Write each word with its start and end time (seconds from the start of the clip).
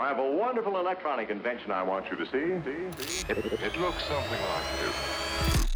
I 0.00 0.08
have 0.08 0.18
a 0.18 0.30
wonderful 0.30 0.78
electronic 0.78 1.28
invention 1.28 1.70
I 1.70 1.82
want 1.82 2.06
you 2.10 2.16
to 2.16 2.24
see. 2.24 2.30
See? 2.64 3.04
See? 3.04 3.26
It, 3.28 3.38
it 3.60 3.76
looks 3.78 4.02
something 4.06 4.40
like 4.40 4.80
this. 4.80 5.69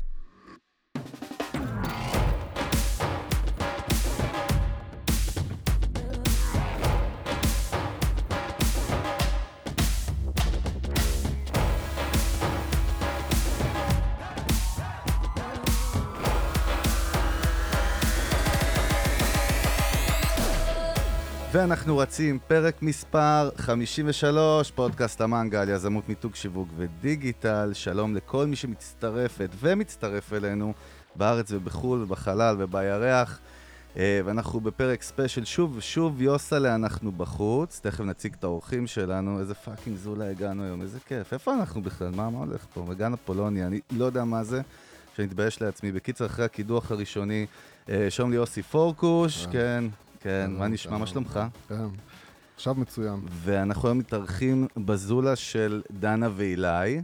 ואנחנו 21.65 21.99
רצים, 21.99 22.39
פרק 22.47 22.83
מספר 22.83 23.51
53, 23.57 24.71
פודקאסט 24.71 25.21
המנגל 25.21 25.63
על 25.63 25.69
יזמות 25.69 26.09
מיתוג 26.09 26.35
שיווק 26.35 26.69
ודיגיטל. 26.77 27.71
שלום 27.73 28.17
לכל 28.17 28.47
מי 28.47 28.57
שמצטרפת 28.57 29.51
ומצטרף 29.61 30.33
אלינו 30.33 30.73
בארץ 31.17 31.53
ובחו"ל 31.53 32.03
ובחלל 32.03 32.57
ובירח. 32.59 33.41
אה, 33.97 34.21
ואנחנו 34.25 34.61
בפרק 34.61 35.03
ספיישל, 35.03 35.45
שוב, 35.45 35.81
שוב 35.81 36.23
יוסלה, 36.23 36.75
אנחנו 36.75 37.13
בחוץ, 37.13 37.81
תכף 37.83 38.01
נציג 38.01 38.35
את 38.39 38.45
האורחים 38.45 38.87
שלנו, 38.87 39.41
איזה 39.41 39.55
fucking 39.55 39.97
זולה 39.97 40.31
הגענו 40.31 40.65
היום, 40.65 40.83
איזה 40.83 40.99
כיף. 41.07 41.33
איפה 41.33 41.55
אנחנו 41.55 41.83
בכלל? 41.83 42.11
מה, 42.11 42.31
מה 42.31 42.39
הולך 42.39 42.67
פה? 42.75 42.87
הגענו 42.91 43.17
פולוניה, 43.25 43.67
אני 43.67 43.81
לא 43.91 44.05
יודע 44.05 44.25
מה 44.25 44.45
זה, 44.45 44.61
שאני 45.17 45.27
מתבייש 45.27 45.63
לעצמי. 45.63 45.93
בקיצר, 45.93 46.27
אחרי 46.27 46.45
הקידוח 46.45 46.91
הראשוני, 46.91 47.47
אה, 47.89 48.07
שלום 48.11 48.31
לי 48.31 48.37
יוסי 48.37 48.63
פורקוש, 48.63 49.47
כן, 49.53 49.85
כן, 50.25 50.51
מה 50.59 50.69
נשמע, 50.69 50.99
מה 50.99 51.07
שלומך? 51.07 51.41
כן, 51.69 51.75
עכשיו 52.55 52.75
מצוין. 52.75 53.21
ואנחנו 53.31 53.89
היום 53.89 53.99
מתארחים 53.99 54.67
בזולה 54.77 55.37
של 55.37 55.83
דנה 55.91 56.29
ואילי, 56.37 57.03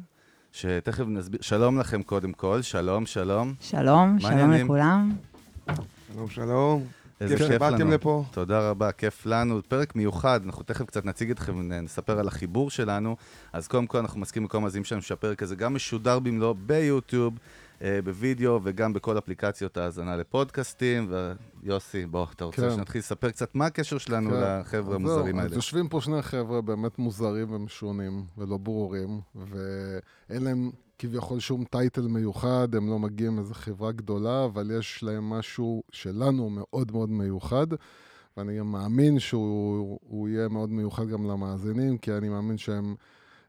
שתכף 0.53 1.05
נסביר, 1.07 1.41
שלום 1.43 1.79
לכם 1.79 2.03
קודם 2.03 2.33
כל, 2.33 2.63
שלום, 2.63 3.07
שלום. 3.07 3.55
שלום, 3.61 4.21
שלום? 4.21 4.53
לכולם. 4.53 5.13
שלום, 6.13 6.29
שלום. 6.29 6.85
איזה 7.21 7.37
כיף 7.37 7.49
כיף 7.49 7.63
לנו. 7.63 7.91
לפה. 7.91 8.25
תודה 8.31 8.71
רבה, 8.71 8.93
כיף 8.93 9.27
לנו. 9.27 9.61
פרק 9.69 9.97
מיוחד, 9.97 10.41
אנחנו 10.45 10.63
תכף 10.63 10.85
קצת 10.85 11.05
נציג 11.05 11.31
אתכם, 11.31 11.73
נספר 11.73 12.19
על 12.19 12.29
החיבור 12.29 12.71
שלנו. 12.71 13.17
אז 13.53 13.69
קודם 13.69 13.87
כל 13.87 13.99
אנחנו 13.99 14.21
מסכימים 14.21 14.47
לכל 14.47 14.59
המאזינים 14.59 14.85
שלנו 14.85 15.03
שהפרק 15.03 15.43
הזה 15.43 15.57
גם 15.57 15.75
משודר 15.75 16.19
במלואו 16.19 16.55
ביוטיוב, 16.55 17.39
בווידאו 18.05 18.61
וגם 18.63 18.93
בכל 18.93 19.19
אפליקציות 19.19 19.77
ההאזנה 19.77 20.17
לפודקאסטים. 20.17 21.13
ויוסי, 21.63 22.07
בוא, 22.07 22.27
אתה 22.35 22.45
רוצה 22.45 22.63
כן. 22.63 22.71
שנתחיל 22.77 22.99
לספר 22.99 23.31
קצת 23.31 23.55
מה 23.55 23.67
הקשר 23.67 23.99
שלנו 23.99 24.31
כן. 24.31 24.37
לחבר'ה 24.61 24.95
המוזרים 24.95 25.39
האלה? 25.39 25.49
אז 25.49 25.57
יושבים 25.57 25.89
פה 25.89 26.01
שני 26.01 26.23
חבר'ה 26.23 26.61
באמת 26.61 26.99
מוזרים 26.99 27.53
ומשונים 27.53 28.25
ולא 28.39 28.57
ברורים, 28.57 29.21
ואין 29.35 30.43
להם 30.43 30.71
כביכול 30.99 31.41
שום 31.41 31.65
טייטל 31.65 32.07
מיוחד, 32.07 32.75
הם 32.75 32.91
לא 32.91 32.99
מגיעים 32.99 33.37
מאיזה 33.37 33.55
חברה 33.55 33.93
גדולה, 33.93 34.45
אבל 34.45 34.71
יש 34.79 35.03
להם 35.03 35.31
משהו 35.31 35.83
שלנו 35.93 36.51
מאוד 36.51 36.93
מאוד 36.93 37.11
מיוחד, 37.11 37.67
ואני 38.37 38.59
גם 38.59 38.73
מאמין 38.73 39.19
שהוא 39.19 39.99
הוא 40.03 40.29
יהיה 40.29 40.49
מאוד 40.49 40.71
מיוחד 40.71 41.09
גם 41.09 41.31
למאזינים, 41.31 41.99
כי 41.99 42.13
אני 42.13 42.29
מאמין 42.29 42.59
שהם 42.59 42.85
אה, 42.91 42.95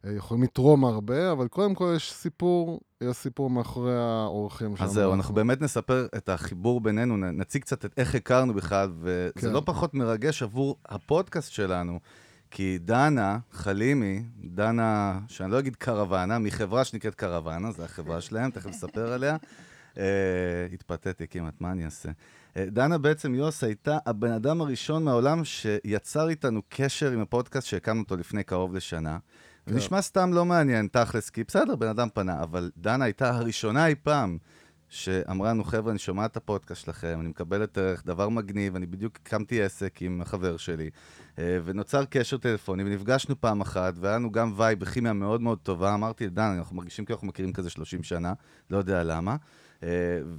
יכולים 0.04 0.44
לתרום 0.44 0.86
הרבה, 0.86 1.32
אבל 1.32 1.48
קודם 1.48 1.76
כל 1.76 1.94
יש 1.96 2.14
סיפור, 2.14 2.80
יש 3.02 3.18
סיפור 3.18 3.50
מאחורי 3.50 3.98
האורחים 3.98 4.76
שלנו. 4.76 4.90
אז 4.90 4.94
זהו, 4.94 5.14
אנחנו 5.14 5.34
באמת 5.34 5.62
נספר 5.62 6.08
את 6.18 6.30
החיבור 6.30 6.82
בינינו, 6.82 7.18
נציג 7.18 7.62
קצת 7.62 7.86
את 7.86 7.94
איך 7.98 8.16
הכרנו 8.16 8.54
בכלל, 8.54 8.92
וזה 9.00 9.32
כן. 9.36 9.50
לא 9.50 9.62
פחות 9.66 9.94
מרגש 9.94 10.44
עבור 10.44 10.78
הפודקאסט 10.86 11.52
שלנו, 11.52 12.00
כי 12.52 12.78
דנה 12.78 13.38
חלימי, 13.52 14.24
דנה, 14.44 15.20
שאני 15.28 15.52
לא 15.52 15.60
אגיד 15.60 15.76
קרוואנה, 15.76 16.40
מחברה 16.40 16.84
שנקראת 16.84 17.16
קרוואנה, 17.16 17.72
זו 17.72 17.84
החברה 17.84 18.22
שלהם, 18.22 18.52
תכף 18.52 18.70
נספר 18.70 19.12
עליה. 19.14 19.38
אה, 19.98 20.04
התפתיתי 20.74 21.28
כמעט, 21.28 21.54
מה 21.60 21.72
אני 21.72 21.86
אעשה? 21.86 22.10
אה, 22.58 22.66
דנה 22.68 22.98
בעצם, 22.98 23.36
יוס, 23.36 23.64
הייתה 23.64 23.98
הבן 24.06 24.32
אדם 24.32 24.62
הראשון 24.62 25.04
מהעולם 25.04 25.46
שיצר 25.46 26.30
איתנו 26.30 26.62
קשר 26.70 27.12
עם 27.12 27.20
הפודקאסט 27.20 27.68
שהקמנו 27.68 28.02
אותו 28.02 28.18
לפני 28.18 28.44
קרוב 28.44 28.76
לשנה. 28.76 29.18
כן. 29.66 29.74
ונשמע 29.74 30.02
סתם 30.02 30.34
לא 30.34 30.46
מעניין, 30.46 30.88
תכלס, 30.88 31.30
כי 31.30 31.44
בסדר, 31.44 31.76
בן 31.76 31.88
אדם 31.88 32.08
פנה, 32.14 32.44
אבל 32.44 32.72
דנה 32.78 33.06
הייתה 33.06 33.38
הראשונה 33.38 33.88
אי 33.88 33.96
פעם 33.96 34.38
שאמרה 34.90 35.50
לנו, 35.50 35.64
חבר'ה, 35.64 35.92
אני 35.92 36.00
שומעת 36.00 36.32
את 36.32 36.38
הפודקאסט 36.38 36.86
שלכם, 36.86 37.18
אני 37.22 37.30
מקבלת 37.30 37.78
ערך, 37.78 38.06
דבר 38.06 38.30
מגניב, 38.30 38.76
אני 38.76 38.86
בדיוק 38.86 39.20
הקמתי 39.26 39.62
עסק 39.62 40.02
עם 40.02 40.22
החבר 40.22 40.58
שלי, 40.58 40.90
אה, 41.40 41.60
ונוצר 41.66 42.06
קשר 42.06 42.38
טלפוני, 42.38 42.84
ונפגשנו 42.84 43.42
פעם 43.42 43.62
אחת, 43.62 43.94
והיה 43.98 44.16
לנו 44.16 44.32
גם 44.32 44.54
vibe 44.58 44.80
וכימיה 44.80 45.14
מאוד 45.14 45.42
מאוד 45.42 45.58
טובה. 45.64 45.94
אמרתי 45.94 46.26
לדנה, 46.26 46.54
אנחנו 46.54 46.76
מרגישים 46.76 47.06
כאילו 47.06 47.16
אנחנו 47.16 47.28
מכירים 47.28 47.54
כזה 47.54 47.70
30 47.70 48.04
שנה, 48.04 48.34
לא 48.70 48.78
יודע 48.78 49.04
למה. 49.04 49.36
אה, 49.84 49.88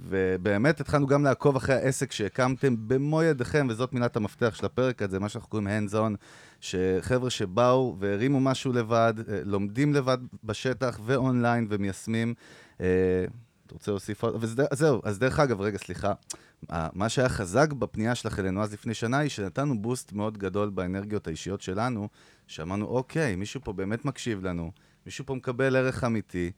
ובאמת 0.08 0.80
התחלנו 0.80 1.06
גם 1.06 1.25
לעקוב 1.25 1.56
אחרי 1.56 1.75
העסק 1.75 2.12
שהקמתם 2.12 2.75
במו 2.88 3.22
ידיכם, 3.22 3.66
וזאת 3.70 3.92
מילת 3.92 4.16
המפתח 4.16 4.54
של 4.54 4.66
הפרק 4.66 5.03
הזה, 5.03 5.19
מה 5.19 5.28
שאנחנו 5.28 5.50
קוראים 5.50 5.69
hands 5.69 5.92
on, 5.94 6.16
שחבר'ה 6.60 7.30
שבאו 7.30 7.97
והרימו 7.98 8.41
משהו 8.41 8.72
לבד, 8.72 9.14
אה, 9.28 9.41
לומדים 9.44 9.94
לבד 9.94 10.19
בשטח 10.44 11.00
ואונליין 11.04 11.66
ומיישמים. 11.70 12.34
אה, 12.80 12.86
אתה 13.66 13.75
רוצה 13.75 13.91
להוסיף 13.91 14.22
עוד? 14.25 14.36
וזה- 14.41 14.66
אז 15.04 15.19
דרך 15.19 15.41
אגב, 15.41 15.60
רגע, 15.60 15.78
סליחה. 15.78 16.12
מה 16.92 17.09
שהיה 17.09 17.28
חזק 17.28 17.72
בפנייה 17.72 18.14
שלך 18.14 18.38
אלינו 18.38 18.62
אז 18.62 18.72
לפני 18.72 18.94
שנה, 18.94 19.19
היא 19.19 19.30
שנתנו 19.30 19.82
בוסט 19.82 20.12
מאוד 20.12 20.38
גדול 20.38 20.70
באנרגיות 20.70 21.26
האישיות 21.26 21.60
שלנו, 21.60 22.09
שאמרנו, 22.47 22.86
אוקיי, 22.86 23.36
מישהו 23.36 23.60
פה 23.64 23.72
באמת 23.72 24.04
מקשיב 24.04 24.47
לנו, 24.47 24.70
מישהו 25.06 25.26
פה 25.26 25.34
מקבל 25.34 25.76
ערך 25.76 26.04
אמיתי, 26.04 26.50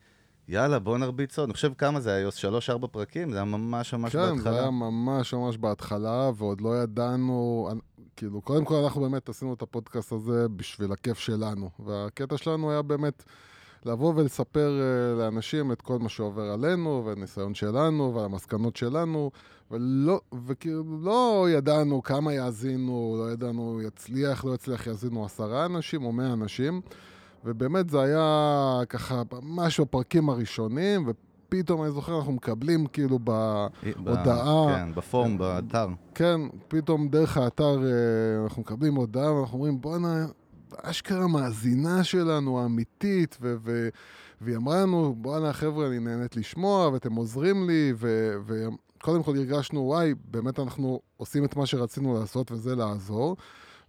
יאללה, 0.48 0.78
בוא 0.78 0.98
נרביץ 0.98 1.38
עוד. 1.38 1.48
אני 1.48 1.54
חושב 1.54 1.72
כמה 1.78 2.00
זה 2.00 2.10
היה, 2.10 2.20
יוס? 2.20 2.34
שלוש, 2.34 2.70
ארבע 2.70 2.86
פרקים? 2.86 3.30
זה 3.30 3.36
היה 3.36 3.44
ממש 3.44 3.94
ממש 3.94 4.12
כן, 4.12 4.18
בהתחלה. 4.18 4.52
זה 4.52 4.60
היה 4.60 4.70
ממש 4.70 5.34
ממש 5.34 5.56
בהתחלה, 5.56 6.30
ועוד 6.36 6.60
לא 6.60 6.82
ידענו, 6.82 7.68
כאילו, 8.16 8.40
קודם 8.40 8.64
כל 8.64 8.74
אנחנו 8.74 9.00
באמת 9.00 9.28
עשינו 9.28 9.54
את 9.54 9.62
הפודקאסט 9.62 10.12
הזה 10.12 10.48
בשביל 10.48 10.92
הכיף 10.92 11.18
שלנו, 11.18 11.70
והקטע 11.78 12.36
שלנו 12.36 12.70
היה 12.70 12.82
באמת 12.82 13.24
לבוא 13.84 14.12
ולספר 14.16 14.80
אה, 14.80 15.18
לאנשים 15.18 15.72
את 15.72 15.82
כל 15.82 15.98
מה 15.98 16.08
שעובר 16.08 16.42
עלינו, 16.42 17.02
והניסיון 17.06 17.54
שלנו, 17.54 18.14
והמסקנות 18.14 18.76
שלנו, 18.76 19.30
ולא, 19.70 20.20
וכאילו, 20.46 20.84
לא 21.02 21.46
ידענו 21.50 22.02
כמה 22.02 22.34
יאזינו, 22.34 23.16
לא 23.18 23.32
ידענו 23.32 23.82
יצליח, 23.82 24.44
לא 24.44 24.54
יצליח, 24.54 24.86
יאזינו 24.86 25.24
עשרה 25.24 25.66
אנשים 25.66 26.04
או 26.04 26.12
מאה 26.12 26.32
אנשים, 26.32 26.80
ובאמת 27.44 27.90
זה 27.90 28.00
היה 28.02 28.80
ככה 28.88 29.22
ממש 29.32 29.80
בפרקים 29.80 30.28
הראשונים, 30.28 31.08
ופתאום 31.08 31.82
אני 31.82 31.90
זוכר, 31.90 32.16
אנחנו 32.16 32.32
מקבלים 32.32 32.86
כאילו 32.86 33.18
ב... 33.24 33.30
ב- 33.30 34.08
הודעה. 34.08 34.66
כן, 34.68 34.94
בפורום, 34.94 35.38
באתר. 35.38 35.88
כן, 36.14 36.40
פתאום 36.68 37.08
דרך 37.08 37.36
האתר 37.36 37.82
אה, 37.84 38.44
אנחנו 38.44 38.62
מקבלים 38.62 38.94
הודעה 38.94 39.32
ואנחנו 39.34 39.58
אומרים, 39.58 39.80
בואנה, 39.80 40.26
אשכרה 40.82 41.26
מאזינה 41.28 42.04
שלנו 42.04 42.60
האמיתית, 42.60 43.38
ו- 43.40 43.54
ו- 43.64 43.88
והיא 44.40 44.56
אמרה 44.56 44.82
לנו, 44.82 45.14
בואנה 45.18 45.52
חבר'ה, 45.52 45.86
אני 45.86 45.98
נהנית 45.98 46.36
לשמוע, 46.36 46.88
ואתם 46.88 47.14
עוזרים 47.14 47.66
לי, 47.66 47.92
ו- 47.96 48.34
וקודם 48.46 49.22
כל 49.22 49.36
הרגשנו, 49.36 49.80
וואי, 49.80 50.14
באמת 50.30 50.58
אנחנו 50.58 51.00
עושים 51.16 51.44
את 51.44 51.56
מה 51.56 51.66
שרצינו 51.66 52.14
לעשות, 52.20 52.52
וזה 52.52 52.76
לעזור. 52.76 53.36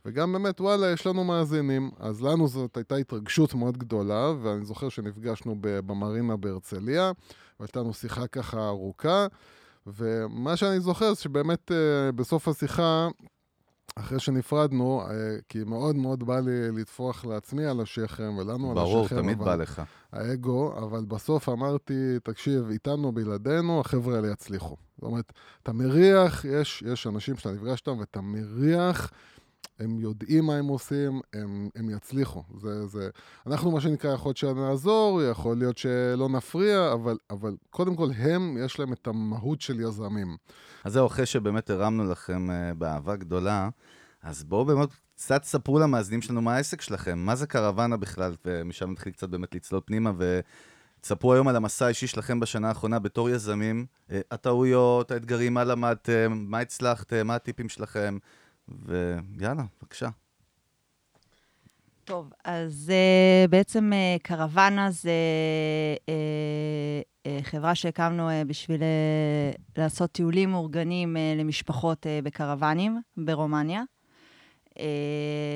וגם 0.05 0.33
באמת, 0.33 0.61
וואלה, 0.61 0.91
יש 0.91 1.07
לנו 1.07 1.23
מאזינים. 1.23 1.91
אז 1.99 2.21
לנו 2.21 2.47
זאת 2.47 2.77
הייתה 2.77 2.95
התרגשות 2.95 3.53
מאוד 3.53 3.77
גדולה, 3.77 4.31
ואני 4.41 4.65
זוכר 4.65 4.89
שנפגשנו 4.89 5.55
במרינה 5.59 6.37
בהרצליה, 6.37 7.11
והייתה 7.59 7.79
לנו 7.79 7.93
שיחה 7.93 8.27
ככה 8.27 8.67
ארוכה, 8.67 9.27
ומה 9.87 10.57
שאני 10.57 10.79
זוכר 10.79 11.13
זה 11.13 11.21
שבאמת 11.21 11.71
אה, 11.71 12.11
בסוף 12.11 12.47
השיחה, 12.47 13.07
אחרי 13.95 14.19
שנפרדנו, 14.19 15.01
אה, 15.01 15.37
כי 15.49 15.63
מאוד 15.63 15.95
מאוד 15.95 16.23
בא 16.23 16.39
לי 16.39 16.71
לטפוח 16.71 17.25
לעצמי 17.25 17.65
על 17.65 17.81
השכם, 17.81 18.37
ולנו 18.37 18.69
על 18.69 18.75
ברור, 18.75 19.05
השכם, 19.05 19.21
תמיד 19.21 19.41
אבל 19.41 19.45
בא 19.45 19.55
לך. 19.55 19.81
האגו, 20.11 20.77
אבל 20.77 21.05
בסוף 21.05 21.49
אמרתי, 21.49 22.19
תקשיב, 22.23 22.69
איתנו 22.69 23.11
בלעדינו, 23.11 23.79
החבר'ה 23.79 24.15
האלה 24.15 24.31
יצליחו. 24.31 24.75
זאת 24.95 25.03
אומרת, 25.03 25.33
אתה 25.63 25.73
מריח, 25.73 26.45
יש, 26.45 26.83
יש 26.87 27.07
אנשים 27.07 27.35
שאתה 27.35 27.51
נפגש 27.51 27.79
איתם, 27.79 27.97
ואתה 27.99 28.21
מריח, 28.21 29.11
הם 29.79 29.99
יודעים 29.99 30.45
מה 30.45 30.55
הם 30.55 30.65
עושים, 30.65 31.21
הם, 31.33 31.69
הם 31.75 31.89
יצליחו. 31.89 32.43
זה, 32.61 32.87
זה... 32.87 33.09
אנחנו, 33.47 33.71
מה 33.71 33.81
שנקרא, 33.81 34.13
יכול 34.13 34.29
להיות 34.29 34.37
שנעזור, 34.37 35.21
יכול 35.31 35.57
להיות 35.57 35.77
שלא 35.77 36.29
נפריע, 36.29 36.93
אבל, 36.93 37.17
אבל 37.29 37.55
קודם 37.69 37.95
כל, 37.95 38.09
הם, 38.17 38.57
יש 38.65 38.79
להם 38.79 38.93
את 38.93 39.07
המהות 39.07 39.61
של 39.61 39.79
יזמים. 39.79 40.37
אז 40.83 40.93
זהו, 40.93 41.07
אחרי 41.07 41.25
שבאמת 41.25 41.69
הרמנו 41.69 42.11
לכם 42.11 42.51
אה, 42.51 42.73
באהבה 42.73 43.15
גדולה, 43.15 43.69
אז 44.23 44.43
בואו 44.43 44.65
באמת 44.65 44.89
קצת 45.15 45.43
ספרו 45.43 45.79
למאזינים 45.79 46.21
שלנו 46.21 46.41
מה 46.41 46.55
העסק 46.55 46.81
שלכם, 46.81 47.19
מה 47.19 47.35
זה 47.35 47.47
קרוואנה 47.47 47.97
בכלל, 47.97 48.35
ומשם 48.45 48.91
נתחיל 48.91 49.11
קצת 49.11 49.29
באמת 49.29 49.55
לצלול 49.55 49.81
פנימה, 49.85 50.11
ותספרו 50.17 51.33
היום 51.33 51.47
על 51.47 51.55
המסע 51.55 51.85
האישי 51.85 52.07
שלכם 52.07 52.39
בשנה 52.39 52.67
האחרונה 52.67 52.99
בתור 52.99 53.29
יזמים, 53.29 53.85
אה, 54.11 54.21
הטעויות, 54.31 55.11
האתגרים, 55.11 55.53
מה 55.53 55.63
למדתם, 55.63 56.45
מה 56.47 56.59
הצלחתם, 56.59 57.27
מה 57.27 57.35
הטיפים 57.35 57.69
שלכם, 57.69 58.17
ויאללה, 58.69 59.63
בבקשה. 59.81 60.09
טוב, 62.05 62.33
אז 62.43 62.91
uh, 62.91 63.47
בעצם 63.49 63.91
uh, 63.93 64.21
קרוונה 64.23 64.91
זה 64.91 65.11
uh, 65.95 66.09
uh, 67.27 67.43
חברה 67.43 67.75
שהקמנו 67.75 68.29
uh, 68.29 68.47
בשביל 68.47 68.81
uh, 68.81 69.61
לעשות 69.77 70.11
טיולים 70.11 70.51
מאורגנים 70.51 71.15
uh, 71.15 71.39
למשפחות 71.39 72.05
uh, 72.05 72.25
בקרוונים 72.25 73.01
ברומניה. 73.17 73.83
Uh, 74.69 74.77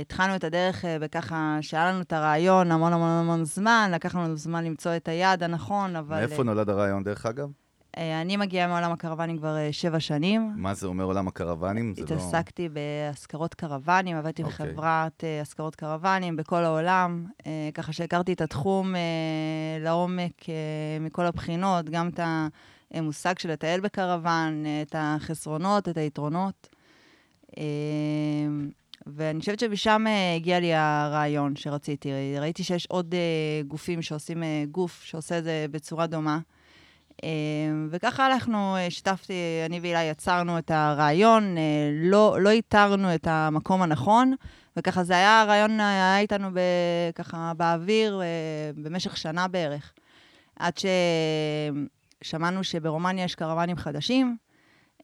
התחלנו 0.02 0.36
את 0.36 0.44
הדרך 0.44 0.86
uh, 0.86 0.88
בככה 1.02 1.58
שהיה 1.62 1.92
לנו 1.92 2.02
את 2.02 2.14
הרעיון 2.14 2.72
המון 2.72 2.94
המון 2.94 3.10
המון 3.10 3.46
זמן, 3.46 3.92
לקח 3.94 4.16
לנו 4.16 4.38
זמן 4.38 4.66
למצוא 4.66 4.96
את 4.96 5.08
היעד 5.08 5.44
הנכון, 5.44 5.96
אבל... 5.96 6.20
מאיפה 6.20 6.44
נולד 6.44 6.70
הרעיון, 6.70 7.04
דרך 7.04 7.26
אגב? 7.26 7.50
אה, 7.98 8.22
אני 8.22 8.38
מגיעה 8.38 8.68
מעולם 8.68 8.92
הקרוונים 8.92 9.38
כבר 9.38 9.58
אה, 9.58 9.70
שבע 9.72 10.00
שנים. 10.00 10.54
מה 10.56 10.74
זה 10.74 10.88
אומר 10.88 11.04
עולם 11.04 11.28
הקרוונים? 11.28 11.94
לא... 11.98 12.04
התעסקתי 12.04 12.70
בהשכרות 12.70 13.54
קרוונים, 13.54 14.18
עבדתי 14.18 14.44
אוקיי. 14.44 14.68
בחברת 14.68 15.24
אה, 15.24 15.42
השכרות 15.42 15.76
קרוונים 15.76 16.36
בכל 16.36 16.64
העולם, 16.64 17.26
ככה 17.74 17.94
שהכרתי 17.94 18.34
את 18.34 18.42
התחום 18.42 18.96
לעומק 19.80 20.46
מכל 21.00 21.26
הבחינות, 21.26 21.90
גם 21.90 22.10
את 22.10 22.20
המושג 22.94 23.40
של 23.40 23.52
לטייל 23.52 23.82
בקרוון, 23.82 24.66
את 24.82 24.96
החסרונות, 24.98 25.90
את 25.90 25.98
היתרונות. 25.98 26.70
ואני 29.08 29.40
חושבת 29.40 29.60
שמשם 29.60 30.06
הגיע 30.36 30.60
לי 30.60 30.74
הרעיון 30.74 31.56
שרציתי. 31.56 32.10
ראיתי 32.40 32.64
שיש 32.64 32.86
עוד 32.86 33.16
גופים 33.68 34.02
שעושים, 34.02 34.44
גוף 34.72 35.04
שעושה 35.04 35.38
את 35.38 35.44
זה 35.44 35.66
בצורה 35.72 36.08
דומה. 36.08 36.40
אה, 37.24 37.30
וככה 37.90 38.26
הלכנו, 38.26 38.76
אה, 38.76 38.90
שיתפתי, 38.90 39.34
אני 39.66 39.80
והילה 39.80 40.04
יצרנו 40.04 40.58
את 40.58 40.72
הרעיון, 40.72 41.58
אה, 41.58 41.62
לא, 41.94 42.38
לא 42.42 42.50
איתרנו 42.50 43.16
את 43.16 43.28
המקום 43.28 43.82
הנכון, 43.82 44.34
וככה 44.78 45.04
זה 45.04 45.14
היה, 45.14 45.42
הרעיון 45.42 45.80
היה 45.80 46.20
איתנו 46.20 46.50
ב, 46.54 46.60
ככה 47.16 47.52
באוויר 47.58 48.22
אה, 48.22 48.72
במשך 48.76 49.18
שנה 49.18 49.48
בערך. 49.48 49.94
עד 50.60 50.74
ששמענו 52.24 52.64
שברומניה 52.64 53.24
יש 53.26 53.36
קרוונים 53.36 53.78
חדשים. 53.78 54.38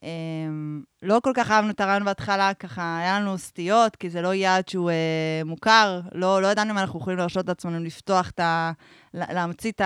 אה, 0.03 0.09
לא 1.01 1.19
כל 1.23 1.31
כך 1.35 1.51
אהבנו 1.51 1.69
את 1.69 1.81
הרעיון 1.81 2.06
בהתחלה, 2.06 2.53
ככה 2.53 2.97
היה 3.00 3.19
לנו 3.19 3.38
סטיות, 3.38 3.95
כי 3.95 4.09
זה 4.09 4.21
לא 4.21 4.33
יעד 4.33 4.67
שהוא 4.67 4.89
אה, 4.89 5.41
מוכר, 5.45 6.01
לא, 6.12 6.41
לא 6.41 6.47
ידענו 6.47 6.71
אם 6.71 6.77
אנחנו 6.77 7.00
יכולים 7.00 7.19
להרשות 7.19 7.47
לעצמנו 7.47 7.79
לפתוח 7.79 8.29
את 8.29 8.39
ה... 8.39 8.71
להמציא 9.13 9.71
את 9.71 9.81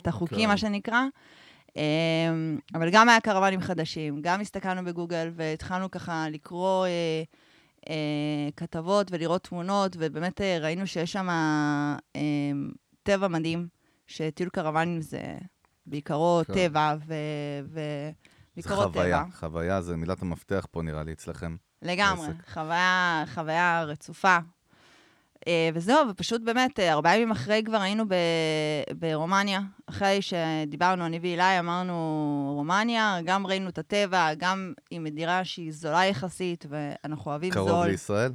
את 0.00 0.06
החוקים, 0.06 0.38
כן. 0.38 0.46
מה 0.46 0.56
שנקרא. 0.56 1.00
אמ, 1.76 2.58
אבל 2.74 2.90
גם 2.92 3.08
היה 3.08 3.20
קרוונים 3.20 3.60
חדשים, 3.60 4.20
גם 4.22 4.40
הסתכלנו 4.40 4.84
בגוגל 4.84 5.30
והתחלנו 5.34 5.90
ככה 5.90 6.26
לקרוא 6.30 6.86
אה, 6.86 7.22
אה, 7.90 8.48
כתבות 8.56 9.08
ולראות 9.10 9.42
תמונות, 9.42 9.96
ובאמת 9.98 10.40
אה, 10.40 10.58
ראינו 10.60 10.86
שיש 10.86 11.12
שם 11.12 11.28
אה, 11.30 11.96
טבע 13.02 13.28
מדהים, 13.28 13.68
שטיול 14.06 14.48
קרוונים 14.48 15.00
זה 15.00 15.38
בעיקרו 15.86 16.40
כן. 16.46 16.54
טבע 16.54 16.94
ו... 17.06 17.14
ו... 17.64 17.80
זה 18.56 18.68
חוויה. 18.68 19.24
טבע. 19.24 19.36
חוויה 19.36 19.82
זה 19.82 19.96
מילת 19.96 20.22
המפתח 20.22 20.66
פה, 20.70 20.82
נראה 20.82 21.02
לי, 21.02 21.12
אצלכם. 21.12 21.56
לגמרי. 21.82 22.28
חוויה, 22.52 23.24
חוויה 23.34 23.84
רצופה. 23.84 24.38
אה, 25.46 25.70
וזהו, 25.74 26.08
ופשוט 26.10 26.42
באמת, 26.42 26.80
אה, 26.80 26.92
ארבעה 26.92 27.16
ימים 27.16 27.30
אחרי 27.30 27.62
כבר 27.64 27.76
היינו 27.76 28.04
ב, 28.08 28.14
ברומניה. 28.98 29.60
אחרי 29.86 30.18
שדיברנו, 30.22 31.06
אני 31.06 31.18
ואילי, 31.18 31.58
אמרנו 31.58 32.52
רומניה, 32.56 33.18
גם 33.24 33.46
ראינו 33.46 33.68
את 33.68 33.78
הטבע, 33.78 34.34
גם 34.34 34.72
עם 34.90 35.04
מדירה 35.04 35.44
שהיא 35.44 35.72
זולה 35.72 36.04
יחסית, 36.04 36.66
ואנחנו 36.68 37.30
אוהבים 37.30 37.52
קרוב 37.52 37.68
זול. 37.68 37.86
לישראל? 37.86 38.32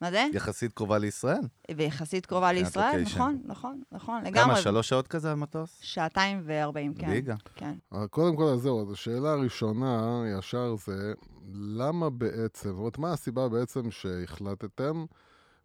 מה 0.00 0.10
זה? 0.10 0.26
יחסית 0.32 0.72
קרובה 0.72 0.98
לישראל? 0.98 1.40
ויחסית 1.76 2.26
קרובה 2.26 2.52
לישראל, 2.52 2.86
לוקיישן. 2.86 3.16
נכון, 3.16 3.42
נכון, 3.44 3.82
נכון, 3.92 4.20
כמה, 4.20 4.30
לגמרי. 4.30 4.62
שלוש 4.62 4.88
שעות 4.88 5.08
כזה 5.08 5.30
על 5.30 5.36
מטוס? 5.36 5.78
שעתיים 5.80 6.42
וארבעים, 6.44 6.94
כן. 6.94 7.10
ליגה. 7.10 7.34
כן. 7.54 7.74
אבל 7.92 8.06
קודם 8.06 8.36
כל, 8.36 8.56
זהו, 8.56 8.82
אז 8.82 8.92
השאלה 8.92 9.32
הראשונה 9.32 10.22
ישר 10.38 10.74
זה, 10.86 11.12
למה 11.54 12.10
בעצם, 12.10 12.68
זאת 12.68 12.78
אומרת, 12.78 12.98
מה 12.98 13.12
הסיבה 13.12 13.48
בעצם 13.48 13.90
שהחלטתם 13.90 15.04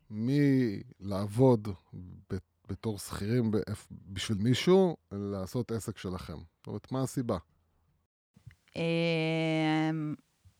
מלעבוד 0.09 1.67
בתור 2.69 2.99
שכירים 2.99 3.51
בשביל 3.89 4.37
מישהו, 4.37 4.97
לעשות 5.11 5.71
עסק 5.71 5.97
שלכם? 5.97 6.37
זאת 6.37 6.67
אומרת, 6.67 6.91
מה 6.91 7.01
הסיבה? 7.01 7.37
אמ, 8.75 10.15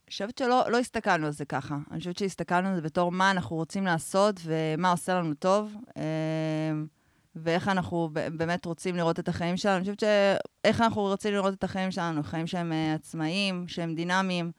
חושבת 0.09 0.37
שלא 0.37 0.71
לא 0.71 0.77
הסתכלנו 0.77 1.25
על 1.25 1.31
זה 1.31 1.45
ככה. 1.45 1.77
אני 1.91 1.99
חושבת 1.99 2.17
שהסתכלנו 2.17 2.67
על 2.67 2.75
זה 2.75 2.81
בתור 2.81 3.11
מה 3.11 3.31
אנחנו 3.31 3.55
רוצים 3.55 3.85
לעשות 3.85 4.39
ומה 4.43 4.91
עושה 4.91 5.19
לנו 5.19 5.33
טוב, 5.33 5.73
אמ, 5.97 6.87
ואיך 7.35 7.67
אנחנו 7.67 8.09
באמת 8.13 8.65
רוצים 8.65 8.95
לראות 8.95 9.19
את 9.19 9.27
החיים 9.29 9.57
שלנו. 9.57 9.75
אני 9.75 9.81
חושבת 9.83 9.99
שאיך 9.99 10.81
אנחנו 10.81 11.01
רוצים 11.01 11.33
לראות 11.33 11.53
את 11.53 11.63
החיים 11.63 11.91
שלנו, 11.91 12.23
חיים 12.23 12.47
שהם 12.47 12.71
אה, 12.71 12.93
עצמאיים, 12.93 13.67
שהם 13.67 13.95
דינמיים. 13.95 14.51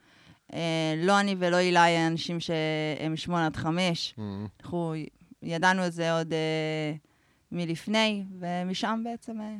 אה, 0.52 0.58
לא 0.96 1.20
אני 1.20 1.36
ולא 1.38 1.56
אילי 1.58 2.06
אנשים 2.06 2.40
שהם 2.40 3.12
משמונה 3.12 3.46
עד 3.46 3.56
חמש. 3.56 4.14
אנחנו 4.60 4.94
ידענו 5.42 5.86
את 5.86 5.92
זה 5.92 6.12
עוד 6.18 6.32
אה, 6.32 6.92
מלפני, 7.52 8.24
ומשם 8.38 9.00
בעצם... 9.04 9.40
אה, 9.40 9.56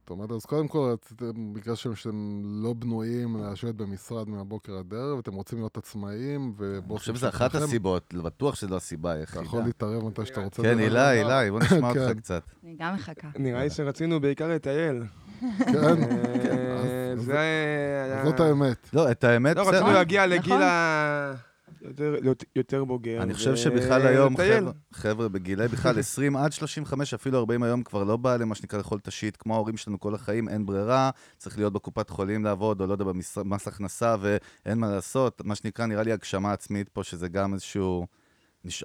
זאת 0.00 0.10
אומרת, 0.10 0.30
אז 0.30 0.44
קודם 0.46 0.68
כל, 0.68 0.90
רציתם, 0.92 1.54
בגלל 1.54 1.74
שהם- 1.74 1.94
שאתם 1.94 2.40
לא 2.44 2.72
בנויים 2.72 3.36
לשבת 3.44 3.74
במשרד 3.74 4.28
מהבוקר 4.28 4.72
עד 4.78 4.94
ערב, 4.94 5.18
אתם 5.18 5.34
רוצים 5.34 5.58
להיות 5.58 5.76
עצמאיים, 5.76 6.52
ובאופן 6.56 6.90
אני 6.92 6.98
חושב 6.98 7.14
שזו 7.16 7.28
אחת 7.28 7.54
הסיבות, 7.54 8.14
בטוח 8.14 8.54
שזו 8.54 8.76
הסיבה 8.76 9.10
אתה 9.12 9.20
היחידה. 9.20 9.42
יכול 9.44 9.62
להתערב 9.62 10.04
מתי 10.04 10.26
שאתה 10.26 10.40
רוצה. 10.40 10.62
כן, 10.62 10.78
אגב. 10.78 10.96
אילי, 10.96 11.50
בוא 11.50 11.60
נשמע 11.60 11.88
אותך 11.90 12.00
כן. 12.00 12.14
קצת. 12.18 12.42
אני 12.64 12.76
גם 12.78 12.94
מחכה. 12.94 13.28
נראה 13.38 13.62
לי 13.64 13.70
שרצינו 13.70 14.20
בעיקר 14.20 14.48
לטייל. 14.48 15.02
כן, 15.58 15.74
אז- 15.78 17.24
זה 17.24 17.38
היה... 17.38 18.24
זאת 18.24 18.40
האמת. 18.40 18.88
לא, 18.92 19.10
את 19.10 19.24
האמת, 19.24 19.56
לא, 19.56 19.62
בסדר. 19.64 19.76
רצינו 19.76 19.92
להגיע 19.92 20.26
נכון. 20.26 20.38
לגיל 20.38 20.62
ה... 20.62 21.34
יותר- 22.22 22.46
יותר 22.56 22.84
בוגר. 22.84 23.22
אני 23.22 23.34
חושב 23.34 23.56
שבכלל 23.56 24.06
היום. 24.06 24.34
חבר'ה- 24.92 25.28
בגילי 25.28 25.68
בכלל 25.68 25.98
20 25.98 26.36
עד 26.36 26.52
35, 26.52 27.14
אפילו 27.14 27.38
40 27.38 27.62
היום 27.62 27.82
כבר 27.82 28.04
לא 28.04 28.16
בא 28.16 28.36
למה 28.36 28.54
שנקרא 28.54 28.78
לאכול 28.78 28.98
את 29.02 29.08
השיט, 29.08 29.36
כמו 29.40 29.54
ההורים 29.54 29.76
שלנו 29.76 30.00
כל 30.00 30.14
החיים, 30.14 30.48
אין 30.48 30.66
ברירה, 30.66 31.10
צריך 31.38 31.58
להיות 31.58 31.72
בקופת 31.72 32.10
חולים 32.10 32.44
לעבוד, 32.44 32.80
או 32.80 32.86
לא 32.86 32.92
יודע, 32.92 33.04
במס 33.36 33.68
הכנסה, 33.68 34.16
ואין 34.20 34.78
מה 34.78 34.90
לעשות. 34.90 35.42
מה 35.44 35.54
שנקרא, 35.54 35.86
נראה 35.86 36.02
לי 36.02 36.12
הגשמה 36.12 36.52
עצמית 36.52 36.88
פה, 36.88 37.04
שזה 37.04 37.28
גם 37.28 37.54
איזשהו... 37.54 38.06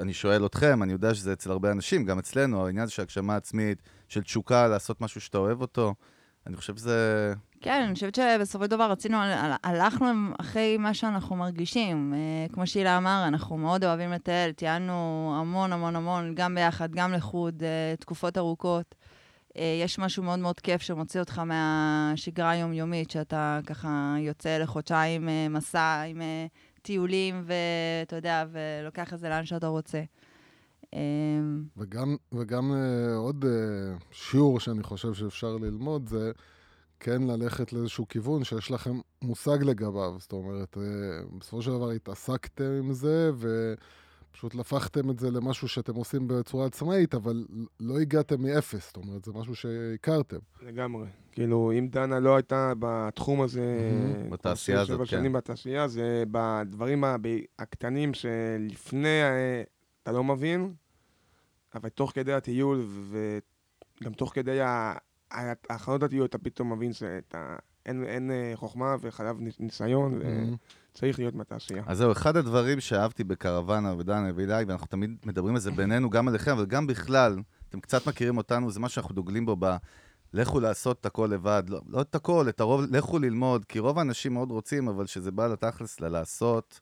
אני 0.01 0.13
שואל 0.13 0.45
אתכם, 0.45 0.83
אני 0.83 0.91
יודע 0.91 1.13
שזה 1.13 1.33
אצל 1.33 1.51
הרבה 1.51 1.71
אנשים, 1.71 2.05
גם 2.05 2.19
אצלנו, 2.19 2.65
העניין 2.65 2.83
הזה 2.83 2.91
של 2.91 3.01
הגשמה 3.01 3.35
עצמית, 3.35 3.81
של 4.07 4.21
תשוקה, 4.21 4.67
לעשות 4.67 5.01
משהו 5.01 5.21
שאתה 5.21 5.37
אוהב 5.37 5.61
אותו, 5.61 5.93
אני 6.47 6.55
חושב 6.55 6.77
שזה... 6.77 7.33
כן, 7.61 7.83
אני 7.85 7.93
חושבת 7.93 8.15
שבסופו 8.15 8.63
של 8.63 8.69
דבר 8.69 8.91
רצינו, 8.91 9.17
הל- 9.17 9.53
הלכנו 9.63 10.07
אחרי 10.39 10.77
מה 10.77 10.93
שאנחנו 10.93 11.35
מרגישים. 11.35 12.13
אה, 12.13 12.53
כמו 12.53 12.67
שהילה 12.67 12.97
אמר, 12.97 13.23
אנחנו 13.27 13.57
מאוד 13.57 13.83
אוהבים 13.83 14.11
לטייל, 14.11 14.51
טיילנו 14.51 15.33
המון 15.39 15.73
המון 15.73 15.95
המון, 15.95 16.35
גם 16.35 16.55
ביחד, 16.55 16.91
גם 16.91 17.13
לחוד, 17.13 17.63
אה, 17.63 17.95
תקופות 17.99 18.37
ארוכות. 18.37 18.95
אה, 19.57 19.79
יש 19.83 19.99
משהו 19.99 20.23
מאוד 20.23 20.39
מאוד 20.39 20.59
כיף 20.59 20.81
שמוציא 20.81 21.19
אותך 21.19 21.39
מהשגרה 21.39 22.49
היומיומית, 22.49 23.11
שאתה 23.11 23.59
ככה 23.65 24.15
יוצא 24.19 24.57
לחודשיים 24.57 25.29
מסע 25.49 26.01
עם 26.01 26.21
טיולים, 26.81 27.43
ואתה 27.45 28.15
יודע, 28.15 28.45
ולוקח 28.51 29.13
את 29.13 29.19
זה 29.19 29.29
לאן 29.29 29.45
שאתה 29.45 29.67
רוצה. 29.67 30.01
אה, 30.93 30.99
וגם, 31.77 32.15
וגם 32.31 32.73
אה, 32.73 33.15
עוד 33.15 33.45
אה, 33.45 33.97
שיעור 34.11 34.59
שאני 34.59 34.83
חושב 34.83 35.13
שאפשר 35.13 35.57
ללמוד 35.57 36.09
זה 36.09 36.31
כן 36.99 37.23
ללכת 37.23 37.73
לאיזשהו 37.73 38.07
כיוון 38.07 38.43
שיש 38.43 38.71
לכם 38.71 38.99
מושג 39.21 39.63
לגביו. 39.63 40.15
זאת 40.19 40.31
אומרת, 40.33 40.77
אה, 40.77 41.37
בסופו 41.37 41.61
של 41.61 41.71
דבר 41.71 41.89
התעסקתם 41.89 42.71
עם 42.79 42.93
זה 42.93 43.31
ופשוט 43.37 44.55
הפכתם 44.59 45.09
את 45.09 45.19
זה 45.19 45.31
למשהו 45.31 45.67
שאתם 45.67 45.95
עושים 45.95 46.27
בצורה 46.27 46.65
עצמאית, 46.65 47.15
אבל 47.15 47.45
לא 47.79 47.99
הגעתם 47.99 48.41
מאפס. 48.41 48.87
זאת 48.87 48.97
אומרת, 48.97 49.25
זה 49.25 49.31
משהו 49.35 49.55
שהכרתם. 49.55 50.39
לגמרי. 50.61 51.07
כאילו, 51.31 51.71
אם 51.79 51.87
דנה 51.91 52.19
לא 52.19 52.35
הייתה 52.35 52.73
בתחום 52.79 53.41
הזה... 53.41 53.91
בתעשייה 54.29 54.81
הזאת, 54.81 54.99
כן. 54.99 55.05
שנים 55.05 55.33
בתעשייה, 55.33 55.87
זה 55.87 56.23
בדברים 56.31 57.03
הקטנים 57.59 58.13
שלפני 58.13 59.19
אתה 60.03 60.11
לא 60.11 60.23
מבין, 60.23 60.73
אבל 61.75 61.89
תוך 61.89 62.11
כדי 62.15 62.33
הטיול 62.33 62.85
וגם 64.01 64.13
תוך 64.13 64.31
כדי 64.35 64.59
ההכנות 65.31 66.03
לטיול, 66.03 66.25
אתה 66.25 66.37
פתאום 66.37 66.73
מבין 66.73 66.93
שאתה... 66.93 67.55
אין, 67.85 68.03
אין 68.03 68.31
אה, 68.31 68.51
חוכמה 68.55 68.95
וחייב 69.01 69.39
ניס- 69.39 69.59
ניסיון, 69.59 70.19
וצריך 70.93 71.19
להיות 71.19 71.35
בתעשייה. 71.35 71.83
אז 71.87 71.97
זהו, 71.97 72.11
אחד 72.11 72.37
הדברים 72.37 72.79
שאהבתי 72.79 73.23
בקרוונה 73.23 73.93
ודנה 73.97 74.29
ואילי, 74.35 74.63
ואנחנו 74.67 74.87
תמיד 74.87 75.17
מדברים 75.25 75.55
על 75.55 75.61
זה 75.61 75.71
בינינו, 75.71 76.09
גם 76.09 76.27
עליכם, 76.27 76.51
אבל 76.51 76.65
גם 76.65 76.87
בכלל, 76.87 77.39
אתם 77.69 77.79
קצת 77.79 78.07
מכירים 78.07 78.37
אותנו, 78.37 78.71
זה 78.71 78.79
מה 78.79 78.89
שאנחנו 78.89 79.15
דוגלים 79.15 79.45
בו 79.45 79.55
ב... 79.59 79.75
לכו 80.33 80.59
לעשות 80.59 80.99
את 80.99 81.05
הכל 81.05 81.29
לבד, 81.31 81.63
לא, 81.67 81.81
לא 81.87 82.01
את 82.01 82.15
הכל, 82.15 82.45
את 82.49 82.59
הרוב, 82.59 82.81
לכו 82.91 83.19
ללמוד, 83.19 83.65
כי 83.65 83.79
רוב 83.79 83.97
האנשים 83.97 84.33
מאוד 84.33 84.51
רוצים, 84.51 84.87
אבל 84.87 85.05
כשזה 85.05 85.31
בא 85.31 85.47
לתכלס 85.47 85.99
ללעשות, 85.99 86.79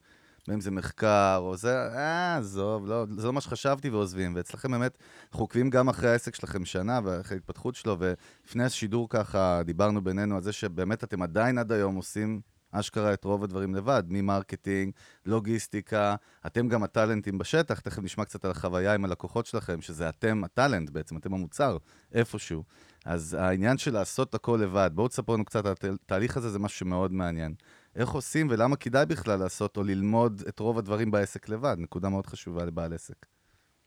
אם 0.53 0.61
זה 0.61 0.71
מחקר, 0.71 1.39
או 1.41 1.57
זה, 1.57 1.75
אה, 1.77 2.37
עזוב, 2.37 2.87
לא, 2.87 3.05
זה 3.17 3.27
לא 3.27 3.33
מה 3.33 3.41
שחשבתי 3.41 3.89
ועוזבים. 3.89 4.35
ואצלכם 4.35 4.71
באמת, 4.71 4.97
אנחנו 5.31 5.43
עוקבים 5.43 5.69
גם 5.69 5.89
אחרי 5.89 6.09
העסק 6.09 6.35
שלכם 6.35 6.65
שנה 6.65 6.99
ואחרי 7.03 7.37
ההתפתחות 7.37 7.75
שלו, 7.75 7.97
ולפני 7.99 8.63
השידור 8.63 9.09
ככה 9.09 9.61
דיברנו 9.65 10.03
בינינו 10.03 10.35
על 10.35 10.41
זה 10.41 10.51
שבאמת 10.51 11.03
אתם 11.03 11.21
עדיין 11.21 11.57
עד 11.57 11.71
היום 11.71 11.95
עושים 11.95 12.41
אשכרה 12.71 13.13
את 13.13 13.23
רוב 13.23 13.43
הדברים 13.43 13.75
לבד, 13.75 14.03
מ 14.07 14.15
marketing, 14.15 14.93
לוגיסטיקה, 15.25 16.15
אתם 16.45 16.67
גם 16.67 16.83
הטאלנטים 16.83 17.37
בשטח, 17.37 17.79
תכף 17.79 18.03
נשמע 18.03 18.25
קצת 18.25 18.45
על 18.45 18.51
החוויה 18.51 18.93
עם 18.93 19.05
הלקוחות 19.05 19.45
שלכם, 19.45 19.81
שזה 19.81 20.09
אתם 20.09 20.43
הטאלנט 20.43 20.89
בעצם, 20.89 21.17
אתם 21.17 21.33
המוצר, 21.33 21.77
איפשהו. 22.13 22.63
אז 23.05 23.33
העניין 23.33 23.77
של 23.77 23.93
לעשות 23.93 24.35
הכל 24.35 24.59
לבד, 24.63 24.91
בואו 24.93 25.07
תספרו 25.07 25.35
לנו 25.35 25.45
קצת 25.45 25.65
על 25.65 25.73
התהליך 25.93 26.37
הזה, 26.37 26.49
זה 26.49 26.59
משהו 26.59 26.77
שמאוד 26.77 27.13
מעניין. 27.13 27.53
איך 27.95 28.09
עושים 28.09 28.47
ולמה 28.49 28.75
כדאי 28.75 29.05
בכלל 29.05 29.39
לעשות 29.39 29.77
או 29.77 29.83
ללמוד 29.83 30.43
את 30.49 30.59
רוב 30.59 30.77
הדברים 30.77 31.11
בעסק 31.11 31.49
לבד? 31.49 31.75
נקודה 31.79 32.09
מאוד 32.09 32.27
חשובה 32.27 32.65
לבעל 32.65 32.93
עסק. 32.93 33.25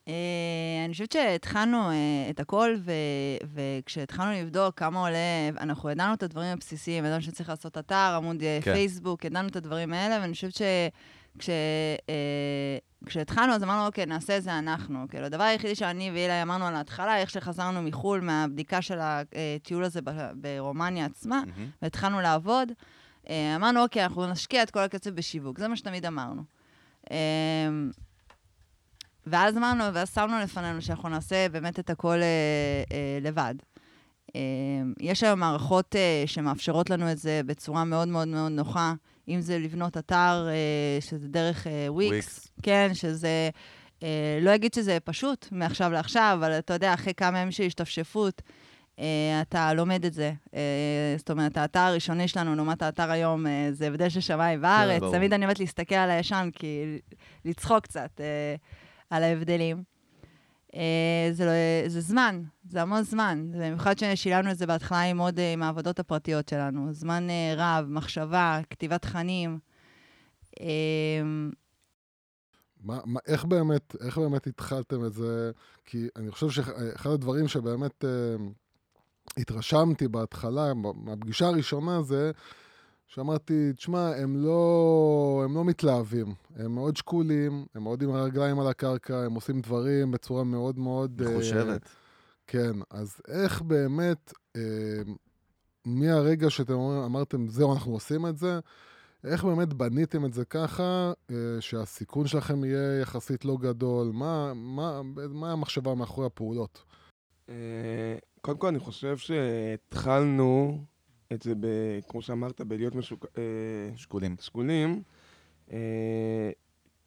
Uh, 0.06 0.10
אני 0.84 0.92
חושבת 0.92 1.12
שהתחלנו 1.12 1.90
uh, 1.90 1.92
את 2.30 2.40
הכל, 2.40 2.76
וכשהתחלנו 3.54 4.32
לבדוק 4.32 4.78
כמה 4.78 5.00
עולה, 5.00 5.48
אנחנו 5.60 5.90
ידענו 5.90 6.14
את 6.14 6.22
הדברים 6.22 6.48
הבסיסיים, 6.48 7.04
ידענו 7.04 7.22
שצריך 7.22 7.48
לעשות 7.48 7.78
אתר, 7.78 8.14
עמוד 8.16 8.42
אה, 8.42 8.58
כן. 8.62 8.72
פייסבוק, 8.72 9.24
ידענו 9.24 9.48
את 9.48 9.56
הדברים 9.56 9.92
האלה, 9.92 10.18
ואני 10.20 10.32
חושבת 10.32 10.62
שכשהתחלנו, 13.04 13.52
אז 13.52 13.62
אמרנו, 13.62 13.86
אוקיי, 13.86 14.06
נעשה 14.06 14.36
את 14.36 14.42
זה 14.42 14.58
אנחנו. 14.58 15.06
כאילו, 15.08 15.26
הדבר 15.26 15.42
היחידי 15.42 15.74
שאני 15.74 16.10
ואילי 16.10 16.42
אמרנו 16.42 16.66
על 16.66 16.74
ההתחלה, 16.74 17.18
איך 17.18 17.30
שחזרנו 17.30 17.82
מחו"ל, 17.82 18.20
מהבדיקה 18.20 18.82
של 18.82 18.98
הטיול 19.00 19.84
הזה 19.84 20.00
ברומניה 20.34 21.06
עצמה. 21.06 21.42
והתחלנו 21.82 22.20
לעבוד, 22.20 22.72
אמרנו, 23.30 23.82
אוקיי, 23.82 24.04
אנחנו 24.04 24.26
נשקיע 24.26 24.62
את 24.62 24.70
כל 24.70 24.80
הקצב 24.80 25.10
בשיווק, 25.10 25.58
זה 25.58 25.68
מה 25.68 25.76
שתמיד 25.76 26.06
אמרנו. 26.06 26.42
Uh, 27.04 27.12
ואז 29.26 29.56
אמרנו, 29.56 29.84
ואז 29.94 30.14
שמנו 30.14 30.38
לפנינו 30.38 30.82
שאנחנו 30.82 31.08
נעשה 31.08 31.48
באמת 31.48 31.78
את 31.78 31.90
הכל 31.90 32.22
אה, 32.22 32.22
אה, 32.92 33.18
לבד. 33.22 33.54
אה, 34.36 34.40
יש 35.00 35.22
היום 35.22 35.40
מערכות 35.40 35.96
אה, 35.96 36.22
שמאפשרות 36.26 36.90
לנו 36.90 37.12
את 37.12 37.18
זה 37.18 37.40
בצורה 37.46 37.84
מאוד 37.84 38.08
מאוד 38.08 38.28
מאוד 38.28 38.52
נוחה, 38.52 38.94
אם 39.28 39.40
זה 39.40 39.58
לבנות 39.58 39.96
אתר, 39.96 40.48
אה, 40.48 41.00
שזה 41.00 41.28
דרך 41.28 41.66
אה, 41.66 41.86
וויקס, 41.88 42.48
כן, 42.62 42.90
שזה... 42.94 43.50
אה, 44.02 44.38
לא 44.40 44.54
אגיד 44.54 44.74
שזה 44.74 44.98
פשוט 45.04 45.48
מעכשיו 45.52 45.90
לעכשיו, 45.92 46.36
אבל 46.40 46.52
אתה 46.52 46.74
יודע, 46.74 46.94
אחרי 46.94 47.14
כמה 47.14 47.38
ימים 47.38 47.52
של 47.52 47.64
השתפשפות, 47.64 48.42
אתה 49.42 49.74
לומד 49.74 50.04
את 50.04 50.14
זה. 50.14 50.32
Uh, 50.46 50.52
זאת 51.16 51.30
אומרת, 51.30 51.56
האתר 51.56 51.80
הראשוני 51.80 52.28
שלנו 52.28 52.54
לעומת 52.54 52.82
האתר 52.82 53.10
היום, 53.10 53.46
uh, 53.46 53.48
זה 53.72 53.86
הבדל 53.86 54.08
של 54.08 54.20
שמיים 54.20 54.62
וארץ. 54.62 55.02
תמיד 55.12 55.32
אני 55.32 55.44
אוהבת 55.44 55.60
להסתכל 55.60 55.94
על 55.94 56.10
הישן, 56.10 56.48
כי 56.52 56.98
לצחוק 57.44 57.84
קצת. 57.84 58.20
Uh, 58.20 58.60
על 59.12 59.22
ההבדלים. 59.22 59.82
Uh, 60.68 60.76
זה, 61.32 61.44
לא, 61.44 61.88
זה 61.88 62.00
זמן, 62.00 62.42
זה 62.68 62.82
המון 62.82 63.02
זמן. 63.02 63.46
במיוחד 63.52 63.98
ששילמנו 63.98 64.50
את 64.50 64.58
זה 64.58 64.66
בהתחלה 64.66 65.02
עם 65.02 65.18
עוד, 65.18 65.38
uh, 65.38 65.40
עם 65.40 65.62
העבודות 65.62 65.98
הפרטיות 65.98 66.48
שלנו. 66.48 66.92
זמן 66.92 67.26
uh, 67.28 67.58
רב, 67.58 67.86
מחשבה, 67.88 68.60
כתיבת 68.70 69.02
תכנים. 69.02 69.58
Uh, 70.50 70.62
מה, 72.80 72.98
מה, 73.04 73.20
איך, 73.26 73.44
באמת, 73.44 73.96
איך 74.00 74.18
באמת 74.18 74.46
התחלתם 74.46 75.04
את 75.04 75.12
זה? 75.12 75.50
כי 75.84 76.08
אני 76.16 76.30
חושב 76.30 76.50
שאחד 76.50 77.10
הדברים 77.10 77.48
שבאמת 77.48 78.04
uh, 78.04 78.42
התרשמתי 79.36 80.08
בהתחלה, 80.08 80.74
מהפגישה 80.74 81.46
הראשונה, 81.46 82.02
זה 82.02 82.30
שאמרתי, 83.06 83.72
תשמע, 83.72 84.08
הם 84.16 84.36
לא, 84.36 85.42
הם 85.44 85.54
לא 85.54 85.64
מתלהבים, 85.64 86.34
הם 86.56 86.74
מאוד 86.74 86.96
שקולים, 86.96 87.66
הם 87.74 87.82
מאוד 87.82 88.02
עם 88.02 88.10
הרגליים 88.10 88.60
על 88.60 88.66
הקרקע, 88.66 89.18
הם 89.18 89.34
עושים 89.34 89.60
דברים 89.60 90.10
בצורה 90.10 90.44
מאוד 90.44 90.78
מאוד... 90.78 91.22
מחושבת. 91.22 91.82
Uh, 91.84 91.88
כן, 92.46 92.72
אז 92.90 93.20
איך 93.28 93.62
באמת, 93.62 94.32
uh, 94.56 94.60
מהרגע 95.84 96.50
שאתם 96.50 96.74
אמרתם, 96.78 97.48
זהו, 97.48 97.74
אנחנו 97.74 97.92
עושים 97.92 98.26
את 98.26 98.36
זה, 98.36 98.60
איך 99.24 99.44
באמת 99.44 99.74
בניתם 99.74 100.24
את 100.24 100.32
זה 100.32 100.44
ככה, 100.44 101.12
uh, 101.28 101.32
שהסיכון 101.60 102.26
שלכם 102.26 102.64
יהיה 102.64 103.00
יחסית 103.00 103.44
לא 103.44 103.56
גדול? 103.60 104.10
מה, 104.12 104.52
מה, 104.54 105.00
מה 105.30 105.52
המחשבה 105.52 105.94
מאחורי 105.94 106.26
הפעולות? 106.26 106.84
קודם 108.42 108.58
כל, 108.58 108.66
אני 108.66 108.78
חושב 108.78 109.16
שהתחלנו... 109.16 110.78
את 111.32 111.42
זה, 111.42 111.54
ב, 111.60 111.66
כמו 112.08 112.22
שאמרת, 112.22 112.60
בלהיות 112.60 112.94
משוק... 112.94 113.26
אה, 113.38 113.42
שקולים. 113.96 114.36
שקולים, 114.40 115.02
אה, 115.72 116.50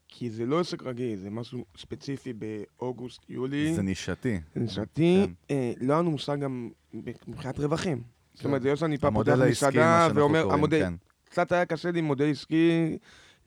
כי 0.08 0.30
זה 0.30 0.46
לא 0.46 0.60
עסק 0.60 0.84
רגיל, 0.84 1.16
זה 1.20 1.30
משהו 1.30 1.66
ספציפי 1.78 2.34
באוגוסט, 2.34 3.30
יולי. 3.30 3.76
זה 3.76 3.82
נישתי. 3.82 4.40
זה 4.56 4.60
נישתי. 4.62 5.26
כן. 5.26 5.32
אה, 5.52 5.74
לא 5.82 5.94
היה 5.94 6.02
לנו 6.02 6.12
מושג 6.12 6.40
גם 6.40 6.70
מבחינת 6.94 7.60
רווחים. 7.60 7.98
כן. 7.98 8.04
זאת 8.34 8.46
אומרת, 8.46 8.62
זה 8.62 8.70
לא 8.70 8.76
שאני 8.76 8.98
פעם 8.98 9.14
פותח 9.14 9.38
מסעדה 9.50 10.08
ואומר, 10.16 10.52
המודל... 10.54 10.80
כן. 10.80 10.94
קצת 11.26 11.52
היה 11.52 11.66
קשה 11.66 11.92
לי 11.92 12.02
מודל 12.02 12.32
עסקי. 12.32 12.98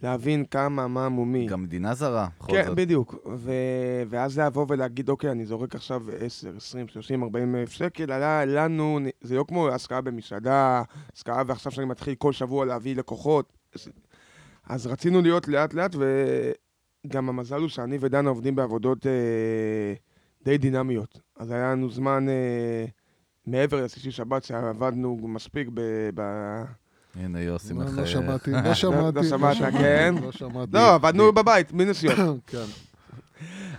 להבין 0.03 0.45
כמה, 0.45 0.89
מה 0.89 1.09
מומי. 1.09 1.47
גם 1.47 1.63
מדינה 1.63 1.95
זרה, 1.95 2.29
בכל 2.39 2.53
כן, 2.53 2.63
זאת. 2.63 2.67
כן, 2.67 2.75
בדיוק. 2.75 3.15
ו... 3.37 3.53
ואז 4.09 4.39
לבוא 4.39 4.67
ולהגיד, 4.69 5.09
אוקיי, 5.09 5.31
אני 5.31 5.47
זורק 5.47 5.75
עכשיו 5.75 6.03
10, 6.21 6.57
20, 6.57 6.89
30, 6.89 7.23
40 7.23 7.57
אלף 7.57 7.73
שקל, 7.73 8.13
עלה 8.13 8.45
לנו, 8.45 8.99
זה 9.21 9.35
לא 9.35 9.45
כמו 9.49 9.69
השקעה 9.69 10.01
במסעדה, 10.01 10.83
השקעה 11.15 11.43
ועכשיו 11.47 11.73
שאני 11.73 11.87
מתחיל 11.87 12.15
כל 12.15 12.33
שבוע 12.33 12.67
להביא 12.67 12.97
לקוחות. 12.97 13.53
אז 14.67 14.87
רצינו 14.87 15.23
להיות 15.23 15.49
לאט-לאט, 15.49 15.95
וגם 17.07 17.29
המזל 17.29 17.61
הוא 17.61 17.69
שאני 17.69 17.99
ודנה 18.01 18.29
עובדים 18.29 18.55
בעבודות 18.55 19.07
אה, 19.07 19.13
די 20.45 20.59
דינמיות. 20.59 21.21
אז 21.37 21.51
היה 21.51 21.73
לנו 21.73 21.91
זמן 21.91 22.29
אה, 22.29 22.85
מעבר 23.47 23.85
לשישי 23.85 24.11
שבת 24.11 24.45
שעבדנו 24.45 25.19
מספיק 25.23 25.69
ב... 25.75 25.81
ב 26.15 26.23
הנה 27.17 27.41
יוסי 27.41 27.73
מחייך. 27.73 27.99
לא 27.99 28.07
שמעתי, 28.07 28.51
לא 28.51 28.75
שמעתי. 28.75 29.17
לא 29.17 29.23
שמעת, 29.25 29.73
כן? 29.73 30.15
לא 30.23 30.33
שמעתי. 30.33 30.71
לא, 30.73 30.95
עבדנו 30.95 31.33
בבית, 31.33 31.73
מנסיון. 31.73 32.39
כן. 32.47 32.65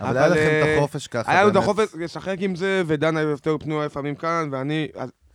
אבל 0.00 0.16
היה 0.16 0.28
לכם 0.28 0.60
את 0.62 0.78
החופש 0.78 1.06
ככה, 1.06 1.32
היה 1.32 1.42
לנו 1.42 1.50
את 1.50 1.56
החופש 1.56 1.94
לשחק 1.94 2.36
עם 2.40 2.54
זה, 2.54 2.82
ודנה 2.86 3.20
יותר 3.20 3.58
פנויה 3.58 3.86
לפעמים 3.86 4.14
כאן, 4.14 4.48
ואני, 4.52 4.88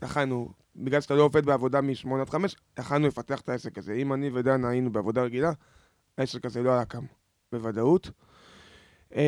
יכלנו, 0.03 0.49
בגלל 0.75 1.01
שאתה 1.01 1.15
לא 1.15 1.23
עובד 1.23 1.45
בעבודה 1.45 1.81
מ-8 1.81 2.09
עד 2.21 2.29
5, 2.29 2.55
יכלנו 2.79 3.07
לפתח 3.07 3.41
את 3.41 3.49
העסק 3.49 3.77
הזה. 3.77 3.93
אם 3.93 4.13
אני 4.13 4.29
ודנה 4.33 4.69
היינו 4.69 4.91
בעבודה 4.91 5.21
רגילה, 5.21 5.51
העסק 6.17 6.45
הזה 6.45 6.63
לא 6.63 6.71
היה 6.71 6.85
קם, 6.85 7.03
בוודאות. 7.51 8.09
אמ, 9.13 9.19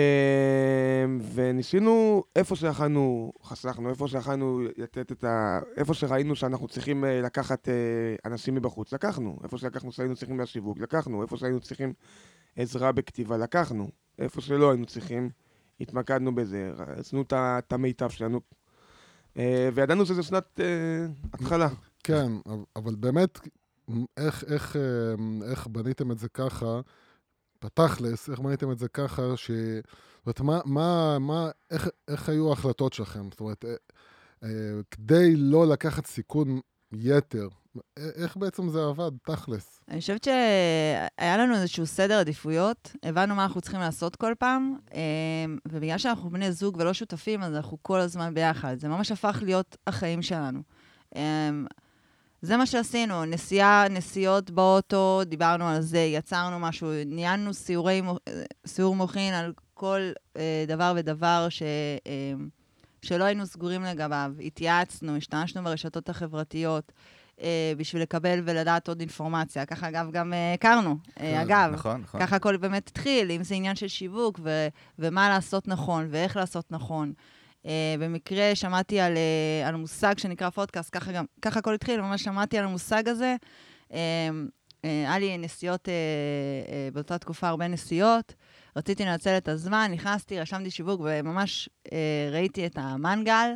וניסינו, 1.34 2.24
איפה 2.36 2.55
שיכלנו, 2.55 3.34
חסכנו, 3.43 3.89
איפה 3.89 4.07
שיכלנו 4.07 4.62
לתת 4.77 5.12
את 5.12 5.24
ה... 5.24 5.60
איפה 5.77 5.93
שראינו 5.93 6.36
שאנחנו 6.36 6.67
צריכים 6.67 7.05
אה, 7.05 7.22
לקחת 7.22 7.69
אה, 7.69 7.74
אנשים 8.25 8.55
מבחוץ, 8.55 8.93
לקחנו. 8.93 9.38
איפה 9.43 9.57
שלקחנו 9.57 9.91
שהיינו 9.91 10.15
צריכים 10.15 10.39
לשיווק, 10.39 10.79
לקחנו. 10.79 11.22
איפה 11.22 11.38
שהיינו 11.38 11.60
צריכים 11.60 11.93
עזרה 12.55 12.91
בכתיבה, 12.91 13.38
לקחנו. 13.38 13.89
איפה 14.19 14.41
שלא 14.41 14.72
היינו 14.72 14.86
צריכים, 14.86 15.29
התמקדנו 15.81 16.36
בזה, 16.36 16.72
עשינו 16.77 17.24
את 17.31 17.74
המיטב 17.74 18.10
שלנו. 18.10 18.41
אה, 19.38 19.69
וידענו 19.74 20.05
שזה 20.05 20.24
שנת 20.24 20.60
התחלה. 21.34 21.69
כן, 22.03 22.31
אבל 22.75 22.96
באמת, 22.96 23.39
איך, 24.17 24.43
איך, 24.48 24.75
איך 25.51 25.67
בניתם 25.67 26.12
את 26.12 26.19
זה 26.19 26.29
ככה? 26.29 26.81
בתכלס, 27.64 28.30
איך 28.30 28.40
בניתם 28.40 28.72
את 28.72 28.80
זה 28.80 28.88
ככה, 28.88 29.24
ש... 29.36 29.52
זאת 30.26 30.40
אומרת, 30.40 30.64
מה, 30.66 30.74
מה, 30.74 31.20
מה, 31.20 31.50
איך, 31.72 31.90
איך 32.08 32.30
היו 32.30 32.50
ההחלטות 32.50 32.94
שלכם? 32.94 33.30
זאת 33.32 33.40
אומרת, 33.40 33.66
אה, 33.66 33.74
אה, 34.44 34.50
כדי 34.92 35.36
לא 35.36 35.68
לקחת 35.68 36.06
סיכון 36.06 36.60
יתר, 36.94 37.48
איך 37.98 38.38
בעצם 38.38 38.70
זה 38.70 38.84
עבד, 38.84 39.12
תכלס? 39.26 39.80
אני 39.90 40.00
חושבת 40.00 40.24
שהיה 40.24 41.38
לנו 41.38 41.56
איזשהו 41.56 41.86
סדר 41.86 42.20
עדיפויות, 42.20 42.92
הבנו 43.04 43.36
מה 43.36 43.44
אנחנו 43.44 43.62
צריכים 43.62 43.80
לעשות 43.80 44.16
כל 44.16 44.34
פעם, 44.40 44.76
אה, 44.94 45.00
ובגלל 45.68 45.98
שאנחנו 45.98 46.30
בני 46.30 46.52
זוג 46.52 46.78
ולא 46.80 46.94
שותפים, 46.94 47.44
אז 47.44 47.56
אנחנו 47.56 47.78
כל 47.82 48.00
הזמן 48.00 48.34
ביחד. 48.34 48.80
זה 48.80 48.88
ממש 48.88 49.12
הפך 49.12 49.40
להיות 49.42 49.78
החיים 49.88 50.22
שלנו. 50.22 50.62
אה, 52.44 52.48
זה 52.48 52.58
מה 52.58 52.65
שעשינו, 52.65 53.25
נסיעה, 53.25 53.88
נסיעות 53.89 54.51
באוטו, 54.51 55.22
דיברנו 55.25 55.67
על 55.67 55.82
זה, 55.82 56.00
יצרנו 56.00 56.60
משהו, 56.60 56.91
ניהלנו 57.06 57.53
סיורי, 57.53 58.01
סיור 58.65 58.96
מוחין 58.96 59.34
על 59.34 59.53
כל 59.74 60.00
אה, 60.38 60.65
דבר 60.67 60.94
ודבר 60.96 61.48
ש, 61.50 61.62
אה, 62.08 62.34
שלא 63.01 63.24
היינו 63.24 63.46
סגורים 63.46 63.84
לגביו. 63.84 64.32
התייעצנו, 64.46 65.17
השתמשנו 65.17 65.63
ברשתות 65.63 66.10
החברתיות 66.10 66.91
אה, 67.41 67.74
בשביל 67.77 68.01
לקבל 68.01 68.39
ולדעת 68.46 68.88
עוד 68.88 69.00
אינפורמציה. 69.00 69.65
ככה, 69.65 69.88
אגב, 69.88 70.12
גם 70.12 70.34
אה, 70.34 70.53
הכרנו. 70.53 70.89
אה, 70.89 71.15
כן, 71.17 71.39
אגב, 71.39 71.74
נכון, 71.74 72.01
נכון. 72.01 72.20
ככה 72.20 72.36
הכל 72.36 72.58
באמת 72.58 72.88
התחיל, 72.88 73.32
אם 73.32 73.44
זה 73.44 73.56
עניין 73.56 73.75
של 73.75 73.88
שיווק 73.88 74.39
ו, 74.44 74.67
ומה 75.00 75.29
לעשות 75.29 75.67
נכון 75.67 76.08
ואיך 76.10 76.36
לעשות 76.36 76.72
נכון. 76.72 77.13
Uh, 77.17 77.37
במקרה 78.00 78.56
שמעתי 78.56 79.00
על, 79.00 79.14
uh, 79.14 79.68
על 79.68 79.76
מושג 79.76 80.18
שנקרא 80.18 80.50
פודקאסט, 80.50 80.90
ככה, 80.92 81.12
גם, 81.12 81.26
ככה 81.42 81.60
הכל 81.60 81.74
התחיל, 81.74 82.02
ממש 82.02 82.24
שמעתי 82.24 82.58
על 82.58 82.66
המושג 82.66 83.10
הזה. 83.10 83.36
אה, 84.88 85.08
היה 85.08 85.20
לי 85.20 85.38
נסיעות, 85.38 85.90
אה, 85.90 85.94
אה, 85.94 86.90
באותה 86.94 87.18
תקופה 87.18 87.48
הרבה 87.48 87.68
נסיעות, 87.68 88.34
רציתי 88.76 89.06
לנצל 89.06 89.38
את 89.38 89.48
הזמן, 89.48 89.92
נכנסתי, 89.94 90.40
רשמתי 90.40 90.72
שיווק, 90.72 91.02
וממש 91.04 91.70
אה, 91.94 92.30
ראיתי 92.32 92.66
את 92.66 92.78
המנגל. 92.78 93.50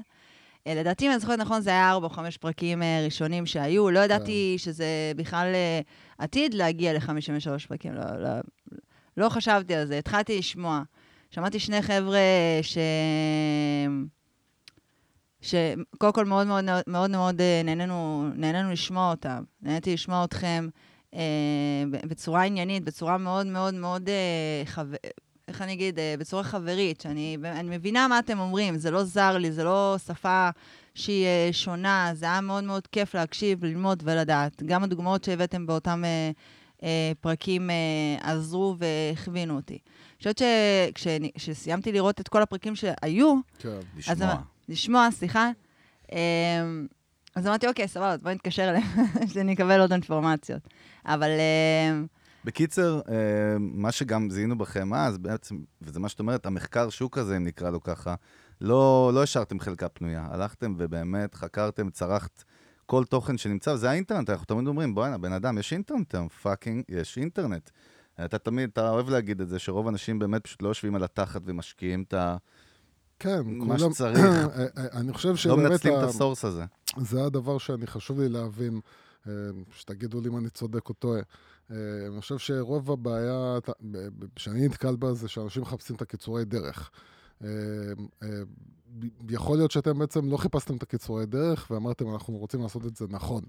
אה, 0.67 0.75
לדעתי, 0.75 1.05
אם 1.05 1.11
אני 1.11 1.19
זוכרת 1.19 1.39
נכון, 1.39 1.61
זה 1.61 1.69
היה 1.69 1.89
ארבע 1.89 2.05
או 2.05 2.09
חמש 2.09 2.37
פרקים 2.37 2.83
אה, 2.83 3.01
ראשונים 3.05 3.45
שהיו. 3.45 3.89
לא 3.89 3.99
ידעתי 3.99 4.55
שזה 4.57 5.11
בכלל 5.15 5.51
אה, 5.53 5.79
עתיד 6.17 6.53
להגיע 6.53 6.93
ל-53 6.93 7.67
פרקים. 7.67 7.93
לא, 7.93 8.01
לא, 8.17 8.29
לא 9.17 9.29
חשבתי 9.29 9.75
על 9.75 9.85
זה, 9.85 9.97
התחלתי 9.97 10.37
לשמוע. 10.37 10.81
שמעתי 11.31 11.59
שני 11.59 11.81
חבר'ה 11.81 12.19
ש... 12.61 12.77
שקודם 15.41 16.13
כל 16.13 16.25
מאוד 16.25 16.47
מאוד 16.47 16.65
מאוד 16.87 17.11
מאוד 17.11 17.41
אה, 17.41 17.61
נהנינו, 17.63 18.29
נהנינו 18.35 18.71
לשמוע 18.71 19.11
אותם. 19.11 19.43
נהניתי 19.61 19.93
לשמוע 19.93 20.23
אתכם 20.23 20.69
אה, 21.15 21.21
בצורה 21.89 22.43
עניינית, 22.43 22.83
בצורה 22.83 23.17
מאוד 23.17 23.47
מאוד 23.47 23.73
מאוד, 23.73 24.09
אה, 24.09 24.63
חו... 24.65 24.81
איך 25.47 25.61
אני 25.61 25.73
אגיד, 25.73 25.99
אה, 25.99 26.15
בצורה 26.19 26.43
חברית, 26.43 27.01
שאני 27.01 27.37
אני 27.43 27.77
מבינה 27.77 28.07
מה 28.07 28.19
אתם 28.19 28.39
אומרים, 28.39 28.77
זה 28.77 28.91
לא 28.91 29.03
זר 29.03 29.37
לי, 29.37 29.51
זה 29.51 29.63
לא 29.63 29.95
שפה 30.07 30.49
שהיא 30.95 31.25
אה, 31.25 31.49
שונה, 31.51 32.11
זה 32.13 32.25
היה 32.25 32.41
מאוד 32.41 32.63
מאוד 32.63 32.87
כיף 32.87 33.15
להקשיב, 33.15 33.65
ללמוד 33.65 34.03
ולדעת. 34.05 34.63
גם 34.63 34.83
הדוגמאות 34.83 35.23
שהבאתם 35.23 35.65
באותם 35.65 36.03
אה, 36.05 36.31
אה, 36.83 37.11
פרקים 37.21 37.69
אה, 37.69 38.31
עזרו 38.31 38.75
והכווינו 38.77 39.55
אותי. 39.55 39.77
אני 39.77 40.00
חושבת 40.21 40.41
שכשסיימתי 41.37 41.91
לראות 41.91 42.21
את 42.21 42.27
כל 42.27 42.41
הפרקים 42.41 42.75
שהיו, 42.75 43.35
כן. 43.59 43.79
לשמוע. 43.97 44.35
לשמוע, 44.69 45.07
סליחה. 45.11 45.49
אמ, 46.11 46.17
אז 47.35 47.47
אמרתי, 47.47 47.67
אוקיי, 47.67 47.87
סבבה, 47.87 48.17
בואי 48.17 48.35
נתקשר 48.35 48.69
אליהם, 48.69 49.07
שאני 49.33 49.53
אקבל 49.53 49.79
עוד 49.81 49.91
אינפורמציות. 49.91 50.61
אבל... 51.05 51.29
אמ, 51.89 52.07
בקיצר, 52.45 53.01
אה, 53.09 53.15
מה 53.59 53.91
שגם 53.91 54.29
זיהינו 54.29 54.57
בכם 54.57 54.93
אז, 54.93 55.17
בעצם, 55.17 55.57
וזה 55.81 55.99
מה 55.99 56.09
שאת 56.09 56.19
אומרת, 56.19 56.45
המחקר 56.45 56.89
שוק 56.89 57.17
הזה, 57.17 57.37
אם 57.37 57.43
נקרא 57.43 57.69
לו 57.69 57.83
ככה, 57.83 58.15
לא, 58.61 59.11
לא 59.13 59.23
השארתם 59.23 59.59
חלקה 59.59 59.89
פנויה. 59.89 60.27
הלכתם 60.31 60.75
ובאמת 60.77 61.35
חקרתם, 61.35 61.89
צרכת 61.89 62.43
כל 62.85 63.03
תוכן 63.05 63.37
שנמצא, 63.37 63.69
וזה 63.69 63.89
האינטרנט, 63.89 64.29
אנחנו 64.29 64.45
תמיד 64.45 64.67
אומרים, 64.67 64.95
בוא'נה, 64.95 65.17
בן 65.17 65.33
אדם, 65.33 65.57
יש 65.57 65.73
אינטרנט 65.73 66.15
fucking, 66.15 66.83
יש 66.89 67.17
אינטרנט. 67.17 67.69
אתה 68.25 68.37
תמיד, 68.37 68.69
אתה 68.73 68.89
אוהב 68.89 69.09
להגיד 69.09 69.41
את 69.41 69.49
זה, 69.49 69.59
שרוב 69.59 69.87
האנשים 69.87 70.19
באמת 70.19 70.43
פשוט 70.43 70.61
לא 70.61 70.67
יושבים 70.67 70.95
על 70.95 71.03
התחת 71.03 71.41
ומשקיעים 71.45 72.03
את 72.07 72.13
ה... 72.13 72.37
כן, 73.19 73.41
מה 73.45 73.77
כולם- 73.77 73.93
שצריך. 73.93 74.19
אה, 74.23 74.65
אה, 74.77 74.87
אני 74.93 75.13
חושב 75.13 75.29
לא 75.29 75.35
שבאמת... 75.35 75.71
מנצלים 75.71 75.93
את 75.93 76.03
הסורס 76.03 76.45
הזה. 76.45 76.65
זה 76.97 77.23
הדבר 77.23 77.57
שאני 77.57 77.87
חשוב 77.87 78.19
לי 78.19 78.29
להבין, 78.29 78.79
אה, 79.27 79.33
שתגידו 79.75 80.21
לי 80.21 80.29
אם 80.29 80.37
אני 80.37 80.49
צודק 80.49 80.89
או 80.89 80.93
טועה. 80.93 81.21
אני 82.07 82.21
חושב 82.21 82.37
שרוב 82.37 82.91
הבעיה 82.91 83.57
שאני 84.37 84.67
נתקל 84.67 84.95
בה 84.95 85.13
זה 85.13 85.27
שאנשים 85.27 85.61
מחפשים 85.61 85.95
את 85.95 86.01
הקיצורי 86.01 86.45
דרך. 86.45 86.91
יכול 89.29 89.57
להיות 89.57 89.71
שאתם 89.71 89.99
בעצם 89.99 90.29
לא 90.31 90.37
חיפשתם 90.37 90.75
את 90.75 90.83
הקיצורי 90.83 91.25
דרך 91.25 91.71
ואמרתם 91.71 92.13
אנחנו 92.13 92.37
רוצים 92.37 92.61
לעשות 92.61 92.85
את 92.85 92.95
זה 92.95 93.05
נכון. 93.09 93.41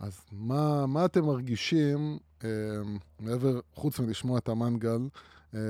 אז 0.00 0.20
מה, 0.32 0.86
מה 0.86 1.04
אתם 1.04 1.24
מרגישים, 1.24 2.18
אה, 2.44 2.48
מעבר, 3.18 3.60
חוץ 3.74 4.00
מלשמוע 4.00 4.38
את 4.38 4.48
המנגל, 4.48 5.08
אה, 5.54 5.60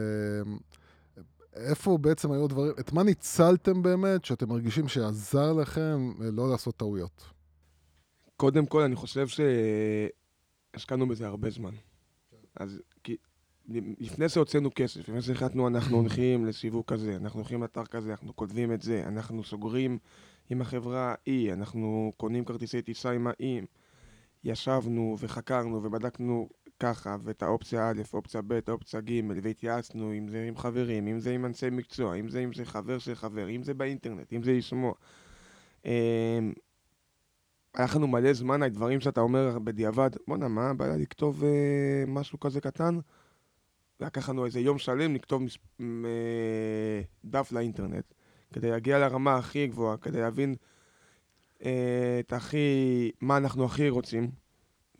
איפה 1.54 1.98
בעצם 1.98 2.32
היו 2.32 2.48
דברים, 2.48 2.72
את 2.80 2.92
מה 2.92 3.02
ניצלתם 3.02 3.82
באמת, 3.82 4.24
שאתם 4.24 4.48
מרגישים 4.48 4.88
שעזר 4.88 5.52
לכם 5.52 6.12
אה, 6.20 6.30
לא 6.30 6.50
לעשות 6.50 6.76
טעויות? 6.76 7.24
קודם 8.36 8.66
כל, 8.66 8.82
אני 8.82 8.96
חושב 8.96 9.26
שהשקענו 10.74 11.08
בזה 11.08 11.26
הרבה 11.26 11.50
זמן. 11.50 11.72
אז 12.56 12.80
כי 13.04 13.16
לפני 13.98 14.28
שהוצאנו 14.28 14.70
כסף, 14.74 15.00
לפני 15.00 15.22
שהחלטנו 15.22 15.68
אנחנו 15.68 15.96
הולכים 16.00 16.46
לסיווג 16.46 16.84
כזה, 16.86 17.16
אנחנו 17.16 17.40
הולכים 17.40 17.62
לאתר 17.62 17.84
כזה, 17.84 18.10
אנחנו 18.10 18.36
כותבים 18.36 18.72
את 18.72 18.82
זה, 18.82 19.04
אנחנו 19.06 19.44
סוגרים 19.44 19.98
עם 20.50 20.60
החברה 20.60 21.14
E, 21.28 21.52
אנחנו 21.52 22.12
קונים 22.16 22.44
כרטיסי 22.44 22.82
טיסה 22.82 23.10
עם 23.10 23.26
האם, 23.26 23.64
ישבנו 24.44 25.16
וחקרנו 25.18 25.82
ובדקנו 25.84 26.48
ככה, 26.80 27.16
ואת 27.22 27.42
האופציה 27.42 27.90
א', 27.90 28.02
אופציה 28.14 28.40
ב', 28.46 28.58
אופציה 28.68 29.00
ג', 29.00 29.20
והתייעצנו 29.42 30.12
אם 30.12 30.28
זה 30.28 30.44
עם 30.48 30.56
חברים, 30.56 31.06
אם 31.06 31.20
זה 31.20 31.30
עם 31.30 31.44
אנשי 31.46 31.70
מקצוע, 31.70 32.14
אם 32.14 32.28
זה 32.28 32.40
אם 32.40 32.52
זה 32.52 32.64
חבר 32.64 32.98
של 32.98 33.14
חבר, 33.14 33.50
אם 33.50 33.62
זה 33.62 33.74
באינטרנט, 33.74 34.32
אם 34.32 34.42
זה 34.42 34.52
לשמוע. 34.52 34.92
אמ, 35.84 35.90
היה 37.74 37.86
לנו 37.94 38.06
מלא 38.06 38.32
זמן 38.32 38.62
על 38.62 38.68
דברים 38.68 39.00
שאתה 39.00 39.20
אומר 39.20 39.58
בדיעבד, 39.58 40.10
בואנה, 40.28 40.48
מה 40.48 40.70
הבעיה 40.70 40.96
לכתוב 40.96 41.44
אה, 41.44 42.04
משהו 42.06 42.40
כזה 42.40 42.60
קטן? 42.60 42.98
לקח 44.00 44.28
לנו 44.28 44.44
איזה 44.44 44.60
יום 44.60 44.78
שלם 44.78 45.14
לכתוב 45.14 45.42
מס... 45.42 45.58
מ... 45.80 46.04
אה, 46.04 47.00
דף 47.24 47.52
לאינטרנט, 47.52 48.14
כדי 48.52 48.70
להגיע 48.70 48.98
לרמה 48.98 49.36
הכי 49.36 49.66
גבוהה, 49.66 49.96
כדי 49.96 50.20
להבין 50.20 50.54
את 51.62 52.32
הכי... 52.32 53.10
מה 53.20 53.36
אנחנו 53.36 53.64
הכי 53.64 53.88
רוצים, 53.88 54.30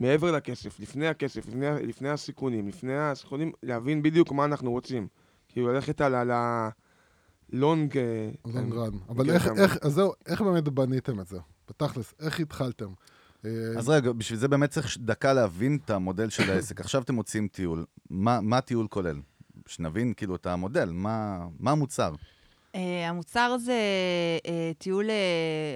מעבר 0.00 0.32
לכסף, 0.32 0.80
לפני 0.80 1.06
הכסף, 1.08 1.48
לפני, 1.48 1.66
לפני 1.86 2.08
הסיכונים, 2.08 2.68
לפני 2.68 2.98
הסיכונים, 2.98 3.52
להבין 3.62 4.02
בדיוק 4.02 4.32
מה 4.32 4.44
אנחנו 4.44 4.70
רוצים. 4.70 5.08
כאילו 5.48 5.72
ללכת 5.72 6.00
על 6.00 6.30
ה... 6.30 6.68
לונג... 7.52 7.98
לונג 8.44 8.74
רן. 8.74 8.92
אבל 9.08 9.30
איך. 9.30 9.48
איך, 9.56 9.76
אז 9.82 9.92
זהו, 9.92 10.12
איך 10.26 10.40
באמת 10.40 10.64
בניתם 10.64 11.20
את 11.20 11.26
זה? 11.26 11.38
בתכלס, 11.68 12.14
איך 12.20 12.40
התחלתם? 12.40 12.88
אה, 13.44 13.50
אז 13.78 13.88
רגע, 13.88 14.12
בשביל 14.12 14.38
זה 14.38 14.48
באמת 14.48 14.70
צריך 14.70 14.98
דקה 15.00 15.32
להבין 15.32 15.78
את 15.84 15.90
המודל 15.90 16.28
של 16.28 16.50
העסק. 16.50 16.80
עכשיו 16.84 17.02
אתם 17.02 17.14
מוצאים 17.14 17.48
טיול. 17.48 17.84
מה 18.10 18.40
מה 18.40 18.58
הטיול 18.58 18.86
כולל? 18.90 19.20
שנבין 19.66 20.14
כאילו 20.14 20.36
את 20.36 20.46
המודל, 20.46 20.90
מה 20.92 21.46
מה 21.58 21.70
המוצר? 21.70 22.14
Uh, 22.72 22.78
המוצר 23.08 23.56
זה 23.58 23.78
uh, 24.42 24.48
טיול, 24.78 25.06
uh, 25.06 25.10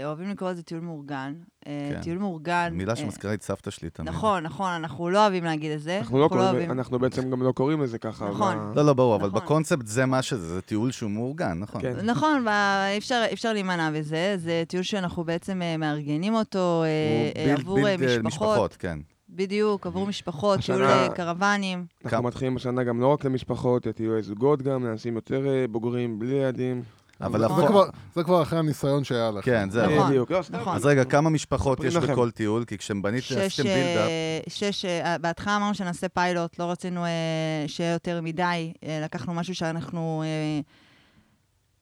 אוהבים 0.06 0.28
לקרוא 0.30 0.50
לזה 0.50 0.62
טיול 0.62 0.80
מאורגן. 0.80 1.34
Uh, 1.60 1.64
כן. 1.64 2.00
טיול 2.02 2.18
מאורגן. 2.18 2.68
מילה 2.72 2.92
אה, 2.92 2.96
שמזכירה 2.96 3.34
את 3.34 3.42
סבתא 3.42 3.70
שלי 3.70 3.90
תמיד. 3.90 4.08
נכון, 4.08 4.42
נכון, 4.42 4.70
אנחנו 4.70 5.10
לא 5.10 5.22
אוהבים 5.22 5.44
להגיד 5.44 5.70
את 5.72 5.80
זה. 5.80 5.98
אנחנו 5.98 6.18
לא 6.18 6.28
קוראים, 6.28 6.46
אוהבים. 6.46 6.70
אנחנו 6.70 6.98
בעצם 6.98 7.30
גם 7.30 7.42
לא 7.42 7.52
קוראים 7.52 7.82
לזה 7.82 7.98
ככה. 7.98 8.28
נכון. 8.28 8.56
ב- 8.72 8.76
לא, 8.78 8.84
לא, 8.86 8.92
ברור, 8.92 9.16
אבל 9.16 9.28
נכון. 9.28 9.40
בקונספט 9.40 9.86
זה 9.86 10.06
מה 10.06 10.22
שזה, 10.22 10.46
זה 10.54 10.60
טיול 10.62 10.90
שהוא 10.90 11.10
מאורגן, 11.10 11.58
נכון. 11.58 11.80
כן. 11.82 11.92
נכון, 12.04 12.48
אי 12.92 12.98
אפשר, 12.98 13.24
אפשר 13.32 13.52
להימנע 13.52 13.90
בזה. 13.90 14.34
זה 14.38 14.62
טיול 14.68 14.82
שאנחנו 14.82 15.24
בעצם 15.24 15.62
אה, 15.62 15.76
מארגנים 15.76 16.34
אותו 16.34 16.82
אה, 16.84 16.88
הוא 17.36 17.40
אה, 17.40 17.46
בילד- 17.46 17.60
עבור 17.60 17.88
אה, 17.88 17.96
בילד, 17.96 18.16
אה, 18.16 18.22
משפחות. 18.22 18.76
כן. 18.78 18.98
בדיוק, 19.34 19.86
עבור 19.86 20.06
משפחות, 20.06 20.60
טיול 20.60 20.84
השנה- 20.84 21.14
קרוונים. 21.14 21.86
אנחנו 22.04 22.18
כמה- 22.18 22.28
מתחילים 22.28 22.56
השנה 22.56 22.84
גם 22.84 23.00
לא 23.00 23.06
רק 23.06 23.24
למשפחות, 23.24 23.86
יהיו 24.00 24.22
זוגות 24.22 24.62
גם, 24.62 24.86
לאנשים 24.86 25.14
יותר 25.14 25.46
אה, 25.48 25.64
בוגרים, 25.70 26.18
בלי 26.18 26.34
ילדים. 26.34 26.82
אבל 27.20 27.38
זה, 27.40 27.46
הפו- 27.46 27.66
כבר, 27.66 27.84
זה 28.14 28.22
כבר 28.24 28.42
אחרי 28.42 28.58
הניסיון 28.58 29.04
שהיה 29.04 29.30
לכם. 29.30 29.40
כן, 29.50 29.70
זהו. 29.70 29.90
נכון, 29.96 30.08
בדיוק, 30.10 30.30
לא. 30.30 30.40
נכון. 30.50 30.76
אז 30.76 30.86
רגע, 30.86 31.04
כמה 31.04 31.30
משפחות 31.30 31.84
יש 31.84 31.94
לכם. 31.96 32.12
בכל 32.12 32.30
טיול? 32.30 32.64
כי 32.64 32.78
כשבניתם, 32.78 33.20
שש, 33.26 33.32
עשיתם 33.36 33.62
בילדאפ, 33.68 34.08
אה, 34.08 34.38
שש, 34.48 34.84
אה, 34.84 35.18
בהתחלה 35.18 35.56
אמרנו 35.56 35.74
שנעשה 35.74 36.08
פיילוט, 36.08 36.58
לא 36.58 36.64
רצינו 36.70 37.04
שיהיה 37.66 37.92
יותר 37.92 38.20
מדי. 38.22 38.72
לקחנו 39.02 39.34
משהו 39.34 39.54
שאנחנו... 39.54 40.22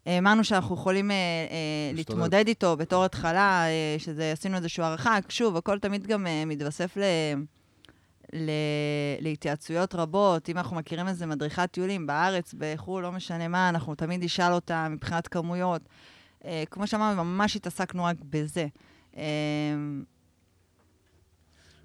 האמנו 0.07 0.45
שאנחנו 0.45 0.75
יכולים 0.75 1.11
אה, 1.11 1.17
אה. 1.17 1.93
להתמודד 1.95 2.49
איתו 2.49 2.77
בתור 2.77 3.05
התחלה, 3.05 3.65
אה, 3.67 3.97
שזה 3.99 4.33
עשינו 4.33 4.57
איזושהי 4.57 4.85
הערכה. 4.85 5.19
שוב, 5.29 5.57
הכל 5.57 5.79
תמיד 5.79 6.07
גם 6.07 6.27
אה, 6.27 6.45
מתווסף 6.45 6.97
ל... 6.97 7.03
ל... 8.33 8.51
להתייעצויות 9.21 9.95
רבות. 9.95 10.49
אם 10.49 10.59
אנחנו 10.59 10.77
מכירים 10.77 11.09
איזה 11.09 11.27
מדריכת 11.27 11.69
טיולים 11.71 12.07
בארץ, 12.07 12.55
בחו"ל, 12.59 13.03
לא 13.03 13.13
משנה 13.13 13.49
מה, 13.49 13.69
אנחנו 13.69 13.95
תמיד 13.95 14.25
נשאל 14.25 14.53
אותה 14.53 14.89
מבחינת 14.89 15.29
כמויות. 15.29 15.83
אה, 16.45 16.63
כמו 16.71 16.87
שאמרנו, 16.87 17.25
ממש 17.25 17.57
התעסקנו 17.57 18.05
רק 18.05 18.17
בזה. 18.31 18.67
אה, 19.17 19.23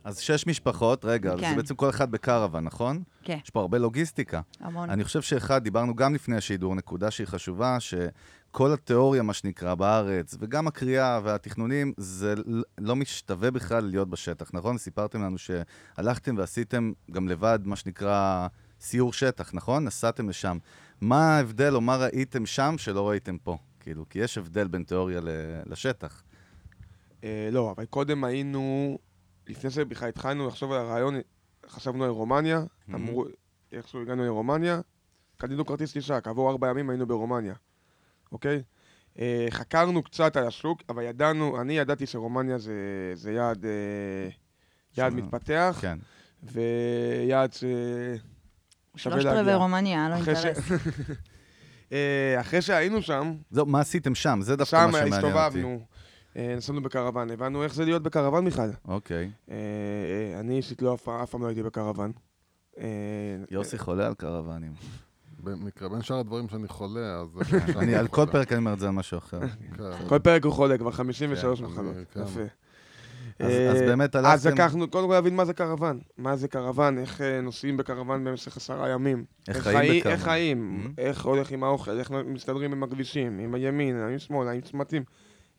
אז 0.08 0.20
שש 0.20 0.48
משפחות, 0.48 1.06
רגע, 1.06 1.36
כן. 1.38 1.50
זה 1.50 1.56
בעצם 1.56 1.76
כל 1.76 1.90
אחד 1.90 2.12
בקרוון, 2.12 2.64
נכון? 2.64 3.04
כן, 3.24 3.38
יש 3.44 3.50
פה 3.50 3.60
הרבה 3.60 3.78
לוגיסטיקה. 3.78 4.42
המון. 4.60 4.90
אני 4.90 5.04
חושב 5.04 5.22
שאחד, 5.22 5.64
דיברנו 5.64 5.96
גם 5.96 6.16
לפני 6.16 6.38
השידור, 6.38 6.76
נקודה 6.76 7.12
שהיא 7.12 7.28
חשובה, 7.28 7.78
שכל 7.80 8.74
התיאוריה, 8.74 9.24
מה 9.24 9.34
שנקרא, 9.34 9.76
בארץ, 9.76 10.36
וגם 10.40 10.68
הקריאה 10.68 11.20
והתכנונים, 11.24 11.94
זה 11.98 12.34
לא 12.78 12.96
משתווה 12.96 13.52
בכלל 13.52 13.84
להיות 13.84 14.10
בשטח, 14.10 14.50
נכון? 14.54 14.78
סיפרתם 14.78 15.22
לנו 15.22 15.38
שהלכתם 15.38 16.36
ועשיתם 16.38 16.92
גם 17.12 17.28
לבד, 17.28 17.60
מה 17.64 17.76
שנקרא, 17.76 18.48
סיור 18.82 19.14
שטח, 19.14 19.54
נכון? 19.54 19.84
נסעתם 19.84 20.30
לשם. 20.30 20.58
מה 21.02 21.36
ההבדל, 21.38 21.76
או 21.76 21.82
מה 21.82 21.96
ראיתם 21.96 22.46
שם 22.46 22.76
שלא 22.78 23.10
ראיתם 23.10 23.38
פה? 23.38 23.58
כאילו, 23.80 24.06
כי 24.10 24.20
יש 24.20 24.38
הבדל 24.38 24.68
בין 24.68 24.84
תיאוריה 24.84 25.22
לשטח. 25.66 26.24
אה, 27.24 27.50
לא, 27.52 27.74
אבל 27.78 27.86
קודם 27.86 28.24
היינו, 28.24 28.98
לפני 29.48 29.70
שבכלל 29.72 30.10
התחלנו 30.10 30.48
לחשוב 30.48 30.72
על 30.72 30.80
הרעיון, 30.80 31.16
חשבנו 31.70 32.04
על 32.04 32.10
רומניה, 32.10 32.60
Mhm. 32.60 32.96
אמרו, 32.96 33.26
איכשהו 33.72 34.02
הגענו 34.02 34.26
לרומניה, 34.26 34.82
קנינו 35.38 35.66
כרטיס 35.66 35.94
טיסה, 35.94 36.22
כעבור 36.22 36.50
ארבע 36.52 36.70
ימים 36.70 36.90
היינו 36.90 37.08
ברומניה, 37.08 37.54
אוקיי? 38.32 38.64
אה, 39.20 39.48
חקרנו 39.50 40.04
קצת 40.04 40.36
על 40.38 40.48
השוק, 40.48 40.82
אבל 40.90 41.04
ידענו, 41.04 41.62
אני 41.62 41.78
ידעתי 41.78 42.06
שרומניה 42.06 42.58
זה, 42.58 42.74
זה 43.14 43.32
יעד, 43.32 43.66
אה, 43.66 43.72
יעד 44.98 45.12
שם- 45.12 45.18
מתפתח, 45.18 45.78
כן. 45.82 45.98
ויעד 46.44 47.54
ש... 47.54 47.60
שווה 47.60 49.16
שלושת 49.16 49.26
רבעי 49.28 49.36
להגיע. 49.44 49.56
רומניה, 49.56 50.10
לא 50.10 50.16
אחרי 50.16 50.36
ש- 50.36 50.46
אינטרס. 50.46 50.72
אה, 51.92 52.38
אחרי 52.42 52.62
שהיינו 52.62 53.02
שם, 53.02 53.34
זהו, 53.52 53.66
מה 53.66 53.80
עשיתם 53.80 54.16
שם? 54.16 54.40
זה 54.42 54.56
דווקא 54.56 54.78
שם 54.78 54.92
מה 54.92 54.98
שמעניין 54.98 55.14
אותי. 55.14 55.28
הסתובבנו, 55.40 55.70
אה, 55.70 55.97
נסענו 56.58 56.82
בקרוון, 56.82 57.32
הבנו 57.32 57.64
איך 57.64 57.74
זה 57.74 57.86
להיות 57.86 58.04
בקרוון 58.04 58.46
בכלל. 58.46 58.70
אוקיי. 58.88 59.32
אה, 59.52 59.56
אה, 60.34 60.40
אני 60.40 60.58
אישית 60.58 60.82
לא, 60.82 60.94
אף 60.94 61.30
פעם 61.30 61.42
לא 61.42 61.48
הייתי 61.48 61.64
בקרוון. 61.64 62.12
אה, 62.80 62.86
יוסי 63.52 63.78
חולה 63.78 64.08
על 64.08 64.14
קרוונים. 64.14 64.72
במקרה, 65.44 65.90
בין 65.90 66.02
שאר 66.02 66.18
הדברים 66.20 66.50
שאני 66.50 66.68
חולה, 66.68 67.20
אז... 67.22 67.28
אני 67.82 67.96
על 67.96 68.08
כל 68.08 68.26
פרק 68.32 68.52
אני 68.52 68.60
אומר 68.60 68.74
את 68.74 68.80
זה 68.80 68.86
על 68.88 68.92
משהו 68.92 69.18
אחר. 69.18 69.40
כן. 69.78 70.08
כל 70.08 70.20
פרק 70.20 70.46
הוא 70.46 70.54
חולה, 70.54 70.78
כבר 70.78 70.92
53 70.92 71.60
כן, 71.60 71.66
מחלות. 71.66 71.96
כן. 72.14 72.22
יפה. 72.22 72.42
אז 73.40 73.52
אה, 73.52 73.72
אז 73.72 73.78
באמת 73.82 74.16
אז 74.16 74.26
הלכתם, 74.46 74.50
לקחנו, 74.64 74.88
קודם 74.90 75.08
כל 75.08 75.14
להבין 75.14 75.36
מה 75.36 75.46
זה 75.46 75.54
קרוון. 75.54 76.00
מה 76.18 76.36
זה 76.36 76.48
קרוון, 76.48 76.98
איך 76.98 77.22
אה, 77.22 77.42
נוסעים 77.42 77.78
בקרוון 77.78 78.24
במשך 78.24 78.58
עשרה 78.58 78.90
ימים. 78.90 79.26
איך 79.48 79.58
חי- 79.58 79.72
חיים 79.74 80.00
בקרוון. 80.00 80.14
איך 80.14 80.24
חיים, 80.24 80.84
Mhm. 80.86 81.02
איך 81.02 81.26
הולך 81.26 81.52
עם 81.52 81.64
האוכל, 81.64 82.00
איך 82.00 82.12
מסתדרים 82.12 82.72
עם 82.72 82.84
הכבישים, 82.84 83.40
עם 83.40 83.54
הימין, 83.54 83.96
עם 83.98 84.20
שמאל, 84.20 84.48
עם 84.48 84.62
צמתים, 84.62 85.04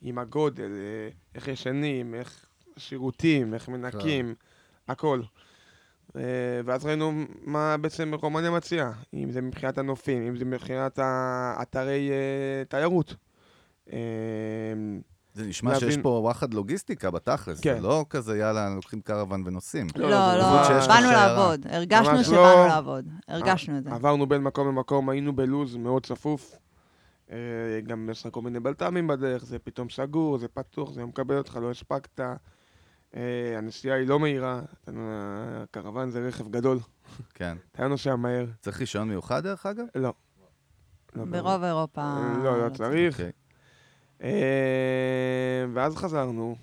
עם 0.01 0.17
הגודל, 0.17 0.71
אה, 0.71 1.09
איך 1.35 1.47
ישנים, 1.47 2.15
איך 2.15 2.45
שירותים, 2.77 3.53
איך 3.53 3.69
מנקים, 3.69 4.35
הכל. 4.87 5.21
אה, 6.15 6.21
ואז 6.65 6.85
ראינו 6.85 7.11
מה 7.45 7.77
בעצם 7.77 8.13
רומניה 8.21 8.51
מציעה, 8.51 8.91
אם 9.13 9.31
זה 9.31 9.41
מבחינת 9.41 9.77
הנופים, 9.77 10.27
אם 10.27 10.35
זה 10.37 10.45
מבחינת 10.45 10.99
האתרי 11.01 12.09
אה, 12.11 12.63
תיירות. 12.69 13.15
זה 15.33 15.45
נשמע 15.47 15.73
שיש 15.73 15.83
להבין- 15.83 16.01
פה 16.03 16.09
וואחד 16.09 16.53
לוגיסטיקה 16.53 17.11
בתכלס. 17.11 17.59
כן. 17.59 17.75
זה 17.75 17.81
לא 17.87 18.05
כזה, 18.09 18.37
יאללה, 18.37 18.69
לוקחים 18.75 19.01
קרוון 19.01 19.43
ונוסעים. 19.45 19.87
לא, 19.95 20.09
לא, 20.09 20.37
לא, 20.37 20.63
שיש 20.67 20.87
באנו. 20.87 21.07
לעבוד. 21.11 21.65
הרגשנו 21.69 22.23
שבאנו 22.23 22.35
לא. 22.41 22.67
לעבוד. 22.67 23.05
הרגשנו 23.27 23.77
את 23.77 23.83
זה. 23.83 23.89
עברנו 23.91 24.27
בין 24.27 24.43
מקום 24.43 24.67
למקום, 24.67 25.09
היינו 25.09 25.35
בלוז 25.35 25.75
מאוד 25.75 26.05
צפוף. 26.05 26.55
אה, 27.31 27.81
גם 27.87 28.09
יש 28.11 28.25
לך 28.25 28.33
כל 28.33 28.41
מיני 28.41 28.59
בלת"מים 28.59 29.07
בדרך, 29.07 29.45
זה 29.45 29.59
פתאום 29.59 29.89
סגור, 29.89 30.37
זה 30.37 30.47
פתוח, 30.47 30.91
זה 30.91 31.05
מקבל 31.05 31.37
אותך, 31.37 31.59
לא 31.61 31.71
הספקת. 31.71 32.19
אה, 33.15 33.57
הנסיעה 33.57 33.97
היא 33.97 34.07
לא 34.07 34.19
מהירה, 34.19 34.61
הקרוון 34.87 36.09
זה 36.09 36.27
רכב 36.27 36.51
גדול, 36.51 36.79
כן. 37.33 37.57
אתה 37.71 37.83
לא 37.83 37.89
נוסע 37.89 38.15
מהר. 38.15 38.45
צריך 38.59 38.79
רישיון 38.79 39.09
מיוחד 39.09 39.43
דרך 39.43 39.65
אגב? 39.65 39.85
לא. 39.95 40.13
לא, 41.15 41.25
ברוב 41.25 41.63
אירופה... 41.63 42.01
אה, 42.01 42.43
לא, 42.43 42.65
לא 42.65 42.69
צריך. 42.69 43.13
אוקיי. 43.13 43.31
אה, 44.23 45.65
ואז 45.73 45.95
חזרנו. 45.95 46.55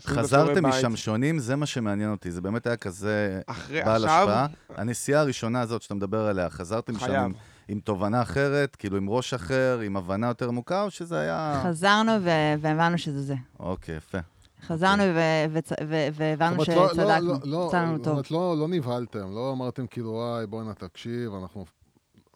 חזרתם. 0.00 0.66
משם 0.66 0.96
שונים, 0.96 1.38
זה 1.38 1.56
מה 1.56 1.66
שמעניין 1.66 2.10
אותי. 2.10 2.30
זה 2.30 2.40
באמת 2.40 2.66
היה 2.66 2.76
כזה 2.76 3.40
אחרי, 3.46 3.84
בעל 3.84 4.04
עכשיו, 4.04 4.28
השפעה. 4.30 4.46
הנסיעה 4.68 5.20
הראשונה 5.20 5.60
הזאת 5.60 5.82
שאתה 5.82 5.94
מדבר 5.94 6.26
עליה, 6.26 6.50
חזרתם 6.50 6.94
משם 6.94 7.06
חייב. 7.06 7.32
עם- 7.70 7.80
תובנה 7.80 8.22
אחרת, 8.22 8.76
כאילו 8.76 8.96
עם 8.96 9.08
ראש 9.10 9.34
אחר, 9.34 9.80
עם 9.84 9.96
הבנה 9.96 10.26
יותר 10.26 10.48
עמוקה, 10.48 10.82
או 10.82 10.90
שזה 10.90 11.18
היה... 11.20 11.60
חזרנו 11.64 12.12
ו- 12.22 12.54
והבנו 12.60 12.98
שזה 12.98 13.22
זה. 13.22 13.34
אוקיי, 13.60 13.96
יפה. 13.96 14.18
חזרנו 14.66 15.02
ו- 15.02 15.58
וצ- 15.58 15.72
ו- 15.88 16.08
והבנו 16.14 16.58
זאת 16.64 16.68
אומרת, 16.68 16.96
לא- 16.96 17.04
לא- 17.04 17.14
שצדקנו. 17.14 17.28
לא- 17.28 17.38
לא- 17.44 17.66
יצא 17.68 17.82
לנו 17.82 17.96
זאת 17.96 18.04
טוב. 18.04 18.12
אומרת, 18.12 18.30
נבהלתם, 18.68 19.34
לא 19.34 19.52
אמרתם 19.52 19.86
כאילו, 19.86 20.10
וואי, 20.10 20.46
בואנה, 20.46 20.74
תקשיב, 20.74 21.34
אנחנו... 21.42 21.64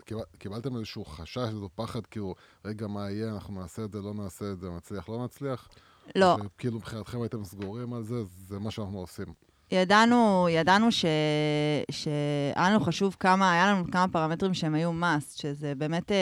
קיבל- 0.04 0.24
קיבלתם 0.38 0.76
איזשהו 0.76 1.04
חשש, 1.04 1.38
איזשהו 1.38 1.68
פחד, 1.74 2.06
כאילו, 2.06 2.34
רגע, 2.64 2.86
מה 2.86 3.10
יהיה, 3.10 3.32
אנחנו 3.34 3.60
נעשה 3.60 3.84
את 3.84 3.92
זה, 3.92 4.00
לא 4.02 4.14
נעשה 4.14 4.52
את 4.52 4.60
זה, 4.60 4.68
נצליח, 4.76 5.08
לא 5.08 5.24
נצליח? 5.24 5.68
לא, 6.16 6.32
או 6.34 6.38
שכאילו 6.44 6.76
מבחינתכם 6.76 7.20
הייתם 7.22 7.44
סגורים 7.44 7.94
על 7.94 8.02
זה, 8.02 8.14
זה 8.48 8.58
מה 8.58 8.70
שאנחנו 8.70 8.98
עושים. 8.98 9.26
ידענו, 9.72 10.48
ידענו 10.50 10.92
ש... 10.92 11.04
שהיה 11.90 12.70
לנו 12.70 12.80
חשוב 12.80 13.16
כמה, 13.20 13.52
היה 13.52 13.66
לנו 13.66 13.90
כמה 13.90 14.08
פרמטרים 14.08 14.54
שהם 14.54 14.74
היו 14.74 14.92
must, 15.00 15.40
שזה 15.40 15.74
באמת, 15.74 16.12
אה, 16.12 16.16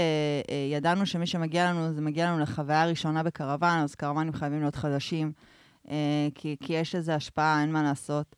אה, 0.50 0.76
ידענו 0.76 1.06
שמי 1.06 1.26
שמגיע 1.26 1.70
לנו, 1.70 1.92
זה 1.92 2.00
מגיע 2.00 2.26
לנו 2.26 2.38
לחוויה 2.38 2.86
ראשונה 2.86 3.22
בקרוון, 3.22 3.78
אז 3.78 3.94
קרוונים 3.94 4.32
חייבים 4.32 4.60
להיות 4.60 4.76
חדשים, 4.76 5.32
אה, 5.90 6.28
כי, 6.34 6.56
כי 6.60 6.72
יש 6.72 6.94
לזה 6.94 7.14
השפעה, 7.14 7.60
אין 7.60 7.72
מה 7.72 7.82
לעשות. 7.82 8.36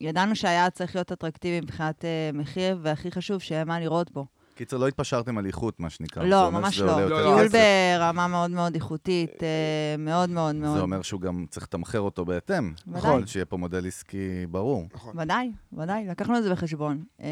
ידענו 0.00 0.36
שהיעד 0.36 0.72
צריך 0.72 0.94
להיות 0.94 1.12
אטרקטיבי 1.12 1.60
מבחינת 1.60 2.04
מחיר, 2.34 2.78
והכי 2.82 3.10
חשוב, 3.10 3.40
שיהיה 3.40 3.64
מה 3.64 3.80
לראות 3.80 4.10
בו. 4.10 4.26
קיצר, 4.54 4.76
לא 4.76 4.88
התפשרתם 4.88 5.38
על 5.38 5.46
איכות, 5.46 5.80
מה 5.80 5.90
שנקרא. 5.90 6.24
לא, 6.24 6.50
ממש 6.50 6.80
לא. 6.80 7.08
לא, 7.08 7.22
טיול 7.22 7.48
כסף. 7.48 7.58
ברמה 7.98 8.28
מאוד 8.28 8.50
מאוד 8.50 8.74
איכותית, 8.74 9.42
אה, 9.42 9.96
מאוד 9.98 10.30
מאוד 10.30 10.54
מאוד. 10.54 10.76
זה 10.76 10.82
אומר 10.82 11.02
שהוא 11.02 11.20
גם 11.20 11.46
צריך 11.50 11.66
לתמחר 11.66 12.00
אותו 12.00 12.24
בהתאם. 12.24 12.72
ודאי. 12.86 12.98
נכון, 12.98 13.26
שיהיה 13.26 13.44
פה 13.44 13.56
מודל 13.56 13.86
עסקי 13.86 14.46
ברור. 14.50 14.88
נכון. 14.94 15.18
ודאי, 15.18 15.52
ודאי, 15.72 16.06
לקחנו 16.06 16.38
את 16.38 16.42
זה 16.42 16.50
בחשבון. 16.50 17.04
אה, 17.20 17.26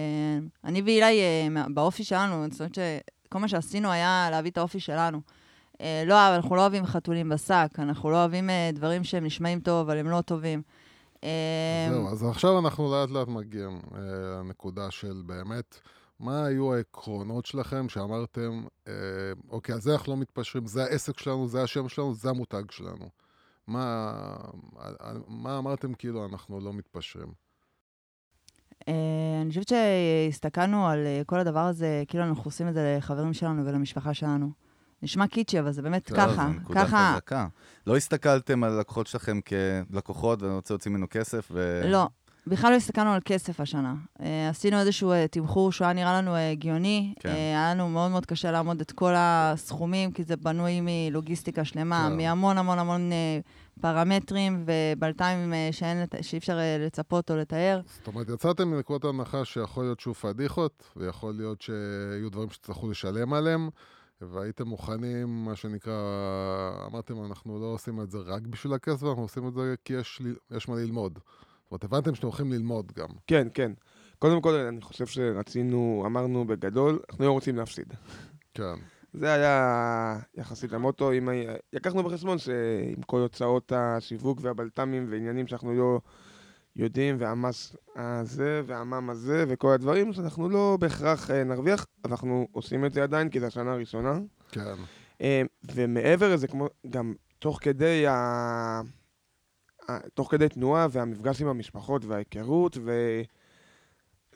אני 0.65 0.83
ואילי, 0.83 1.21
אה, 1.21 1.65
באופי 1.75 2.05
שלנו, 2.05 2.47
זאת 2.51 2.61
אומרת 2.61 2.75
שכל 2.75 3.39
מה 3.39 3.49
שעשינו 3.49 3.91
היה 3.91 4.29
להביא 4.31 4.51
את 4.51 4.59
האופי 4.59 4.81
שלנו. 4.81 5.21
לא, 6.07 6.35
אנחנו 6.37 6.57
לא 6.57 6.61
אוהבים 6.61 6.87
חתולים 6.87 7.29
בשק, 7.29 7.69
אנחנו 7.79 8.11
לא 8.11 8.17
אוהבים 8.17 8.51
דברים 8.73 9.05
שהם 9.05 9.25
נשמעים 9.25 9.61
טוב, 9.61 9.89
אבל 9.89 9.99
הם 9.99 10.11
לא 10.11 10.21
טובים. 10.21 10.63
זהו, 11.91 12.09
אז 12.13 12.23
עכשיו 12.23 12.59
אנחנו 12.59 12.93
לאט 12.93 13.11
לאט 13.11 13.29
מגיעים 13.29 13.81
לנקודה 13.95 14.91
של 14.91 15.23
באמת, 15.27 15.81
מה 16.23 16.45
היו 16.45 16.75
העקרונות 16.75 17.47
שלכם 17.47 17.89
שאמרתם, 17.89 18.65
אה, 18.89 18.93
אוקיי, 19.51 19.75
על 19.75 19.81
זה 19.81 19.93
אנחנו 19.93 20.13
לא 20.13 20.19
מתפשרים, 20.19 20.67
זה 20.67 20.85
העסק 20.85 21.19
שלנו, 21.19 21.49
זה 21.49 21.63
השם 21.63 21.89
שלנו, 21.89 22.15
זה 22.15 22.31
המותג 22.31 22.71
שלנו. 22.71 23.09
מה, 23.67 24.13
על- 24.79 24.97
על- 24.99 25.23
מה 25.29 25.59
אמרתם 25.59 25.95
כאילו 25.95 26.27
אנחנו 26.27 26.61
לא 26.61 26.73
מתפשרים? 26.73 27.33
אה, 28.89 28.95
אני 29.43 29.49
חושבת 29.49 29.69
שהסתכלנו 29.69 30.87
על 30.89 31.07
אה, 31.07 31.23
כל 31.27 31.39
הדבר 31.39 31.61
הזה, 31.67 32.03
כאילו 32.09 32.25
אנחנו 32.25 32.43
עושים 32.45 32.69
את 32.69 32.75
זה 32.75 32.95
לחברים 32.99 33.33
שלנו 33.33 33.67
ולמשפחה 33.67 34.15
שלנו. 34.15 34.51
נשמע 35.03 35.27
קיצ'י, 35.27 35.61
אבל 35.61 35.73
זה 35.73 35.83
באמת 35.83 36.07
כן, 36.09 36.17
ככה. 36.17 36.47
זו 36.53 36.61
נקודה 36.61 36.85
ככה, 36.87 37.13
חזקה. 37.15 37.47
לא 37.87 37.97
הסתכלתם 37.97 38.65
על 38.65 38.73
הלקוחות 38.73 39.07
שלכם 39.07 39.41
כלקוחות 39.91 40.43
ואני 40.43 40.55
רוצה 40.55 40.75
להוציא 40.75 40.91
ממנו 40.91 41.07
כסף, 41.11 41.49
ו... 41.51 41.83
לא, 41.85 42.09
בכלל 42.47 42.71
לא 42.71 42.77
הסתכלנו 42.77 43.11
על 43.13 43.21
כסף 43.25 43.61
השנה. 43.61 43.95
Uh, 44.19 44.23
עשינו 44.51 44.79
איזשהו 44.79 45.13
uh, 45.13 45.29
תמחור 45.31 45.73
שהוא 45.73 45.85
היה 45.85 45.95
נראה 45.95 46.23
לנו 46.23 46.35
uh, 46.35 46.39
הגיוני. 46.39 47.15
כן. 47.21 47.29
Uh, 47.29 47.33
היה 47.33 47.75
לנו 47.75 47.89
מאוד 47.89 48.11
מאוד 48.11 48.27
קשה 48.27 48.51
לעמוד 48.51 48.81
את 48.81 48.93
כל 48.93 49.13
הסכומים, 49.17 50.13
כי 50.13 50.25
זה 50.25 50.37
בנוי 50.37 50.81
מלוגיסטיקה 50.83 51.65
שלמה, 51.65 52.09
כן. 52.11 52.17
מהמון 52.17 52.59
המון 52.59 52.79
המון 52.79 53.11
uh, 53.11 53.81
פרמטרים 53.81 54.67
ובלת"מים 54.67 55.53
uh, 55.53 55.57
שאין, 55.73 56.05
שאי 56.21 56.39
אפשר 56.39 56.59
uh, 56.59 56.83
לצפות 56.87 57.31
או 57.31 57.37
לתאר. 57.37 57.81
זאת 57.87 58.07
אומרת, 58.07 58.29
יצאתם 58.29 58.69
מנקודת 58.69 59.05
הנחה 59.05 59.45
שיכול 59.45 59.85
להיות 59.85 60.01
שהוא 60.01 60.15
פדיחות, 60.15 60.83
ויכול 60.97 61.35
להיות 61.35 61.63
שיהיו 61.63 62.31
דברים 62.31 62.51
שתצטרכו 62.51 62.91
לשלם 62.91 63.33
עליהם, 63.33 63.69
והייתם 64.21 64.69
מוכנים, 64.69 65.45
מה 65.45 65.57
שנקרא, 65.57 65.93
אמרתם, 66.87 67.25
אנחנו 67.25 67.61
לא 67.61 67.67
עושים 67.67 68.01
את 68.01 68.11
זה 68.11 68.19
רק 68.19 68.43
בשביל 68.43 68.73
הכסף, 68.73 69.03
אנחנו 69.03 69.23
עושים 69.23 69.49
את 69.49 69.55
זה 69.55 69.75
כי 69.85 69.93
יש, 69.93 70.23
יש 70.57 70.69
מה 70.69 70.77
ללמוד. 70.77 71.19
אומרת, 71.73 71.85
הבנתם 71.85 72.15
שאתם 72.15 72.27
הולכים 72.27 72.53
ללמוד 72.53 72.93
גם. 72.97 73.09
כן, 73.27 73.49
כן. 73.55 73.73
קודם 74.19 74.41
כל, 74.43 74.55
אני 74.55 74.81
חושב 74.81 75.07
שרצינו, 75.07 76.03
אמרנו 76.07 76.45
בגדול, 76.45 76.99
אנחנו 77.11 77.25
לא 77.25 77.33
רוצים 77.33 77.57
להפסיד. 77.57 77.87
כן. 78.55 78.75
זה 79.13 79.33
היה 79.33 80.19
יחסית 80.35 80.73
המוטו. 80.73 81.13
אם 81.13 81.29
היה- 81.29 81.55
לקחנו 81.73 82.03
בחשבון 82.03 82.39
שעם 82.39 83.03
כל 83.07 83.21
הוצאות 83.21 83.73
השיווק 83.77 84.39
והבלת"מים 84.43 85.07
ועניינים 85.11 85.47
שאנחנו 85.47 85.75
לא 85.75 86.01
יודעים, 86.77 87.17
והמס 87.19 87.77
הזה 87.97 88.63
והמם 88.67 89.11
הזה 89.11 89.45
וכל 89.49 89.73
הדברים, 89.73 90.13
שאנחנו 90.13 90.49
לא 90.49 90.77
בהכרח 90.81 91.31
אה, 91.31 91.45
נרוויח, 91.45 91.87
אבל 92.05 92.11
אנחנו 92.13 92.49
עושים 92.53 92.85
את 92.85 92.93
זה 92.93 93.03
עדיין, 93.03 93.29
כי 93.29 93.41
זו 93.41 93.47
השנה 93.47 93.73
הראשונה. 93.73 94.19
כן. 94.53 94.75
אה, 95.21 95.43
ומעבר 95.75 96.35
לזה, 96.35 96.49
כמו 96.49 96.67
גם 96.91 97.15
תוך 97.39 97.59
כדי 97.63 98.07
ה... 98.07 98.81
תוך 100.15 100.31
כדי 100.31 100.49
תנועה 100.49 100.87
והמפגש 100.91 101.43
עם 101.43 101.49
המשפחות 101.49 102.05
וההיכרות, 102.05 102.79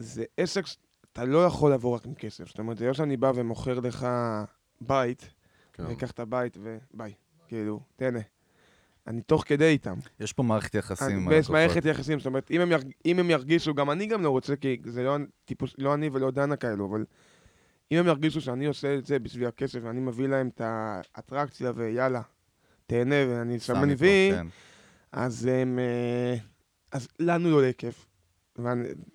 וזה 0.01 0.25
עסק 0.37 0.66
שאתה 0.66 1.25
לא 1.25 1.45
יכול 1.47 1.73
לבוא 1.73 1.95
רק 1.95 2.07
עם 2.07 2.14
כסף. 2.14 2.49
זאת 2.49 2.59
אומרת, 2.59 2.79
זה 2.79 2.87
לא 2.87 2.95
שאני 2.95 3.16
בא 3.16 3.33
ומוכר 3.35 3.81
לך 3.81 4.07
בית, 4.81 5.31
כן. 5.73 5.85
אני 5.85 5.95
אקח 5.95 6.11
את 6.11 6.21
הבית 6.21 6.59
וביי, 6.61 7.12
כאילו, 7.49 7.81
תהנה. 7.97 8.21
אני 9.07 9.21
תוך 9.23 9.45
כדי 9.47 9.64
איתם. 9.64 9.95
יש 10.21 10.33
פה 10.33 10.42
מערכת 10.42 10.75
יחסים 10.75 11.29
הלקוחות. 11.29 11.53
מערכת 11.53 11.85
יחסים, 11.85 12.19
זאת 12.19 12.27
אומרת, 12.27 12.51
אם 12.51 12.61
הם, 12.61 12.73
ירג... 12.73 12.90
אם 13.07 13.19
הם 13.19 13.31
ירגישו, 13.31 13.75
גם 13.75 13.90
אני 13.90 14.07
גם 14.07 14.23
לא 14.23 14.31
רוצה, 14.31 14.57
כי 14.57 14.81
זה 14.85 15.03
לא 15.03 15.16
טיפוס, 15.45 15.75
לא 15.79 15.95
אני 15.95 16.09
ולא 16.12 16.31
דנה 16.31 16.57
כאלו, 16.57 16.87
אבל 16.87 17.05
אם 17.92 17.99
הם 17.99 18.07
ירגישו 18.07 18.40
שאני 18.40 18.66
עושה 18.66 18.95
את 18.95 19.07
זה 19.07 19.19
בשביל 19.19 19.47
הכסף, 19.49 19.79
ואני 19.83 20.01
מביא 20.01 20.27
להם 20.27 20.49
את 20.49 20.61
האטרקציה, 21.14 21.73
ויאללה, 21.75 22.23
תהנה, 22.87 23.14
ואני 23.29 23.61
שם 23.61 23.88
מביא, 23.88 24.33
כן. 24.33 24.47
אז 25.17 25.47
הם... 25.47 25.79
אה, 25.79 26.35
אז 26.93 27.09
לנו 27.19 27.51
לא 27.51 27.63
יהיה 27.63 27.73
כיף. 27.73 28.07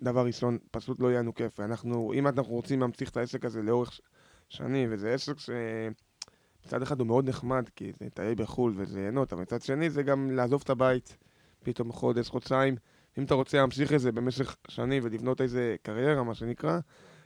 דבר 0.02 0.26
ראשון, 0.26 0.58
פשוט 0.72 1.00
לא 1.00 1.08
יהיה 1.08 1.20
לנו 1.20 1.34
כיף. 1.34 1.60
ואנחנו, 1.60 2.14
אם 2.14 2.28
אנחנו 2.28 2.54
רוצים 2.54 2.80
להמשיך 2.80 3.10
את 3.10 3.18
העסק 3.18 3.46
הזה 3.46 3.62
לאורך 3.62 3.94
ש- 3.94 4.02
שנים, 4.50 4.90
וזה 4.92 5.14
עסק 5.14 5.34
שמצד 5.40 6.82
אחד 6.82 7.00
הוא 7.00 7.08
מאוד 7.08 7.30
נחמד, 7.30 7.70
כי 7.76 7.92
זה 8.00 8.06
לטייל 8.06 8.36
בחו"ל 8.36 8.74
וזה 8.78 9.00
ליהנות, 9.00 9.34
אבל 9.34 9.42
מצד 9.42 9.62
שני 9.62 9.90
זה 9.90 10.04
גם 10.04 10.32
לעזוב 10.32 10.62
את 10.64 10.70
הבית 10.70 11.18
פתאום 11.64 11.92
חודש, 11.92 12.30
חודשיים. 12.30 12.76
אם 13.18 13.24
אתה 13.24 13.34
רוצה 13.34 13.58
להמשיך 13.58 13.94
את 13.94 14.00
זה 14.00 14.12
במשך 14.12 14.56
שנים 14.68 15.04
ולבנות 15.06 15.42
איזה 15.42 15.76
קריירה, 15.82 16.24
מה 16.24 16.36
שנקרא, 16.36 16.80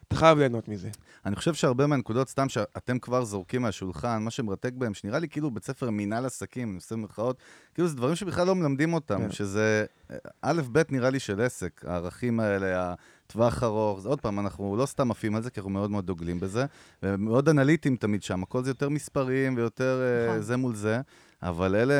אתה 0.08 0.16
חייב 0.16 0.38
ליהנות 0.38 0.68
מזה. 0.68 0.90
אני 1.26 1.36
חושב 1.36 1.54
שהרבה 1.54 1.88
מהנקודות, 1.88 2.30
סתם 2.30 2.50
שאתם 2.50 3.00
כבר 3.00 3.26
זורקים 3.26 3.62
מהשולחן, 3.62 4.24
מה 4.24 4.32
שמרתק 4.32 4.74
בהם, 4.74 4.94
שנראה 4.94 5.20
לי 5.20 5.30
כאילו 5.30 5.52
בית 5.52 5.64
ספר 5.64 5.90
מינהל 5.90 6.26
עסקים, 6.26 6.68
אני 6.70 6.76
עושה 6.76 6.96
מירכאות, 6.96 7.38
כאילו 7.74 7.88
זה 7.88 7.96
דברים 7.96 8.16
שבכלל 8.16 8.48
לא 8.48 8.56
מלמדים 8.56 8.94
אותם, 8.94 9.22
כן. 9.22 9.32
שזה 9.32 9.86
אה, 10.12 10.18
א', 10.42 10.62
ב', 10.72 10.82
נראה 10.90 11.10
לי 11.10 11.20
של 11.20 11.42
עסק, 11.42 11.86
הערכים 11.88 12.40
האלה, 12.40 12.94
הטווח 13.28 13.64
ארוך, 13.64 14.00
זה 14.00 14.10
עוד 14.10 14.22
פעם, 14.22 14.40
אנחנו 14.40 14.78
לא 14.78 14.86
סתם 14.86 15.12
עפים 15.12 15.36
על 15.36 15.42
זה, 15.42 15.50
כי 15.50 15.60
אנחנו 15.60 15.72
מאוד 15.72 15.92
מאוד 15.92 16.06
דוגלים 16.06 16.40
בזה, 16.40 16.66
ומאוד 17.04 17.50
אנליטיים 17.50 17.96
תמיד 17.96 18.24
שם, 18.24 18.44
הכל 18.44 18.64
זה 18.64 18.70
יותר 18.70 18.90
מספרים 18.90 19.58
ויותר 19.58 20.02
אה, 20.02 20.28
נכון. 20.28 20.42
זה 20.42 20.58
מול 20.58 20.76
זה, 20.76 21.02
אבל 21.44 21.76
אלה 21.76 21.96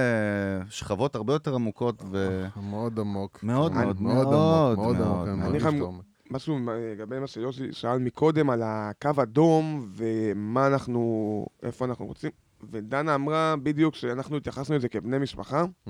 שכבות 0.70 1.16
הרבה 1.16 1.34
יותר 1.34 1.56
עמוקות 1.56 2.04
ו... 2.12 2.46
מאוד 2.56 3.00
עמוק. 3.00 3.44
מאוד 3.44 3.74
מאוד 3.74 4.02
מאוד 4.02 4.34
עמוק, 4.34 4.78
מאוד 4.78 5.66
עמוק. 5.66 6.15
משהו 6.30 6.60
לגבי 6.92 7.20
מה 7.20 7.28
שיוסי 7.28 7.72
שאל 7.74 8.00
מקודם 8.00 8.50
על 8.50 8.62
הקו 8.66 9.10
אדום 9.22 9.90
ומה 9.96 10.68
אנחנו, 10.68 11.46
איפה 11.64 11.86
אנחנו 11.86 12.06
רוצים, 12.06 12.32
ודנה 12.72 13.16
אמרה 13.16 13.56
בדיוק 13.64 13.96
שאנחנו 13.96 14.38
התייחסנו 14.38 14.76
לזה 14.76 14.90
כבני 14.90 15.18
משפחה, 15.20 15.64
Mhm. 15.88 15.90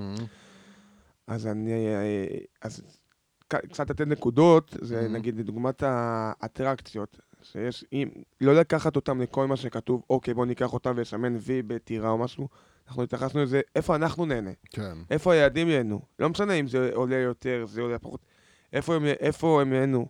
אז 1.28 1.48
אני, 1.48 1.72
אה, 1.88 2.26
אז 2.62 2.82
ק- 3.48 3.56
קצת 3.66 3.90
לתת 3.90 4.08
נקודות, 4.08 4.78
זה 4.82 5.06
Mhm. 5.06 5.10
נגיד 5.10 5.38
לדוגמת 5.40 5.84
האטרקציות, 5.86 7.20
שיש, 7.42 7.86
אם, 7.94 8.08
לא 8.42 8.56
לקחת 8.56 8.96
אותם 8.96 9.22
לכל 9.22 9.48
מה 9.48 9.56
שכתוב, 9.56 10.02
אוקיי 10.10 10.34
בוא 10.34 10.46
ניקח 10.46 10.74
אותם 10.74 10.94
ולסמן 10.96 11.36
וי 11.40 11.62
בטירה 11.62 12.10
או 12.10 12.18
משהו, 12.18 12.48
אנחנו 12.88 13.04
התייחסנו 13.04 13.44
לזה, 13.44 13.62
איפה 13.76 13.96
אנחנו 13.96 14.26
נהנה, 14.26 14.52
כן. 14.70 14.98
איפה 15.12 15.34
הילדים 15.34 15.68
ייהנו, 15.68 16.02
לא 16.20 16.30
משנה 16.30 16.54
אם 16.54 16.68
זה 16.68 16.92
עולה 16.94 17.16
יותר, 17.16 17.66
זה 17.68 17.82
עולה 17.82 18.00
פחות, 18.00 18.20
איפה 18.74 18.96
הם, 18.96 19.06
איפה 19.06 19.62
הם 19.62 19.74
ייהנו, 19.74 20.06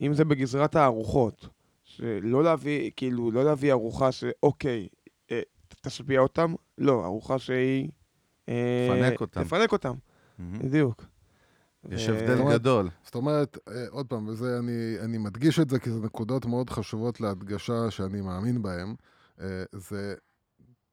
אם 0.00 0.14
זה 0.14 0.24
בגזרת 0.24 0.76
הארוחות, 0.76 1.48
שלא 1.84 2.44
להביא, 2.44 2.90
כאילו, 2.96 3.30
לא 3.30 3.44
להביא 3.44 3.72
ארוחה 3.72 4.12
שאוקיי, 4.12 4.88
אה, 5.30 5.40
תשביע 5.82 6.20
אותם, 6.20 6.54
לא, 6.78 7.04
ארוחה 7.04 7.38
שהיא... 7.38 7.88
אה, 8.48 8.88
תפנק 8.90 9.20
אותם. 9.20 9.44
תפנק 9.44 9.72
אותם, 9.72 9.94
מהמם. 10.38 10.58
בדיוק. 10.58 11.04
יש 11.88 12.08
ו- 12.08 12.12
הבדל 12.12 12.52
גדול. 12.52 12.88
זאת 13.04 13.14
אומרת, 13.14 13.58
אה, 13.68 13.84
עוד 13.90 14.06
פעם, 14.06 14.28
וזה, 14.28 14.58
אני, 14.58 14.96
אני 15.04 15.18
מדגיש 15.18 15.60
את 15.60 15.70
זה 15.70 15.78
כי 15.78 15.90
זה 15.90 16.00
נקודות 16.00 16.46
מאוד 16.46 16.70
חשובות 16.70 17.20
להדגשה 17.20 17.90
שאני 17.90 18.20
מאמין 18.20 18.62
בהן. 18.62 18.94
אה, 19.40 19.62
זה 19.72 20.14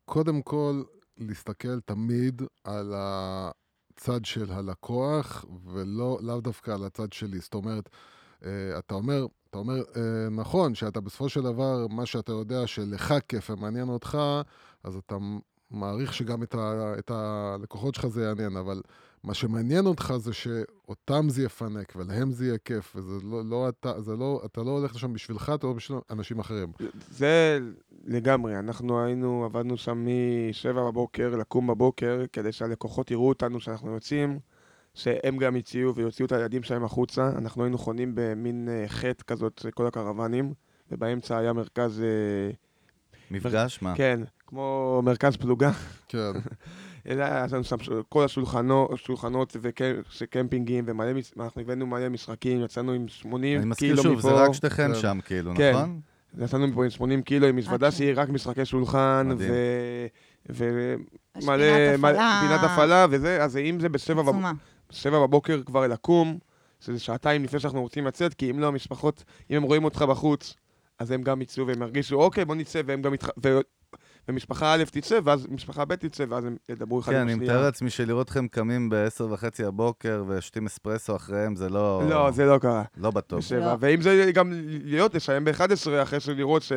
קודם 0.06 0.41
כל 0.41 0.84
להסתכל 1.17 1.80
תמיד 1.80 2.41
על 2.63 2.93
הצד 2.96 4.26
של 4.26 4.52
הלקוח, 4.52 5.46
ולא, 5.74 6.20
לאו 6.22 6.41
דווקא 6.41 6.72
על 6.72 6.86
הצד 6.86 7.13
שלי. 7.13 7.39
זאת 7.39 7.54
אומרת, 7.54 7.89
אה, 7.93 8.17
אתה 8.78 8.93
אומר, 8.93 9.26
אתה 9.50 9.58
אומר, 9.58 9.84
אה, 9.95 10.30
נכון, 10.32 10.76
שאתה 10.76 11.02
בסופו 11.02 11.30
של 11.30 11.41
דבר, 11.41 11.88
מה 11.89 12.06
שאתה 12.06 12.32
יודע 12.32 12.67
שלך 12.67 13.13
כיף 13.28 13.50
ומעניין 13.50 13.89
אותך, 13.89 14.17
אז 14.84 14.95
אתה 14.95 15.17
מעריך 15.71 16.13
שגם 16.13 16.43
את, 16.43 16.56
ה, 16.56 16.93
את 17.00 17.12
הלקוחות 17.12 17.95
שלך 17.95 18.08
זה 18.08 18.23
יעניין, 18.23 18.58
אבל 18.58 18.82
מה 19.23 19.34
שמעניין 19.34 19.86
אותך 19.86 20.13
זה 20.17 20.34
שאותם 20.34 21.30
זה 21.30 21.43
יפנק, 21.43 21.93
ולהם 21.95 22.32
זה 22.32 22.45
יהיה 22.45 22.58
כיף, 22.58 22.95
וזה 22.95 23.17
לא, 23.23 23.45
לא 23.45 23.69
אתה, 23.69 24.02
זה 24.02 24.15
לא, 24.15 24.41
אתה 24.45 24.63
לא 24.63 24.71
הולך 24.71 24.95
לשם 24.95 25.13
בשבילך, 25.13 25.52
אתה 25.56 25.67
הולך 25.67 25.78
בשביל 25.78 25.97
אנשים 26.10 26.39
אחרים. 26.39 26.71
זה 27.12 27.60
לגמרי, 28.06 28.60
אנחנו 28.60 29.04
היינו, 29.04 29.45
עבדנו 29.45 29.78
שם 29.78 30.08
משבע 30.50 30.84
בבוקר, 30.84 31.36
לקום 31.36 31.67
בבוקר, 31.67 32.23
כדי 32.34 32.52
שהלקוחות 32.52 33.12
יראו 33.12 33.30
אותנו 33.30 33.60
שאנחנו 33.60 33.93
יוצאים, 33.93 34.39
שהם 34.98 35.38
גם 35.38 35.56
יציעו 35.56 35.96
ויוציאו 35.96 36.26
את 36.26 36.32
הילדים 36.32 36.64
שלהם 36.64 36.84
החוצה. 36.84 37.30
אנחנו 37.38 37.64
היינו 37.64 37.78
חונים 37.78 38.12
במין 38.16 38.70
אה, 38.72 38.88
חטא 38.88 39.24
כזאת, 39.28 39.66
כל 39.74 39.88
הקרוונים, 39.88 40.54
ובאמצע 40.92 41.38
היה 41.38 41.54
מרכז, 41.54 42.02
אה, 42.02 42.52
מפגש? 43.32 43.82
מה? 43.82 43.96
כן, 43.96 44.20
כמו 44.48 45.02
מרכז 45.06 45.36
פלוגה. 45.36 45.72
כן, 46.08 46.32
היה 47.06 47.46
לנו 47.52 47.64
שם 47.64 47.76
כל 48.10 48.26
השולחנות, 48.26 48.92
שולחנות 48.98 49.56
וקמפינגים, 49.62 50.84
ומלא, 50.88 51.10
אנחנו 51.40 51.62
הבאנו 51.62 51.88
מלא 51.88 52.10
משחקים, 52.10 52.64
יצאנו 52.64 52.92
עם 52.92 53.08
80 53.08 53.58
אני 53.58 53.66
מזכיר 53.66 53.90
קילו 53.90 54.04
שוב, 54.04 54.18
מפה. 54.18 54.22
זה 54.22 54.34
רק 54.34 54.54
שתיכם 54.54 54.94
כן. 54.94 55.00
שם, 55.00 55.20
כאילו, 55.26 55.54
כן. 55.56 55.72
נכון? 55.74 56.00
יצאנו 56.38 56.68
מפה 56.68 56.84
עם 56.84 56.90
80 56.90 57.22
קילו, 57.22 57.48
עם 57.48 57.56
מזוודה 57.56 57.88
אוקיי. 57.88 57.98
שהיא 57.98 58.14
רק 58.16 58.30
משחקי 58.30 58.66
שולחן. 58.66 59.30
ו... 59.38 59.54
ומלא... 60.50 61.64
פינת 61.64 62.00
הפעלה 62.00 62.42
פינת 62.42 62.64
הפעלה 62.64 63.06
וזה, 63.10 63.44
אז 63.44 63.58
אם 63.58 63.78
זה 63.80 63.90
בשבע 63.90 64.22
עצומה. 64.22 64.52
שבע 64.91 65.19
בבוקר 65.19 65.62
כבר 65.65 65.88
לקום, 65.88 66.38
שזה 66.80 67.00
שעתיים 67.00 67.43
לפני 67.43 67.60
שאנחנו 67.60 67.82
רוצים 67.82 68.08
לצאת, 68.08 68.34
כי 68.34 68.52
אם 68.52 68.60
לא, 68.60 68.67
המשפחות, 68.67 69.23
אם 69.52 69.56
הם 69.56 69.63
רואים 69.63 69.84
אותך 69.84 70.02
בחוץ, 70.02 70.56
אז 71.00 71.12
הם 71.12 71.21
גם 71.21 71.41
יצאו 71.41 71.67
והם 71.67 71.82
ירגישו, 71.82 72.15
אוקיי, 72.15 72.45
בוא 72.45 72.56
נצא, 72.56 72.82
והם 72.86 73.02
גם 73.02 73.13
יתח... 73.13 73.30
ו... 73.43 73.60
ומשפחה 74.28 74.73
א' 74.73 74.84
תצא, 74.91 75.19
ואז 75.23 75.47
משפחה 75.50 75.86
ב' 75.86 75.95
תצא, 75.95 76.26
ואז 76.30 76.45
הם 76.45 76.56
ידברו 76.69 77.00
אחד 77.00 77.12
כן, 77.12 77.17
עם 77.17 77.23
אני 77.23 77.32
השנייה. 77.34 77.52
מתאר 77.52 77.63
לעצמי 77.65 77.89
שלראות 77.89 78.26
אתכם 78.26 78.47
קמים 78.47 78.89
ב-10 78.89 79.23
וחצי 79.23 79.63
הבוקר 79.63 80.23
ושותים 80.28 80.65
אספרסו 80.65 81.15
אחריהם, 81.15 81.56
זה 81.56 81.69
לא... 81.69 82.04
לא, 82.10 82.32
זה 82.32 82.45
לא 82.45 82.58
קרה. 82.58 82.84
לא 82.97 83.12
בטוב. 83.12 83.39
בשבע. 83.39 83.60
לא. 83.60 83.78
ואם 83.80 84.02
זה 84.02 84.32
גם 84.34 84.52
להיות, 84.84 85.15
לסיים 85.15 85.45
ב-11, 85.45 86.04
אחרי 86.04 86.19
שלראות 86.19 86.62
ש... 86.62 86.71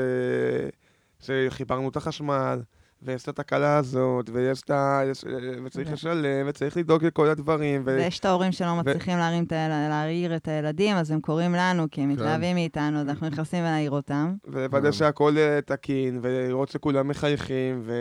שחיברנו 1.21 1.89
את 1.89 1.97
החשמל, 1.97 2.61
ויש 3.03 3.23
את 3.23 3.29
התקלה 3.29 3.77
הזאת, 3.77 4.31
ויש 4.33 4.61
את 4.63 4.71
ה... 4.71 5.01
יש- 5.11 5.25
וצריך 5.65 5.89
ו- 5.89 5.93
לשלם, 5.93 6.47
וצריך 6.49 6.77
לדאוג 6.77 7.05
לכל 7.05 7.27
הדברים, 7.29 7.83
ו... 7.85 7.97
ויש 7.99 8.19
את 8.19 8.25
ההורים 8.25 8.53
שלא 8.53 8.77
מצליחים 8.77 9.19
להרים 9.19 9.45
את 9.45 9.53
ה- 9.53 9.69
להעיר 9.89 10.37
את 10.37 10.49
הילדים, 10.49 10.97
אז 10.97 11.11
הם 11.11 11.21
קוראים 11.21 11.53
לנו, 11.55 11.87
כי 11.91 12.01
הם 12.01 12.09
מתלהבים 12.09 12.57
מאיתנו, 12.57 12.99
אז 13.01 13.09
אנחנו 13.09 13.27
נכנסים 13.29 13.63
להעיר 13.65 13.91
אותם. 13.91 14.35
ולוודא 14.49 14.93
שהכל 14.93 15.35
אה, 15.39 15.61
תקין, 15.67 16.19
ולראות 16.23 16.69
שכולם 16.69 17.09
מחייכים, 17.09 17.83
ו... 17.85 17.93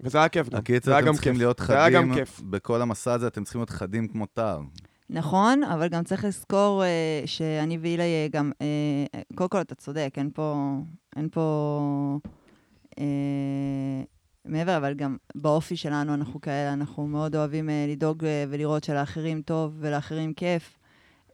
וזה 0.00 0.18
היה 0.18 0.28
כיף 0.28 0.48
גם. 0.48 0.58
הקיצר, 0.58 0.98
אתם 0.98 1.06
גם 1.06 1.14
צריכים 1.14 1.32
כיף. 1.32 1.38
להיות 1.38 1.60
חדים. 1.60 2.12
בכל 2.50 2.82
המסע 2.82 3.12
הזה, 3.12 3.26
אתם 3.26 3.44
צריכים 3.44 3.60
להיות 3.60 3.70
חדים 3.70 4.08
כמו 4.08 4.26
טר. 4.26 4.60
נכון, 5.10 5.62
אבל 5.64 5.88
גם 5.88 6.04
צריך 6.04 6.24
לזכור 6.24 6.84
אה, 6.84 6.88
שאני 7.26 7.78
ואילי 7.78 8.02
אה, 8.02 8.26
גם, 8.30 8.52
אה, 8.62 9.20
קודם 9.34 9.48
כל 9.48 9.60
אתה 9.60 9.74
צודק, 9.74 10.10
אין 10.16 10.30
פה, 10.34 10.76
אין 11.16 11.28
פה 11.32 11.40
אה, 12.26 12.30
מעבר, 14.44 14.76
אבל 14.76 14.94
גם 14.94 15.16
באופי 15.34 15.76
שלנו 15.76 16.14
אנחנו 16.14 16.40
כאלה, 16.40 16.72
אנחנו 16.72 17.06
מאוד 17.06 17.36
אוהבים 17.36 17.70
אה, 17.70 17.86
לדאוג 17.88 18.24
אה, 18.24 18.44
ולראות 18.48 18.84
שלאחרים 18.84 19.42
טוב 19.42 19.76
ולאחרים 19.80 20.34
כיף. 20.34 20.78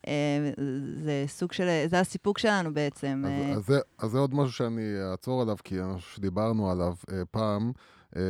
אה, 0.06 0.50
זה 1.04 1.24
סוג 1.26 1.52
של, 1.52 1.84
זה 1.90 2.00
הסיפוק 2.00 2.38
שלנו 2.38 2.74
בעצם. 2.74 3.24
אה, 3.26 3.50
אז, 3.52 3.58
אז, 3.58 3.66
זה, 3.66 3.78
אז 3.98 4.10
זה 4.10 4.18
עוד 4.18 4.34
משהו 4.34 4.52
שאני 4.52 4.82
אעצור 5.10 5.42
עליו, 5.42 5.56
כי 5.64 5.80
אני 5.80 5.94
חושב 5.94 6.16
שדיברנו 6.16 6.70
עליו 6.70 6.94
אה, 7.12 7.22
פעם, 7.30 7.72
אה, 8.16 8.22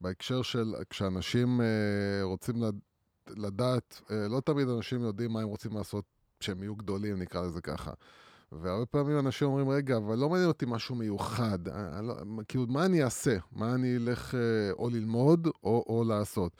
בהקשר 0.00 0.42
של 0.42 0.74
כשאנשים 0.90 1.60
אה, 1.60 1.66
רוצים 2.22 2.62
לד, 2.62 2.78
לדעת, 3.36 4.00
אה, 4.10 4.28
לא 4.28 4.40
תמיד 4.40 4.68
אנשים 4.68 5.02
יודעים 5.02 5.32
מה 5.32 5.40
הם 5.40 5.48
רוצים 5.48 5.76
לעשות 5.76 6.04
כשהם 6.40 6.62
יהיו 6.62 6.76
גדולים, 6.76 7.22
נקרא 7.22 7.42
לזה 7.42 7.60
ככה. 7.60 7.90
והרבה 8.52 8.86
פעמים 8.86 9.18
אנשים 9.18 9.48
אומרים, 9.48 9.68
רגע, 9.68 9.96
אבל 9.96 10.18
לא 10.18 10.28
מעניין 10.28 10.48
אותי 10.48 10.66
משהו 10.68 10.94
מיוחד. 10.94 11.68
אה, 11.68 11.98
אני 11.98 12.06
לא, 12.06 12.14
כאילו, 12.48 12.66
מה 12.68 12.84
אני 12.86 13.04
אעשה? 13.04 13.36
מה 13.52 13.74
אני 13.74 13.96
אלך 13.96 14.34
אה, 14.34 14.40
או 14.72 14.90
ללמוד 14.90 15.48
או, 15.64 15.84
או 15.88 16.04
לעשות? 16.04 16.52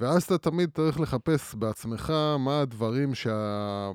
ואז 0.00 0.22
אתה 0.22 0.38
תמיד 0.38 0.70
צריך 0.74 1.00
לחפש 1.00 1.54
בעצמך 1.54 2.12
מה 2.38 2.60
הדברים 2.60 3.14
שה... 3.14 3.90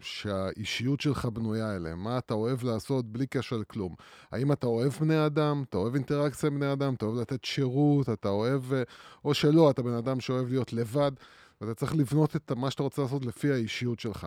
שהאישיות 0.00 1.00
שלך 1.00 1.26
בנויה 1.26 1.76
אליהם, 1.76 2.04
מה 2.04 2.18
אתה 2.18 2.34
אוהב 2.34 2.64
לעשות 2.64 3.06
בלי 3.06 3.26
קשר 3.26 3.56
לכלום. 3.56 3.94
האם 4.32 4.52
אתה 4.52 4.66
אוהב 4.66 4.92
בני 4.92 5.26
אדם, 5.26 5.64
אתה 5.68 5.76
אוהב 5.76 5.94
אינטראקציה 5.94 6.46
עם 6.46 6.54
בני 6.54 6.72
אדם, 6.72 6.94
אתה 6.94 7.06
אוהב 7.06 7.20
לתת 7.20 7.44
שירות, 7.44 8.08
אתה 8.08 8.28
אוהב, 8.28 8.72
אה, 8.72 8.82
או 9.24 9.34
שלא, 9.34 9.70
אתה 9.70 9.82
בן 9.82 9.94
אדם 9.94 10.20
שאוהב 10.20 10.48
להיות 10.48 10.72
לבד, 10.72 11.12
ואתה 11.60 11.74
צריך 11.74 11.94
לבנות 11.94 12.36
את 12.36 12.52
מה 12.52 12.70
שאתה 12.70 12.82
רוצה 12.82 13.02
לעשות 13.02 13.24
לפי 13.24 13.52
האישיות 13.52 14.00
שלך. 14.00 14.26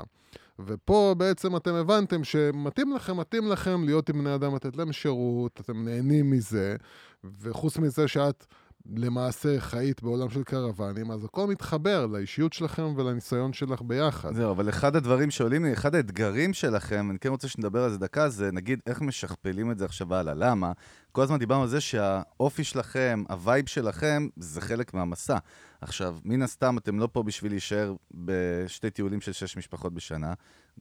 ופה 0.66 1.16
בעצם 1.18 1.56
אתם 1.56 1.74
הבנתם 1.74 2.24
שמתאים 2.24 2.94
לכם, 2.96 3.18
מתאים 3.18 3.48
לכם 3.48 3.84
להיות 3.84 4.10
עם 4.10 4.20
בני 4.20 4.36
אדם, 4.36 4.56
לתת 4.56 4.78
להם 4.78 4.92
שירות, 4.92 5.62
אתם 5.62 5.86
נהנים 5.86 6.32
מזה, 6.32 6.76
וחוץ 7.42 7.78
מזה 7.78 8.08
שאת 8.08 8.46
למעשה 8.96 9.60
חיית 9.60 10.04
בעולם 10.04 10.30
של 10.30 10.44
קרוונים, 10.44 11.12
אז 11.12 11.24
הכל 11.24 11.48
מתחבר 11.48 12.06
לאישיות 12.06 12.54
שלכם 12.54 12.94
ולניסיון 12.96 13.54
שלך 13.54 13.82
ביחד. 13.82 14.34
זהו, 14.34 14.52
אבל 14.52 14.70
אחד 14.70 14.96
הדברים 14.96 15.32
שעולים 15.32 15.66
לי, 15.66 15.74
אחד 15.74 15.96
האתגרים 15.96 16.54
שלכם, 16.54 17.12
אני 17.12 17.20
כן 17.20 17.30
רוצה 17.30 17.48
שנדבר 17.48 17.84
על 17.84 17.92
זה 17.92 17.98
דקה, 17.98 18.30
זה 18.30 18.52
נגיד 18.52 18.80
איך 18.88 19.02
משכפלים 19.02 19.72
את 19.72 19.78
זה 19.78 19.86
עכשיו 19.86 20.14
הלאה. 20.14 20.34
למה? 20.34 20.72
כל 21.12 21.22
הזמן 21.22 21.38
דיברנו 21.40 21.62
על 21.62 21.68
זה 21.68 21.82
שהאופי 21.82 22.64
שלכם, 22.64 23.24
ה 23.30 23.37
vibe 23.37 23.68
שלכם, 23.68 24.28
זה 24.38 24.62
חלק 24.62 24.94
מהמסע. 24.94 25.38
עכשיו, 25.82 26.18
מן 26.26 26.42
הסתם 26.42 26.78
אתם 26.78 27.00
לא 27.00 27.10
פה 27.12 27.24
בשביל 27.24 27.52
להישאר 27.52 27.96
בשתי 28.14 28.90
טיולים 28.90 29.22
של 29.22 29.32
שש 29.32 29.58
משפחות 29.58 29.94
בשנה. 29.94 30.34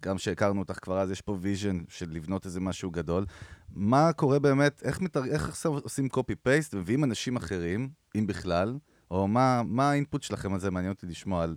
גם 0.03 0.19
שהכרנו 0.19 0.61
אותך 0.61 0.79
כבר 0.83 0.99
אז, 0.99 1.11
יש 1.11 1.21
פה 1.21 1.37
vision 1.41 1.79
של 1.89 2.11
לבנות 2.11 2.47
איזה 2.47 2.61
משהו 2.61 2.91
גדול. 2.91 3.27
מה 3.75 4.13
קורה 4.13 4.39
באמת, 4.39 4.83
איך, 4.85 5.01
מתאר... 5.01 5.25
איך 5.25 5.67
עושים 5.67 6.09
copy-paste 6.09 6.75
ומביאים 6.75 7.05
אנשים 7.05 7.37
אחרים, 7.37 7.89
אם 8.19 8.27
בכלל, 8.27 8.79
או 9.11 9.29
מה, 9.29 9.63
מה 9.65 9.91
ה 9.91 9.96
input 9.96 10.23
שלכם 10.23 10.55
על 10.55 10.61
זה? 10.61 10.71
מעניין 10.71 10.93
אותי 10.93 11.07
לשמוע 11.07 11.43
על 11.43 11.57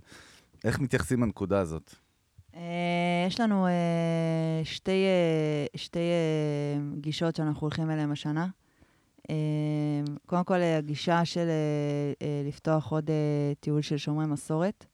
איך 0.64 0.78
מתייחסים 0.80 1.22
לנקודה 1.22 1.60
הזאת. 1.60 1.94
אה, 2.54 3.24
יש 3.26 3.40
לנו 3.40 3.66
אה, 3.66 4.60
שתי, 4.64 5.04
אה, 5.04 5.66
שתי 5.76 5.98
גישות 7.00 7.36
שאנחנו 7.36 7.60
הולכים 7.60 7.90
אליהן 7.90 8.10
השנה. 8.10 8.46
אה, 9.30 10.14
קודם 10.26 10.44
כל, 10.44 10.54
אה, 10.54 10.78
הגישה 10.78 11.24
של 11.24 11.46
אה, 11.48 12.26
אה, 12.26 12.42
לפתוח 12.48 12.92
עוד 12.92 13.10
טיול 13.60 13.82
של 13.82 13.96
שומרי 13.96 14.26
מסורת, 14.26 14.86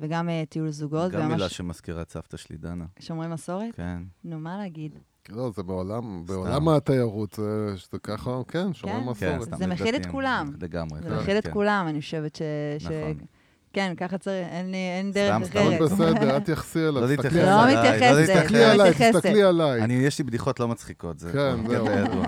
וגם 0.00 0.28
טיול 0.48 0.70
זוגות. 0.70 1.12
גם 1.12 1.28
מילה 1.28 1.48
שמזכירה 1.48 2.02
את 2.02 2.10
סבתא 2.10 2.36
שלי, 2.36 2.56
דנה. 2.56 2.84
שומרי 2.98 3.28
מסורת? 3.28 3.74
כן. 3.74 4.02
נו, 4.24 4.38
מה 4.38 4.58
להגיד? 4.58 4.98
לא, 5.28 5.50
זה 5.56 5.62
בעולם, 5.62 6.26
בעולם 6.26 6.68
התיירות, 6.68 7.32
זה, 7.32 7.72
שזה 7.76 7.98
ככה, 8.02 8.30
כן, 8.48 8.72
שומרי 8.74 8.96
כן. 8.96 9.00
כן, 9.00 9.36
מסורת. 9.36 9.42
סתם 9.42 9.56
זה 9.56 9.66
מכיל 9.66 9.96
את. 9.96 10.06
כולם. 10.06 10.52
לגמרי. 10.60 11.00
זה 11.02 11.08
כן, 11.08 11.16
מכיל 11.16 11.38
את 11.38 11.44
כן. 11.44 11.52
כולם, 11.52 11.86
אני 11.88 12.00
חושבת 12.00 12.36
ש... 12.36 12.42
ש... 12.78 12.84
נכון. 12.84 13.26
כן, 13.72 13.94
ככה 13.96 14.18
צריך, 14.18 14.46
אין 14.50 14.70
לי, 14.70 14.76
אין 14.76 15.12
דרך 15.12 15.36
סתם, 15.36 15.44
סתם. 15.44 15.58
אחרת. 15.58 15.80
בסדר, 15.80 16.34
אל 16.34 16.40
תתייחסי 16.40 16.78
אליו. 16.78 17.02
לא 17.02 17.08
להתייחס 17.08 17.36
לא 17.36 17.62
עליי. 17.62 17.76
עליי, 17.76 17.94
מתייחסת, 17.94 18.16
להתייחס. 18.16 18.40
תסתכלי 18.40 18.60
לא 18.60 18.72
עליי, 18.72 18.90
מתייחסת. 18.90 19.16
תסתכלי 19.16 19.42
עליי. 19.42 19.82
אני, 19.82 19.94
יש 19.94 20.18
לי 20.18 20.24
בדיחות 20.24 20.60
לא 20.60 20.68
מצחיקות, 20.68 21.18
זה 21.18 21.32
כן, 21.32 21.56
ידוע. 21.64 22.26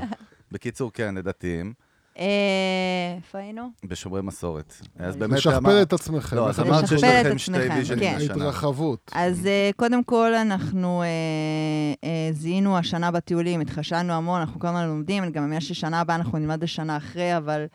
בקיצור, 0.53 0.93
כן, 0.93 1.15
לדתיים, 1.15 1.73
אה, 2.19 3.15
איפה 3.17 3.39
היינו? 3.39 3.71
בשומרי 3.85 4.23
מסורת. 4.23 4.75
אז 4.99 5.17
באמת, 5.17 5.39
לשכפל 5.39 5.83
את 5.83 5.93
עצמכם. 5.93 6.37
לא, 6.37 6.49
אז 6.49 6.61
אמרת 6.61 6.89
שיש 6.89 7.05
לכם 7.05 7.39
שתי 7.39 7.53
ויז'נים 7.53 8.01
כן. 8.01 8.17
לשנה. 8.17 8.35
ההתרחבות. 8.35 9.11
אז 9.15 9.47
אה, 9.47 9.71
קודם 9.77 10.05
כל, 10.05 10.35
אנחנו 10.35 11.03
אה, 11.03 12.31
זיהינו 12.33 12.79
השנה 12.79 13.11
בטיולים, 13.11 13.61
התחשבנו 13.61 14.13
המון, 14.13 14.41
אנחנו 14.41 14.61
כל 14.61 14.67
הזמן 14.67 14.87
לומדים, 14.89 15.23
אני 15.23 15.33
גם 15.33 15.43
מאמינה 15.43 15.61
ששנה 15.61 16.01
הבאה 16.01 16.17
אנחנו 16.17 16.39
נלמד 16.39 16.63
לשנה 16.63 16.97
אחרי, 16.97 17.37
אבל 17.37 17.67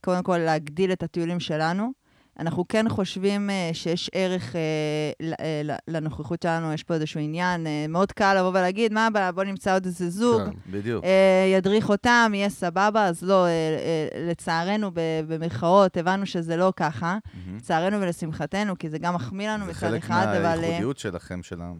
קודם 0.00 0.22
כל 0.22 0.38
להגדיל 0.38 0.92
את 0.92 1.02
הטיולים 1.02 1.40
שלנו. 1.40 1.92
אנחנו 2.38 2.68
כן 2.68 2.88
חושבים 2.88 3.50
אה, 3.50 3.70
שיש 3.72 4.10
ערך 4.14 4.56
אה, 4.56 4.60
אה, 5.40 5.76
לנוכחות 5.88 6.42
שלנו, 6.42 6.72
יש 6.72 6.82
פה 6.82 6.94
איזשהו 6.94 7.20
עניין. 7.20 7.66
מאוד 7.88 8.12
קל 8.12 8.34
לבוא 8.38 8.48
ולהגיד, 8.48 8.92
מה 8.92 9.06
הבעיה, 9.06 9.32
בוא 9.32 9.44
נמצא 9.44 9.74
עוד 9.74 9.84
איזה 9.84 10.10
זוג. 10.10 10.42
כן. 10.42 10.50
בדיוק. 10.72 11.04
ידריך 11.54 11.88
אותם, 11.88 12.32
יהיה 12.34 12.48
סבבה, 12.48 13.04
אז 13.04 13.22
לא, 13.22 13.46
לצערנו, 14.28 14.90
במרכאות, 15.28 15.96
הבנו 15.96 16.26
שזה 16.26 16.56
לא 16.56 16.72
ככה. 16.76 17.18
לצערנו 17.56 18.00
ולשמחתנו, 18.00 18.78
כי 18.78 18.90
זה 18.90 18.98
גם 18.98 19.14
מחמיא 19.14 19.50
לנו 19.50 19.64
זה 19.64 19.70
מצד 19.70 19.80
חלק 19.80 20.04
אחד, 20.04 20.26
אבל... 20.26 20.44
אה, 20.44 20.60
מהייחודיות 20.60 20.98
שלכם, 20.98 21.42
של 21.42 21.60
ה... 21.62 21.72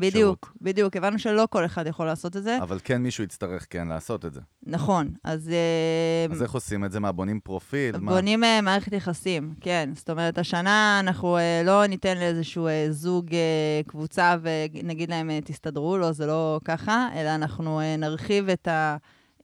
בדיוק, 0.00 0.56
בדיוק. 0.60 0.96
הבנו 0.96 1.18
שלא 1.18 1.48
כל 1.50 1.64
אחד 1.64 1.86
יכול 1.86 2.06
לעשות 2.06 2.36
את 2.36 2.42
זה. 2.42 2.58
אבל 2.62 2.78
כן 2.84 3.02
מישהו 3.02 3.24
יצטרך 3.24 3.66
כן 3.70 3.88
לעשות 3.88 4.24
את 4.24 4.34
זה. 4.34 4.40
נכון, 4.66 5.10
אז... 5.24 5.48
אה, 5.48 6.34
אז 6.34 6.42
איך 6.42 6.52
עושים 6.52 6.84
את 6.84 6.92
זה? 6.92 7.00
מה, 7.00 7.12
בונים 7.12 7.40
פרופיל? 7.40 7.96
מה? 7.96 8.12
בונים 8.12 8.44
אה, 8.44 8.60
מערכת 8.60 8.92
יחסים, 8.92 9.54
כן. 9.60 9.90
זאת 9.94 10.10
אומרת, 10.10 10.38
השנה 10.38 11.00
אנחנו 11.00 11.36
אה, 11.36 11.62
לא 11.64 11.86
ניתן 11.86 12.18
לאיזשהו 12.18 12.68
זוג 12.90 13.26
קבוצה 13.86 14.36
ונגיד 14.42 15.10
להם, 15.10 15.30
תסתדרו, 15.44 15.98
לא, 15.98 16.12
זה 16.12 16.26
לא 16.26 16.60
ככה, 16.64 17.08
אלא 17.14 17.34
אנחנו 17.34 17.80
נרחיב 17.98 18.48
את 18.48 18.68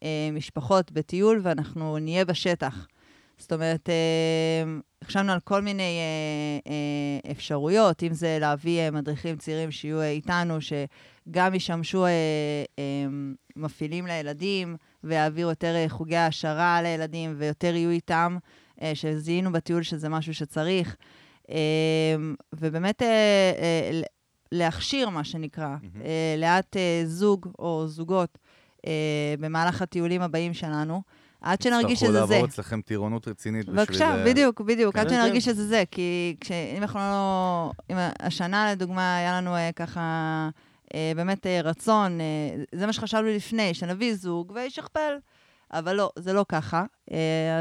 המשפחות 0.02 0.92
בטיול 0.92 1.40
ואנחנו 1.42 1.98
נהיה 1.98 2.24
בשטח. 2.24 2.86
זאת 3.40 3.52
אומרת, 3.52 3.88
אה, 3.88 4.64
חשבנו 5.04 5.32
על 5.32 5.40
כל 5.40 5.62
מיני 5.62 5.98
אה, 5.98 6.72
אה, 6.72 7.30
אפשרויות, 7.30 8.02
אם 8.02 8.12
זה 8.12 8.38
להביא 8.40 8.90
מדריכים 8.90 9.36
צעירים 9.36 9.70
שיהיו 9.70 10.02
איתנו, 10.02 10.58
שגם 10.60 11.54
ישמשו 11.54 12.06
מפעילים 13.56 14.06
לילדים, 14.06 14.76
ויעבירו 15.04 15.50
יותר 15.50 15.74
חוגי 15.88 16.16
העשרה 16.16 16.82
לילדים, 16.82 17.34
ויותר 17.38 17.74
יהיו 17.74 17.90
איתם, 17.90 18.38
שזיהינו 18.94 19.52
בטיול 19.52 19.82
שזה 19.82 20.08
משהו 20.08 20.34
שצריך. 20.34 20.96
ובאמת 22.52 23.02
להכשיר, 24.52 25.08
מה 25.08 25.24
שנקרא, 25.24 25.76
לאט 26.38 26.76
זוג 27.04 27.48
או 27.58 27.84
זוגות 27.88 28.38
במהלך 29.40 29.82
הטיולים 29.82 30.22
הבאים 30.22 30.54
שלנו, 30.54 31.02
עד 31.40 31.62
שנרגיש 31.62 32.00
שזה 32.00 32.12
זה. 32.12 32.18
לעבור 32.18 32.44
אצלכם 32.44 32.80
טירונות 32.80 33.28
רצינית 33.28 33.66
בשביל... 33.66 33.84
בבקשה, 33.84 34.24
בדיוק, 34.26 34.60
בדיוק, 34.60 34.96
עד 34.96 35.08
כן, 35.08 35.14
שנרגיש 35.14 35.44
שזה 35.44 35.66
זה, 35.66 35.82
כי 35.90 36.36
אם 36.76 36.82
אנחנו 36.82 37.00
לא... 37.00 37.70
השנה, 38.20 38.72
לדוגמה, 38.72 39.16
היה 39.16 39.40
לנו 39.40 39.56
אה, 39.56 39.70
ככה 39.76 40.00
אה, 40.94 41.12
באמת 41.16 41.46
אה, 41.46 41.60
רצון, 41.64 42.18
זה 42.74 42.86
מה 42.86 42.92
שחשבנו 42.92 43.28
לפני, 43.28 43.74
שנביא 43.74 44.14
זוג 44.14 44.52
וישכפל, 44.54 45.12
אבל 45.72 45.96
לא, 45.96 46.10
זה 46.18 46.32
לא 46.32 46.44
ככה. 46.48 46.84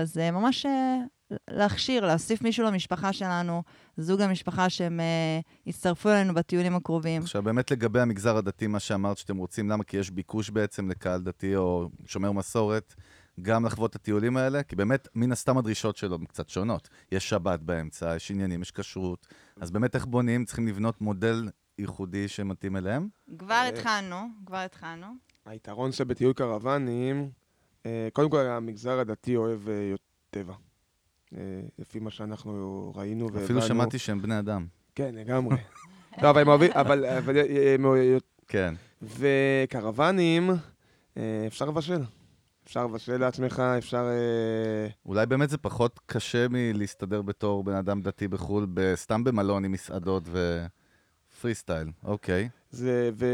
אז 0.01 0.17
ממש 0.17 0.65
להכשיר, 1.49 2.05
להוסיף 2.05 2.41
מישהו 2.41 2.65
למשפחה 2.65 3.13
שלנו, 3.13 3.63
זוג 3.97 4.21
המשפחה 4.21 4.69
שהם 4.69 4.99
יצטרפו 5.65 6.09
אלינו 6.09 6.33
בטיולים 6.33 6.75
הקרובים. 6.75 7.21
עכשיו, 7.21 7.43
באמת 7.43 7.71
לגבי 7.71 7.99
המגזר 7.99 8.37
הדתי, 8.37 8.67
מה 8.67 8.79
שאמרת 8.79 9.17
שאתם 9.17 9.37
רוצים, 9.37 9.69
למה? 9.69 9.83
כי 9.83 9.97
יש 9.97 10.11
ביקוש 10.11 10.49
בעצם 10.49 10.89
לקהל 10.89 11.21
דתי 11.21 11.55
או 11.55 11.89
שומר 12.05 12.31
מסורת, 12.31 12.95
גם 13.41 13.65
לחוות 13.65 13.89
את 13.91 13.95
הטיולים 13.95 14.37
האלה, 14.37 14.63
כי 14.63 14.75
באמת, 14.75 15.07
מן 15.15 15.31
הסתם 15.31 15.57
הדרישות 15.57 15.97
שלו 15.97 16.15
הן 16.15 16.25
קצת 16.25 16.49
שונות. 16.49 16.89
יש 17.11 17.29
שבת 17.29 17.59
באמצע, 17.59 18.15
יש 18.15 18.31
עניינים, 18.31 18.61
יש 18.61 18.71
כשרות, 18.71 19.27
אז 19.61 19.71
באמת 19.71 19.95
איך 19.95 20.05
בונים? 20.05 20.45
צריכים 20.45 20.67
לבנות 20.67 21.01
מודל 21.01 21.49
ייחודי 21.77 22.27
שמתאים 22.27 22.75
אליהם? 22.77 23.07
כבר 23.37 23.53
אה, 23.55 23.67
התחלנו, 23.67 24.15
כבר 24.45 24.57
התחלנו. 24.57 25.07
היתרון 25.45 25.91
שבטיול 25.91 26.33
קרוונים, 26.33 27.29
אה, 27.85 28.07
קודם 28.13 28.29
כל 28.29 28.37
המגזר 28.45 28.99
הדתי 28.99 29.35
אוהב 29.35 29.69
אה, 29.69 29.93
טבע. 30.29 30.53
אה, 31.37 31.39
לפי 31.79 31.99
מה 31.99 32.11
שאנחנו 32.11 32.51
ראינו 32.95 33.25
והבנו. 33.25 33.43
אפילו 33.45 33.61
שמעתי 33.61 33.99
שהם 33.99 34.21
בני 34.21 34.39
אדם. 34.39 34.65
כן, 34.95 35.15
לגמרי. 35.15 35.57
לא, 36.23 36.29
אבל 36.29 36.41
הם 36.41 36.47
אוהבים, 36.47 36.71
אבל 36.71 37.05
אבל, 37.05 37.37
הם 37.75 37.85
אוהבים- 37.85 38.19
כן. 38.47 38.73
וקרוונים, 39.01 40.49
אה, 41.17 41.43
אפשר 41.47 41.65
לבשל. 41.65 42.01
אפשר 42.69 42.85
לבשל 42.85 43.17
לעצמך, 43.17 43.59
אפשר... 43.77 44.05
אה, 44.11 44.87
אולי 45.05 45.25
באמת 45.25 45.49
זה 45.49 45.57
פחות 45.57 45.99
קשה 46.05 46.47
מלהסתדר 46.49 47.21
בתור 47.21 47.63
בן 47.63 47.73
אדם 47.75 48.01
דתי 48.01 48.27
בחו"ל, 48.27 48.67
סתם 48.95 49.23
במלון 49.23 49.65
עם 49.65 49.71
מסעדות 49.71 50.23
ופרי 50.25 51.55
סטייל. 51.55 51.87
אוקיי. 52.03 52.49
זה, 52.71 53.09
ו... 53.13 53.25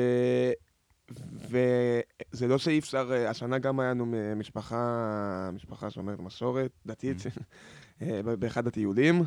וזה 1.49 2.47
לא 2.47 2.57
שאי 2.57 2.79
אפשר, 2.79 3.11
אה, 3.13 3.29
השנה 3.29 3.57
גם 3.57 3.79
היה 3.79 3.89
לנו 3.89 4.05
משפחה, 4.35 5.49
משפחה 5.53 5.89
שאומרת 5.89 6.19
מסורת 6.19 6.71
דתית, 6.85 7.17
אה, 8.01 8.21
ב- 8.25 8.33
באחד 8.33 8.67
הטיולים. 8.67 9.23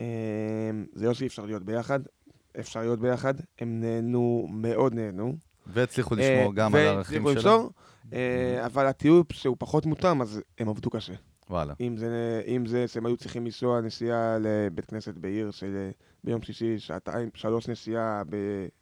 אה, 0.00 0.06
זה 0.92 1.06
לא 1.06 1.14
שאי 1.14 1.26
אפשר 1.26 1.46
להיות 1.46 1.62
ביחד, 1.62 2.00
אפשר 2.60 2.80
להיות 2.80 3.00
ביחד. 3.00 3.34
הם 3.58 3.80
נהנו, 3.80 4.46
מאוד 4.50 4.94
נהנו. 4.94 5.36
והצליחו 5.66 6.14
לשמור 6.14 6.50
אה, 6.50 6.54
גם 6.54 6.74
על 6.74 6.80
הערכים 6.80 7.24
שלהם. 7.40 7.60
אה, 8.12 8.66
אבל 8.66 8.86
הטיול 8.86 9.22
שהוא 9.32 9.56
פחות 9.58 9.86
מותאם, 9.86 10.22
אז 10.22 10.40
הם 10.58 10.68
עבדו 10.68 10.90
קשה. 10.90 11.14
וואלה. 11.50 11.74
אם 11.80 11.96
זה, 11.96 12.42
אם 12.46 12.66
זה 12.66 12.88
שהם 12.88 13.06
היו 13.06 13.16
צריכים 13.16 13.44
לנסוע 13.44 13.80
נסיעה 13.80 14.38
לבית 14.40 14.84
כנסת 14.84 15.14
בעיר 15.14 15.50
של 15.50 15.76
אה, 15.76 15.90
ביום 16.24 16.42
שישי, 16.42 16.78
שעתיים, 16.78 17.28
שלוש 17.34 17.68
נסיעה 17.68 18.22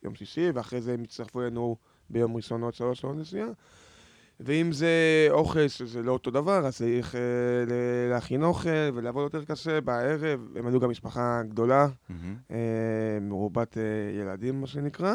ביום 0.03 0.15
שישי, 0.15 0.51
ואחרי 0.55 0.81
זה 0.81 0.95
הם 0.95 1.03
הצטרפו 1.03 1.43
אלינו 1.43 1.77
ביום 2.11 2.37
ראשון 2.37 2.62
עוד 2.62 2.75
שלוש 2.75 3.01
שעות 3.01 3.17
נסיעה. 3.17 3.49
ואם 4.41 4.73
זה 4.73 4.91
אוכל, 5.31 5.69
שזה 5.69 6.03
לא 6.03 6.12
אותו 6.12 6.31
דבר, 6.31 6.67
אז 6.67 6.77
צריך 6.77 7.15
אה, 7.15 7.21
להכין 8.11 8.43
אוכל 8.43 8.91
ולעבוד 8.95 9.23
יותר 9.23 9.45
קשה 9.45 9.81
בערב. 9.81 10.41
הם 10.57 10.67
היו 10.67 10.81
גם 10.81 10.91
משפחה 10.91 11.43
גדולה, 11.49 11.87
מהמם. 12.09 12.37
אה, 12.51 13.19
מרובת 13.21 13.79
אה, 13.79 14.21
ילדים, 14.21 14.61
מה 14.61 14.67
שנקרא. 14.67 15.15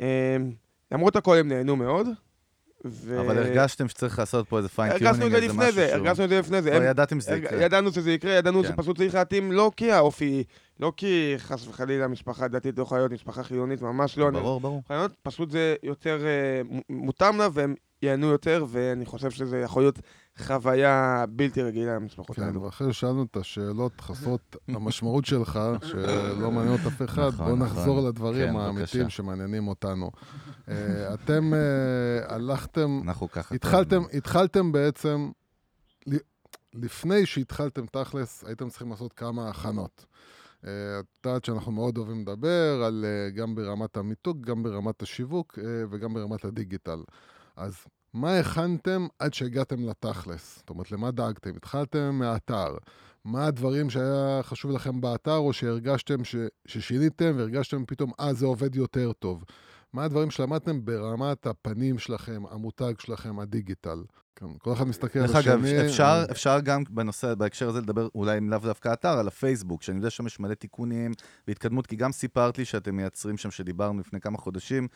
אה, 0.00 0.36
למרות 0.92 1.16
הכל 1.16 1.36
הם 1.36 1.48
נהנו 1.48 1.76
מאוד. 1.76 2.06
ו... 2.90 3.20
אבל 3.20 3.38
הרגשתם 3.38 3.88
שצריך 3.88 4.18
לעשות 4.18 4.48
פה 4.48 4.58
איזה 4.58 4.68
fine-tuning, 4.68 5.06
הרגשנו 5.06 5.26
את 5.26 5.30
זה 5.30 5.36
איזה 5.36 5.48
לפני 5.48 5.58
משהו 5.64 5.74
זה, 5.74 5.88
שהוא... 5.88 5.96
הרגשנו 5.98 6.24
את 6.24 6.28
זה 6.28 6.38
לפני 6.38 6.62
זה. 6.62 6.76
הם- 6.76 6.82
ידעתם 6.82 7.20
שזה 7.20 7.36
יקרה. 7.36 7.62
ידענו 7.62 7.92
שזה 7.92 8.12
יקרה, 8.12 8.32
ידענו 8.32 8.62
כן. 8.62 8.68
שפשוט 8.68 8.96
צריך 8.96 9.14
להתאים, 9.14 9.52
לא 9.52 9.70
כי 9.76 9.92
האופי, 9.92 10.44
לא 10.80 10.92
כי 10.96 11.34
חס 11.38 11.66
וחלילה 11.68 12.08
משפחה 12.08 12.48
דתית 12.48 12.78
לא 12.78 12.82
יכולה 12.82 13.00
להיות 13.00 13.12
משפחה 13.12 13.42
חילונית, 13.42 13.82
ממש 13.82 14.18
לא. 14.18 14.30
ברור, 14.30 14.60
ברור. 14.60 14.80
יכולה 14.84 14.98
להיות, 14.98 15.12
פשוט 15.22 15.50
זה 15.50 15.74
יותר 15.82 16.18
אה, 16.26 16.60
מותאם 16.90 17.38
לה 17.38 17.48
והם 17.52 17.74
ייהנו 18.02 18.26
יותר, 18.26 18.64
ואני 18.68 19.06
חושב 19.06 19.30
שזה 19.30 19.58
יכול 19.60 19.82
להיות 19.82 19.98
חוויה 20.38 21.24
בלתי 21.28 21.62
רגילה 21.62 21.94
למשפחות 21.94 22.36
כן, 22.36 22.42
האלו. 22.42 22.62
ואחרי 22.62 22.92
ששאלנו 22.92 23.22
את 23.22 23.36
השאלות 23.36 24.00
חסרות 24.00 24.56
המשמעות 24.68 25.24
שלך, 25.24 25.60
שלא 25.82 26.50
מעניין 26.50 26.74
את 26.74 26.86
אף 26.86 27.02
אחד, 27.02 27.28
נכון, 27.28 27.46
בואו 27.46 27.56
נכון. 27.56 27.78
נחזור 27.78 28.08
לדברים 28.08 28.48
כן, 28.48 28.56
האמיתיים. 28.56 29.08
שמעניינים 29.08 29.68
אותנו. 29.68 30.10
אה, 30.68 31.14
אתם 31.14 31.54
אה, 31.54 32.34
הלכתם, 32.34 33.00
אנחנו 33.04 33.30
ככה... 33.30 33.54
התחלתם, 34.12 34.72
בעצם, 34.72 35.30
לפני 36.74 37.26
שהתחלתם 37.26 37.86
תכלס, 37.86 38.44
הייתם 38.44 38.68
צריכים 38.68 38.90
לעשות 38.90 39.12
כמה 39.12 39.48
הכנות. 39.48 40.06
אה, 40.66 40.70
את 41.00 41.26
יודעת 41.26 41.44
שאנחנו 41.44 41.72
מאוד 41.72 41.98
אוהבים 41.98 42.20
לדבר 42.20 42.82
על 42.86 43.04
גם 43.34 43.54
ברמת 43.54 43.96
המיתוג, 43.96 44.46
גם 44.46 44.62
ברמת 44.62 45.02
השיווק 45.02 45.58
וגם 45.90 46.14
ברמת 46.14 46.44
הדיגיטל. 46.44 47.02
אז 47.56 47.86
מה 48.16 48.38
הכנתם 48.38 49.06
עד 49.18 49.34
שהגעתם 49.34 49.88
לתכלס? 49.88 50.56
זאת 50.56 50.70
אומרת, 50.70 50.92
למה 50.92 51.10
דאגתם? 51.10 51.50
התחלתם 51.56 52.14
מהאתר. 52.14 52.76
מה 53.24 53.46
הדברים 53.46 53.90
שהיה 53.90 54.40
חשוב 54.42 54.70
לכם 54.70 55.00
באתר, 55.00 55.36
או 55.36 55.52
שהרגשתם 55.52 56.24
ש... 56.24 56.36
ששיניתם 56.66 57.32
והרגשתם 57.36 57.84
פתאום, 57.86 58.12
אה, 58.20 58.34
זה 58.34 58.46
עובד 58.46 58.76
יותר 58.76 59.12
טוב? 59.12 59.44
מה 59.92 60.04
הדברים 60.04 60.30
שלמדתם 60.30 60.84
ברמת 60.84 61.46
הפנים 61.46 61.98
שלכם, 61.98 62.42
המותג 62.50 62.94
שלכם, 62.98 63.38
הדיגיטל? 63.38 64.02
כן, 64.36 64.46
כל 64.58 64.72
אחד 64.72 64.84
מסתכל 64.84 65.18
על 65.18 65.26
דרך 65.26 65.36
השני. 65.36 65.52
אגב, 65.52 65.64
אפשר, 65.64 66.24
אפשר 66.30 66.60
גם 66.60 66.82
בנושא, 66.90 67.34
בהקשר 67.34 67.68
הזה 67.68 67.80
לדבר 67.80 68.08
אולי 68.14 68.40
לאו 68.40 68.58
דווקא 68.58 68.92
אתר, 68.92 69.18
על 69.18 69.28
הפייסבוק, 69.28 69.82
שאני 69.82 69.96
יודע 69.96 70.10
שם 70.10 70.26
יש 70.26 70.40
מלא 70.40 70.54
תיקונים 70.54 71.12
והתקדמות, 71.48 71.86
כי 71.86 71.96
גם 71.96 72.12
סיפרת 72.12 72.58
לי 72.58 72.64
שאתם 72.64 72.96
מייצרים 72.96 73.36
שם, 73.36 73.50
שדיברנו 73.50 74.00
לפני 74.00 74.20
כמה 74.20 74.38
חודשים, 74.38 74.88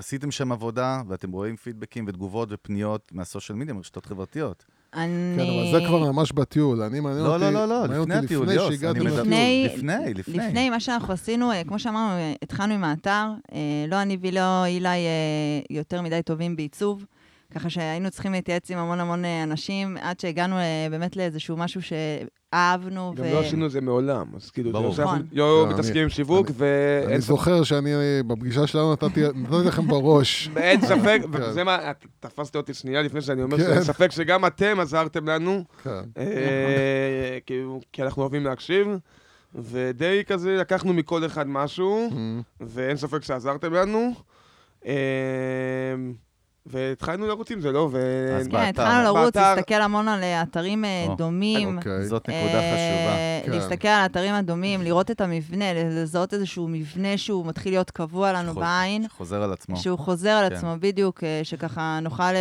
שעשיתם 0.00 0.30
שם 0.30 0.52
עבודה 0.52 1.02
ואתם 1.08 1.32
רואים 1.32 1.56
פידבקים 1.56 2.04
ותגובות 2.08 2.48
ופניות 2.52 3.10
מהסושיאל 3.12 3.58
מדיה, 3.58 3.74
מרשתות 3.74 4.06
חברתיות. 4.06 4.64
אני... 4.94 5.34
כן, 5.36 5.42
אבל 5.42 5.80
זה 5.80 5.86
כבר 5.88 6.12
ממש 6.12 6.32
בטיול. 6.32 6.82
אני 6.82 7.00
מעניין 7.00 7.24
לא, 7.24 7.34
אותי... 7.34 7.44
לא, 7.44 7.50
לא, 7.50 7.68
לא, 7.68 7.84
לפני 7.84 7.98
אותי 7.98 8.12
הטיול, 8.26 8.42
לפני 8.42 8.54
יוס, 8.54 8.70
שהגעתם 8.74 8.96
אני 9.00 9.04
מדבר- 9.06 9.20
לטיול. 9.22 9.34
לפני- 9.34 9.64
לפני, 9.76 10.14
לפני. 10.14 10.36
לפני 10.48 10.70
מה 10.70 10.80
שאנחנו 10.80 11.12
עשינו, 11.14 11.52
אה, 11.52 11.64
כמו 11.64 11.78
שאמרנו, 11.78 12.10
אה, 12.12 12.32
התחלנו 12.42 12.74
עם 12.74 12.84
האתר, 12.84 13.26
אה, 13.52 13.58
לא 13.88 14.02
אני 14.02 14.18
ולא 14.20 14.64
אילי 14.64 14.98
יותר 15.70 16.02
מדי 16.02 16.20
טובים 16.24 16.56
בעיצוב, 16.56 17.04
ככה 17.54 17.70
שהיינו 17.70 18.10
צריכים 18.10 18.32
להתייעץ 18.32 18.70
עם 18.70 18.78
המון 18.78 19.00
המון 19.00 19.24
אה, 19.24 19.42
אנשים, 19.42 19.96
עד 20.00 20.20
שהגענו 20.20 20.56
אה, 20.56 20.86
באמת 20.90 21.16
לאיזשהו 21.16 21.56
משהו 21.56 21.80
שאהבנו. 21.82 23.12
גם 23.16 23.24
לא 23.24 23.40
עשינו 23.40 23.66
את 23.66 23.70
זה 23.70 23.80
מעולם, 23.80 24.26
אז 24.36 24.50
כאילו, 24.50 24.72
ברור. 24.72 24.92
נכון. 24.98 25.22
לא 25.32 25.64
לא, 25.66 25.72
מתעסקים 25.72 25.94
אני- 25.96 26.02
עם 26.02 26.08
שיווק, 26.08 26.46
אני 26.48 26.54
ואין 26.58 27.20
ספק- 27.20 27.26
זוכר 27.28 27.62
שאני, 27.62 27.90
בפגישה 28.26 28.66
שלנו 28.66 28.92
נתתי 28.92 29.22
נתתי 29.34 29.66
לכם 29.66 29.86
בראש. 29.88 30.48
ואין 30.54 30.80
ספק, 30.80 31.20
כן. 31.32 31.42
וזה 31.42 31.64
מה, 31.64 31.90
את 31.90 32.06
תפסת 32.20 32.56
אותי 32.56 32.74
שנייה 32.74 33.02
לפני 33.02 33.20
שאני 33.20 33.42
אומר 33.42 33.56
כן. 33.56 33.64
שאין 33.64 33.82
ספק 33.82 34.10
שגם 34.10 34.46
אתם 34.46 34.80
עזרתם 34.80 35.28
לנו, 35.28 35.64
כן. 35.82 35.90
אה, 36.18 37.38
כאילו, 37.46 37.80
כי 37.92 38.02
אנחנו 38.02 38.22
אוהבים 38.22 38.44
להקשיב, 38.44 38.88
ודי 39.54 40.22
כזה 40.26 40.56
לקחנו 40.56 40.92
מכל 40.92 41.26
אחד 41.26 41.48
משהו, 41.48 42.08
Mm. 42.10 42.16
ואין 42.60 42.96
ספק 42.96 43.22
שעזרתם 43.24 43.72
לנו. 43.72 44.12
והתחלנו 46.66 47.26
לרוץ 47.26 47.50
עם 47.50 47.60
זה, 47.60 47.72
לא? 47.72 47.88
ו... 47.92 47.98
אז 48.40 48.48
כן. 48.48 48.56
התחלנו 48.56 49.04
לרוץ, 49.04 49.36
להסתכל 49.36 49.74
המון 49.74 50.08
על 50.08 50.22
אה, 50.22 50.42
אתרים 50.42 50.84
אה, 50.84 51.06
דומים. 51.16 51.76
אוקיי. 51.78 52.06
זאת 52.06 52.28
נקודה 52.28 52.60
אה, 52.60 52.72
חשובה. 52.72 53.16
כן. 53.46 53.52
להסתכל 53.52 53.88
על 53.88 54.00
האתרים 54.00 54.34
הדומים, 54.34 54.82
לראות 54.82 55.10
את 55.10 55.20
המבנה, 55.20 55.64
לזהות 55.74 56.34
איזשהו 56.34 56.68
מבנה 56.68 57.18
שהוא 57.18 57.46
מתחיל 57.46 57.72
להיות 57.72 57.90
קבוע 57.90 58.32
לנו 58.32 58.54
בעין. 58.54 59.04
שחוזר 59.08 59.42
על 59.42 59.52
עצמו. 59.52 59.76
שהוא 59.76 59.98
חוזר 59.98 60.30
על 60.30 60.48
כן. 60.48 60.54
עצמו 60.54 60.74
בדיוק, 60.80 61.22
שככה 61.42 61.98
נוכל 62.02 62.32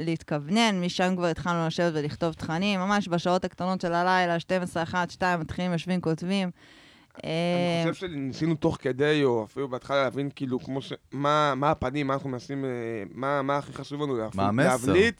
להתכוונן, 0.00 0.80
משם 0.80 1.14
כבר 1.16 1.26
התחלנו 1.26 1.66
לשבת 1.66 1.92
ולכתוב 1.94 2.32
תכנים, 2.32 2.80
ממש 2.80 3.08
בשעות 3.08 3.44
הקטנות 3.44 3.80
של 3.80 3.92
הלילה, 3.92 4.40
12, 4.40 4.82
1, 4.82 5.10
2, 5.10 5.40
מתחילים, 5.40 5.72
יושבים, 5.72 6.00
כותבים. 6.00 6.50
אני 7.22 7.30
אה, 7.86 7.92
חושב 7.92 8.06
שניסינו 8.08 8.54
תוך 8.54 8.78
כדי, 8.80 9.24
או 9.24 9.44
אפילו 9.44 9.68
בהתחלה 9.68 10.02
להבין 10.02 10.30
כאילו 10.36 10.60
כמו 10.60 10.82
ש... 10.82 10.92
מה, 11.12 11.54
מה 11.56 11.70
הפנים, 11.70 12.06
מה 12.06 12.14
אנחנו 12.14 12.28
מנסים, 12.28 12.64
אה, 12.64 12.70
מה, 13.10 13.42
מה 13.42 13.56
הכי 13.56 13.72
חשוב 13.72 14.02
לנו 14.02 14.16
להפ... 14.16 14.34
מה 14.34 14.48
המסר? 14.48 14.68
להבליט. 14.68 15.16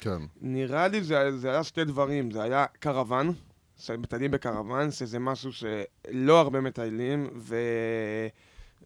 כן. 0.00 0.18
נראה 0.40 0.88
לי 0.88 1.02
זה, 1.02 1.38
זה 1.38 1.50
היה 1.50 1.64
שתי 1.64 1.84
דברים, 1.84 2.30
זה 2.30 2.42
היה 2.42 2.66
קרוון, 2.78 3.32
שמטיילים 3.76 4.30
בקרוון, 4.30 4.90
שזה 4.90 5.18
משהו 5.18 5.50
שלא 5.52 6.40
הרבה 6.40 6.60
מטיילים, 6.60 7.30
ו... 7.36 7.56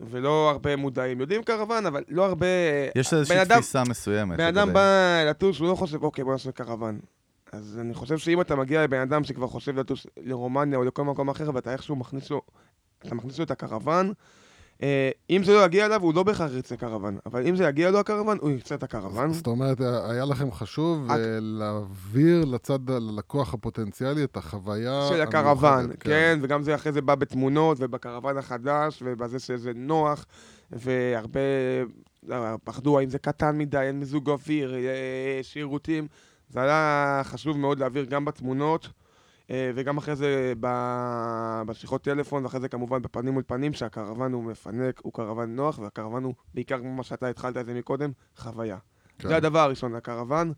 ולא 0.01 0.51
הרבה 0.51 0.77
מודעים. 0.77 1.21
יודעים 1.21 1.43
קרוון, 1.43 1.87
אבל 1.87 2.05
לא 2.09 2.25
הרבה... 2.25 2.47
יש 2.95 3.15
איזושהי 3.15 3.47
תפיסה 3.47 3.83
מסוימת. 3.89 4.39
בן 4.39 4.47
אדם 4.47 4.73
בא 4.73 5.23
לטוס, 5.31 5.59
הוא 5.59 5.69
לא 5.69 5.75
חושב, 5.75 6.03
אוקיי, 6.03 6.25
בוא 6.25 6.33
נעשה 6.33 6.53
קרוון. 6.53 7.01
אז 7.53 7.79
אני 7.81 7.95
חושב 7.95 8.19
שאם 8.19 8.41
אתה 8.41 8.57
מגיע 8.57 8.85
לבן 8.85 9.01
אדם 9.01 9.25
שכבר 9.25 9.47
חושב 9.47 9.79
לטוס 9.79 10.07
לרומניה 10.17 10.79
או 10.79 10.85
לכל 10.85 11.05
מקום 11.05 11.29
אחר, 11.29 11.51
ואתה 11.55 11.73
איכשהו 11.73 11.97
מכניס 11.97 12.31
לו, 12.31 12.43
אתה 13.07 13.15
מכניס 13.15 13.39
לו 13.39 13.45
את 13.45 13.51
הקרוון, 13.51 14.13
אה, 14.83 15.11
אם 15.31 15.43
זה 15.45 15.53
לא 15.53 15.65
יגיע 15.65 15.87
אליו, 15.87 16.03
הוא 16.03 16.15
לא 16.15 16.23
בהכרח 16.23 16.51
ירצה 16.55 16.77
קרוון. 16.77 17.19
אבל 17.27 17.47
אם 17.47 17.57
זה 17.57 17.65
יגיע 17.65 17.91
לו 17.91 17.99
הקרוון, 17.99 18.39
הוא 18.41 18.51
ירצה 18.51 18.75
את 18.75 18.83
הקרוון. 18.83 19.33
זאת 19.33 19.47
אומרת, 19.47 19.81
היה 19.81 20.25
לכם 20.25 20.53
חשוב 20.53 21.11
אה, 21.11 21.17
להעביר 21.41 22.45
לצד 22.45 22.91
הלקוח 22.91 23.55
הפוטנציאלי 23.55 24.25
את 24.25 24.37
החוויה 24.37 25.07
של 25.09 25.21
הקרוון, 25.21 25.79
המיוחדת, 25.79 26.03
כן, 26.03 26.39
וגם 26.43 26.63
זה 26.63 26.75
אחרי 26.75 26.93
זה 26.93 27.01
בא 27.01 27.15
בתמונות, 27.15 27.77
ובקרוון 27.81 28.39
החדש, 28.39 29.03
ובזה 29.07 29.39
שזה 29.39 29.73
נוח, 29.75 30.27
והרבה 30.73 31.41
לא, 32.27 32.37
פחדו 32.65 32.99
האם 32.99 33.09
זה 33.09 33.19
קטן 33.19 33.59
מדי, 33.59 33.79
אין 33.79 33.99
מיזוג 33.99 34.31
אוויר, 34.31 34.75
אה, 34.75 35.41
שירותים. 35.43 36.09
זה 36.53 36.63
היה 36.63 37.21
חשוב 37.25 37.59
מאוד 37.59 37.79
להעביר 37.79 38.05
גם 38.05 38.25
בתמונות, 38.25 38.89
אה, 39.51 39.71
וגם 39.75 39.99
אחרי 39.99 40.17
זה 40.17 40.53
בשיחות 41.67 42.03
טלפון, 42.03 42.45
ואחרי 42.45 42.61
זה 42.61 42.69
כמובן 42.69 43.03
בפנים 43.03 43.33
מול 43.33 43.43
פנים, 43.47 43.73
שהקרוון 43.73 44.33
הוא 44.33 44.45
מפנק, 44.45 45.01
הוא 45.03 45.13
קרוון 45.13 45.57
נוח, 45.57 45.79
והקרוון 45.79 46.25
הוא, 46.25 46.35
בעיקר 46.55 46.79
כמו 46.79 46.95
מה 46.95 47.03
שאתה 47.03 47.29
התחלת 47.29 47.57
את 47.57 47.67
זה 47.67 47.75
מקודם, 47.75 48.11
חוויה. 48.37 48.77
כן. 49.19 49.29
זה 49.29 49.37
הדבר 49.37 49.59
הראשון, 49.59 49.95
הקרוון 49.95 50.53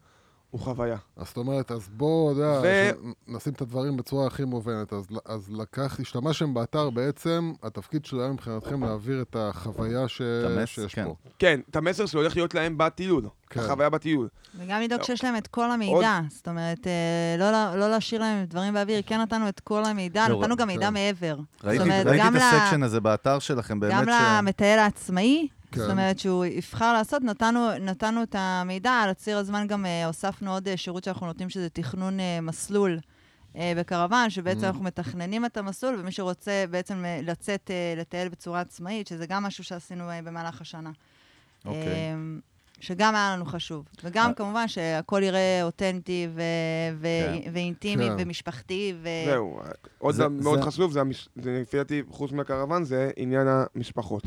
הוא 0.55 0.61
חוויה. 0.61 0.97
אז 1.17 1.27
זאת 1.27 1.37
אומרת, 1.37 1.71
אז 1.73 1.89
בואו, 1.93 2.33
אתה 2.33 2.41
יודע, 2.41 2.61
ו- 2.63 3.33
נשים 3.37 3.53
את 3.53 3.61
הדברים 3.63 3.97
בצורה 3.97 4.27
הכי 4.27 4.45
מובנת. 4.45 4.93
אז, 4.93 5.05
אז 5.27 5.51
לקח, 5.51 6.01
השתמשתם 6.01 6.55
באתר 6.55 6.91
בעצם, 6.91 7.53
התפקיד 7.63 8.05
שלו 8.05 8.23
היה 8.23 8.33
מבחינתכם 8.33 8.85
להעביר 8.85 9.23
את 9.23 9.37
החוויה 9.39 10.09
ש... 10.09 10.21
המס- 10.21 10.67
שיש 10.69 10.95
כן. 10.95 11.05
פה. 11.05 11.15
כן, 11.39 11.61
את 11.71 11.77
המסר 11.77 12.07
שהולך 12.07 12.37
להיות 12.37 12.55
להם 12.55 12.79
בטיול, 12.79 13.29
כן. 13.51 13.61
החוויה 13.61 13.91
בטיול. 13.91 14.29
וגם 14.59 14.81
לדאוג 14.81 15.01
לא. 15.01 15.07
שיש 15.07 15.25
להם 15.25 15.37
את 15.37 15.47
כל 15.47 15.71
המידע. 15.71 16.21
זאת 16.29 16.49
אומרת, 16.49 16.87
אה, 16.87 16.93
לא 17.39 17.51
לה- 17.51 17.77
לא 17.77 17.91
להשאיר 17.91 18.21
להם 18.21 18.45
דברים 18.45 18.75
באוויר, 18.75 19.03
כן 19.07 19.21
נתנו 19.21 19.49
את 19.49 19.61
כל 19.61 19.85
המידע, 19.85 20.29
לא, 20.29 20.41
נתנו 20.41 20.57
גם 20.57 20.67
מידע 20.69 20.87
כן. 20.87 20.93
מעבר. 20.95 21.37
ראיתי 21.65 21.79
זאת 21.79 21.87
אומרת, 21.87 22.07
ראיתי 22.07 22.25
גם 22.27 22.37
את 22.37 22.41
ל- 22.41 22.45
הסקשן 22.45 22.83
הזה 22.83 23.01
באתר 23.01 23.39
שלכם, 23.39 23.81
באמת 23.81 23.95
גם 23.95 24.05
ש... 24.05 24.23
למטייל 24.39 24.79
העצמאי, 24.79 25.49
כן. 25.75 25.81
זאת 25.81 25.91
אומרת 25.91 26.19
שהוא 26.19 26.45
יבחר 26.45 26.93
לעשות, 26.93 27.23
נתנו, 27.23 27.79
נתנו 27.81 28.23
את 28.23 28.35
המידע, 28.39 28.93
על 28.93 29.11
הציר 29.11 29.39
הזמן 29.39 29.67
גם 29.67 29.87
אה, 29.87 30.07
הוספנו 30.07 30.53
עוד 30.53 30.69
אה, 30.69 30.77
שירות 30.77 31.05
שאנחנו 31.05 31.27
נותנים, 31.27 31.51
שזה 31.51 31.69
תכנון 31.69 32.21
אה, 32.21 32.41
מסלול 32.41 32.99
בקרוון, 33.77 34.31
שבעצם 34.31 34.61
Mm. 34.61 34.67
אנחנו 34.67 34.85
מתכננים 34.85 35.45
את 35.45 35.57
המסלול, 35.57 36.01
ומי 36.01 36.13
שרוצה 36.13 36.65
בעצם 36.71 37.05
לצאת 37.23 37.71
לטייל 37.97 38.29
בצורה 38.29 38.61
עצמאית, 38.61 39.07
שזה 39.07 39.27
גם 39.27 39.43
משהו 39.43 39.65
שעשינו 39.65 40.05
במהלך 40.25 40.61
השנה. 40.61 40.91
אוקיי. 41.65 41.87
אה, 41.87 42.15
שגם 42.85 43.15
היה 43.15 43.37
לנו 43.37 43.45
חשוב. 43.45 43.85
וגם 44.05 44.29
אה. 44.31 44.35
כמובן 44.35 44.69
שהכל 44.69 45.21
יראה 45.25 45.61
אותנטי 45.63 46.29
ו- 46.35 46.41
ו- 47.01 47.07
כן. 47.45 47.51
ואינטימי 47.53 48.05
כן. 48.09 48.15
ומשפחתי. 48.19 48.95
ו... 49.03 49.09
זהו, 49.27 49.61
עוד 49.99 50.15
זה- 50.15 50.29
מאוד 50.29 50.59
זה- 50.59 50.65
חשוב, 50.65 50.93
זה 50.93 51.01
המש- 51.01 51.29
זה 51.37 51.59
לפי 51.63 51.77
דעתי, 51.77 52.03
חוץ 52.09 52.33
מהקרוון, 52.33 52.85
זה 52.85 53.11
עניין 53.17 53.47
המשפחות. 53.77 54.23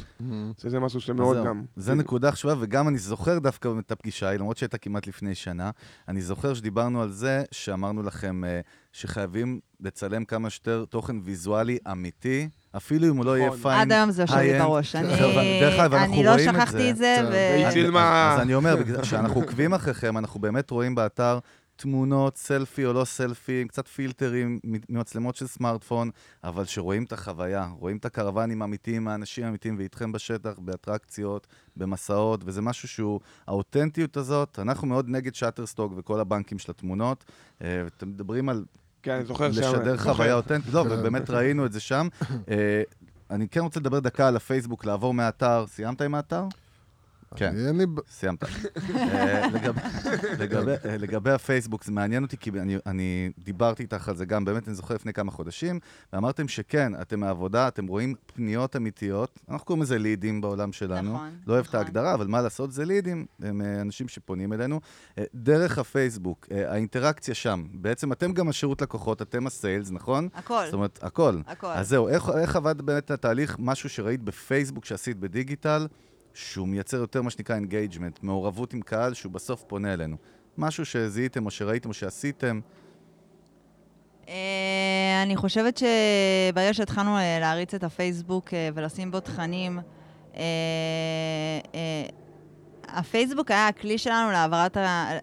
שזה 0.61 0.79
משהו 0.79 1.01
שמאוד 1.01 1.35
זהו, 1.37 1.45
גם... 1.45 1.63
זה 1.75 1.93
נקודה 1.93 2.31
חשובה, 2.31 2.53
וגם 2.59 2.87
אני 2.87 2.97
זוכר 2.97 3.39
דווקא 3.39 3.69
את 3.79 3.91
הפגישה 3.91 4.33
למרות 4.33 4.57
שהייתה 4.57 4.77
כמעט 4.77 5.07
לפני 5.07 5.35
שנה, 5.35 5.71
אני 6.07 6.21
זוכר 6.21 6.53
שדיברנו 6.53 7.01
על 7.01 7.11
זה, 7.11 7.43
שאמרנו 7.51 8.03
לכם 8.03 8.43
אה, 8.45 8.59
שחייבים 8.97 9.59
לצלם 9.79 10.25
כמה 10.25 10.49
שיותר 10.49 10.85
תוכן 10.89 11.15
ויזואלי 11.23 11.77
אמיתי, 11.91 12.49
אפילו 12.77 13.07
אם 13.07 13.17
הוא 13.17 13.25
לא 13.25 13.37
יהיה. 13.37 13.51
פיין. 13.51 13.79
עד 13.81 13.91
היום 13.91 14.11
זה 14.11 14.21
יושב 14.23 14.35
לי. 14.35 14.59
בראש. 14.59 14.95
אני, 14.95 15.13
עכשיו, 15.13 15.29
דרך 15.61 15.79
אגב, 15.79 15.93
אנחנו 15.93 16.13
אני 16.13 16.23
לא 16.23 16.37
שכחתי 16.39 16.77
זה. 16.77 16.89
את 16.89 16.97
זה. 16.97 17.17
ו... 17.31 17.71
צילמה- 17.73 18.33
אז, 18.35 18.39
אני 18.41 18.53
אומר, 18.53 18.75
בגלל 18.75 19.03
שאנחנו 19.03 19.41
עוקבים 19.41 19.73
אחריכם, 19.73 20.17
אנחנו 20.17 20.39
באמת 20.39 20.71
רואים 20.71 20.95
באתר 20.95 21.39
תמונות, 21.75 22.37
סלפי 22.37 22.85
או 22.85 22.93
לא 22.93 23.05
סלפי, 23.05 23.61
עם 23.61 23.67
קצת 23.67 23.87
פילטרים 23.87 24.59
ממצלמות 24.89 25.35
של 25.35 25.47
סמארטפון, 25.47 26.09
אבל 26.43 26.65
שרואים 26.65 27.03
את 27.03 27.13
החוויה, 27.13 27.67
רואים 27.79 27.97
את 27.97 28.05
הקרוונים 28.05 28.61
האמיתיים, 28.61 29.07
האנשים 29.07 29.45
האמיתיים, 29.45 29.75
ואיתכם 29.77 30.11
בשטח, 30.11 30.53
באטרקציות, 30.59 31.47
במסעות, 31.75 32.41
וזה 32.45 32.61
משהו 32.61 32.87
שהוא, 32.87 33.19
האותנטיות 33.47 34.17
הזאת, 34.17 34.59
אנחנו 34.61 34.87
מאוד 34.87 35.09
נגד 35.09 35.35
שאטרסטוק 35.35 35.93
וכל 35.97 36.19
הבנקים 36.19 36.59
של 36.59 36.71
התמונות, 36.71 37.25
אה, 37.61 37.81
ואתם 37.83 38.07
מדברים 38.09 38.49
על 38.49 38.65
כן, 39.07 39.13
אני 39.13 39.25
זוכר 39.25 39.51
שם... 39.51 39.59
לשדר. 39.59 39.97
חוויה 39.97 40.33
אותנטית, 40.33 40.73
לא. 40.73 40.79
ובאמת 40.79 41.29
ראינו 41.29 41.65
את 41.65 41.73
זה 41.73 41.79
שם. 41.79 42.07
אה, 42.51 42.81
אני 43.31 43.47
כן 43.47 43.59
רוצה 43.59 43.79
לדבר 43.79 43.99
דקה 43.99 44.27
על 44.27 44.35
הפייסבוק, 44.35 44.85
לעבור 44.85 45.13
מהאתר. 45.13 45.65
סיימת 45.67 46.01
עם 46.01 46.15
האתר? 46.15 46.43
כן. 47.35 47.55
אין 47.67 47.77
לי... 47.77 47.85
סיימת. 48.09 48.43
אה, 48.95 49.47
לגבי- 50.39 50.71
אה, 50.85 50.97
לגבי 50.97 51.31
הפייסבוק, 51.31 51.83
זה 51.83 51.91
מעניין 51.91 52.23
אותי, 52.23 52.37
כי 52.37 52.49
אני- 52.49 52.77
אני 52.85 53.31
דיברתי 53.39 53.83
איתך 53.83 54.09
על 54.09 54.15
זה 54.15 54.25
גם, 54.25 54.45
באמת, 54.45 54.67
אני 54.67 54.75
זוכר 54.75 54.95
לפני 54.95 55.13
כמה 55.13 55.31
חודשים, 55.31 55.79
ואמרתם 56.13 56.47
שכן, 56.47 57.01
אתם 57.01 57.19
מהעבודה, 57.19 57.67
אתם 57.67 57.87
רואים 57.87 58.13
פניות 58.25 58.75
אמיתיות, 58.75 59.39
אנחנו 59.49 59.65
קוראים 59.65 59.83
לזה 59.83 59.97
לידים 59.97 60.41
בעולם 60.41 60.71
שלנו. 60.73 61.13
נכון, 61.13 61.29
לא 61.47 61.53
אוהב 61.53 61.63
את 61.63 61.69
נכון. 61.69 61.79
ההגדרה, 61.79 62.13
אבל 62.13 62.27
מה 62.27 62.41
לעשות, 62.41 62.71
זה 62.71 62.85
לידים, 62.85 63.25
הם 63.41 63.61
אה, 63.61 63.81
אנשים 63.81 64.07
שפונים 64.07 64.53
אלינו. 64.53 64.79
דרך 65.35 65.77
הפייסבוק, 65.77 66.47
האינטראקציה 66.67 67.35
שם, 67.35 67.63
בעצם 67.73 68.11
אתם 68.11 68.31
גם 68.33 68.49
השירות 68.49 68.81
לקוחות, 68.81 69.21
אתם 69.21 69.47
ה 69.47 69.54
sales, 69.54 69.91
נכון? 69.91 70.29
הכל, 70.35 70.61
זאת 70.65 70.73
אומרת, 70.73 70.99
הכל. 71.01 71.37
הכל. 71.47 71.67
אז 71.67 71.89
זהו, 71.89 72.07
איך 72.37 72.55
עבד 72.55 72.81
באמת 72.81 73.11
התהליך, 73.11 73.55
משהו 73.59 73.89
שראית 73.89 74.23
בפייסבוק 74.23 74.85
שעשית 74.85 75.17
בדיגיטל, 75.19 75.87
שהוא 76.37 76.67
מייצר 76.67 76.97
יותר 76.97 77.21
מה 77.21 77.29
שנקרא 77.29 77.55
engagement, 77.55 78.19
מעורבות 78.23 78.73
עם 78.73 78.81
קהל 78.81 79.13
שהוא 79.13 79.31
בסוף 79.31 79.63
פונה 79.67 79.93
אלינו. 79.93 80.17
משהו 80.57 80.85
שזיהיתם 80.85 81.45
או 81.45 81.51
שראיתם 81.51 81.89
או 81.89 81.93
שעשיתם, 81.93 82.59
אה, 84.29 85.23
אני 85.23 85.35
חושבת 85.35 85.77
שברגע 85.77 86.73
שהתחלנו 86.73 87.17
אה, 87.17 87.39
להריץ 87.39 87.73
את 87.73 87.83
הפייסבוק 87.83 88.53
אה, 88.53 88.69
ולשים 88.73 89.11
בו 89.11 89.19
תכנים, 89.19 89.79
הפייסבוק 92.87 93.51
היה 93.51 93.67
הכלי 93.67 93.97
שלנו 93.97 94.31
להעברת, 94.31 94.77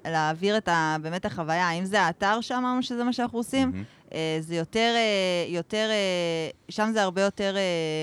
להעביר 0.05 0.57
את 0.57 0.69
ה, 0.69 0.97
באמת 1.03 1.25
החוויה. 1.25 1.69
האם 1.69 1.85
זה 1.85 2.01
האתר 2.01 2.41
שאמרנו 2.41 2.83
שזה 2.83 3.05
מה 3.05 3.13
שאנחנו 3.13 3.39
עושים? 3.39 3.85
אה, 4.15 4.37
זה 4.41 4.55
יותר, 4.55 4.95
יותר, 5.49 5.91
שם 6.69 6.91
זה 6.93 7.03
הרבה 7.03 7.23
יותר 7.23 7.57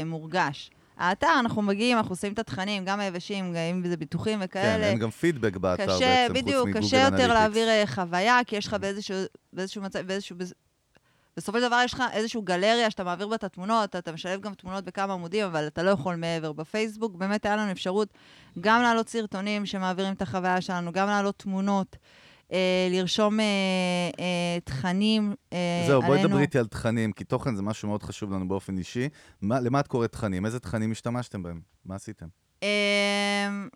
מורגש. 0.06 0.72
האתר, 1.02 1.28
אנחנו 1.40 1.62
מגיעים, 1.62 1.98
אנחנו 1.98 2.12
עושים 2.12 2.34
את 2.34 2.40
התכנים, 2.40 2.86
גם 2.86 3.00
היבשים, 3.00 3.52
גם 3.54 3.58
אם 3.60 3.88
זה 3.88 3.98
ביטוחים 3.98 4.40
כן, 4.40 4.46
וכאלה. 4.46 4.86
אין 4.86 5.00
גם 5.00 5.10
פידבק 5.10 5.58
באתר 5.58 5.86
קשה, 5.86 6.00
בעצם, 6.00 6.34
חוץ 6.34 6.42
בדיוק, 6.44 6.68
מגוגל 6.68 6.82
קשה 6.82 6.98
יותר 6.98 7.08
אנליטיקס. 7.08 7.34
להעביר 7.34 7.70
אה, 7.70 7.84
חוויה, 7.88 8.40
כי 8.48 8.56
יש 8.56 8.68
לך 8.68 8.74
באיזשהו, 8.74 9.18
באיזשהו 9.54 9.82
מצב, 9.82 10.00
באיזשהו... 10.00 10.36
בס- 10.38 10.54
בסופו 11.38 11.60
של 11.60 11.68
דבר 11.68 11.82
יש 11.86 11.94
לך 11.94 12.04
איזושהי 12.12 12.42
גלריה 12.44 12.92
שאתה 12.92 13.04
מעביר 13.04 13.28
בה 13.28 13.36
את 13.36 13.44
התמונות, 13.44 13.96
אתה 13.96 14.12
משלב 14.12 14.42
גם 14.42 14.54
תמונות 14.54 14.84
בכמה 14.86 15.14
עמודים, 15.14 15.46
אבל 15.46 15.68
אתה 15.68 15.84
לא 15.84 15.90
יכול 15.90 16.16
מעבר. 16.16 16.52
בפייסבוק 16.52 17.16
באמת 17.16 17.46
היה 17.46 17.56
לנו 17.56 17.72
אפשרות 17.72 18.08
גם 18.60 18.82
להעלות 18.82 19.10
סרטונים 19.10 19.66
שמעבירים 19.66 20.14
את 20.14 20.22
החוויה 20.22 20.62
שלנו, 20.62 20.92
גם 20.92 21.08
להעלות 21.08 21.40
תמונות, 21.40 21.96
לרשום 22.92 23.40
אה, 23.40 23.46
אה, 24.20 24.60
תכנים 24.64 25.34
אה, 25.54 25.84
זהו, 25.88 26.02
בואי 26.02 26.12
עלינו. 26.12 26.30
דברי 26.30 26.42
איתי 26.42 26.60
על 26.60 26.68
תכנים, 26.68 27.12
כי 27.12 27.24
תוכן 27.24 27.56
זה 27.56 27.62
משהו 27.62 27.88
מאוד 27.88 28.04
חשוב 28.04 28.32
לנו 28.32 28.48
באופן 28.48 28.78
אישי. 28.78 29.10
מה, 29.42 29.60
למה 29.60 29.80
את 29.80 29.88
קוראת 29.88 30.12
תכנים? 30.12 30.46
איזה 30.46 30.60
תכנים 30.60 30.92
השתמשתם 30.92 31.44
בהם? 31.44 31.62
מה 31.86 31.96
עשיתם? 31.96 32.26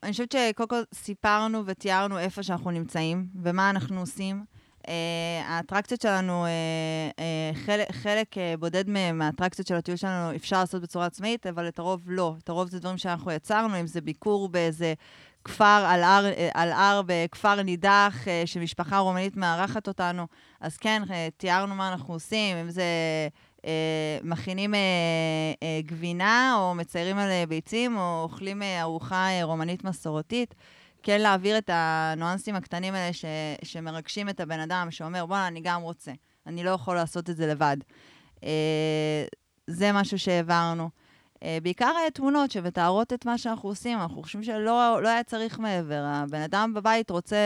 אני 0.04 0.12
חושבת 0.12 0.32
שקודם 0.32 0.70
כל 0.70 0.82
סיפרנו 0.94 1.66
ותיארנו 1.66 2.20
איפה 2.20 2.44
שאנחנו 2.44 2.72
נמצאים 2.72 3.28
ומה 3.44 3.70
אנחנו 3.70 4.00
עושים. 4.00 4.44
Uh, 4.86 4.88
האטרקציות 5.46 6.02
שלנו, 6.02 6.46
uh, 6.46 7.20
uh, 7.20 7.58
חלק, 7.66 7.92
חלק 7.92 8.34
uh, 8.34 8.60
בודד 8.60 8.90
מהם, 8.90 9.18
מהאטרקציות 9.18 9.68
של 9.68 9.76
הטיול 9.76 9.98
שלנו, 9.98 10.36
אפשר 10.36 10.60
לעשות 10.60 10.82
בצורה 10.82 11.06
עצמאית, 11.06 11.48
אבל 11.48 11.68
את 11.68 11.80
הרוב 11.80 12.02
לא. 12.06 12.36
את 12.44 12.50
הרוב 12.50 12.70
זה 12.70 12.80
דברים 12.80 12.98
שאנחנו 12.98 13.32
יצרנו, 13.32 13.80
אם 13.80 13.88
זה 13.88 14.02
ביקור 14.02 14.50
באיזה 14.50 14.94
כפר 15.46 15.86
על 15.88 16.04
הר, 16.04 16.26
אה, 16.26 16.50
על 16.54 16.72
הר 16.72 17.02
בכפר 17.06 17.62
נידח, 17.62 18.16
uh, 18.24 18.48
שמשפחה 18.48 18.98
רומנית 18.98 19.38
מארחת 19.38 19.88
אותנו, 19.88 20.28
אז 20.62 20.78
כן, 20.78 21.02
uh, 21.06 21.10
תיארנו 21.38 21.76
מה 21.76 21.90
אנחנו 21.90 22.14
עושים, 22.14 22.58
אם 22.58 22.70
זה 22.70 22.84
uh, 23.58 23.66
מכינים 24.24 24.74
uh, 24.74 24.78
uh, 24.78 25.88
גבינה, 25.88 26.56
או 26.58 26.76
מציירים 26.76 27.18
על 27.18 27.30
uh, 27.30 27.50
ביצים, 27.50 27.98
או 27.98 28.22
אוכלים 28.24 28.62
ארוחה 28.82 29.28
רומנית 29.44 29.84
מסורתית. 29.84 30.56
כן 31.04 31.22
להעביר 31.22 31.58
את 31.58 31.70
הניואנסים 31.74 32.56
הקטנים 32.56 32.94
האלה 32.94 33.14
ש, 33.14 33.26
שמרגשים 33.64 34.30
את 34.30 34.40
הבן 34.40 34.60
אדם, 34.60 34.88
שאומר, 34.92 35.26
בואנה, 35.26 35.48
אני 35.48 35.62
גם 35.64 35.82
רוצה, 35.82 36.12
אני 36.48 36.64
לא 36.64 36.70
יכול 36.70 36.96
לעשות 36.96 37.30
את 37.30 37.38
זה 37.38 37.48
לבד. 37.48 37.78
אה, 38.44 39.26
זה 39.68 39.92
משהו 39.92 40.20
שהעברנו. 40.20 40.90
אה, 41.44 41.58
בעיקר 41.64 41.92
אה, 42.06 42.12
תמונות 42.12 42.52
שמתארות 42.52 43.14
את 43.14 43.26
מה 43.26 43.38
שאנחנו 43.38 43.70
עושים, 43.70 44.00
אנחנו 44.00 44.24
חושבים 44.24 44.44
שלא 44.44 45.00
לא 45.04 45.10
היה 45.10 45.24
צריך 45.24 45.60
מעבר. 45.60 46.04
הבן 46.06 46.42
אדם 46.42 46.74
בבית 46.74 47.10
רוצה 47.10 47.38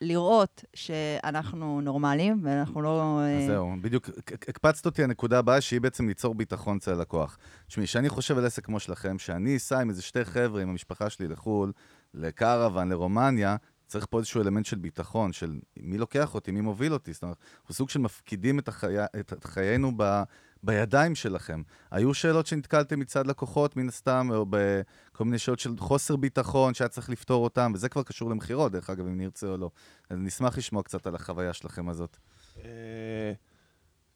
לראות 0.00 0.64
שאנחנו 0.74 1.80
נורמליים, 1.80 2.40
ואנחנו 2.42 2.82
לא... 2.82 3.20
אה, 3.20 3.38
אז 3.38 3.46
זהו, 3.46 3.72
בדיוק, 3.80 4.08
הק- 4.08 4.48
הקפצת 4.48 4.86
אותי 4.86 5.04
הנקודה 5.04 5.38
הבאה, 5.38 5.60
שהיא 5.60 5.80
בעצם 5.80 6.08
ליצור 6.08 6.34
ביטחון 6.34 6.76
אצל 6.76 6.92
הלקוח. 6.92 7.38
תשמעי, 7.66 7.86
כשאני 7.86 8.08
חושב 8.08 8.38
על 8.38 8.46
עסק 8.46 8.64
כמו 8.64 8.80
שלכם, 8.80 9.18
שאני 9.18 9.56
אסע 9.56 9.80
עם 9.80 9.90
איזה 9.90 10.02
שתי 10.02 10.24
חבר'ה, 10.24 10.62
עם 10.62 10.68
המשפחה 10.68 11.10
שלי 11.10 11.28
לחו"ל, 11.28 11.72
לקרוון, 12.14 12.88
לרומניה, 12.88 13.56
צריך 13.86 14.06
פה 14.10 14.18
איזשהו 14.18 14.42
אלמנט 14.42 14.66
של 14.66 14.76
ביטחון, 14.76 15.32
של 15.32 15.58
מי 15.76 15.98
לוקח 15.98 16.34
אותי, 16.34 16.50
מי 16.50 16.60
מוביל 16.60 16.92
אותי. 16.92 17.12
זאת 17.12 17.22
אומרת, 17.22 17.36
אנחנו 17.60 17.74
סוג 17.74 17.90
של 17.90 18.00
מפקידים 18.00 18.58
את, 18.58 18.68
החי... 18.68 19.04
את 19.20 19.44
חיינו 19.44 19.92
ב... 19.96 20.22
בידיים 20.62 21.14
שלכם. 21.14 21.62
היו 21.90 22.14
שאלות 22.14 22.46
שנתקלתם 22.46 23.00
מצד 23.00 23.26
לקוחות, 23.26 23.76
מן 23.76 23.88
הסתם, 23.88 24.28
או 24.34 24.46
בכל 24.50 25.24
מיני 25.24 25.38
שאלות 25.38 25.58
של 25.58 25.70
חוסר 25.78 26.16
ביטחון, 26.16 26.74
שהיה 26.74 26.88
צריך 26.88 27.10
לפתור 27.10 27.44
אותם, 27.44 27.72
וזה 27.74 27.88
כבר 27.88 28.02
קשור 28.02 28.30
למכירות, 28.30 28.72
דרך 28.72 28.90
אגב, 28.90 29.06
אם 29.06 29.18
נרצה 29.18 29.46
או 29.46 29.56
לא. 29.56 29.70
אז 30.10 30.18
נשמח 30.20 30.58
לשמוע 30.58 30.82
קצת 30.82 31.06
על 31.06 31.14
החוויה 31.14 31.52
שלכם 31.52 31.88
הזאת. 31.88 32.16
אה, 32.64 33.32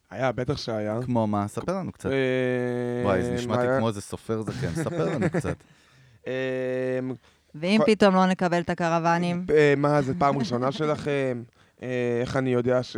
היה, 0.09 0.31
בטח 0.31 0.57
שהיה. 0.57 0.99
כמו 1.05 1.27
מה? 1.27 1.47
ספר 1.47 1.77
לנו 1.77 1.91
קצת. 1.91 2.09
אה, 2.09 3.01
וואי, 3.05 3.23
זה 3.23 3.33
נשמע 3.33 3.61
לי 3.61 3.67
היה- 3.67 3.77
כמו 3.79 3.87
איזה 3.87 4.01
סופר 4.01 4.41
זקן, 4.41 4.75
ספר 4.83 5.05
לנו 5.15 5.25
קצת. 5.29 5.57
אה, 6.27 6.99
ואם 7.55 7.81
פתאום 7.85 8.15
לא 8.15 8.25
נקבל 8.25 8.61
את 8.61 8.69
הקרוונים, 8.69 9.45
מה, 9.77 10.01
זה 10.01 10.13
פעם 10.19 10.37
ראשונה 10.37 10.71
שלכם? 10.71 11.43
אה, 11.83 12.21
איך 12.21 12.37
אני 12.37 12.53
יודע 12.53 12.83
ש... 12.83 12.97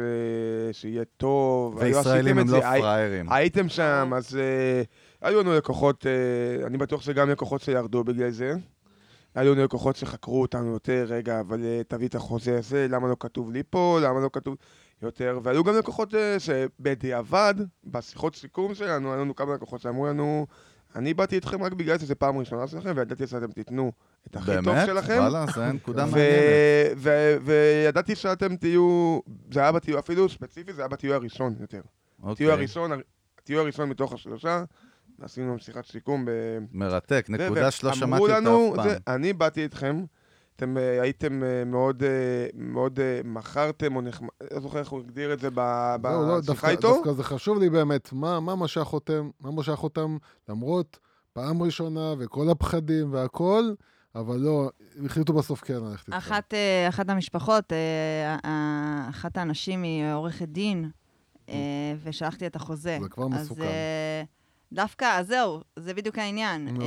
שיהיה 0.71 1.03
טוב? 1.17 1.77
וישראלים 1.79 2.37
הם 2.37 2.49
לא 2.49 2.61
פראיירים. 2.61 3.31
הייתם 3.31 3.69
שם, 3.69 4.11
אז 4.15 4.37
אה, 4.37 4.83
היו 5.21 5.41
לנו 5.41 5.53
לקוחות, 5.53 6.05
אה, 6.05 6.67
אני 6.67 6.77
בטוח 6.77 7.01
שגם 7.01 7.29
לקוחות 7.29 7.61
שירדו 7.61 8.03
בגלל 8.03 8.29
זה. 8.29 8.53
היו 9.35 9.53
לנו 9.53 9.63
לקוחות 9.63 9.95
שחקרו 9.95 10.41
אותנו 10.41 10.71
יותר, 10.71 11.05
רגע, 11.09 11.39
אבל 11.39 11.63
אה, 11.63 11.81
תביא 11.87 12.07
את 12.07 12.15
החוזה 12.15 12.57
הזה, 12.57 12.87
למה 12.89 13.07
לא 13.07 13.15
כתוב 13.19 13.51
לי 13.51 13.63
פה, 13.69 13.99
למה 14.01 14.19
לא 14.19 14.29
כתוב 14.33 14.55
יותר, 15.01 15.39
והיו 15.43 15.63
גם 15.63 15.75
לקוחות 15.75 16.15
אה, 16.15 16.39
שבדיעבד, 16.39 17.53
בשיחות 17.83 18.35
סיכום 18.35 18.75
שלנו, 18.75 19.13
היו 19.13 19.21
לנו 19.21 19.35
כמה 19.35 19.53
לקוחות 19.53 19.81
שאמרו 19.81 20.07
לנו, 20.07 20.47
אני 20.95 21.13
באתי 21.13 21.35
איתכם 21.35 21.63
רק 21.63 21.73
בגלל 21.73 21.97
שזו 21.97 22.13
פעם 22.19 22.37
ראשונה 22.37 22.67
שלכם, 22.67 22.93
וידעתי 22.95 23.27
שאתם 23.27 23.51
תיתנו 23.51 23.91
את 24.27 24.35
הכי 24.35 24.45
טוב 24.55 24.65
באמת? 24.65 24.85
שלכם. 24.85 25.17
וואלה, 25.19 25.45
זו 25.55 25.61
נקודה 25.73 26.05
מעניינת. 26.05 26.97
וידעתי 27.41 28.15
שאתם 28.15 28.55
תהיו, 28.55 29.19
זה 29.51 29.59
היה 29.59 29.71
בטיול, 29.71 29.99
אפילו 29.99 30.29
ספציפי, 30.29 30.73
זה 30.73 30.81
היה 30.81 30.87
בטיול 30.87 31.13
הראשון 31.13 31.55
יותר. 31.59 31.81
אוקיי. 32.23 32.51
הראשון, 32.51 32.91
הטיול 33.39 33.59
הראשון 33.61 33.89
מתוך 33.89 34.13
השלושה, 34.13 34.63
עשינו 35.21 35.59
שיחת 35.59 35.85
סיכום. 35.85 36.25
ב- 36.25 36.29
מרתק, 36.71 37.25
נקודה 37.29 37.71
שלא 37.71 37.93
שמעתי 37.93 38.23
אותה 38.23 38.37
אף 38.37 38.75
פעם. 38.75 39.15
אני 39.15 39.33
באתי 39.33 39.63
איתכם, 39.63 40.03
אתם 40.55 40.77
אה, 40.77 41.01
הייתם 41.01 41.43
אה, 41.43 41.65
מאוד, 41.65 42.03
אה, 42.03 42.47
מאוד 42.53 42.99
מכרתם, 43.23 43.95
או 43.95 44.01
נחמד, 44.01 44.29
לא 44.53 44.59
זוכר 44.59 44.79
איך 44.79 44.89
הוא 44.89 44.99
הגדיר 44.99 45.33
את 45.33 45.39
זה 45.39 45.49
זהו, 45.49 46.27
לא, 46.27 46.37
בשיחה 46.39 46.51
דווקא, 46.51 46.67
איתו. 46.67 46.93
דווקא 46.93 47.11
זה 47.11 47.23
חשוב 47.23 47.59
לי 47.59 47.69
באמת, 47.69 48.13
מה, 48.13 48.39
מה 48.39 48.55
משך 48.55 48.93
אותם, 48.93 49.29
מה 49.39 49.51
משך 49.51 49.83
אותם, 49.83 50.17
למרות 50.49 50.99
פעם 51.33 51.63
ראשונה 51.63 52.13
וכל 52.19 52.49
הפחדים 52.49 53.13
והכל, 53.13 53.73
אבל 54.15 54.37
לא, 54.37 54.69
החליטו 55.05 55.33
בסוף 55.33 55.61
כן 55.61 55.73
ללכת 55.73 56.07
איתכם. 56.07 56.17
אחת, 56.17 56.53
אחת 56.89 57.09
המשפחות, 57.09 57.73
אחת 59.09 59.37
האנשים 59.37 59.83
היא 59.83 60.13
עורכת 60.13 60.47
דין, 60.47 60.89
אה, 61.49 61.93
ושלחתי 62.03 62.47
את 62.47 62.55
החוזה. 62.55 62.97
זה 63.01 63.09
כבר 63.09 63.25
אז 63.33 63.45
מסוכן. 63.45 63.61
אה, 64.79 64.83
דווקא, 64.83 65.19
אז 65.19 65.27
זהו, 65.27 65.61
זה 65.75 65.93
בדיוק 65.93 66.17
העניין. 66.17 66.67
נו. 66.67 66.85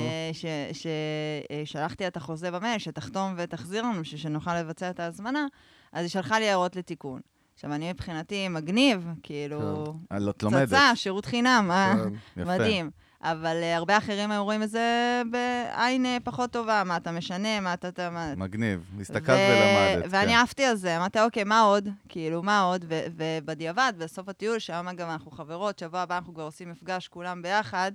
ששלחתי 1.65 2.07
את 2.07 2.17
החוזה 2.17 2.51
במייל, 2.51 2.79
שתחתום 2.79 3.35
ותחזיר 3.37 3.83
לנו, 3.83 4.05
שנוכל 4.05 4.61
לבצע 4.61 4.91
את 4.91 5.01
ההזמנה, 5.01 5.47
אז 5.93 6.03
היא 6.03 6.11
שלחה 6.11 6.39
לי 6.39 6.49
הערות 6.49 6.77
לתיקון. 6.77 7.21
עכשיו, 7.55 7.73
אני 7.73 7.93
מבחינתי 7.93 8.49
מגניב, 8.49 9.09
כאילו, 9.23 9.85
אה, 10.13 10.19
לא, 10.19 10.31
את 10.31 10.43
לומדת. 10.43 10.69
פצצה, 10.69 10.97
שירות 10.97 11.25
חינם, 11.25 11.71
אה? 11.71 11.95
כן. 12.35 12.41
יפה. 12.43 12.89
אבל 13.23 13.57
uh, 13.63 13.77
הרבה 13.77 13.99
אחרים 13.99 14.31
היו 14.31 14.45
רואים 14.45 14.63
את 14.63 14.71
זה 14.71 15.23
בעין 15.31 16.05
uh, 16.05 16.09
פחות 16.25 16.51
טובה, 16.51 16.83
מה 16.87 16.97
אתה 16.97 17.13
משנה, 17.13 17.61
מה 17.61 17.75
אתה... 17.75 17.89
אתה. 17.89 18.35
מגניב, 18.37 18.91
הסתכלת 19.01 19.39
ולמדת. 19.39 20.11
ואני 20.11 20.33
כן. 20.33 20.39
עפתי 20.39 20.65
על 20.65 20.77
זה, 20.77 20.97
אמרתי, 20.97 21.21
אוקיי, 21.21 21.45
מה 21.45 21.61
עוד? 21.61 21.89
כאילו, 22.09 22.43
מה 22.43 22.61
עוד? 22.61 22.85
ו- 22.89 23.07
ובדיעבד, 23.17 23.93
בסוף 23.99 24.29
הטיול, 24.29 24.59
שהיום 24.59 24.93
גם 24.93 25.11
אנחנו 25.11 25.31
חברות, 25.31 25.79
שבוע 25.79 26.01
הבא 26.01 26.17
אנחנו 26.17 26.35
כבר 26.35 26.43
עושים 26.43 26.71
מפגש 26.71 27.09
כולם 27.09 27.43
ביחד, 27.43 27.93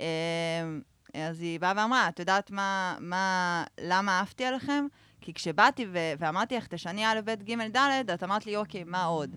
אה, 0.00 0.06
אז 1.14 1.40
היא 1.40 1.60
באה 1.60 1.72
ואמרה, 1.76 2.08
את 2.08 2.18
יודעת 2.18 2.50
מה, 2.50 2.96
מה, 3.00 3.64
למה 3.80 4.20
עפתי 4.20 4.44
עליכם? 4.44 4.86
כי 5.20 5.34
כשבאתי 5.34 5.86
ו- 5.92 6.12
ואמרתי 6.18 6.56
לך, 6.56 6.66
תשני 6.66 7.06
א', 7.06 7.20
ב', 7.24 7.30
ג', 7.30 7.76
ד', 7.76 8.10
את 8.14 8.22
אמרת 8.22 8.46
לי, 8.46 8.56
אוקיי, 8.56 8.84
מה 8.84 9.04
עוד? 9.04 9.36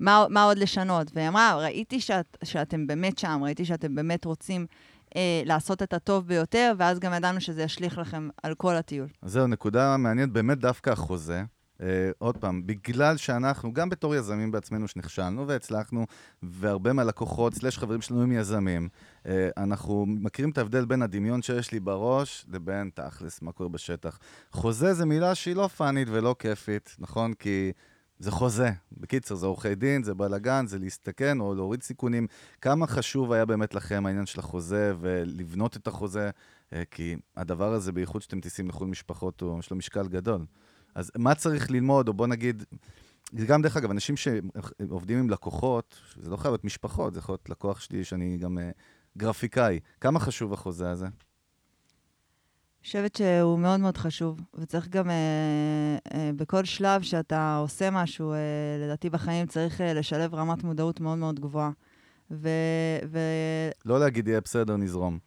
מה, 0.00 0.26
מה 0.30 0.42
עוד 0.44 0.58
לשנות? 0.58 1.10
והיא 1.14 1.28
אמרה, 1.28 1.56
ראיתי 1.56 2.00
שאת, 2.00 2.36
שאתם 2.44 2.86
באמת 2.86 3.18
שם, 3.18 3.40
ראיתי 3.42 3.64
שאתם 3.64 3.94
באמת 3.94 4.24
רוצים 4.24 4.66
אה, 5.16 5.42
לעשות 5.44 5.82
את 5.82 5.92
הטוב 5.92 6.26
ביותר, 6.26 6.72
ואז 6.78 6.98
גם 6.98 7.12
ידענו 7.14 7.40
שזה 7.40 7.62
ישליך 7.62 7.98
לכם 7.98 8.28
על 8.42 8.54
כל 8.54 8.76
הטיול. 8.76 9.08
זהו, 9.22 9.46
נקודה 9.46 9.96
מעניינת, 9.96 10.32
באמת 10.32 10.58
דווקא 10.58 10.90
החוזה. 10.90 11.42
Uh, 11.80 11.82
עוד 12.18 12.36
פעם, 12.36 12.66
בגלל 12.66 13.16
שאנחנו, 13.16 13.72
גם 13.72 13.88
בתור 13.88 14.14
יזמים 14.14 14.50
בעצמנו 14.50 14.88
שנכשלנו 14.88 15.48
והצלחנו, 15.48 16.06
והרבה 16.42 16.92
מהלקוחות, 16.92 17.54
סלש 17.54 17.78
חברים 17.78 18.00
שלנו 18.00 18.22
הם 18.22 18.32
יזמים, 18.32 18.88
uh, 19.24 19.28
אנחנו 19.56 20.04
מכירים 20.08 20.50
את 20.50 20.58
ההבדל 20.58 20.84
בין 20.84 21.02
הדמיון 21.02 21.42
שיש 21.42 21.72
לי 21.72 21.80
בראש 21.80 22.46
לבין 22.52 22.90
תכלס, 22.94 23.42
מה 23.42 23.52
קורה 23.52 23.68
בשטח. 23.68 24.18
חוזה 24.52 24.94
זה 24.94 25.06
מילה 25.06 25.34
שהיא 25.34 25.56
לא 25.56 25.68
פאנית 25.68 26.08
ולא 26.10 26.36
כיפית, 26.38 26.96
נכון? 26.98 27.34
כי 27.34 27.72
זה 28.20 28.30
חוזה. 28.30 28.70
בקיצר, 28.92 29.34
זה 29.34 29.46
עורכי 29.46 29.74
דין, 29.74 30.02
זה 30.02 30.14
בלאגן, 30.14 30.66
זה 30.66 30.78
להסתכן 30.78 31.40
או 31.40 31.54
להוריד 31.54 31.82
סיכונים. 31.82 32.26
כמה 32.60 32.86
חשוב 32.86 33.32
היה 33.32 33.44
באמת 33.44 33.74
לכם 33.74 34.06
העניין 34.06 34.26
של 34.26 34.40
החוזה 34.40 34.94
ולבנות 35.00 35.76
את 35.76 35.86
החוזה? 35.86 36.30
אה, 36.72 36.82
כי 36.90 37.16
הדבר 37.36 37.72
הזה, 37.72 37.92
בייחוד 37.92 38.22
שאתם 38.22 38.40
טיסים 38.40 38.68
לחו"ל 38.68 38.88
משפחות, 38.88 39.40
הוא, 39.40 39.58
יש 39.58 39.70
לו 39.70 39.76
משקל 39.76 40.08
גדול. 40.08 40.44
אז 40.94 41.12
מה 41.16 41.34
צריך 41.34 41.70
ללמוד, 41.70 42.08
או 42.08 42.12
בוא 42.12 42.26
נגיד, 42.26 42.64
גם, 43.46 43.62
דרך 43.62 43.76
אגב, 43.76 43.90
אנשים 43.90 44.14
שעובדים 44.16 45.18
עם 45.18 45.30
לקוחות, 45.30 46.00
זה 46.16 46.30
לא 46.30 46.36
חייב 46.36 46.52
להיות 46.52 46.64
משפחות, 46.64 47.14
זה 47.14 47.18
יכול 47.18 47.32
להיות 47.32 47.50
לקוח 47.50 47.80
שלי 47.80 48.04
שאני 48.04 48.38
גם 48.38 48.58
uh, 48.58 48.60
גרפיקאי. 49.18 49.80
כמה 50.00 50.20
חשוב 50.20 50.52
החוזה 50.52 50.90
הזה? 50.90 51.06
חושבת 52.84 53.16
שהוא 53.16 53.58
מאוד 53.58 53.80
מאוד 53.80 53.96
חשוב, 53.96 54.40
וצריך 54.54 54.88
גם 54.88 55.10
אה, 55.10 55.16
אה, 56.14 56.30
בכל 56.36 56.64
שלב 56.64 57.02
שאתה 57.02 57.56
עושה 57.56 57.90
משהו, 57.90 58.32
אה, 58.32 58.38
לדעתי 58.84 59.10
בחיים 59.10 59.46
צריך 59.46 59.80
אה, 59.80 59.94
לשלב 59.94 60.34
רמת 60.34 60.64
מודעות 60.64 61.00
מאוד 61.00 61.18
מאוד 61.18 61.40
גבוהה. 61.40 61.70
ו... 62.30 62.48
ו... 63.10 63.18
לא 63.84 64.00
להגיד 64.00 64.28
יהיה 64.28 64.40
בסדר, 64.40 64.76
נזרום. 64.76 65.18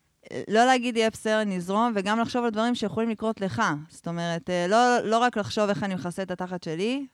לא 0.47 0.65
להגיד 0.65 0.97
יהיה 0.97 1.09
בסדר, 1.09 1.43
נזרום, 1.43 1.93
וגם 1.95 2.19
לחשוב 2.19 2.45
על 2.45 2.51
דברים 2.51 2.75
שיכולים 2.75 3.09
לקרות 3.09 3.41
לך. 3.41 3.63
זאת 3.89 4.07
אומרת, 4.07 4.49
אה, 4.49 4.67
לא, 4.67 4.99
לא 5.03 5.17
רק 5.17 5.37
לחשוב 5.37 5.69
איך 5.69 5.83
אני 5.83 5.95
מכסה 5.95 6.21
את 6.21 6.31
התחת 6.31 6.63
שלי, 6.63 7.05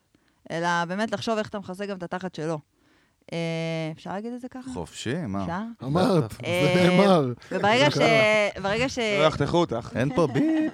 אלא 0.51 0.85
באמת 0.85 1.11
לחשוב 1.11 1.37
איך 1.37 1.49
אתה 1.49 1.59
מכסה 1.59 1.85
גם 1.85 1.97
את 1.97 2.03
התחת 2.03 2.35
שלו. 2.35 2.59
אה, 3.33 3.91
אפשר 3.95 4.13
להגיד 4.13 4.33
את 4.33 4.41
זה 4.41 4.49
ככה? 4.49 4.69
חופשי, 4.73 5.13
מה? 5.27 5.41
אפשר? 5.41 5.61
אמרת, 5.83 6.31
זה 6.31 6.37
אה, 6.45 6.87
נאמר. 6.89 7.33
וברגע 7.51 7.91
ש... 7.91 7.97
ברגע 8.61 8.89
ש... 8.89 8.99
לא 8.99 9.23
יחתכו 9.23 9.57
אותך. 9.57 9.91
אין 9.95 10.15
פה 10.15 10.27
ביפ. 10.27 10.73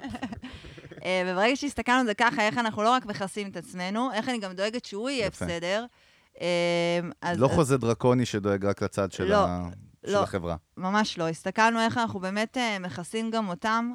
אה, 1.04 1.22
וברגע 1.26 1.56
שהסתכלנו 1.56 2.00
על 2.00 2.06
זה 2.06 2.14
ככה, 2.14 2.46
איך 2.46 2.58
אנחנו 2.58 2.82
לא 2.82 2.90
רק 2.90 3.06
מכסים 3.06 3.48
את 3.48 3.56
עצמנו, 3.56 4.12
איך 4.12 4.28
אני 4.28 4.38
גם 4.38 4.52
דואגת 4.52 4.84
שהוא 4.84 5.10
יהיה. 5.10 5.30
בסדר. 5.30 5.84
לא 7.36 7.48
חוזה 7.48 7.78
דרקוני 7.78 8.26
שדואג 8.26 8.64
רק 8.64 8.82
לצד 8.82 9.12
של 9.12 9.24
לא, 9.24 9.46
ה- 9.46 9.68
של 10.06 10.12
לא. 10.12 10.22
החברה. 10.22 10.56
ממש 10.76 11.18
לא. 11.18 11.28
הסתכלנו 11.28 11.80
איך 11.80 11.98
אנחנו 11.98 12.20
באמת 12.20 12.56
מכסים 12.80 13.30
גם 13.30 13.48
אותם, 13.48 13.92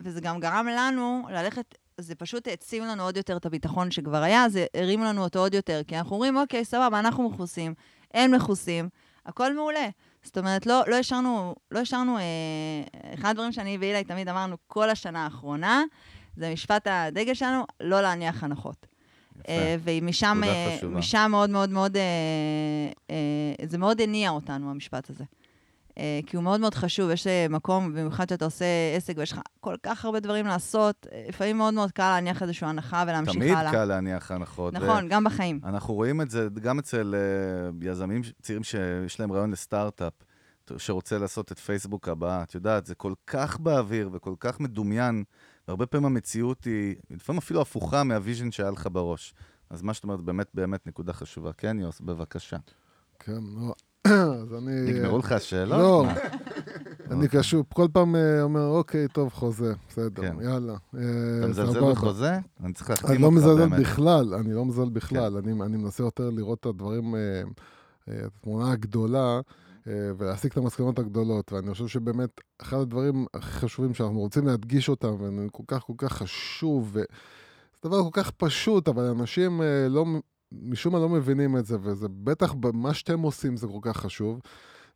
וזה 0.00 0.20
גם 0.20 0.40
גרם 0.40 0.66
לנו 0.76 1.22
ללכת, 1.30 1.74
זה 2.00 2.14
פשוט 2.14 2.48
העצים 2.48 2.84
לנו 2.84 3.02
עוד 3.02 3.16
יותר 3.16 3.36
את 3.36 3.46
הביטחון 3.46 3.90
שכבר 3.90 4.22
היה, 4.22 4.48
זה 4.48 4.66
הרים 4.74 5.02
לנו 5.02 5.22
אותו 5.22 5.38
עוד 5.38 5.54
יותר, 5.54 5.80
כי 5.86 5.98
אנחנו 5.98 6.14
אומרים, 6.14 6.36
אוקיי, 6.36 6.64
סבבה, 6.64 6.98
אנחנו 6.98 7.30
מכוסים, 7.30 7.74
הם 8.14 8.34
מכוסים, 8.34 8.88
הכל 9.26 9.54
מעולה. 9.54 9.88
זאת 10.22 10.38
אומרת, 10.38 10.66
לא, 10.66 10.82
לא 10.86 10.96
השארנו, 10.96 11.54
לא 11.70 11.78
השארנו, 11.78 12.18
אה, 12.18 12.22
אחד 13.14 13.30
הדברים 13.30 13.52
שאני 13.52 13.78
ואילי 13.80 14.04
תמיד 14.04 14.28
אמרנו 14.28 14.56
כל 14.66 14.90
השנה 14.90 15.24
האחרונה, 15.24 15.82
זה 16.36 16.52
משפט 16.52 16.86
הדגל 16.90 17.34
שלנו, 17.34 17.64
לא 17.80 18.00
להניח 18.00 18.44
הנחות. 18.44 18.86
אה, 19.48 19.76
ומשם 19.80 20.40
אה, 20.44 21.28
מאוד 21.28 21.50
מאוד 21.50 21.70
מאוד, 21.70 21.96
אה, 21.96 22.02
אה, 23.10 23.66
זה 23.66 23.78
מאוד 23.78 24.00
הניע 24.00 24.30
אותנו, 24.30 24.70
המשפט 24.70 25.10
הזה. 25.10 25.24
אה, 25.98 26.20
כי 26.26 26.36
הוא 26.36 26.44
מאוד 26.44 26.60
מאוד 26.60 26.74
חשוב, 26.74 27.10
יש 27.10 27.26
אה, 27.26 27.46
מקום, 27.50 27.92
במיוחד 27.92 28.28
שאתה 28.28 28.44
עושה 28.44 28.64
עסק 28.96 29.14
ויש 29.16 29.32
לך 29.32 29.40
כל 29.60 29.74
כך 29.82 30.04
הרבה 30.04 30.20
דברים 30.20 30.46
לעשות, 30.46 31.06
אה, 31.12 31.24
לפעמים 31.28 31.58
מאוד 31.58 31.74
מאוד 31.74 31.92
קל 31.92 32.10
להניח 32.14 32.42
איזושהי 32.42 32.68
הנחה 32.68 33.04
ולהמשיך 33.08 33.34
תמיד 33.34 33.56
הלאה. 33.56 33.72
קל 33.72 33.84
להניח 33.84 34.30
הנחות. 34.30 34.74
ו- 34.74 34.78
נכון, 34.78 35.08
גם 35.08 35.24
בחיים. 35.24 35.60
אנחנו 35.64 35.94
רואים 35.94 36.20
את 36.20 36.30
זה 36.30 36.48
גם 36.62 36.78
אצל 36.78 37.14
יזמים 37.82 38.22
צעירים 38.42 38.64
שיש 38.64 39.20
להם 39.20 39.32
רעיון 39.32 39.50
לסטארט-אפ, 39.50 40.12
שרוצה 40.76 41.18
לעשות 41.18 41.52
את 41.52 41.58
פייסבוק 41.58 42.08
הבא. 42.08 42.42
את 42.42 42.54
יודעת, 42.54 42.86
זה 42.86 42.94
כל 42.94 43.12
כך 43.26 43.60
באוויר 43.60 44.10
וכל 44.12 44.34
כך 44.40 44.60
מדומיין, 44.60 45.24
והרבה 45.68 45.86
פעמים 45.86 46.06
המציאות 46.06 46.64
היא 46.64 46.94
לפעמים 47.10 47.38
אפילו 47.38 47.60
הפוכה 47.60 48.04
מה 48.04 48.15
vision 48.15 48.50
שהיה 48.50 48.70
לך 48.70 48.88
בראש. 48.92 49.34
אז 49.70 49.82
מה 49.82 49.94
שאת 49.94 50.04
אומרת, 50.04 50.20
באמת 50.20 50.46
באמת 50.54 50.86
נקודה 50.86 51.12
חשובה. 51.12 51.52
כן, 51.52 51.78
יוס, 51.78 52.00
בבקשה. 52.00 52.56
כן, 53.18 53.32
לא. 53.32 53.74
אז 54.12 54.54
אני... 54.54 54.92
נגמרו 54.92 55.18
לך 55.18 55.32
השאלות? 55.32 55.78
לא? 55.78 56.04
אני 57.10 57.28
קשור, 57.28 57.64
כל 57.74 57.86
פעם 57.92 58.16
אה, 58.16 58.42
אומר, 58.42 58.66
אוקיי, 58.66 59.08
טוב, 59.08 59.32
חוזה, 59.32 59.72
בסדר, 59.88 60.22
כן. 60.22 60.36
יאללה. 60.42 60.72
אה, 60.72 61.00
אתה 61.38 61.46
מזלזל. 61.46 61.90
בחוזה? 61.92 62.38
אני 62.64 62.72
צריך 62.72 62.90
אני 62.90 62.96
להחתים 63.02 63.22
לא 63.22 63.26
אותך 63.26 63.36
מזלזל 63.36 63.68
באמת. 63.68 63.80
בכלל, 63.80 64.34
אני 64.34 64.54
לא 64.54 64.64
מזלזל 64.64 64.88
בכלל. 64.88 65.40
כן. 65.42 65.48
אני 65.48 65.62
אני 65.62 65.76
מנסה 65.76 66.02
יותר 66.02 66.30
לראות 66.30 66.60
את 66.60 66.66
הדברים, 66.66 67.14
אה, 67.14 67.42
את 68.08 68.32
התמונה 68.36 68.72
הגדולה, 68.72 69.40
ולהסיק 69.86 70.52
את 70.52 70.56
המסקנות 70.56 70.98
הגדולות. 70.98 71.52
ואני 71.52 71.70
חושב 71.72 71.86
שבאמת, 71.86 72.40
אחד 72.62 72.76
הדברים 72.76 73.26
הכי 73.34 73.50
חשובים 73.50 73.94
שאנחנו 73.94 74.18
רוצים 74.18 74.46
להדגיש 74.46 74.88
אותם, 74.88 75.14
וכל 75.20 75.62
כך 75.66 75.82
כל 75.82 75.92
כך 75.98 76.12
חשוב, 76.12 76.90
ו... 76.92 77.00
זה 77.82 77.88
דבר 77.88 78.02
כל 78.02 78.22
כך 78.22 78.30
פשוט, 78.30 78.88
אבל 78.88 79.04
אנשים 79.04 79.60
לא, 79.88 80.04
משום 80.52 80.92
מה 80.92 80.98
לא 80.98 81.08
מבינים 81.08 81.56
את 81.56 81.66
זה, 81.66 81.76
וזה 81.82 82.06
בטח 82.08 82.52
במה 82.52 82.94
שאתם 82.94 83.20
עושים 83.20 83.56
זה 83.56 83.66
כל 83.66 83.78
כך 83.82 83.96
חשוב. 83.96 84.40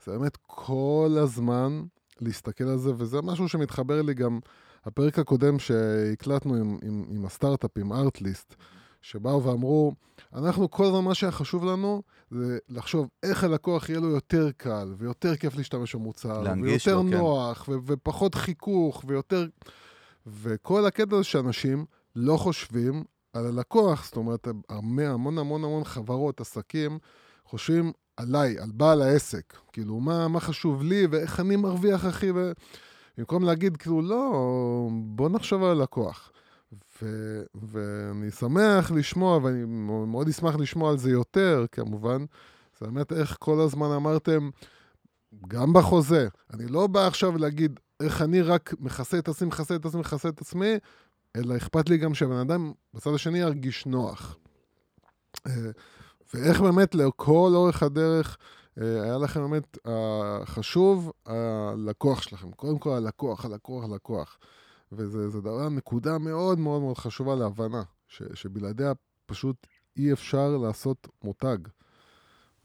זה 0.05 0.13
באמת 0.13 0.39
כל 0.47 1.17
הזמן 1.23 1.83
להסתכל 2.21 2.65
על 2.65 2.79
זה, 2.79 2.91
וזה 2.97 3.23
משהו 3.23 3.49
שמתחבר 3.49 4.03
לי 4.03 4.15
גם, 4.15 4.41
הפרק 4.85 5.19
הקודם 5.19 5.59
שהקלטנו 5.59 6.55
עם, 6.55 6.79
עם, 6.83 7.05
עם 7.09 7.25
הסטארט-אפ, 7.25 7.79
עם 7.79 7.93
ארטליסט, 7.93 8.55
שבאו 9.03 9.43
ואמרו, 9.43 9.93
אנחנו 10.35 10.71
כל 10.71 10.85
הזמן 10.85 11.05
מה 11.05 11.15
שהיה 11.15 11.33
חשוב 11.33 11.65
לנו 11.65 12.03
זה 12.31 12.59
לחשוב 12.69 13.09
איך 13.23 13.45
הלקוח 13.45 13.89
יהיה 13.89 14.01
לו 14.01 14.09
יותר 14.09 14.51
קל, 14.57 14.95
ויותר 14.99 15.37
כיף 15.37 15.57
להשתמש 15.57 15.95
במוצר, 15.95 16.43
ויותר 16.63 16.97
לו, 16.97 17.11
כן. 17.11 17.17
נוח, 17.17 17.69
ו- 17.69 17.79
ופחות 17.87 18.35
חיכוך, 18.35 19.05
ויותר... 19.07 19.47
וכל 20.27 20.87
הקטע 20.87 21.17
זה 21.17 21.25
שאנשים 21.25 21.85
לא 22.17 22.37
חושבים 22.37 23.05
על 23.33 23.47
הלקוח, 23.47 24.05
זאת 24.05 24.17
אומרת, 24.17 24.49
הרבה, 24.69 25.11
המון 25.11 25.39
המון 25.39 25.65
המון 25.65 25.85
חברות, 25.85 26.41
עסקים, 26.41 26.99
חושבים 27.45 27.93
עליי, 28.17 28.59
על 28.59 28.71
בעל 28.75 29.03
העסק. 29.03 29.57
כאילו, 29.73 30.01
מה, 30.01 30.29
מה 30.29 30.41
חשוב 30.41 30.83
לי 30.83 31.07
ואיך 31.11 31.41
אני 31.41 31.57
מרוויח, 31.57 32.07
אחי, 32.07 32.31
ו... 32.31 32.53
במקום 33.19 33.45
להגיד, 33.45 33.77
כאילו, 33.77 34.03
לא, 34.03 34.33
בוא 35.05 35.29
נחשוב 35.29 35.63
על 35.65 35.71
הלקוח. 35.71 36.33
ו... 37.03 37.07
ואני 37.55 38.31
שמח 38.31 38.91
לשמוע, 38.91 39.39
ואני 39.43 39.65
מאוד 40.07 40.29
אשמח 40.29 40.57
לשמוע 40.57 40.91
על 40.91 40.99
זה 40.99 41.11
יותר, 41.11 41.65
כמובן. 41.73 42.25
זה 42.81 42.87
באמת 42.87 43.13
איך 43.13 43.37
כל 43.41 43.61
הזמן 43.61 43.87
אמרתם, 43.87 44.51
גם 45.49 45.73
בחוזה, 45.73 46.29
אני 46.55 46.67
לא 46.67 46.87
בא 46.87 47.07
עכשיו 47.07 47.39
להגיד 47.39 47.81
איך 48.03 48.23
אני 48.23 48.43
רק 48.43 48.75
מכסה 48.81 49.19
את 49.19 49.29
עצמי, 49.29 49.49
מכסה 49.49 49.77
את 49.77 49.85
עצמי, 49.85 50.01
מכסה 50.01 50.29
את 50.29 50.41
עצמי, 50.41 50.75
אלא 51.37 51.57
אכפת 51.57 51.89
לי 51.89 51.99
גם 51.99 52.15
שהבן 52.15 52.37
אדם 52.37 52.73
בצד 52.95 53.15
השני 53.15 53.39
ירגיש 53.39 53.87
נוח. 53.87 54.37
אה, 55.47 55.71
ואיך 56.35 56.61
באמת 56.61 56.95
לכל 56.95 57.53
אורך 57.55 57.83
הדרך 57.83 58.39
אה, 58.81 59.03
היה 59.03 59.19
לכם 59.19 59.41
באמת 59.51 59.79
אה, 59.87 60.47
חשוב 60.47 61.13
הלקוח 61.27 62.23
שלכם. 62.23 62.53
קודם 62.53 62.79
כל 62.79 62.91
הלקוח, 62.91 63.45
הלקוח, 63.45 63.85
הלקוח. 63.85 64.39
וזה 64.93 65.29
זה 65.29 65.41
דבר, 65.41 65.69
נקודה 65.69 66.19
מאוד 66.19 66.59
מאוד 66.59 66.81
מאוד 66.81 66.99
חשובה 66.99 67.35
להבנה, 67.35 67.83
ש, 68.09 68.23
שבלעדיה 68.35 68.93
פשוט 69.27 69.67
אי 69.97 70.13
אפשר 70.13 70.57
לעשות 70.57 71.09
מותג. 71.25 71.59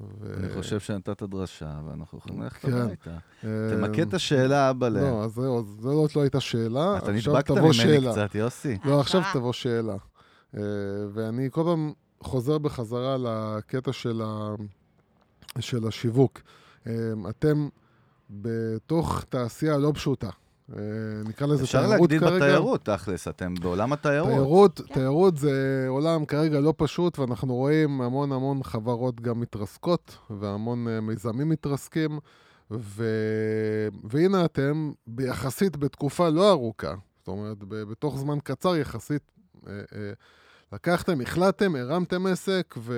ו... 0.01 0.33
אני 0.37 0.53
חושב 0.53 0.79
שנתת 0.79 1.23
דרשה, 1.23 1.79
ואנחנו 1.85 2.17
יכולים 2.17 2.41
ללכת 2.41 2.65
כן. 2.65 2.73
הביתה. 2.73 3.17
אה, 3.43 3.49
תמקד 3.69 4.07
את 4.07 4.13
השאלה, 4.13 4.69
אבא. 4.69 4.89
לא, 4.89 5.23
אז 5.23 5.31
זהו, 5.31 5.59
אז 5.59 5.65
זאת 5.79 6.15
לא 6.15 6.21
הייתה 6.21 6.39
שאלה, 6.39 6.97
אתה 6.97 7.11
נדבקת 7.11 7.51
ממני 7.51 7.73
שאלה. 7.73 8.11
קצת, 8.11 8.35
יוסי. 8.35 8.77
לא, 8.85 8.99
עכשיו. 8.99 9.21
תבוא 9.33 9.53
שאלה. 9.53 9.95
אה, 10.57 10.61
ואני 11.13 11.47
כל 11.51 11.63
פעם 11.63 11.93
חוזר 12.19 12.57
בחזרה 12.57 13.17
לקטע 13.19 13.93
של, 13.93 14.21
ה... 14.25 14.55
של 15.59 15.87
השיווק. 15.87 16.41
אה, 16.87 16.93
אתם 17.29 17.67
בתוך 18.29 19.23
תעשייה 19.29 19.77
לא 19.77 19.91
פשוטה. 19.95 20.29
אה, 20.75 20.81
נקרא 21.25 21.47
לזה 21.47 21.63
אפשר 21.63 21.79
תיירות 21.87 21.99
להגדיל 22.11 22.19
כרגע. 22.19 22.45
בתיירות, 22.45 22.85
תכלס, 22.85 23.27
אתם 23.27 23.53
בעולם 23.55 23.93
התיירות. 23.93 24.29
תיירות, 24.29 24.81
כן. 24.87 24.93
תיירות 24.93 25.37
זה 25.37 25.85
עולם 25.87 26.25
כרגע 26.25 26.59
לא 26.59 26.73
פשוט, 26.77 27.19
ואנחנו 27.19 27.55
רואים 27.55 28.01
המון 28.01 28.31
המון 28.31 28.63
חברות 28.63 29.21
גם 29.21 29.39
מתרסקות, 29.39 30.17
והמון 30.29 30.87
אה, 30.87 31.01
מיזמים 31.01 31.49
מתרסקים, 31.49 32.19
ו... 32.71 33.05
והנה 34.03 34.45
אתם, 34.45 34.91
יחסית 35.19 35.77
בתקופה 35.77 36.29
לא 36.29 36.51
ארוכה, 36.51 36.95
זאת 37.17 37.27
אומרת, 37.27 37.57
בתוך 37.67 38.17
זמן 38.17 38.37
קצר 38.43 38.75
יחסית, 38.75 39.31
אה, 39.67 39.73
לקחתם, 40.73 41.21
החלטתם, 41.21 41.75
הרמתם 41.75 42.25
עסק, 42.25 42.75
ו... 42.77 42.93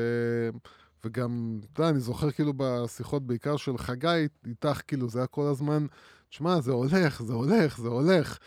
וגם, 1.06 1.60
אתה 1.74 1.82
יודע, 1.82 1.90
אני 1.90 2.00
זוכר 2.00 2.32
כאילו 2.32 2.54
בשיחות 2.58 3.28
בעיקר 3.28 3.58
של 3.58 3.78
חגי 3.78 4.28
איתך, 4.48 4.82
כאילו 4.88 5.10
זה 5.10 5.20
היה 5.20 5.28
כל 5.28 5.46
הזמן, 5.46 5.86
תשמע, 6.30 6.62
זה 6.62 6.72
הולך, 6.72 7.22
זה 7.24 7.34
הולך, 7.34 7.78
זה 7.78 7.88
הולך. 7.88 8.38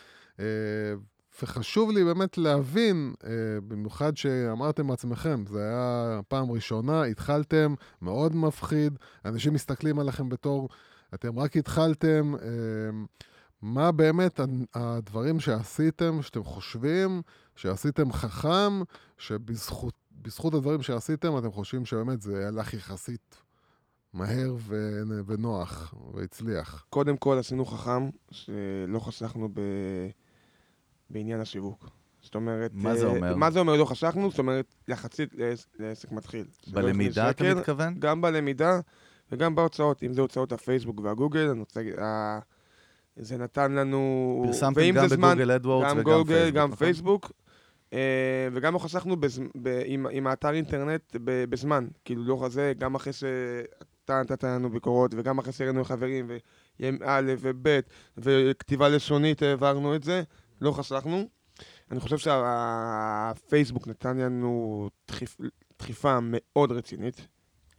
אה, 0.41 0.45
וחשוב 1.43 1.91
לי 1.91 2.05
באמת 2.05 2.39
להבין, 2.39 3.15
אה, 3.25 3.31
במיוחד 3.69 4.17
שאמרתם 4.17 4.87
בעצמכם, 4.87 5.45
זה 5.47 5.63
היה 5.69 6.21
פעם 6.29 6.51
ראשונה, 6.51 7.03
התחלתם, 7.05 7.75
מאוד 8.03 8.37
מפחיד, 8.37 8.99
אנשים 9.25 9.53
מסתכלים 9.53 9.99
עליכם 9.99 10.29
בתור, 10.29 10.69
אתם 11.15 11.39
רק 11.39 11.57
התחלתם, 11.57 12.35
אה, 12.43 12.49
מה 13.63 13.93
באמת 13.93 14.41
הדברים 14.75 15.41
שעשיתם, 15.41 16.23
שאתם 16.23 16.45
חושבים, 16.45 17.23
שעשיתם 17.57 18.13
חכם, 18.13 18.83
שבזכות... 19.19 19.95
בזכות 20.23 20.55
הדברים 20.55 20.83
שעשיתם, 20.83 21.39
אתם 21.39 21.51
חושבים 21.51 21.87
שבאמת 21.87 22.23
זה 22.23 22.49
הלך 22.49 22.75
יחסית 22.75 23.42
מהר 24.15 24.55
ו- 24.59 25.01
ונוח, 25.27 25.95
והצליח. 26.15 26.87
קודם 26.91 27.17
כל 27.17 27.39
עשינו 27.39 27.65
חכם, 27.65 28.11
שלא 28.31 28.99
חסכנו 28.99 29.49
ב... 29.55 29.61
בעניין 31.11 31.41
השיווק. 31.41 31.89
זאת 32.23 32.35
אומרת... 32.35 32.71
מה 32.75 32.95
זה 32.97 33.07
אה, 33.07 33.11
אומר? 33.11 33.37
מה 33.37 33.51
זה 33.51 33.61
אומר 33.61 33.77
לא 33.77 33.85
חסכנו? 33.85 34.31
זאת 34.31 34.39
אומרת, 34.39 34.75
יחסית 34.89 35.35
לעס- 35.35 35.67
לעסק 35.79 36.13
מתחיל. 36.13 36.45
שלא 36.63 36.83
בלמידה 36.83 37.31
אתה 37.31 37.45
שקל, 37.45 37.55
מתכוון? 37.55 37.95
גם 37.99 38.21
בלמידה 38.21 38.81
וגם 39.33 39.55
בהוצאות. 39.55 40.03
אם 40.03 40.13
זה 40.13 40.21
הוצאות 40.21 40.53
הפייסבוק 40.53 41.01
והגוגל, 41.01 41.49
אני 41.51 41.61
רוצה 41.61 41.81
להגיד, 41.81 41.99
ה- 41.99 42.39
זה 43.17 43.37
נתן 43.39 43.73
לנו... 43.73 44.43
פרסמתם 44.47 44.91
גם 44.95 45.09
זה 45.09 45.15
זמן- 45.17 45.29
בגוגל 45.37 45.51
אדוורדס 45.51 45.91
גם 45.91 45.99
וגם 45.99 46.05
גוגל, 46.05 46.35
פייסבוק, 46.35 46.55
גם 46.57 46.71
נכון? 46.71 46.77
פייסבוק. 46.87 47.33
אה, 47.93 48.49
וגם 48.53 48.75
לא 48.75 48.79
חסכנו 48.79 49.17
בז... 49.17 49.41
ב... 49.63 49.81
עם... 49.85 50.07
עם 50.11 50.27
האתר 50.27 50.51
אינטרנט. 50.55 51.17
בזמן. 51.23 51.87
כאילו, 52.05 52.25
לא 52.25 52.43
כזה, 52.45 52.73
גם 52.79 52.95
אחרי 52.95 53.13
שאתה 54.03 54.21
נתת 54.21 54.45
לנו 54.45 54.71
ביקורות, 54.71 55.15
וגם 55.17 55.39
אחרי 55.39 55.53
שהראינו 55.53 55.81
לחברים, 55.81 56.31
ויום 56.81 56.97
א' 57.05 57.33
וב', 57.41 57.81
וכתיבה 58.17 58.89
לשונית 58.89 59.43
העברנו 59.43 59.95
את 59.95 60.03
זה, 60.03 60.23
לא 60.61 60.73
חסכנו. 60.73 61.29
אני 61.91 62.01
חושב 62.01 62.19
שהפייסבוק 62.19 63.89
נתן 63.89 64.17
לנו 64.17 64.89
דחיפ... 65.09 65.37
דחיפה 65.79 66.19
מאוד 66.23 66.73
רצינית. 66.73 67.27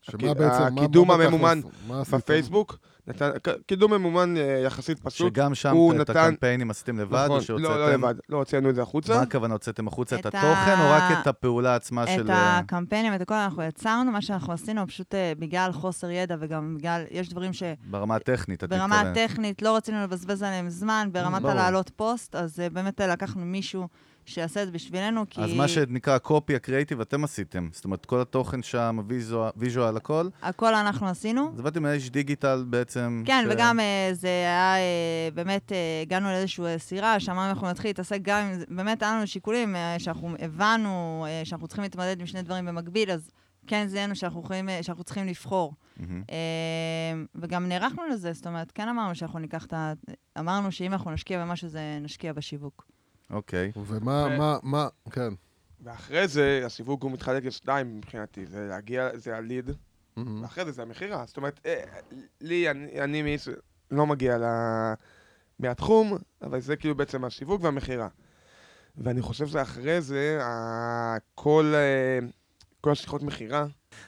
שמה 0.01 0.31
הק- 0.31 0.37
בעצם, 0.37 0.61
מה- 0.75 0.81
הקידום 0.81 1.07
מה 1.07 1.13
בתכלס? 1.17 1.33
הממומן 1.33 1.59
מה? 1.87 2.01
בפייסבוק, 2.11 2.77
נתן... 3.07 3.29
קידום 3.67 3.93
ממומן 3.93 4.37
אה, 4.37 4.61
יחסית 4.65 4.99
פשוט. 4.99 5.27
שגם 5.33 5.55
שם 5.55 5.73
את 5.91 5.95
נתן- 5.95 6.17
הקמפיינים 6.17 6.71
עשיתם 6.71 6.99
לבד, 6.99 7.15
נכון, 7.15 7.29
או 7.29 7.35
לא, 7.35 7.41
שהוצאתם... 7.41 7.69
לא 7.69 7.91
לבד, 7.93 8.15
לא 8.29 8.37
הוצאנו 8.37 8.69
את 8.69 8.75
זה 8.75 8.81
החוצה. 8.81 9.15
מה 9.15 9.21
הכוונה, 9.21 9.53
הוצאתם 9.53 9.87
החוצה 9.87 10.15
את 10.15 10.19
את 10.19 10.25
התוכן, 10.25 10.45
או 10.79 10.85
ה- 10.85 10.97
רק 11.11 11.17
את 11.21 11.27
הפעולה 11.27 11.75
עצמה 11.75 12.07
של... 12.07 12.21
את 12.25 12.29
אה, 12.29 12.57
הקמפיינים, 12.57 13.15
את 13.15 13.21
הכל 13.21 13.33
אנחנו 13.33 13.63
יצרנו, 13.63 14.11
מה 14.11 14.21
שאנחנו 14.21 14.53
עשינו, 14.53 14.87
פשוט 14.87 15.15
אה, 15.15 15.33
בגלל 15.39 15.71
חוסר 15.71 16.09
ידע 16.09 16.35
וגם 16.39 16.75
בגלל, 16.77 17.03
יש 17.11 17.29
דברים 17.29 17.51
ברמה 17.89 18.15
הטכנית, 18.15 18.63
את 18.63 18.69
שברמה 18.69 18.87
מתכוונת. 19.03 19.17
הטכנית 19.17 19.61
לא 19.61 19.75
רצינו 19.75 20.03
לבזבז 20.03 20.43
עליהם 20.43 20.69
זמן, 20.69 21.09
ברמת. 21.11 21.45
הלהעלות 21.45 21.89
פוסט, 21.95 22.35
אז 22.35 22.59
באמת 22.73 23.01
לקחנו 23.01 23.45
מישהו 23.45 23.87
שיעשה 24.25 24.61
את 24.61 24.67
זה 24.67 24.71
בשבילנו, 24.71 25.25
כי... 25.29 25.41
אז 25.41 25.53
מה 25.53 25.67
שנקרא 25.67 26.17
copy 26.17 26.55
ה 26.55 26.61
creative 26.61 27.01
אתם 27.01 27.23
עשיתם. 27.23 27.69
זאת 27.71 27.85
אומרת, 27.85 28.05
כל 28.05 28.21
התוכן 28.21 28.63
שם, 28.63 28.99
visual, 29.55 29.97
הכל, 29.97 30.27
הכל 30.41 30.75
אנחנו 30.75 31.07
עשינו. 31.07 31.51
אז 31.55 31.61
באתם 31.61 31.83
מאיש 31.83 32.09
דיגיטל 32.09 32.65
בעצם. 32.67 33.23
כן, 33.25 33.45
ש- 33.49 33.53
וגם 33.53 33.79
אה, 33.79 34.09
זה 34.11 34.27
היה, 34.27 34.75
אה, 34.75 35.29
באמת, 35.33 35.71
אה, 35.71 35.77
הגענו 36.01 36.27
לאיזושהי 36.29 36.79
סירה, 36.79 37.19
שאמרנו 37.19 37.49
אנחנו 37.49 37.69
נתחיל 37.69 37.89
להתעסק 37.89 38.19
גם 38.21 38.39
עם 38.45 38.75
באמת 38.75 39.01
היה 39.03 39.11
לנו 39.11 39.27
שיקולים 39.27 39.75
שאנחנו 39.97 40.35
הבנו 40.39 41.25
שאנחנו 41.43 41.67
צריכים 41.67 41.83
להתמודד 41.83 42.19
עם 42.19 42.25
שני 42.25 42.41
דברים 42.41 42.65
במקביל, 42.65 43.11
אז 43.11 43.31
כן 43.67 43.87
זיהינו 43.87 44.15
שאנחנו, 44.15 44.41
יכולים, 44.43 44.69
שאנחנו 44.81 45.03
צריכים 45.03 45.27
לבחור. 45.27 45.73
אה, 45.99 46.35
וגם 47.35 47.67
נערכנו 47.67 48.03
לזה, 48.07 48.33
זאת 48.33 48.47
אומרת, 48.47 48.71
כן 48.71 48.89
אמרנו 48.89 49.15
שאנחנו 49.15 49.39
ניקח 49.39 49.65
את 49.65 49.73
ה... 49.73 49.93
אמרנו 50.39 50.71
שאם 50.71 50.93
אנחנו 50.93 51.11
נשקיע 51.11 51.45
במשהו, 51.45 51.67
זה 51.69 51.97
נשקיע 52.01 52.33
בשיווק. 52.33 52.85
אוקיי. 53.29 53.71
ומה, 53.75 54.27
ו- 54.31 54.37
מה, 54.37 54.57
מה, 54.63 54.87
כן. 55.11 55.33
ואחרי 55.83 56.27
זה, 56.27 56.61
הסיווג 56.65 57.03
הוא 57.03 57.11
מתחלק 57.11 57.45
לשתיים 57.45 57.97
מבחינתי, 57.97 58.45
זה 58.45 58.67
להגיע, 58.69 59.09
זה 59.13 59.37
הליד, 59.37 59.71
מהמם. 60.15 60.41
ואחרי 60.43 60.65
זה 60.65 60.71
זה 60.71 60.81
המכירה. 60.81 61.23
זאת 61.27 61.37
אומרת, 61.37 61.59
אה, 61.65 61.83
לי, 62.41 62.69
אני, 62.69 63.01
אני 63.01 63.21
מאיש 63.21 63.49
לא 63.91 64.07
מגיע 64.07 64.37
ל... 64.37 64.43
מהתחום, 65.59 66.17
אבל 66.41 66.59
זה 66.61 66.75
כאילו 66.75 66.95
בעצם 66.95 67.25
השיווק 67.25 67.63
והמכירה. 67.63 68.07
ואני 68.97 69.21
חושב 69.21 69.47
שאחרי 69.47 70.01
זה, 70.01 70.39
ה- 70.43 71.17
כל, 71.35 71.71
אה, 71.75 72.19
כל 72.81 72.91
השיחות 72.91 73.23
מכירה, 73.23 73.65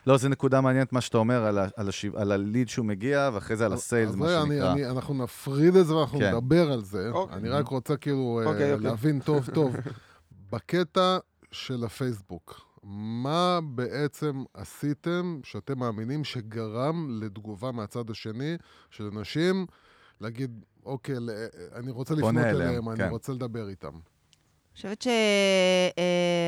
לא, 0.08 0.18
זו 0.18 0.30
נקודה 0.30 0.62
מעניינת 0.62 0.94
מה 0.94 1.02
שאתה 1.02 1.18
אומר 1.18 1.46
על, 1.46 1.58
ה- 1.58 1.68
על, 1.76 1.90
השיו, 1.90 2.18
על 2.18 2.32
הליד 2.32 2.70
שהוא 2.70 2.86
מגיע, 2.86 3.30
ואחרי 3.34 3.56
זה 3.58 3.66
על 3.66 3.74
הסיילס, 3.74 4.16
מה 4.16 4.42
אני- 4.42 4.50
שנקרא. 4.56 4.72
אני- 4.72 4.86
אנחנו 4.90 5.14
נפריד 5.14 5.76
את 5.76 5.88
זה 5.88 5.96
ואנחנו 5.96 6.20
כן. 6.20 6.36
נדבר 6.36 6.72
על 6.72 6.84
זה. 6.84 7.10
אוקיי. 7.10 7.38
אני 7.38 7.50
רק 7.50 7.68
רוצה 7.68 7.98
כאילו 7.98 8.40
אה, 8.44 8.46
אוקיי, 8.52 8.74
אוקיי. 8.74 8.90
להבין 8.90 9.20
טוב 9.20 9.50
טוב. 9.54 9.76
בקטע 10.52 11.18
של 11.52 11.84
הפייסבוק, 11.84 12.62
מה 12.84 13.60
בעצם 13.64 14.44
עשיתם 14.54 15.40
שאתם 15.44 15.80
מאמינים 15.80 16.24
שגרם 16.24 17.08
לתגובה 17.22 17.72
מהצד 17.72 18.10
השני 18.10 18.58
של 18.90 19.04
אנשים 19.18 19.66
להגיד, 20.22 20.64
אוקיי, 20.86 21.16
אני 21.76 21.92
רוצה 21.92 22.14
לפנות 22.14 22.36
אליהם, 22.38 22.56
אליהם, 22.56 22.90
אני 22.90 22.98
כן. 22.98 23.10
רוצה 23.10 23.34
לדבר 23.34 23.70
איתם. 23.70 23.92
חושבת 24.76 25.06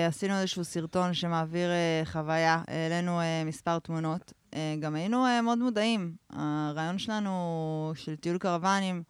שעשינו 0.09 0.39
איזשהו 0.39 0.63
סרטון 0.63 1.13
שמעביר 1.13 1.69
אה, 1.71 2.01
חוויה, 2.05 2.61
העלינו 2.67 3.19
אה, 3.21 3.43
מספר 3.45 3.79
תמונות. 3.79 4.33
אה, 4.53 4.75
גם 4.79 4.95
היינו 4.95 5.25
אה, 5.25 5.41
מאוד 5.41 5.57
מודעים. 5.57 6.15
הרעיון 6.29 6.99
שלנו 6.99 7.91
של 7.95 8.15
טיול 8.15 8.37
קרוונים 8.37 9.03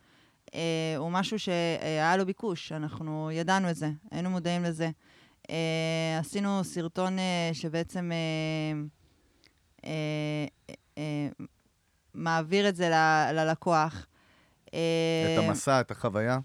אה, 0.55 0.59
הוא 0.97 1.11
משהו 1.11 1.39
שהיה 1.39 2.17
לו 2.17 2.25
ביקוש, 2.25 2.71
אנחנו 2.71 3.29
ידענו 3.33 3.69
את 3.69 3.75
זה, 3.75 3.89
היינו 4.11 4.29
מודעים 4.29 4.63
לזה. 4.63 4.89
אה, 5.49 6.17
עשינו 6.19 6.63
סרטון 6.63 7.19
אה, 7.19 7.49
שבעצם 7.53 8.11
אה, 8.11 8.77
אה, 9.85 10.45
אה, 10.97 11.27
מעביר 12.13 12.69
את 12.69 12.75
זה 12.75 12.89
ללקוח. 13.33 14.07
אה, 14.73 15.37
את 15.39 15.43
המסע, 15.43 15.79
את 15.81 15.91
החוויה. 15.91 16.39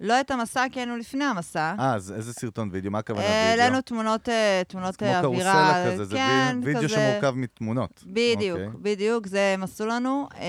לא 0.00 0.20
את 0.20 0.30
המסע, 0.30 0.64
כי 0.72 0.80
היינו 0.80 0.96
לפני 0.96 1.24
המסע. 1.24 1.74
אה, 1.78 1.94
אז 1.94 2.12
איזה 2.12 2.32
סרטון 2.32 2.68
וידאו? 2.72 2.90
מה 2.90 2.98
הכוונה 2.98 3.24
אה, 3.24 3.30
וידאו? 3.50 3.62
העלינו 3.62 3.80
תמונות, 3.80 4.28
אה, 4.28 4.62
תמונות 4.68 4.96
כמו 4.96 5.08
אה, 5.08 5.20
אווירה. 5.24 5.52
קרוסלה 5.52 5.92
כזה, 5.92 6.04
זה 6.04 6.16
כן, 6.16 6.58
וי- 6.62 6.74
וידאו 6.74 6.82
כזה. 6.88 6.94
שמורכב 6.94 7.34
מתמונות. 7.36 8.04
בדיוק, 8.06 8.58
אוקיי. 8.58 8.80
בדיוק, 8.82 9.26
זה 9.26 9.50
הם 9.54 9.62
עשו 9.62 9.86
לנו. 9.86 10.28
אה, 10.34 10.46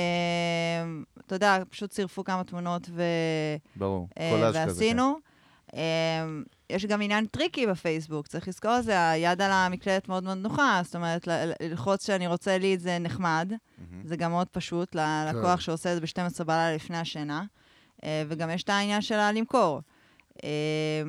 אתה 1.25 1.35
יודע, 1.35 1.57
פשוט 1.69 1.89
צירפו 1.91 2.23
כמה 2.23 2.43
תמונות 2.43 2.89
ו... 2.95 3.03
ברור, 3.75 4.07
אה, 4.19 4.31
קולאז' 4.35 4.55
כזה. 4.55 4.63
כן. 4.65 4.67
ועשינו. 4.69 5.17
אה, 5.75 5.79
יש 6.69 6.85
גם 6.85 7.01
עניין 7.01 7.25
tricky 7.25 7.67
בפייסבוק, 7.67 8.27
צריך 8.27 8.47
לזכור 8.47 8.79
את 8.79 8.83
זה, 8.83 9.09
היד 9.09 9.41
על 9.41 9.51
המקלדת 9.51 10.09
מאוד 10.09 10.23
מאוד 10.23 10.37
נוחה, 10.37 10.81
זאת 10.83 10.95
אומרת, 10.95 11.27
ללחוץ 11.61 12.07
שאני 12.07 12.27
רוצה 12.27 12.57
ליד 12.57 12.79
זה 12.79 12.97
נחמד. 12.99 13.51
זה 14.03 14.15
גם 14.15 14.31
מאוד 14.31 14.47
פשוט 14.47 14.95
ללקוח 14.95 15.59
שעושה 15.59 15.93
את 15.95 16.01
זה 16.01 16.21
ב-12 16.21 16.43
בלילה 16.43 16.75
לפני 16.75 16.97
השינה, 16.97 17.43
וגם 18.05 18.49
יש 18.49 18.63
את 18.63 18.69
העניין 18.69 19.01
של 19.01 19.15
הלמכור. 19.15 19.81
אה, 20.43 21.03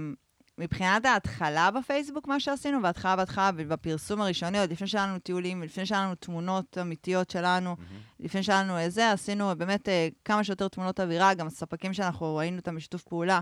מבחינת 0.58 1.04
ההתחלה 1.04 1.70
בפייסבוק, 1.70 2.28
מה 2.28 2.40
שעשינו, 2.40 2.82
בהתחלה, 2.82 3.16
בהתחלה, 3.16 3.50
בפרסום 3.52 4.20
הראשוני, 4.20 4.60
עוד 4.60 4.70
לפני 4.70 4.86
שהיה 4.86 5.06
לנו 5.06 5.18
טיולים, 5.18 5.62
לפני 5.62 5.86
שהיה 5.86 6.02
לנו 6.02 6.14
תמונות 6.14 6.78
אמיתיות 6.78 7.30
שלנו, 7.30 7.76
לפני 8.20 8.42
שהיה 8.42 8.62
לנו 8.62 8.78
איזה, 8.78 9.12
עשינו 9.12 9.52
באמת 9.58 9.88
אה, 9.88 10.08
כמה 10.24 10.44
שיותר 10.44 10.68
תמונות 10.68 11.00
אווירה, 11.00 11.34
גם 11.34 11.46
הספקים 11.46 11.92
שאנחנו 11.92 12.36
ראינו 12.36 12.56
אותם 12.56 12.76
בשיתוף 12.76 13.02
פעולה, 13.02 13.40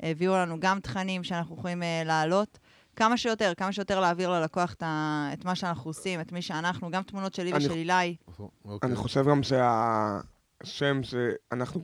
הביאו 0.00 0.34
לנו 0.34 0.60
גם 0.60 0.80
תכנים 0.80 1.24
שאנחנו 1.24 1.56
יכולים 1.58 1.82
אה, 1.82 2.02
להעלות. 2.04 2.58
כמה 2.96 3.16
שיותר, 3.16 3.52
כמה 3.56 3.72
שיותר 3.72 4.00
להעביר 4.00 4.30
ללקוח 4.30 4.72
את, 4.72 4.82
ה, 4.82 5.30
את 5.32 5.44
מה 5.44 5.54
שאנחנו 5.54 5.90
עושים, 5.90 6.20
את 6.20 6.32
מי 6.32 6.42
שאנחנו, 6.42 6.90
גם 6.90 7.02
תמונות 7.02 7.34
שלי 7.34 7.52
ושל 7.54 7.70
אילי. 7.70 8.16
אוקיי. 8.64 8.88
אני 8.88 8.96
חושב 8.96 9.24
גם 9.30 9.40
שהשם 9.42 11.00
שאנחנו, 11.02 11.82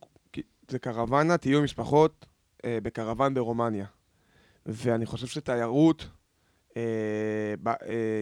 זה 0.69 0.79
קרוונה, 0.79 1.37
טיול 1.37 1.65
משפחות 1.65 2.27
אה, 2.65 2.79
בקרוון 2.83 3.35
ברומניה. 3.35 3.87
ואני 4.67 5.07
חושב 5.07 5.27
שתיירות 5.27 6.09
אה, 6.77 6.83
ב, 7.63 7.69
אה, 7.69 7.75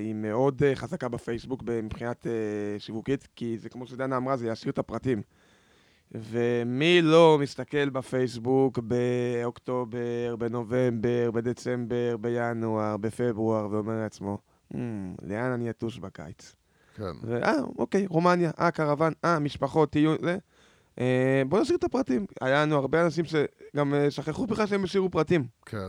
היא 0.02 0.14
מאוד 0.14 0.62
אה, 0.62 0.76
חזקה 0.76 1.08
בפייסבוק 1.08 1.62
מבחינת 1.82 2.26
אה, 2.26 2.32
שיווקית, 2.78 3.28
כי 3.36 3.58
זה 3.58 3.68
כמו 3.68 3.86
שדנה 3.86 4.16
אמרה, 4.16 4.36
זה 4.36 4.48
ישאיר 4.48 4.70
את 4.72 4.78
הפרטים. 4.78 5.22
ומי 6.14 7.02
לא 7.02 7.38
מסתכל 7.40 7.90
בפייסבוק 7.90 8.78
באוקטובר, 8.78 10.36
בנובמבר, 10.38 11.30
בדצמבר, 11.30 12.16
בינואר, 12.20 12.96
בפברואר, 12.96 13.68
ואומר 13.70 13.94
לעצמו, 14.02 14.38
"Hmm, 14.72 14.76
לאן 15.22 15.52
אני 15.52 15.70
אטוש 15.70 15.98
בקיץ? 15.98 16.54
כן. 16.94 17.04
ואה, 17.22 17.52
אוקיי, 17.78 18.06
רומניה, 18.06 18.50
אה, 18.60 18.70
קרוון, 18.70 19.12
אה, 19.24 19.38
משפחות, 19.38 19.90
טיול, 19.90 20.16
זה. 20.22 20.38
אה, 21.00 21.42
בוא 21.48 21.60
נשאיר 21.60 21.78
את 21.78 21.84
הפרטים. 21.84 22.26
היה 22.40 22.62
לנו 22.62 22.76
הרבה 22.76 23.04
אנשים 23.04 23.24
שגם 23.24 23.94
אה, 23.94 24.10
שכחו 24.10 24.46
בכלל 24.46 24.66
שהם 24.66 24.84
השאירו 24.84 25.10
פרטים. 25.10 25.44
כן. 25.66 25.88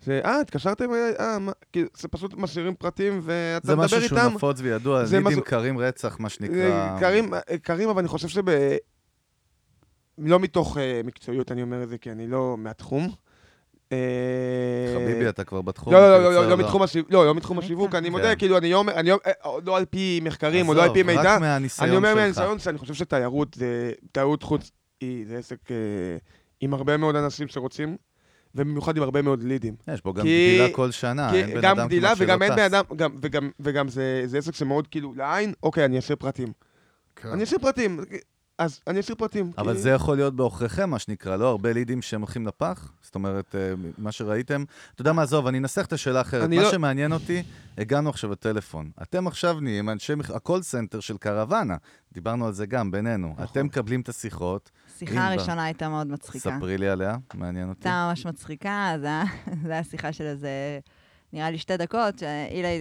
זה, 0.00 0.20
אה, 0.24 0.40
התקשרתם 0.40 0.90
אליי, 0.94 1.12
אה, 1.20 1.38
מה, 1.38 1.52
כאילו, 1.72 1.88
זה 1.96 2.08
פשוט 2.08 2.34
משאירים 2.34 2.74
פרטים 2.74 3.20
ואתה 3.22 3.66
זה 3.66 3.72
מדבר 3.72 3.84
משהו 3.84 3.98
איתם. 4.00 4.16
שהוא 4.16 4.32
נפוץ 4.34 4.60
וידוע, 4.60 5.04
זה 5.04 5.16
לידים 5.16 5.32
משהו- 5.32 5.44
קרים 5.44 5.78
רצח, 5.78 6.16
מה 6.20 6.28
שנקרא. 6.28 6.56
אה, 6.56 6.96
קרים, 7.00 7.34
אה, 7.34 7.40
קרים, 7.62 7.88
אבל 7.88 7.98
אני 7.98 8.08
חושב 8.08 8.28
שב... 8.28 8.42
לא 10.18 10.40
מתוך 10.40 10.78
אה, 10.78 11.00
מקצועיות 11.04 11.52
אני 11.52 11.62
אומר 11.62 11.82
את 11.82 11.88
זה, 11.88 11.98
כי 11.98 12.10
אני 12.10 12.26
לא 12.26 12.56
מהתחום. 12.58 13.08
אה, 13.92 13.98
חביבי, 14.94 15.28
אתה 15.28 15.44
כבר 15.44 15.62
בתחום. 15.62 15.92
לא, 15.92 16.00
לא, 16.00 16.18
לא, 16.24 16.28
קיצר, 16.28 16.40
לא, 16.42 16.48
לא 16.50 16.56
מתחום 16.56 16.82
השיווק, 16.82 17.12
לא, 17.12 17.26
לא 17.26 17.34
מתחום 17.34 17.58
אני 17.58 17.64
השיווק. 17.66 17.94
אני 17.94 18.06
כן. 18.06 18.12
מודה, 18.12 18.36
כאילו, 18.36 18.58
אני 18.58 18.70
לא 18.70 18.76
אומר, 18.78 18.92
אני 18.94 19.10
לא- 19.10 19.18
אה, 19.26 19.32
לא 19.66 19.76
על 19.76 19.84
פי 19.84 20.20
מחקרים, 20.22 20.68
או 20.68 20.74
לא 20.74 20.82
על 20.84 20.92
פי 20.92 21.00
עזוב, 21.00 21.16
מידע, 21.16 21.34
רק 21.34 21.40
מהניסיון 21.40 21.88
אני 21.88 21.96
אומר 21.96 22.08
שלך. 22.08 22.18
מהניסיון 22.18 22.58
שאני 22.58 22.78
חושב 22.78 22.94
שתיירות 22.94 23.58
תיירות 24.12 24.42
חוץ 24.42 24.70
היא, 25.00 25.26
זה 25.28 25.38
עסק 25.38 25.70
אה, 25.70 25.76
עם 26.60 26.74
הרבה 26.74 26.96
מאוד 26.96 27.16
אנשים 27.16 27.48
שרוצים, 27.48 27.96
ובמיוחד 28.54 28.96
עם 28.96 29.02
הרבה 29.02 29.22
מאוד 29.22 29.42
לידים. 29.42 29.74
יש 29.88 30.00
פה 30.00 30.12
גם 30.12 30.22
כי- 30.22 30.54
גדילה 30.58 30.74
כל 30.76 30.90
שנה, 30.90 31.30
כי 31.30 31.40
אין 31.42 31.54
בן 31.54 31.60
גם 31.60 31.78
אדם 31.78 31.86
גדילה 31.86 32.08
כמעט 32.08 32.18
שלא 32.18 32.24
וגם 32.26 32.42
אין 32.42 32.50
טס. 32.52 32.56
בן 32.58 32.64
אדם, 32.64 32.84
גם- 32.96 33.18
וגם- 33.22 33.50
וגם 33.60 33.88
זה 33.88 34.22
זה 34.26 34.38
עסק 34.38 34.54
שמאוד 34.54 34.86
כאילו 34.86 35.14
לעין, 35.16 35.52
אוקיי, 35.62 35.84
אני 35.84 35.98
אשאיר 35.98 36.16
פרטים. 36.16 36.52
כן. 37.16 37.28
אני 37.28 37.44
אשאיר 37.44 37.58
פרטים, 37.60 38.00
אז 38.58 38.80
אני 38.86 39.00
אשאיר 39.00 39.16
פרטים. 39.16 39.52
אבל 39.58 39.72
כי- 39.74 39.78
זה 39.80 39.90
יכול 39.90 40.16
להיות 40.16 40.36
בעוכריכם, 40.36 40.90
מה 40.90 40.98
שנקרא, 40.98 41.36
לא 41.36 41.48
הרבה 41.48 41.72
לידים 41.72 42.02
שהם 42.02 42.20
הולכים 42.20 42.46
לפח? 42.46 42.92
זאת 43.02 43.14
אומרת, 43.14 43.54
אה, 43.54 43.60
מה 43.98 44.12
שראיתם. 44.12 44.64
אתה 44.94 45.00
יודע 45.00 45.12
מה, 45.12 45.22
עזוב, 45.22 45.46
אני 45.46 45.58
אנסח 45.58 45.84
את 45.86 45.92
השאלה 45.92 46.20
אחרת. 46.20 46.44
אני 46.44 46.56
מה 46.56 46.62
לא- 46.62 46.70
שמעניין 46.70 47.12
אותי, 47.12 47.42
הגענו 47.78 48.10
עכשיו 48.10 48.30
לטלפון. 48.30 48.90
אתם 49.02 49.26
עכשיו 49.26 49.60
נהיים 49.60 49.90
אנשי 49.90 50.12
ה 50.34 50.40
call 50.40 50.62
center 50.62 51.00
של 51.00 51.16
קרוואנה. 51.16 51.76
דיברנו 52.12 52.46
על 52.46 52.52
זה 52.52 52.66
גם 52.66 52.90
בינינו. 52.90 53.28
נכון. 53.32 53.44
אתם 53.44 53.66
מקבלים 53.66 54.00
את 54.00 54.08
השיחות, 54.08 54.70
השיחה 54.96 55.12
אם 55.12 55.18
ב- 55.18 55.38
הראשונה 55.38 55.64
הייתה 55.64 55.88
מאוד 55.88 56.06
מצחיקה. 56.06 56.50
ספרי 56.58 56.78
לי 56.78 56.88
עליה, 56.88 57.16
מעניין 57.34 57.68
אותי. 57.68 57.88
הייתה 57.88 58.06
ממש 58.08 58.26
מצחיקה, 58.26 58.94
זה 59.00 59.08
היה 59.64 59.84
שיחה 59.90 60.12
של 60.12 60.24
איזה, 60.24 60.48
נראה 61.34 61.50
לי 61.50 61.58
שתי 61.58 61.76
דקות, 61.76 62.18
שאילי, 62.18 62.78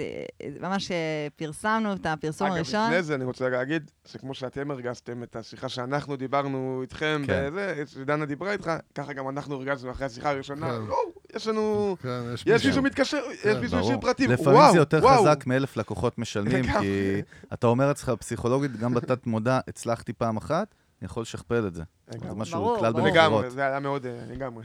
ממש 0.59 0.91
אה, 0.91 1.27
פרסמנו 1.35 1.93
את 1.93 2.05
הפרסום 2.05 2.47
אגב, 2.47 2.55
הראשון. 2.55 2.85
לפני 2.85 3.03
זה 3.03 3.15
אני 3.15 3.23
רוצה 3.23 3.49
להגיד, 3.49 3.91
שכמו 4.05 4.33
שאתם 4.33 4.71
הרגשתם 4.71 5.23
את 5.23 5.35
השיחה 5.35 5.69
שאנחנו 5.69 6.15
דיברנו 6.15 6.79
איתכם, 6.81 7.21
כן. 7.27 7.49
וזה, 7.53 7.83
שדנה 7.87 8.25
דיברה 8.25 8.51
איתך, 8.51 8.71
ככה 8.95 9.13
גם 9.13 9.29
אנחנו 9.29 9.55
הרגשנו 9.55 9.91
אחרי 9.91 10.05
השיחה 10.05 10.29
הראשונה, 10.29 10.69
כן. 10.69 10.87
לא, 10.87 10.97
יש 11.35 11.47
לנו... 11.47 11.95
כן, 12.01 12.09
יש 12.33 12.43
יש 12.45 12.65
מישהו. 12.65 12.83
מתקשר, 12.83 13.21
יש 13.45 13.57
מישהו. 13.61 13.79
השאיר 13.79 13.97
פרטים, 14.01 14.31
לפעמים 14.31 14.59
וואו, 14.59 14.71
זה 14.71 14.77
יותר 14.77 14.99
וואו. 15.03 15.21
חזק 15.21 15.43
מאלף 15.47 15.77
לקוחות 15.77 16.17
משלמים. 16.17 16.63
כי 16.79 17.21
אתה 17.53 17.67
אומר 17.67 17.87
לעצמך, 17.87 18.11
פסיכולוגית, 18.19 18.77
גם 18.77 18.93
בתת 18.93 19.27
מודע, 19.27 19.59
הצלחתי 19.67 20.13
פעם 20.13 20.37
אחת, 20.37 20.75
אני 21.01 21.05
יכול 21.05 21.21
לשכפל 21.21 21.67
את 21.67 21.73
זה. 21.73 21.83
זה. 22.11 22.33
משהו, 22.35 22.59
ברור, 22.59 22.79
כלל. 22.79 22.93
במכירות. 22.93 23.13
לגמרי, 23.13 23.49
זה 23.49 23.61
היה 23.61 23.79
מאוד, 23.79 24.05
אה, 24.05 24.11
לגמרי. 24.27 24.63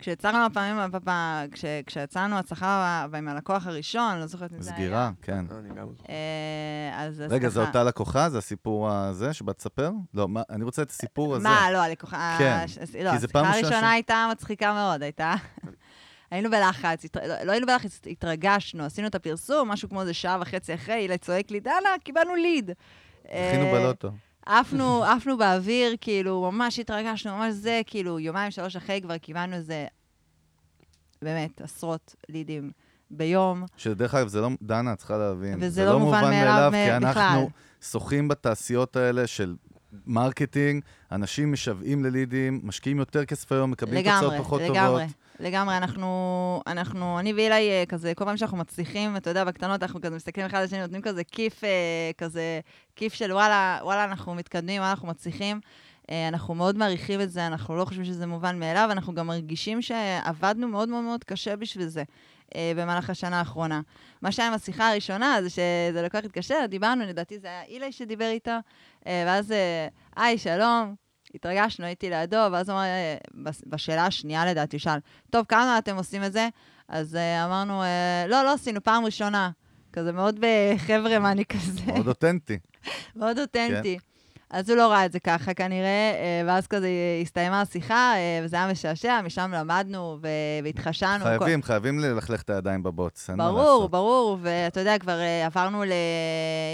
כשיצרנו 0.00 0.46
הפעמים, 0.46 0.90
כש- 1.52 1.64
כשיצאנו 1.86 2.38
הצלחה 2.38 2.66
עם 3.18 3.28
הלקוח 3.28 3.66
הראשון, 3.66 4.18
לא 4.18 4.26
זוכרת 4.26 4.52
מי 4.52 4.62
זה 4.62 4.70
היה. 4.70 4.76
סגירה, 4.76 5.10
כן. 5.22 5.44
אני 5.58 5.68
גם 5.74 5.86
זוכר. 5.96 6.12
אה, 6.12 7.04
אז 7.06 7.24
רגע, 7.28 7.48
זו 7.48 7.66
אותה 7.66 7.84
לקוחה? 7.84 8.30
זה 8.30 8.38
הסיפור 8.38 8.90
הזה 8.90 9.32
שבאת 9.32 9.58
לספר? 9.58 9.90
לא, 10.14 10.28
מה, 10.28 10.42
אני 10.50 10.64
רוצה 10.64 10.82
את 10.82 10.90
הסיפור 10.90 11.34
הזה. 11.36 11.48
מה, 11.48 11.70
לא, 11.72 11.78
הלקוחה... 11.78 12.36
כן, 12.38 12.60
הש- 12.64 12.78
לא, 12.78 12.84
כי 12.84 13.18
זה 13.18 13.26
השיחה 13.26 13.32
פעם 13.32 13.44
ראשונה 13.46 13.66
הראשונה 13.68 13.90
הייתה 13.90 14.28
מצחיקה 14.32 14.72
מאוד, 14.74 15.02
הייתה... 15.02 15.34
היינו 16.30 16.50
בלחץ, 16.50 17.04
התר- 17.04 17.26
לא- 17.28 17.42
לא 17.42 17.52
היינו 17.52 17.66
בלחץ, 17.66 18.00
התרגשנו, 18.06 18.84
עשינו 18.84 19.08
את 19.08 19.14
הפרסום, 19.14 19.68
משהו 19.68 19.88
כמו 19.88 20.00
איזה 20.00 20.14
שעה 20.14 20.38
וחצי 20.40 20.74
אחרי, 20.74 20.94
אילי 20.94 21.18
צועק 21.18 21.50
לי, 21.50 21.60
דנה, 21.60 21.72
קיבלנו 22.04 22.34
lead. 22.34 22.70
זכינו 23.24 23.64
אה, 23.66 23.72
בלוטו. 23.72 24.10
עפנו, 24.46 25.04
עפנו 25.04 25.38
באוויר, 25.38 25.96
כאילו, 26.00 26.50
ממש 26.52 26.78
התרגשנו, 26.78 27.36
ממש 27.36 27.54
זה, 27.54 27.80
כאילו, 27.86 28.18
יומיים, 28.18 28.50
שלוש 28.50 28.76
אחרי 28.76 29.00
כבר 29.02 29.18
קיבלנו 29.18 29.56
איזה, 29.56 29.86
באמת, 31.22 31.60
עשרות 31.60 32.14
לידים 32.28 32.70
ביום. 33.10 33.64
שדרך 33.76 34.14
אגב, 34.14 34.28
זה 34.28 34.40
לא, 34.40 34.48
דנה, 34.62 34.92
את 34.92 34.98
צריכה 34.98 35.18
להבין. 35.18 35.54
וזה 35.56 35.70
זה 35.70 35.84
לא 35.84 35.92
לא 35.92 35.98
מובן 35.98 36.22
מאליו 36.30 36.72
כי 36.72 37.06
בכלל. 37.06 37.22
אנחנו 37.22 37.50
שוחים 37.82 38.28
בתעשיות 38.28 38.96
האלה 38.96 39.26
של 39.26 39.56
marketing, 40.06 40.82
אנשים 41.12 41.52
משוועים 41.52 42.04
ללידים, 42.04 42.60
משקיעים 42.62 42.98
יותר 42.98 43.24
כסף 43.24 43.52
היום, 43.52 43.70
מקבלים 43.70 44.04
תוצאות 44.04 44.22
לגמרי, 44.22 44.38
פחות 44.38 44.60
לגמרי, 44.60 44.76
טובות. 44.76 45.00
לגמרי. 45.00 45.06
אנחנו, 45.46 46.62
אנחנו, 46.66 47.18
אני 47.18 47.32
ואילי, 47.32 47.70
אה, 47.70 47.84
כזה, 47.88 48.14
כל 48.14 48.24
פעם 48.24 48.36
שאנחנו 48.36 48.56
מצליחים, 48.56 49.16
אתה 49.16 49.30
יודע, 49.30 49.44
בקטנות, 49.44 49.82
אנחנו 49.82 50.00
כזה 50.00 50.16
מסתכלים 50.16 50.46
אחד 50.46 50.58
על 50.58 50.64
השני, 50.64 50.80
נותנים 50.80 51.02
כזה 51.02 51.24
כיף, 51.24 51.64
אה, 51.64 52.10
כזה, 52.18 52.60
כיף 52.96 53.14
של 53.14 53.32
וואלה, 53.32 53.78
וואלה, 53.82 54.04
אנחנו 54.04 54.34
מתקדמים, 54.34 54.76
וואלה, 54.76 54.90
אנחנו 54.90 55.08
מצליחים. 55.08 55.60
אה, 56.10 56.28
אנחנו 56.28 56.54
מאוד 56.54 56.76
מעריכים 56.76 57.20
את 57.20 57.30
זה, 57.30 57.46
אנחנו 57.46 57.76
לא 57.76 57.84
חושבים 57.84 58.04
שזה 58.04 58.26
מובן 58.26 58.58
מאליו, 58.58 58.88
אנחנו 58.92 59.14
גם 59.14 59.26
מרגישים 59.26 59.82
שעבדנו 59.82 60.68
מאוד 60.68 60.88
מאוד 60.88 61.04
מאוד 61.04 61.24
קשה 61.24 61.56
בשביל 61.56 61.86
זה. 61.86 62.02
במהלך 62.76 63.10
השנה 63.10 63.38
האחרונה. 63.38 63.80
מה 64.22 64.32
שהיה 64.32 64.48
עם 64.48 64.54
השיחה 64.54 64.90
הראשונה, 64.90 65.36
זה 65.42 65.50
שזה 65.50 66.02
לקוח 66.04 66.24
התקשר, 66.24 66.66
דיברנו, 66.68 67.04
לדעתי 67.04 67.38
זה 67.38 67.46
היה 67.48 67.62
אילי 67.62 67.92
שדיבר 67.92 68.28
איתה, 68.28 68.58
ואז, 69.06 69.54
היי, 70.16 70.38
שלום, 70.38 70.94
התרגשנו, 71.34 71.86
הייתי 71.86 72.10
לידו, 72.10 72.36
ואז 72.52 72.68
הוא 72.68 72.76
אמר, 72.76 72.84
אה, 72.84 73.16
בש- 73.34 73.62
בשאלה 73.66 74.06
השנייה 74.06 74.46
לדעתי, 74.46 74.76
הוא 74.76 74.80
שאל, 74.80 74.98
טוב, 75.30 75.44
כמה 75.48 75.78
אתם 75.78 75.96
עושים 75.96 76.24
את 76.24 76.32
זה? 76.32 76.48
אז 76.88 77.16
אה, 77.16 77.44
אמרנו, 77.44 77.82
אה, 77.82 78.24
לא, 78.28 78.42
לא 78.44 78.52
עשינו, 78.54 78.82
פעם 78.82 79.04
ראשונה. 79.04 79.50
כזה 79.92 80.12
מאוד 80.12 80.40
בחבר'ה 80.40 81.18
מאני 81.18 81.44
כזה, 81.44 81.80
מאוד 81.86 82.08
אותנטי. 82.08 82.58
מאוד 83.16 83.38
אותנטי. 83.38 83.98
אז 84.50 84.70
הוא 84.70 84.76
לא 84.76 84.90
ראה 84.90 85.06
את 85.06 85.12
זה 85.12 85.20
ככה 85.20 85.54
כנראה, 85.54 86.12
אה, 86.14 86.42
ואז 86.46 86.66
כזה 86.66 86.88
הסתיימה 87.22 87.60
השיחה, 87.60 88.12
אה, 88.16 88.40
וזה 88.44 88.56
היה 88.56 88.70
משעשע, 88.70 89.20
משם 89.24 89.50
למדנו 89.54 90.18
והתחשנו. 90.62 91.24
חייבים, 91.24 91.62
חייבים 91.62 91.98
ללכלך 91.98 92.42
את 92.42 92.50
הידיים 92.50 92.82
בבוץ, 92.82 93.30
ברור. 93.36 93.88
ברור, 93.88 94.38
ואתה 94.40 94.80
יודע, 94.80 94.98
כבר 94.98 95.20
אה, 95.20 95.46
עברנו 95.46 95.84
ל... 95.84 95.92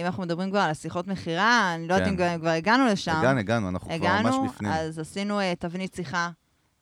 אם 0.03 0.07
אנחנו 0.07 0.23
מדברים 0.23 0.51
כבר 0.51 0.59
על 0.59 0.71
השיחות 0.71 1.07
מכירה, 1.07 1.75
אני 1.75 1.89
לא 1.89 1.95
יודעת 1.95 2.09
כן. 2.09 2.13
אם 2.13 2.17
כבר- 2.17 2.39
כבר 2.41 2.49
הגענו 2.51 2.87
לשם. 2.87 3.17
הגענו, 3.17 3.41
הגענו, 3.41 3.69
אנחנו 3.69 3.89
כבר 3.99 4.09
ממש 4.09 4.21
הגענו, 4.21 4.49
בפנים. 4.49 4.73
אז 4.73 4.99
עשינו 4.99 5.41
תבנית 5.59 5.95
שיחה. 5.95 6.31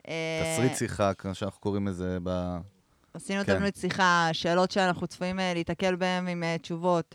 תסריט 0.02 0.76
שיחה, 0.76 1.14
כמו 1.14 1.34
שאנחנו 1.34 1.60
קוראים 1.60 1.88
לזה 1.88 2.18
ב... 2.22 2.56
עשינו 3.14 3.44
כן. 3.44 3.54
תבנית 3.54 3.76
שיחה, 3.76 4.28
שאלות 4.32 4.70
שאנחנו 4.70 5.06
צפויים 5.06 5.38
להיתקל 5.54 5.96
בהן 5.96 6.28
עם 6.28 6.42
תשובות. 6.62 7.14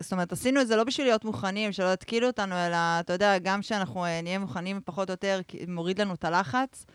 זאת 0.00 0.12
אומרת, 0.12 0.32
עשינו 0.32 0.60
את 0.60 0.68
זה 0.68 0.76
לא 0.76 0.84
בשביל 0.84 1.06
להיות 1.06 1.24
מוכנים, 1.24 1.72
שלא 1.72 1.92
יתקילו 1.92 2.26
אותנו, 2.26 2.54
אלא, 2.54 2.76
אתה 3.00 3.12
יודע, 3.12 3.38
גם 3.38 3.62
שאנחנו 3.62 4.04
אה, 4.04 4.22
נהיה 4.22 4.38
מוכנים 4.38 4.80
פחות 4.84 5.10
או 5.10 5.12
יותר, 5.12 5.40
מוריד 5.68 6.00
לנו 6.00 6.14
את 6.14 6.24
הלחץ. 6.24 6.86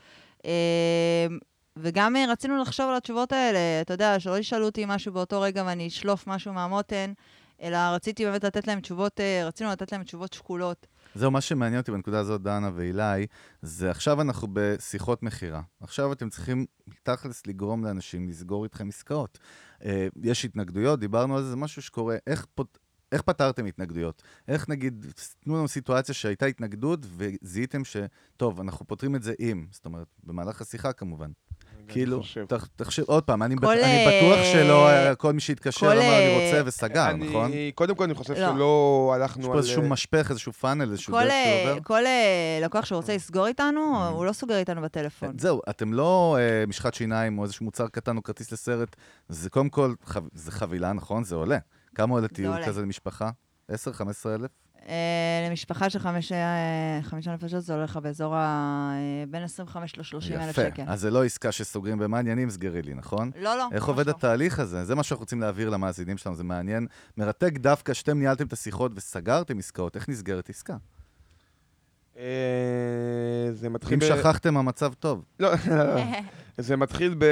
אה, 0.44 1.26
וגם 1.76 2.16
אה, 2.16 2.24
רצינו 2.28 2.62
לחשוב 2.62 2.88
על 2.88 2.96
התשובות 2.96 3.32
האלה, 3.32 3.58
אתה 3.80 3.94
יודע, 3.94 4.20
שלא 4.20 4.38
ישאלו 4.38 4.66
אותי 4.66 4.84
משהו 4.88 5.12
באותו 5.12 5.40
רגע 5.40 5.62
ואני 5.66 5.88
אשלוף 5.88 6.26
משהו 6.26 6.52
מהמותן, 6.52 7.12
אלא 7.62 7.76
רציתי 7.76 8.24
באמת 8.24 8.44
לתת 8.44 8.66
להם 8.66 8.80
תשובות, 8.80 9.20
רצינו 9.44 9.70
לתת 9.70 9.92
להם 9.92 10.02
תשובות 10.02 10.32
שקולות. 10.32 10.86
זהו, 11.14 11.30
מה 11.30 11.40
שמעניין 11.40 11.80
אותי 11.80 11.92
בנקודה 11.92 12.18
הזאת, 12.18 12.42
דנה 12.42 12.70
ואילי, 12.74 13.26
זה 13.62 13.90
עכשיו 13.90 14.20
אנחנו 14.20 14.48
בשיחות 14.52 15.22
מכירה. 15.22 15.60
עכשיו 15.80 16.12
אתם 16.12 16.28
צריכים 16.28 16.66
תכלס 17.02 17.46
לגרום 17.46 17.84
לאנשים 17.84 18.28
לסגור 18.28 18.64
איתכם 18.64 18.88
עסקאות. 18.88 19.38
אה, 19.84 20.08
יש 20.22 20.44
התנגדויות, 20.44 21.00
דיברנו 21.00 21.36
על 21.36 21.42
זה, 21.42 21.50
זה 21.50 21.56
משהו 21.56 21.82
שקורה. 21.82 22.16
איך, 22.26 22.46
פות... 22.54 22.78
איך 23.12 23.22
פתרתם 23.22 23.66
התנגדויות? 23.66 24.22
איך 24.48 24.68
נגיד, 24.68 25.06
תנו 25.40 25.56
לנו 25.56 25.68
סיטואציה 25.68 26.14
שהייתה 26.14 26.46
התנגדות 26.46 27.06
וזיהיתם 27.16 27.84
ש... 27.84 27.96
טוב, 28.36 28.60
אנחנו 28.60 28.86
פותרים 28.86 29.16
את 29.16 29.22
זה 29.22 29.34
עם, 29.38 29.66
זאת 29.70 29.84
אומרת, 29.84 30.06
במהלך 30.22 30.60
השיחה 30.60 30.92
כמובן. 30.92 31.30
כאילו. 31.88 32.20
תח- 32.48 32.68
תחשב, 32.76 33.02
עוד 33.06 33.22
פעם, 33.24 33.42
אני, 33.42 33.56
בט... 33.56 33.62
כל, 33.64 33.72
אני 33.78 33.82
אה, 34.06 34.20
בטוח 34.32 34.44
שלא 34.52 34.88
כל 35.18 35.32
מי 35.32 35.40
שהתקשר 35.40 35.80
כל, 35.80 35.86
אמר 35.86 36.00
אני 36.00 36.08
אה, 36.26 36.44
רוצה 36.46 36.62
וסגר, 36.68 37.10
אני- 37.10 37.28
נכון? 37.28 37.50
קודם 37.74 37.94
כל, 37.94 38.04
אני 38.04 38.14
חושב 38.14 38.32
לא. 38.34 38.52
שלא 38.54 38.74
יש 39.16 39.20
הלכנו 39.22 39.42
פה 39.46 39.52
על... 39.52 39.58
איזשהו 39.58 39.82
משפך, 39.82 40.26
איזשהו 40.30 40.52
פאנל, 40.52 40.90
איזשהו 40.90 41.12
כל, 41.12 41.20
דרך 41.22 41.30
אה, 41.32 41.62
שעובר. 41.66 41.80
כל 41.82 42.06
אה, 42.06 42.58
לקוח 42.62 42.84
שרוצה 42.84 43.14
לסגור 43.14 43.46
איתנו, 43.46 43.80
Mm. 43.94 44.12
הוא 44.12 44.24
לא 44.26 44.32
סוגר 44.32 44.56
איתנו 44.58 44.82
בטלפון. 44.82 45.38
זהו, 45.38 45.60
אתם 45.70 45.92
לא 45.92 46.36
אה, 46.40 46.66
משחת 46.66 46.94
שיניים 46.94 47.38
או 47.38 47.44
איזשהו 47.44 47.64
מוצר 47.64 47.88
קטן 47.88 48.16
או 48.16 48.22
כרטיס 48.22 48.52
לסרט, 48.52 48.96
זה 49.28 49.50
קודם 49.50 49.68
כל, 49.68 49.94
חב... 50.04 50.22
זה 50.32 50.52
חבילה, 50.52 50.92
נכון? 50.92 51.24
זה 51.24 51.34
עולה. 51.34 51.58
כמה 51.94 52.14
עולה 52.14 52.28
טיול. 52.28 52.64
כזה 52.66 52.82
למשפחה? 52.82 53.30
10-15 53.72 53.74
אלף? 54.34 54.50
אה, 54.88 55.46
למשפחה 55.50 55.90
של 55.90 55.98
חמש, 55.98 56.32
אה, 56.32 56.98
חמישה 57.02 57.34
נפשות 57.34 57.62
זה 57.62 57.74
הולך 57.74 57.90
לך 57.90 57.96
באזור 57.96 58.34
ה... 58.34 58.90
אה, 58.94 59.24
בין 59.28 59.42
25 59.42 59.96
ל-30 59.98 60.40
אלף 60.40 60.56
שקל. 60.56 60.82
אז 60.86 61.00
זה 61.00 61.10
לא 61.10 61.24
עסקה 61.24 61.52
שסוגרים 61.52 61.98
במה 61.98 62.18
עניינים, 62.18 62.50
סגרי 62.50 62.82
לי, 62.82 62.94
נכון? 62.94 63.30
לא, 63.36 63.56
לא. 63.56 63.68
איך 63.72 63.84
עובד 63.84 64.06
לא. 64.06 64.10
התהליך 64.10 64.58
הזה? 64.58 64.84
זה 64.84 64.94
מה 64.94 65.02
שאנחנו 65.02 65.22
רוצים 65.22 65.40
להעביר 65.40 65.70
למאזינים 65.70 66.18
שלנו, 66.18 66.36
זה 66.36 66.44
מעניין. 66.44 66.86
מרתק 67.16 67.52
דווקא 67.58 67.92
שאתם 67.92 68.18
ניהלתם 68.18 68.46
את 68.46 68.52
השיחות 68.52 68.92
וסגרתם 68.94 69.58
עסקאות. 69.58 69.96
איך 69.96 70.08
נסגרת 70.08 70.50
עסקה? 70.50 70.76
אה, 72.16 72.24
זה 73.52 73.68
מתחיל... 73.68 73.94
אם 73.94 73.98
ב- 73.98 74.18
שכחתם, 74.18 74.56
המצב 74.56 74.92
טוב. 74.94 75.24
לא, 75.40 75.50
לא, 75.70 75.84
לא. 75.94 76.02
זה 76.58 76.76
מתחיל 76.76 77.14
ב... 77.18 77.24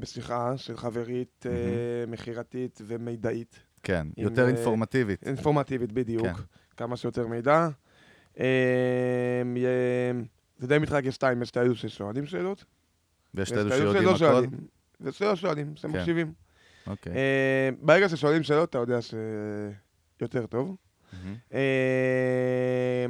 בשיחה 0.00 0.56
של 0.56 0.76
חברית 0.76 1.46
אה, 1.46 2.06
מכירתית 2.06 2.80
ומידעית. 2.86 3.69
כן, 3.82 4.06
עם, 4.16 4.24
יותר 4.24 4.42
אה, 4.42 4.48
אינפורמטיבית. 4.48 5.26
אינפורמטיבית 5.26 5.92
בדיוק. 5.92 6.26
כן. 6.26 6.32
כמה 6.76 6.96
שיותר 6.96 7.26
מידע. 7.26 7.68
יה- 8.36 8.44
זה 10.58 10.66
די 10.66 10.78
מתרגש 10.78 11.14
שתיים, 11.14 11.42
יש 11.42 11.50
כאלו 11.50 11.76
ששואלים 11.76 12.26
שאלות. 12.26 12.64
ויש 13.34 13.52
את 13.52 13.56
ויש 13.56 13.66
כאלו 13.72 13.80
שיודעים 13.82 14.08
הכל. 14.08 14.18
שואלים. 14.18 14.50
ושלא 15.00 15.36
שואלים, 15.36 15.66
כן. 15.66 15.76
שמקשיבים. 15.76 16.32
אוקיי. 16.86 17.12
אה, 17.12 17.68
ברגע 17.82 18.08
ששואלים 18.08 18.42
שאלות, 18.42 18.70
אתה 18.70 18.78
יודע 18.78 18.98
שיותר 20.18 20.46
טוב. 20.46 20.76
מהמם. 21.12 21.36
אה, 21.52 23.06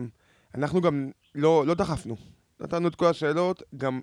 אנחנו 0.55 0.81
גם 0.81 1.11
לא, 1.35 1.65
לא 1.67 1.75
דחפנו. 1.75 2.17
נתנו 2.61 2.89
את 2.89 2.95
כל 2.95 3.07
השאלות, 3.07 3.63
גם 3.77 4.01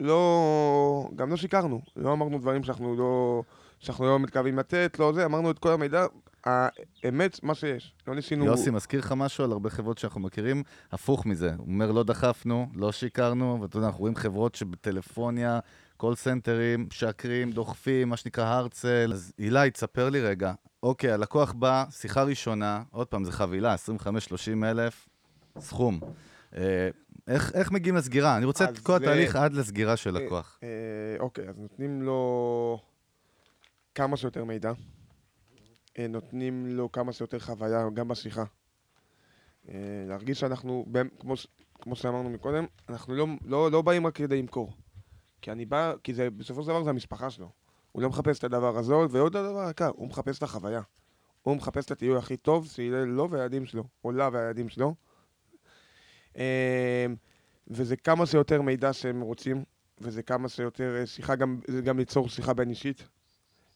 לא, 0.00 1.10
גם 1.16 1.30
לא 1.30 1.36
שיקרנו. 1.36 1.80
לא 1.96 2.12
אמרנו 2.12 2.38
דברים 2.38 2.62
שאנחנו 2.64 2.96
לא, 2.96 3.42
שאנחנו 3.78 4.04
לא 4.06 4.18
מתכוונים 4.18 4.58
לתת, 4.58 4.96
לא 4.98 5.12
זה, 5.12 5.24
אמרנו 5.24 5.50
את 5.50 5.58
כל 5.58 5.72
המידע. 5.72 6.06
האמת, 6.44 7.42
מה 7.42 7.54
שיש. 7.54 7.94
לא 8.08 8.14
ניסינו... 8.14 8.44
יוסי, 8.44 8.70
מזכיר 8.70 9.00
לך 9.00 9.12
משהו 9.16 9.44
על 9.44 9.52
הרבה 9.52 9.70
חברות 9.70 9.98
שאנחנו 9.98 10.20
מכירים? 10.20 10.62
הפוך 10.92 11.26
מזה. 11.26 11.52
הוא 11.58 11.66
אומר, 11.66 11.92
לא 11.92 12.02
דחפנו, 12.02 12.66
לא 12.74 12.92
שיקרנו, 12.92 13.58
ואתה 13.62 13.76
יודע, 13.76 13.86
אנחנו 13.86 14.00
רואים 14.00 14.14
חברות 14.16 14.54
שבטלפוניה, 14.54 15.58
קול 15.96 16.14
סנטרים, 16.14 16.86
משקרים, 16.90 17.50
דוחפים, 17.52 18.08
מה 18.08 18.16
שנקרא 18.16 18.44
הרצל. 18.44 19.10
אז 19.14 19.32
אילי, 19.38 19.70
תספר 19.70 20.08
לי 20.10 20.20
רגע. 20.20 20.52
אוקיי, 20.82 21.12
הלקוח 21.12 21.52
בא, 21.52 21.84
שיחה 21.90 22.22
ראשונה, 22.22 22.82
עוד 22.90 23.06
פעם, 23.06 23.24
זה 23.24 23.32
חבילה, 23.32 23.74
25-30 23.74 24.08
אלף, 24.64 25.08
סכום. 25.58 26.00
אה, 26.56 26.88
איך, 27.28 27.52
איך 27.54 27.72
מגיעים 27.72 27.96
לסגירה? 27.96 28.36
אני 28.36 28.44
רוצה 28.44 28.64
את 28.64 28.78
כל 28.78 28.92
זה- 28.92 29.04
התהליך 29.04 29.36
עד 29.36 29.52
לסגירה 29.52 29.96
של 29.96 30.16
אה, 30.16 30.22
לקוח. 30.22 30.58
אה, 30.62 30.68
אוקיי, 31.20 31.48
אז 31.48 31.58
נותנים 31.58 32.02
לו 32.02 32.80
כמה 33.98 34.16
שיותר 34.16 34.44
מידע. 34.44 34.72
אה, 35.98 36.06
נותנים 36.08 36.66
לו 36.66 36.92
כמה 36.92 37.12
שיותר 37.12 37.38
חוויה, 37.38 37.88
גם 37.94 38.08
בשיחה. 38.08 38.44
אה, 39.68 39.74
להרגיש 40.08 40.40
שאנחנו, 40.40 40.86
כמו, 41.18 41.34
כמו 41.74 41.96
שאמרנו 41.96 42.30
מקודם, 42.30 42.66
אנחנו 42.88 43.14
לא, 43.14 43.26
לא, 43.44 43.70
לא 43.70 43.82
באים 43.82 44.06
רק 44.06 44.14
כדי 44.14 44.42
למכור. 44.42 44.72
כי 45.42 45.52
אני 45.52 45.64
בא, 45.64 45.94
כי 46.04 46.14
זה, 46.14 46.30
בסופו 46.30 46.62
של 46.62 46.68
דבר 46.68 46.82
זה 46.82 46.90
המשפחה 46.90 47.30
שלו. 47.30 47.50
הוא 47.92 48.02
לא 48.02 48.08
מחפש 48.08 48.38
את 48.38 48.44
הדבר 48.44 48.78
הזול, 48.78 49.06
ועוד 49.10 49.36
הדבר 49.36 49.70
יקר, 49.70 49.90
הוא 49.94 50.08
מחפש 50.08 50.38
את 50.38 50.42
החוויה. 50.42 50.82
הוא 51.42 51.56
מחפש 51.56 51.86
את 51.86 51.90
הטיול 51.90 52.18
הכי 52.18 52.36
טוב 52.36 52.66
שיהיה 52.66 53.04
לו 53.04 53.30
והילדים 53.30 53.66
שלו, 53.66 53.84
או 54.04 54.12
לה 54.12 54.28
והילדים 54.32 54.68
שלו. 54.68 54.94
אה, 56.36 57.06
וזה 57.68 57.96
כמה 57.96 58.26
שיותר 58.26 58.62
מידע 58.62 58.92
שהם 58.92 59.20
רוצים, 59.20 59.64
וזה 60.00 60.22
כמה 60.22 60.48
שיותר 60.48 61.02
שיחה, 61.04 61.36
גם, 61.36 61.60
זה 61.66 61.82
גם 61.82 61.98
ליצור 61.98 62.28
שיחה 62.28 62.54
בין 62.54 62.70
אישית. 62.70 63.08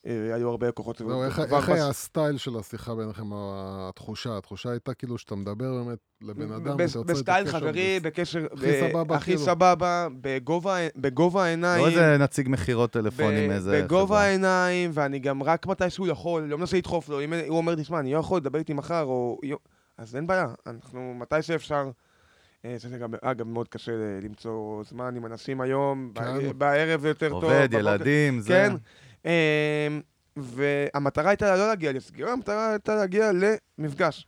אה, 0.07 0.35
היו 0.35 0.49
הרבה 0.49 0.69
לקוחות. 0.69 0.99
זהו, 0.99 1.25
איך 1.25 1.69
היה 1.69 1.89
הסטייל 1.89 2.37
של 2.37 2.59
השיחה 2.59 2.95
ביניכם, 2.95 3.27
התחושה? 3.33 4.39
התחושה 4.39 4.71
הייתה 4.71 4.95
כאילו 4.95 5.19
שאתה 5.19 5.35
מדבר 5.35 5.85
באמת 5.85 5.99
לבן 6.23 6.53
אדם, 6.53 6.81
יוצר 6.81 7.03
בסטייל 7.03 7.47
חברי, 7.47 8.01
בקשר... 8.03 8.47
הכי 8.53 8.67
ב- 8.67 8.91
סבבה, 8.91 9.17
הכי 9.17 9.25
כאילו. 9.25 9.41
סבבה, 9.41 10.09
בגובה 10.21 10.77
בגובה 10.97 11.45
העיניים. 11.45 11.83
לא 11.83 11.89
איזה 11.89 12.17
נציג 12.19 12.49
מכירות 12.49 12.91
טלפונים, 12.91 13.51
איזה 13.51 13.83
בגובה 13.83 14.07
חברה. 14.07 14.23
העיניים, 14.23 14.91
ואני 14.95 15.19
גם 15.19 15.43
רק 15.43 15.67
מתי 15.67 15.91
שהוא 15.91 16.09
יכול, 16.09 16.43
לא 16.43 16.59
מנסה 16.59 16.77
לדחוף 16.77 17.09
לו. 17.09 17.21
אם 17.21 17.33
הוא 17.49 17.57
אומר, 17.57 17.75
תשמע, 17.75 18.01
אני 18.01 18.13
לא 18.13 18.19
יכול 18.19 18.39
לדבר 18.39 18.59
איתי 18.59 18.73
מחר, 18.73 19.05
או... 19.05 19.39
אז 19.99 20.17
אין 20.17 20.27
בעיה, 20.27 20.47
אנחנו 20.67 21.15
מתי 21.19 21.43
שאפשר. 21.43 21.91
אה, 22.65 22.75
זה 22.79 22.99
גם, 22.99 23.15
אגב, 23.23 23.47
מאוד 23.47 23.69
קשה 23.69 23.93
למצוא 24.23 24.83
זמן 24.89 25.17
עם 25.17 25.27
אנשים 25.27 25.61
היום, 25.61 26.13
כן. 26.15 26.59
בערב 26.59 27.01
זה 27.01 27.09
יותר 27.09 27.29
טוב. 27.29 27.45
עובד, 27.45 27.69
ילדים, 27.73 28.41
זה... 28.41 28.49
כן. 28.49 28.77
אמ, 29.25 29.31
והמטרה 30.37 31.31
הייתה 31.31 31.57
לא 31.57 31.69
להגיע 31.69 31.93
לסגירה, 31.93 32.33
המטרה 32.33 32.71
הייתה 32.71 32.95
להגיע 32.95 33.31
למפגש. 33.79 34.27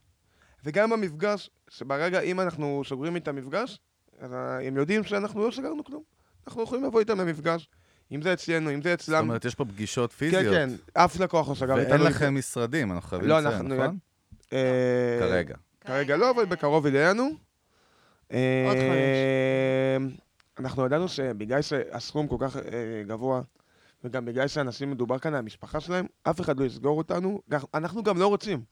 וגם 0.65 0.91
במפגש, 0.91 1.51
שברגע, 1.69 2.21
אם 2.21 2.41
אנחנו 2.41 2.83
סוגרים 2.87 3.17
את 3.17 3.29
המפגש, 3.29 3.79
אז 4.21 4.31
הם 4.67 4.77
יודעים 4.77 5.05
שאנחנו 5.05 5.47
לא 5.47 5.51
סגרנו 5.51 5.85
כלום. 5.85 6.03
אנחנו 6.47 6.63
יכולים 6.63 6.85
לבוא 6.85 7.01
איתם 7.01 7.21
למפגש, 7.21 7.69
אם 8.13 8.23
זה 8.23 8.33
אצלנו, 8.33 8.71
אם 8.75 8.83
זה 8.83 8.91
זאת 8.91 9.01
אצלם. 9.01 9.19
אומרת, 9.25 9.45
יש 9.45 9.55
פה 9.55 9.65
פגישות 9.65 10.13
כן, 10.13 10.17
פיזיות. 10.19 10.55
כן, 10.55 10.71
אף 10.93 11.21
לקוח 11.21 11.49
לא 11.49 11.55
סגר 11.55 11.75
ואין 11.75 11.87
איתנו. 11.87 12.05
לכם 12.05 12.35
משרדים, 12.35 12.93
אנחנו 12.93 13.09
חייבים 13.09 13.29
לא, 13.29 13.39
לציין, 13.41 13.53
אנחנו- 13.55 13.69
נכון? 13.75 13.99
אה, 14.53 15.17
כרגע. 15.21 15.55
כרגע 15.81 16.17
לא, 16.17 16.31
אבל 16.31 16.45
בקרוב 16.45 16.87
יהיה 16.87 17.11
לנו. 17.11 17.25
עוד 17.25 17.37
אה, 18.77 19.97
אנחנו 20.59 20.87
ידענו 20.87 21.09
שבגלל 21.09 21.63
שהסכום 21.63 22.29
כל 22.29 22.37
כך 22.41 22.57
אה, 22.57 22.63
גבוה, 23.07 23.41
וגם 24.05 24.25
בגלל 24.25 24.49
שאנשים, 24.49 24.91
מדובר 24.91 25.19
כאן 25.19 25.33
על 25.35 25.39
המשפחה 25.39 25.81
שלהם, 25.81 26.07
אף 26.23 26.41
אחד 26.41 26.61
לא 26.61 26.65
יסגור 26.65 26.99
אותנו. 26.99 27.41
אנחנו 27.75 28.03
גם 28.03 28.19
לא 28.19 28.27
רוצים. 28.27 28.63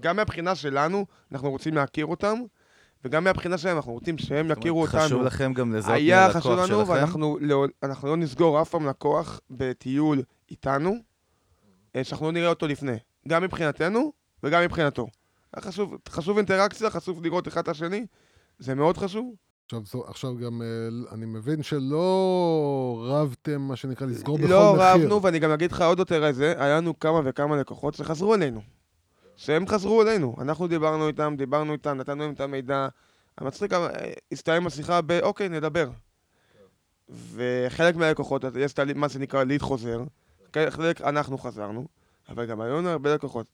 גם 0.00 0.16
מהבחינה 0.16 0.54
שלנו, 0.54 1.06
אנחנו 1.32 1.50
רוצים 1.50 1.74
להכיר 1.74 2.06
אותם, 2.06 2.38
וגם 3.04 3.24
מהבחינה 3.24 3.58
שלהם, 3.58 3.76
אנחנו 3.76 3.92
רוצים 3.92 4.18
שהם 4.18 4.50
יכירו 4.50 4.82
אותנו. 4.82 5.00
חשוב 5.00 5.22
לכם 5.22 5.52
גם 5.52 5.74
לזהות 5.74 5.94
מי 5.94 6.02
היה 6.02 6.24
הלקוח 6.24 6.40
חשוב 6.40 6.52
לנו, 6.52 6.66
שלכם? 6.66 6.90
ואנחנו 6.92 7.38
לא, 7.40 7.66
אנחנו 7.82 8.08
לא 8.08 8.16
נסגור 8.16 8.62
אף 8.62 8.70
פעם 8.70 8.88
לקוח 8.88 9.40
בטיול 9.50 10.22
איתנו, 10.50 10.96
אה, 11.96 12.04
שאנחנו 12.04 12.26
לא 12.26 12.32
נראה 12.32 12.48
אותו 12.48 12.66
לפני. 12.66 12.96
גם 13.28 13.42
מבחינתנו 13.42 14.12
וגם 14.42 14.62
מבחינתו. 14.62 15.06
היה 15.54 15.62
חשוב, 15.62 15.96
חשוב 16.08 16.36
אינטראקציה, 16.36 16.90
חשוב 16.90 17.24
לראות 17.24 17.48
אחד 17.48 17.60
את 17.60 17.68
השני, 17.68 18.06
זה 18.58 18.74
מאוד 18.74 18.96
חשוב. 18.96 19.34
עכשיו, 19.74 20.04
עכשיו 20.04 20.36
גם, 20.36 20.62
אה, 20.62 20.66
אני 21.14 21.26
מבין 21.26 21.62
שלא 21.62 23.04
רבתם, 23.08 23.60
מה 23.60 23.76
שנקרא, 23.76 24.06
לסגור 24.06 24.38
בכל 24.38 24.46
מחיר. 24.46 24.56
לא 24.56 24.74
רבנו, 24.82 25.22
ואני 25.22 25.38
גם 25.38 25.50
אגיד 25.50 25.72
לך 25.72 25.82
עוד 25.82 25.98
יותר 25.98 26.26
איזה, 26.26 26.54
היה 26.58 26.76
לנו 26.76 26.98
כמה 26.98 27.20
וכמה 27.24 27.56
לקוחות 27.56 27.94
שחזרו 27.94 28.34
אלינו. 28.34 28.60
שהם 29.36 29.66
חזרו 29.66 30.02
אלינו. 30.02 30.36
אנחנו 30.40 30.66
דיברנו 30.66 31.08
איתם, 31.08 31.34
דיברנו 31.38 31.72
איתם, 31.72 31.96
נתנו 31.96 32.22
להם 32.24 32.32
את 32.32 32.40
המידע. 32.40 32.88
המצחיק, 33.38 33.72
אה, 33.72 33.88
הסתיים 34.32 34.66
השיחה 34.66 35.00
ב, 35.06 35.12
אוקיי, 35.22 35.48
נדבר. 35.48 35.90
וחלק 37.34 37.96
מהלקוחות, 37.96 38.44
יש 38.58 38.78
ה- 38.78 38.84
מה 38.94 39.08
שנקרא 39.08 39.44
ליד 39.44 39.62
חוזר, 39.62 40.02
חלק 40.68 41.00
אנחנו 41.00 41.38
חזרנו, 41.38 41.86
אבל 42.28 42.46
גם 42.46 42.60
היו 42.60 42.78
לנו 42.78 42.88
הרבה 42.88 43.14
לקוחות 43.14 43.46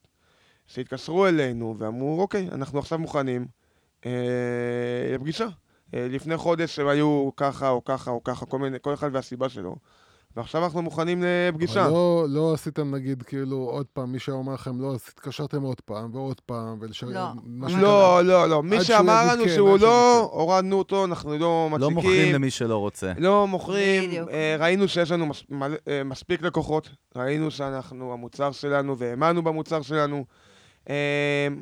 שהתקשרו 0.67 1.27
אלינו 1.27 1.75
ואמרו, 1.79 2.21
אוקיי, 2.21 2.49
אנחנו 2.53 2.79
עכשיו 2.79 2.99
מוכנים 2.99 3.47
אה, 4.07 4.11
לפגישה. 5.15 5.47
אה, 5.95 6.07
לפני 6.11 6.37
חודש 6.37 6.79
הם 6.79 6.89
היו 6.89 7.31
ככה 7.37 7.69
או 7.69 7.85
ככה 7.85 8.11
או 8.11 8.25
ככה, 8.25 8.47
כל, 8.47 8.59
מיני, 8.59 8.77
כל 8.83 8.95
אחד 8.95 9.11
והסיבה 9.13 9.49
שלו. 9.49 9.77
ועכשיו 10.37 10.65
אנחנו 10.65 10.83
מוכנים 10.83 11.23
לפגישה. 11.27 11.85
אבל 11.85 11.91
לא, 11.93 12.27
לא 12.29 12.55
עשיתם, 12.55 12.95
נגיד, 12.95 13.23
כאילו, 13.23 13.57
עוד 13.57 13.87
פעם, 13.93 14.13
מי 14.13 14.19
שאומר 14.19 14.55
לכם, 14.55 14.81
לא, 14.81 14.95
אז 14.95 15.01
התקשרתם 15.09 15.63
עוד 15.63 15.81
פעם 15.81 16.15
ועוד 16.15 16.41
פעם, 16.41 16.79
ולש... 16.81 17.03
לא. 17.05 17.11
שנקרא- 17.69 17.81
לא, 17.81 18.21
לא, 18.25 18.49
לא. 18.49 18.63
מי 18.63 18.77
עד 18.77 18.83
שהוא 18.83 18.97
שאמר 18.97 19.33
לנו 19.33 19.45
כן, 19.45 19.51
שהוא 19.55 19.79
לא, 19.79 20.29
כן. 20.31 20.37
הורדנו 20.37 20.79
אותו, 20.79 21.05
אנחנו 21.05 21.39
לא 21.39 21.39
לא 21.79 21.91
מוכרים 21.91 21.97
מצדיקים. 22.13 22.35
למי 22.35 22.51
שלא 22.51 22.77
רוצה. 22.77 23.13
לא 23.19 23.47
מוכרים. 23.47 24.11
בדיוק. 24.11 24.29
אה, 24.31 24.57
ראינו 24.59 24.89
שיש 24.89 25.11
לנו 25.13 25.27
מס, 25.27 25.43
אה, 25.89 26.05
מספיק 26.05 26.43
לקוחות. 26.43 26.89
ראינו 27.17 27.51
שאנחנו, 27.51 28.13
המוצר 28.13 28.53
שלנו, 28.53 28.99
והאמנו 28.99 29.43
במוצר 29.43 29.83
שלנו. 29.83 30.25
אה, 30.91 30.95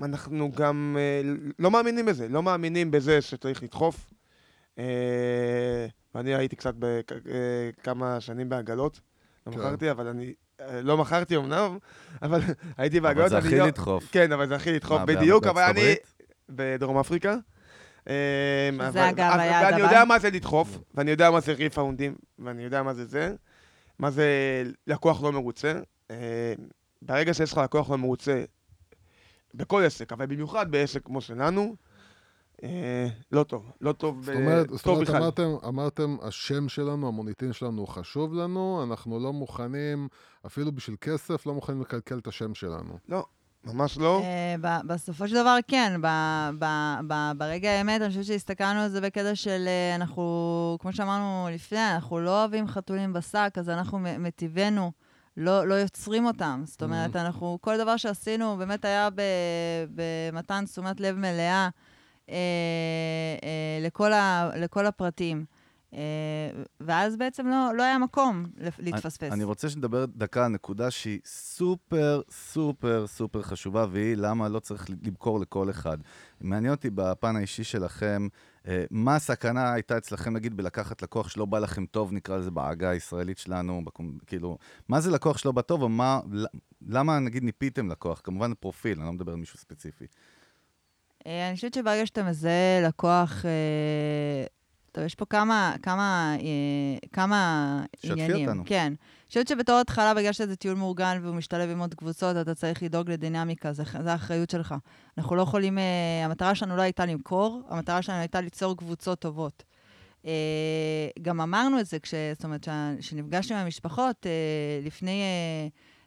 אנחנו 0.03 0.51
גם 0.57 0.97
אה, 0.99 1.33
לא 1.59 1.71
מאמינים 1.71 2.07
בזה. 2.07 2.29
לא 2.29 2.43
מאמינים 2.43 2.91
בזה 2.91 3.21
שצריך 3.21 3.63
לדחוף. 3.63 4.07
אה, 4.79 5.87
ואני 6.15 6.35
הייתי 6.35 6.57
קצת 6.57 6.75
בכמה 6.79 8.21
שנים 8.21 8.49
בעגלות. 8.49 9.01
לא 9.47 9.53
כן. 9.53 9.59
מכרתי, 9.59 9.91
אבל 9.91 10.07
אני... 10.07 10.33
אה, 10.61 10.83
לא 10.83 10.97
מכרתי 10.97 11.37
אמנם, 11.37 11.79
אבל 12.23 12.41
הייתי 12.77 12.99
אבל 12.99 13.09
בעגלות. 13.09 13.31
זה 13.31 13.39
אני 13.39 13.47
הכי 13.47 13.59
לא- 13.59 13.67
לדחוף. 13.67 14.05
כן, 14.13 14.33
אבל 14.33 14.49
זה 14.49 14.55
הכי 14.57 14.73
לדחוף, 14.73 15.03
בדיוק, 15.03 15.47
אבל 15.47 15.63
אני... 15.63 15.95
בדרום 16.49 16.99
אפריקה. 16.99 17.37
שזה 18.05 18.13
אבל- 18.89 18.99
אגב 19.01 19.31
אבל- 19.33 19.41
היעד 19.41 19.73
ואני. 19.73 19.83
יודע 19.83 20.05
מה 20.05 20.19
זה 20.19 20.31
לדחוף, 20.31 20.79
ואני 20.95 21.11
יודע 21.11 21.31
מה 21.31 21.41
זה 21.41 21.53
ריפאונדים, 21.53 22.15
ואני 22.39 22.63
יודע 22.65 22.83
מה 22.83 22.95
זה 22.95 23.05
זה, 23.07 23.35
מה 23.99 24.11
זה 24.11 24.27
לקוח 24.87 25.23
לא 25.23 25.33
מרוצה. 25.33 25.81
ברגע 27.03 27.35
שיש 27.35 27.53
לך 27.53 27.59
לקוח 27.59 27.91
לא 27.91 27.99
מרוצה, 27.99 28.45
בכל 29.55 29.83
עסק, 29.85 30.13
אבל 30.13 30.27
במיוחד 30.27 30.71
בעסק 30.71 31.01
כמו 31.05 31.21
שלנו, 31.21 31.63
אה, 31.63 31.86
לא 33.33 33.43
טוב, 33.43 33.71
לא 33.81 33.93
טוב, 33.93 34.23
זאת 34.25 34.35
ב- 34.35 34.39
אומרת, 34.39 34.69
זאת 34.69 34.87
אומרת. 34.87 35.11
אמרתם, 35.11 35.55
אמרתם, 35.69 36.17
השם 36.23 36.69
שלנו, 36.69 37.09
המוניטין 37.09 37.53
שלנו 37.53 37.81
הוא 37.81 37.89
חשוב 37.89 38.35
לנו, 38.35 38.85
אנחנו 38.89 39.21
לא 39.21 39.33
מוכנים, 39.33 40.09
אפילו 40.47 40.73
בשביל 40.73 40.97
כסף, 41.01 41.47
לא 41.47 41.55
מוכנים 41.55 41.81
לקלקל 41.81 42.19
את 42.19 42.27
השם 42.27 42.55
שלנו. 42.55 42.99
ממש 43.65 43.99
לא. 43.99 44.21
אה, 44.23 44.55
ב- 44.61 44.87
בסופו 44.87 45.29
של 45.29 45.35
דבר, 45.35 45.59
כן. 45.69 46.01
ב- 46.03 46.51
ב- 46.59 46.99
ב- 47.09 47.33
ברגע 47.37 47.71
האמת, 47.71 48.01
אני 48.01 48.09
חושבת 48.09 48.25
שהסתכלנו 48.25 48.81
על 48.81 48.89
זה 48.89 49.01
בקטע 49.01 49.35
של 49.35 49.65
אה, 49.67 49.95
אנחנו, 49.95 50.77
כמו 50.81 50.93
שאמרנו 50.93 51.49
לפני, 51.53 51.95
אנחנו 51.95 52.21
לא 52.21 52.41
אוהבים 52.41 52.67
חתולים 52.69 53.13
בשק, 53.13 53.51
אז 53.59 53.69
אנחנו 53.71 53.99
מטבענו 54.19 54.93
לא, 55.37 55.67
לא 55.67 55.75
יוצרים 55.75 56.27
אותם. 56.27 56.63
זאת 56.65 56.83
אומרת, 56.83 57.17
אנחנו, 57.17 57.59
כל 57.61 57.79
דבר 57.79 57.97
שעשינו 57.97 58.57
באמת 58.57 58.85
היה 58.85 59.09
ב- 59.11 59.23
במתן 59.95 60.65
תשומת 60.65 61.01
לב 61.01 61.17
מלאה 61.17 61.29
אה, 61.39 61.65
אה, 61.65 61.69
לכל, 63.81 64.13
ה, 64.13 64.51
לכל 64.57 64.87
הפרטים. 64.87 65.45
אה, 65.97 66.01
ואז 66.81 67.17
בעצם 67.17 67.47
לא, 67.47 67.71
לא 67.77 67.83
היה 67.83 67.99
מקום 67.99 68.47
להתפספס. 68.79 69.33
אני 69.33 69.45
רוצה 69.45 69.69
שנדבר 69.69 70.05
דקה 70.07 70.45
על 70.45 70.53
נקודה 70.53 70.91
שהיא 70.91 71.21
סופר, 71.25 72.21
סופר, 72.31 73.07
סופר 73.07 73.43
חשובה, 73.43 73.87
והיא 73.91 74.17
למה 74.17 74.49
לא 74.49 74.61
צריך 74.61 74.87
למכור 75.03 75.41
לכל 75.41 75.71
אחד. 75.71 75.99
מעניין 76.41 76.75
אותי 76.75 76.91
בפן 76.95 77.37
האישי 77.37 77.65
שלכם, 77.65 78.29
אה, 78.69 78.85
מה 78.91 79.17
הסכנה 79.17 79.73
הייתה 79.73 79.99
אצלכם, 79.99 80.33
נגיד, 80.33 80.57
בלקחת 80.57 81.03
לקוח 81.03 81.29
שלא 81.29 81.45
בא 81.45 81.59
לכם 81.59 81.87
טוב, 81.87 82.13
נקרא 82.13 82.37
לזה 82.37 82.51
בעגה 82.51 82.91
הישראלית 82.91 83.39
שלנו, 83.39 83.85
בקום, 83.85 84.19
כאילו, 84.27 84.59
מה 84.89 85.01
זה 85.01 85.11
לקוח 85.11 85.39
שלא 85.39 85.53
בא 85.53 85.63
טוב, 85.63 85.83
או 85.83 85.89
מה, 85.89 86.21
למה, 86.89 87.19
נגיד, 87.19 87.45
ניפיתם 87.45 87.91
לקוח? 87.91 88.21
כמובן 88.25 88.55
פרופיל, 88.55 88.99
אני 88.99 89.07
לא 89.07 89.13
מדבר 89.13 89.33
על 89.33 89.39
מישהו 89.39 89.59
ספציפי. 89.59 90.07
אה, 91.27 91.49
אני 91.49 91.57
חושבת 91.57 91.75
שברגע 91.75 92.07
שאתה 92.07 92.23
מזהה 92.23 92.81
לקוח, 92.89 93.45
אה, 93.45 94.47
טוב, 94.93 95.05
יש 95.05 95.15
פה 95.15 95.25
כמה, 95.25 95.75
כמה, 95.83 96.37
אה, 96.41 97.09
כמה 97.13 97.83
שתפי 97.97 98.13
עניינים. 98.13 98.49
אותנו. 98.49 98.63
כן. 98.67 98.93
חושבת 99.29 99.49
שבתור 99.49 99.79
התחלה, 99.79 100.15
בגלל 100.15 100.33
שזה 100.33 100.57
טיול 100.57 100.77
מאורגן 100.77 101.19
והוא 101.23 101.35
משתלב 101.35 101.71
עם 101.71 101.81
עוד 101.81 101.95
קבוצות, 101.95 102.37
אתה 102.37 102.55
צריך 102.55 102.83
לדאוג 102.83 103.11
לדינמיקה, 103.11 103.73
זה 103.73 103.83
האחריות 104.07 104.51
שלך. 104.51 104.75
אנחנו 105.19 105.37
לא 105.37 105.43
יכולים, 105.43 105.79
המטרה 106.25 106.55
שלנו 106.55 106.77
לא 106.77 106.83
הייתה 106.83 107.07
למכור, 107.07 107.63
המטרה 107.69 108.03
שלנו 108.03 108.19
הייתה 108.19 108.41
ליצור 108.41 108.77
קבוצות 108.77 109.19
טובות. 109.19 109.65
גם 111.23 111.41
אמרנו 111.41 111.81
את 111.81 111.87
זה, 111.87 111.99
כש, 111.99 112.15
זאת 112.35 112.45
אומרת, 112.45 112.69
כשנפגשנו 112.99 113.57
עם 113.57 113.65
המשפחות, 113.65 114.27
לפני, 114.83 115.23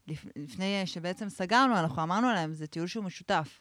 לפ, 0.07 0.25
לפני 0.35 0.81
שבעצם 0.85 1.29
סגרנו, 1.29 1.79
אנחנו 1.79 2.03
אמרנו 2.03 2.27
להם, 2.27 2.53
זה 2.53 2.67
טיול 2.67 2.87
שהוא 2.87 3.03
משותף. 3.03 3.59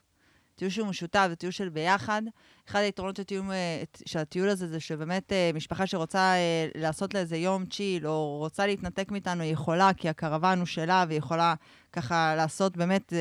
טיול 0.59 0.71
שהוא 0.71 0.89
משותף, 0.89 1.27
זה 1.29 1.37
טיול 1.37 1.53
של 1.53 1.69
ביחד. 1.69 2.23
אחד 2.69 2.79
היתרונות 2.81 3.17
של, 3.17 3.23
טיול, 3.23 3.51
אה, 3.51 3.83
של 4.07 4.19
הטיול 4.19 4.49
הזה 4.49 4.67
זה 4.69 4.81
שבאמת 4.81 5.33
אה, 5.33 5.51
משפחה 5.55 5.87
שרוצה 5.87 6.19
אה, 6.19 6.69
לעשות 6.75 7.15
לה 7.15 7.21
איזה 7.21 7.37
יום 7.37 7.67
צ'יל, 7.67 8.07
או 8.07 8.37
רוצה 8.39 8.67
להתנתק 8.67 9.11
מאיתנו, 9.11 9.43
היא 9.43 9.53
יכולה, 9.53 9.91
כי 9.97 10.09
הקרוון 10.09 10.59
הוא 10.59 10.67
שלה, 10.67 11.05
והיא 11.09 11.19
יכולה 11.19 11.55
ככה 11.93 12.35
לעשות 12.37 12.77
באמת 12.77 13.13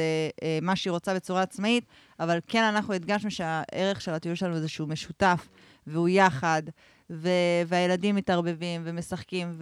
מה 0.61 0.75
שהיא 0.75 0.91
רוצה 0.91 1.13
בצורה 1.13 1.41
עצמאית, 1.41 1.85
אבל 2.19 2.39
כן, 2.47 2.63
אנחנו 2.63 2.93
הדגשנו 2.93 3.31
שהערך 3.31 4.01
של 4.01 4.13
הטיול 4.13 4.35
שלנו 4.35 4.59
זה 4.59 4.67
שהוא 4.67 4.89
משותף, 4.89 5.47
והוא 5.87 6.09
יחד, 6.09 6.61
ו- 7.09 7.29
והילדים 7.67 8.15
מתערבבים 8.15 8.81
ומשחקים, 8.85 9.59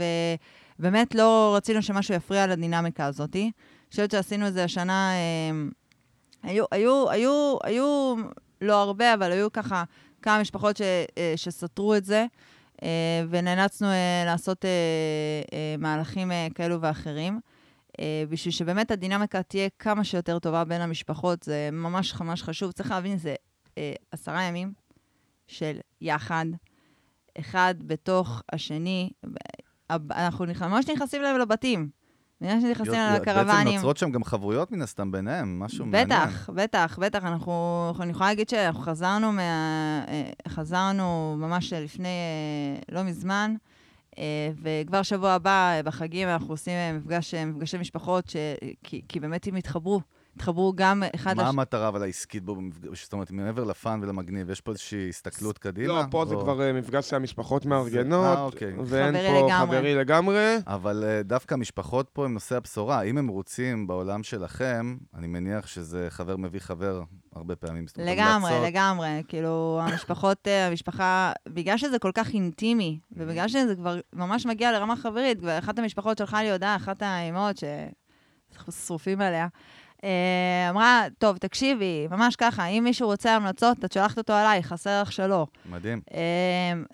ובאמת 0.80 1.16
לא 1.16 1.54
רצינו 1.58 1.82
שמשהו 1.82 2.14
יפריע 2.14 2.48
לדינמיקה 2.48 3.06
הזאת. 3.06 3.36
אני 3.36 3.52
חושבת 3.90 4.12
שעשינו 4.12 4.48
את 4.48 4.54
זה 4.54 4.64
השנה... 4.64 5.12
היו, 6.46 6.66
היו, 6.72 7.10
היו, 7.10 7.58
היו 7.64 8.16
לא 8.62 8.82
הרבה, 8.82 9.14
אבל 9.14 9.32
היו 9.32 9.52
ככה 9.54 9.84
כמה 10.22 10.42
משפחות 10.42 10.78
ש, 10.78 10.82
אה, 11.18 11.34
שסתרו 11.36 11.96
את 11.96 12.06
זה, 12.06 12.26
אה, 12.84 13.24
ונאלצנו 13.30 13.88
אה, 13.88 14.24
לעשות 14.26 14.66
מהלכים 15.78 16.32
כאלו 16.56 16.82
ואחרים. 16.82 17.40
בשביל 18.30 18.52
שבאמת 18.52 18.92
הדינמיקה 18.92 19.44
תהיה 19.44 19.70
כמה 19.80 20.04
שיותר 20.04 20.40
טובה 20.40 20.64
בין 20.64 20.82
המשפחות, 20.82 21.44
זה 21.44 21.70
ממש 21.72 22.22
ממש 22.22 22.44
חשוב. 22.44 22.72
צריך 22.72 22.92
להבין, 22.92 23.18
זה 23.18 23.36
עשרה 24.12 24.44
ימים 24.44 24.74
של 25.48 25.78
יחד, 26.02 26.46
אחד 27.40 27.76
בתוך 27.80 28.42
השני. 28.52 29.10
אנחנו 29.90 30.46
ממש 30.62 30.90
נכנסים 30.90 31.22
להם 31.22 31.40
לבתים. 31.40 31.90
בגלל 32.46 32.62
שנכנסים 32.62 32.94
על 32.94 33.16
הקרוונים. 33.16 33.66
בעצם 33.66 33.76
נוצרות 33.76 33.98
שם 33.98 34.12
גם 34.12 34.24
חברויות 34.24 34.72
מן 34.72 34.82
הסתם 34.82 35.12
ביניהם, 35.12 35.60
משהו 35.60 35.86
מעניין. 35.86 36.08
בטח, 36.08 36.50
בטח, 36.54 37.00
בטח. 37.02 37.24
אנחנו, 37.24 37.94
אני 38.00 38.12
יכולה 38.12 38.30
להגיד 38.30 38.50
שאנחנו 38.50 38.82
חזרנו, 38.82 39.32
מה, 39.32 39.42
אה, 40.08 40.30
חזרנו 40.48 41.36
ממש 41.40 41.74
לפני, 41.74 42.08
אה, 42.08 42.96
לא 42.96 43.04
מזמן, 43.04 43.56
אה, 44.18 44.24
וכבר 44.62 45.02
שבוע 45.02 45.32
הבא, 45.32 45.82
בחגים, 45.86 46.28
אנחנו 46.28 46.54
עושים 46.54 46.74
מפגש, 46.98 47.34
מפגשי 47.34 47.78
משפחות, 47.78 48.30
ש, 48.30 48.36
כי, 48.84 49.02
כי 49.08 49.20
באמת 49.20 49.48
הם 49.48 49.56
התחברו. 49.56 50.02
התחברו 50.36 50.74
גם 50.76 51.04
אחד... 51.16 51.38
מה 51.38 51.44
לש... 51.44 51.50
המטרה 51.50 51.88
אבל 51.88 52.04
העסקית 52.04 52.44
בו, 52.44 52.56
במפגש? 52.56 53.04
זאת 53.04 53.14
אומרת, 53.14 53.32
מעבר 53.32 53.64
לפאן 53.64 54.00
ולמגניב, 54.04 54.50
יש 54.50 54.62
פה 54.62 54.72
איזושהי 54.72 55.10
הסתכלות 55.10 55.58
קדימה? 55.58 55.88
לא, 55.88 56.04
פה 56.12 56.22
או... 56.22 56.26
זה 56.26 56.36
כבר 56.36 56.60
uh, 56.60 56.74
מפגש 56.74 57.10
שהמשפחות 57.10 57.66
מארגנות, 57.66 58.38
אה, 58.38 58.44
אוקיי. 58.44 58.74
ואין 58.86 59.14
פה 59.14 59.46
לגמרי. 59.48 59.78
חברי 59.78 59.96
לגמרי. 59.96 60.56
אבל 60.68 61.04
uh, 61.04 61.28
דווקא 61.28 61.54
המשפחות 61.54 62.10
פה 62.14 62.26
הם 62.26 62.34
נושא 62.34 62.56
הבשורה. 62.56 63.02
אם 63.02 63.18
הם 63.18 63.28
רוצים 63.28 63.88
בעולם 63.88 64.24
שלכם, 64.24 64.98
אני 65.16 65.28
מניח 65.28 65.68
שזה 65.68 66.08
חבר 66.10 66.38
מביא 66.38 66.60
חבר 66.60 67.02
הרבה 67.36 67.56
פעמים. 67.56 67.86
לגמרי, 67.98 68.52
המלצות. 68.52 68.68
לגמרי. 68.68 69.24
כאילו, 69.28 69.80
המשפחות, 69.84 70.48
המשפחה, 70.48 71.32
בגלל 71.50 71.78
שזה 71.78 72.00
כל 72.00 72.12
כך 72.14 72.34
אינטימי, 72.34 73.00
ובגלל 73.12 73.48
שזה 73.48 73.76
כבר 73.76 74.00
ממש 74.14 74.46
מגיע 74.46 74.72
לרמה 74.72 74.96
חברית, 74.96 75.38
ואחת 75.42 75.80
המשפחות 75.80 76.18
שלחה 76.18 76.44
לי 76.44 76.52
הודעה, 76.52 76.76
אחת 76.76 77.02
האימהות, 77.02 77.58
שאנחנו 77.58 78.72
שרופים 78.72 79.22
עליה, 79.22 79.44
אה, 79.44 79.48
אמרה, 80.70 81.06
טוב, 81.18 81.38
תקשיבי, 81.38 82.08
ממש 82.12 82.36
ככה, 82.36 82.66
אם 82.66 82.84
מישהו 82.84 83.08
רוצה 83.08 83.36
המלצות, 83.36 83.86
את 83.86 83.92
שולחת 83.92 84.18
אותו 84.18 84.34
עליי, 84.34 84.64
חסר 84.64 85.02
לך 85.02 85.12
שלא. 85.12 85.48
מדהים. 85.70 86.02
אה, 86.14 86.20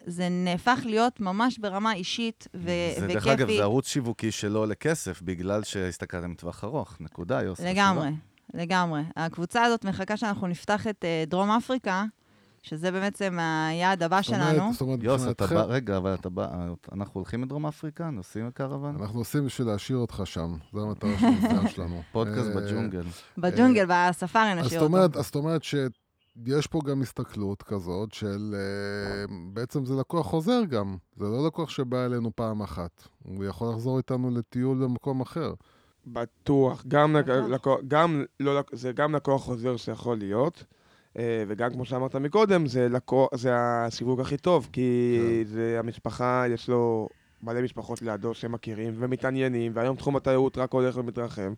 זה 0.05 0.27
נהפך 0.29 0.79
להיות 0.85 1.19
ממש 1.19 1.57
ברמה 1.57 1.93
אישית 1.93 2.47
וכיפית. 2.53 2.99
זה 2.99 3.07
דרך 3.07 3.27
אגב, 3.27 3.47
זה 3.47 3.61
ערוץ 3.61 3.87
שיווקי 3.87 4.31
שלא 4.31 4.59
עולה 4.59 4.75
כסף, 4.75 5.21
בגלל 5.21 5.63
שהסתכלתם 5.63 6.33
טווח 6.33 6.63
ארוך. 6.63 6.97
נקודה, 6.99 7.41
יוסף. 7.41 7.63
לגמרי, 7.63 8.09
לגמרי. 8.53 9.01
הקבוצה 9.15 9.63
הזאת 9.63 9.85
מחכה 9.85 10.17
שאנחנו 10.17 10.47
נפתח 10.47 10.87
את 10.87 11.05
uh, 11.05 11.29
דרום 11.29 11.51
אפריקה, 11.51 12.05
שזה 12.61 12.91
בעצם 12.91 13.37
היעד 13.39 14.03
הבא 14.03 14.21
שלנו. 14.21 14.73
זאת 14.73 14.81
אומרת, 14.81 14.99
יוס, 15.03 15.27
אתה 15.27 15.47
בא, 15.47 15.63
רגע, 15.63 15.97
אבל 15.97 16.13
אתה 16.13 16.29
בא, 16.29 16.47
אנחנו 16.91 17.11
הולכים 17.13 17.43
לדרום 17.43 17.65
אפריקה? 17.65 18.09
נוסעים 18.09 18.47
לקרוון? 18.47 18.95
אנחנו 19.01 19.19
נוסעים 19.19 19.45
בשביל 19.45 19.67
להשאיר 19.67 19.97
אותך 19.97 20.21
שם, 20.25 20.55
זו 20.73 20.83
המטרה 20.83 21.11
של 21.19 21.25
הסגן 21.25 21.67
שלנו. 21.75 22.01
פודקאסט 22.11 22.49
אה, 22.49 22.55
בג'ונגל. 22.55 23.03
בג'ונגל, 23.37 23.85
בספארי 23.89 24.61
נשאיר 24.61 24.81
אותו. 24.81 25.19
אז 25.19 25.25
זאת 25.25 25.35
אומרת 25.35 25.63
שיש 25.63 26.67
פה 26.67 26.79
גם 26.85 27.01
הסתכלות 27.01 27.63
כזאת 27.63 28.13
של... 28.13 28.55
אה, 28.55 29.35
בעצם 29.53 29.85
זה 29.85 29.93
לקוח 29.95 30.27
חוזר 30.27 30.61
גם. 30.69 30.97
זה 31.15 31.25
לא 31.25 31.47
לקוח 31.47 31.69
שבא 31.69 32.05
אלינו 32.05 32.31
פעם 32.35 32.61
אחת. 32.61 33.07
הוא 33.23 33.45
יכול 33.45 33.69
לחזור 33.69 33.97
איתנו 33.97 34.31
לטיול 34.31 34.83
במקום 34.83 35.21
אחר. 35.21 35.53
בטוח. 36.07 36.83
גם, 36.87 37.15
לקוח, 37.49 37.79
גם, 37.87 38.23
לא, 38.39 38.61
זה 38.71 38.91
גם 38.91 39.15
לקוח 39.15 39.41
חוזר 39.41 39.77
שיכול 39.77 40.17
להיות. 40.17 40.63
אה, 41.19 41.43
וגם 41.47 41.71
כמו 41.71 41.85
שאמרת 41.85 42.15
מקודם, 42.15 42.65
זה, 42.65 42.89
לקו, 42.89 43.27
זה 43.33 43.51
הסיווג 43.55 44.21
הכי 44.21 44.37
טוב, 44.37 44.69
כי 44.71 45.17
כן. 45.19 45.49
זה 45.49 45.75
המשפחה, 45.79 46.45
יש 46.49 46.69
לו 46.69 47.09
מלא 47.43 47.61
משפחות 47.61 48.01
לידו 48.01 48.33
שמכירים 48.33 48.93
ומתעניינים, 48.97 49.71
והיום 49.75 49.95
תחום 49.95 50.15
התיירות 50.15 50.57
רק 50.57 50.73
הולך 50.73 50.97
ומתרחב. 50.97 51.53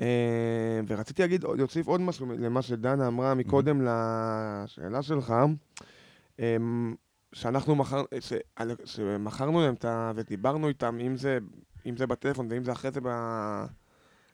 אה, 0.00 0.80
ורציתי 0.86 1.22
להגיד, 1.22 1.44
להוסיף 1.44 1.86
עוד 1.86 2.00
משהו 2.00 2.26
למה 2.38 2.62
שדנה 2.62 3.06
אמרה 3.06 3.34
מקודם 3.34 3.82
לשאלה 3.82 5.02
שלך, 5.02 5.34
אה, 6.40 6.56
שאנחנו 7.32 7.74
מכר, 7.74 8.02
שמכרנו 8.84 9.60
להם 9.60 9.74
את 9.74 9.84
ה... 9.84 10.12
ודיברנו 10.14 10.68
איתם, 10.68 10.98
אם 11.00 11.16
זה, 11.16 11.38
אם 11.86 11.96
זה 11.96 12.06
בטלפון 12.06 12.46
ואם 12.50 12.64
זה 12.64 12.72
אחרי 12.72 12.90
זה 12.90 13.00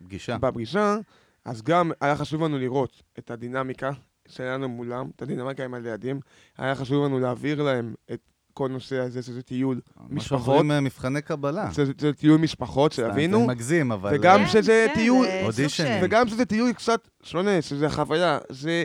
בפגישה. 0.00 0.38
בפגישה, 0.38 0.96
אז 1.44 1.62
גם 1.62 1.90
היה 2.00 2.16
חשוב 2.16 2.42
לנו 2.42 2.58
לראות 2.58 3.02
את 3.18 3.30
הדינמיקה, 3.30 3.90
שלנו 4.28 4.68
מולם, 4.68 5.10
את 5.16 5.22
הדינמיקה 5.22 5.64
עם 5.64 5.74
הלידים, 5.74 6.20
היה 6.58 6.74
חשוב 6.74 7.04
לנו 7.04 7.20
להעביר 7.20 7.62
להם 7.62 7.94
את 8.12 8.20
כל 8.52 8.68
נושא 8.68 8.98
הזה, 8.98 9.22
שזה 9.22 9.42
טיול 9.42 9.80
משפחות. 10.10 10.38
מה 10.38 10.44
שאומרים 10.44 10.70
אה, 10.70 10.80
מבחני 10.80 11.22
קבלה. 11.22 11.68
זה, 11.72 11.84
זה 11.98 12.12
טיול 12.12 12.40
משפחות, 12.40 12.92
שיבינו. 12.92 13.40
זה 13.40 13.46
מגזים, 13.46 13.92
אבל... 13.92 14.12
וגם 14.14 14.38
כן, 14.38 14.48
שזה 14.48 14.86
טיול... 14.94 15.26
אודישן. 15.44 16.00
וגם 16.02 16.28
שזה 16.28 16.44
טיול 16.44 16.72
קצת 16.72 17.08
שונה, 17.22 17.62
שזה 17.62 17.90
חוויה. 17.90 18.38
זה... 18.48 18.84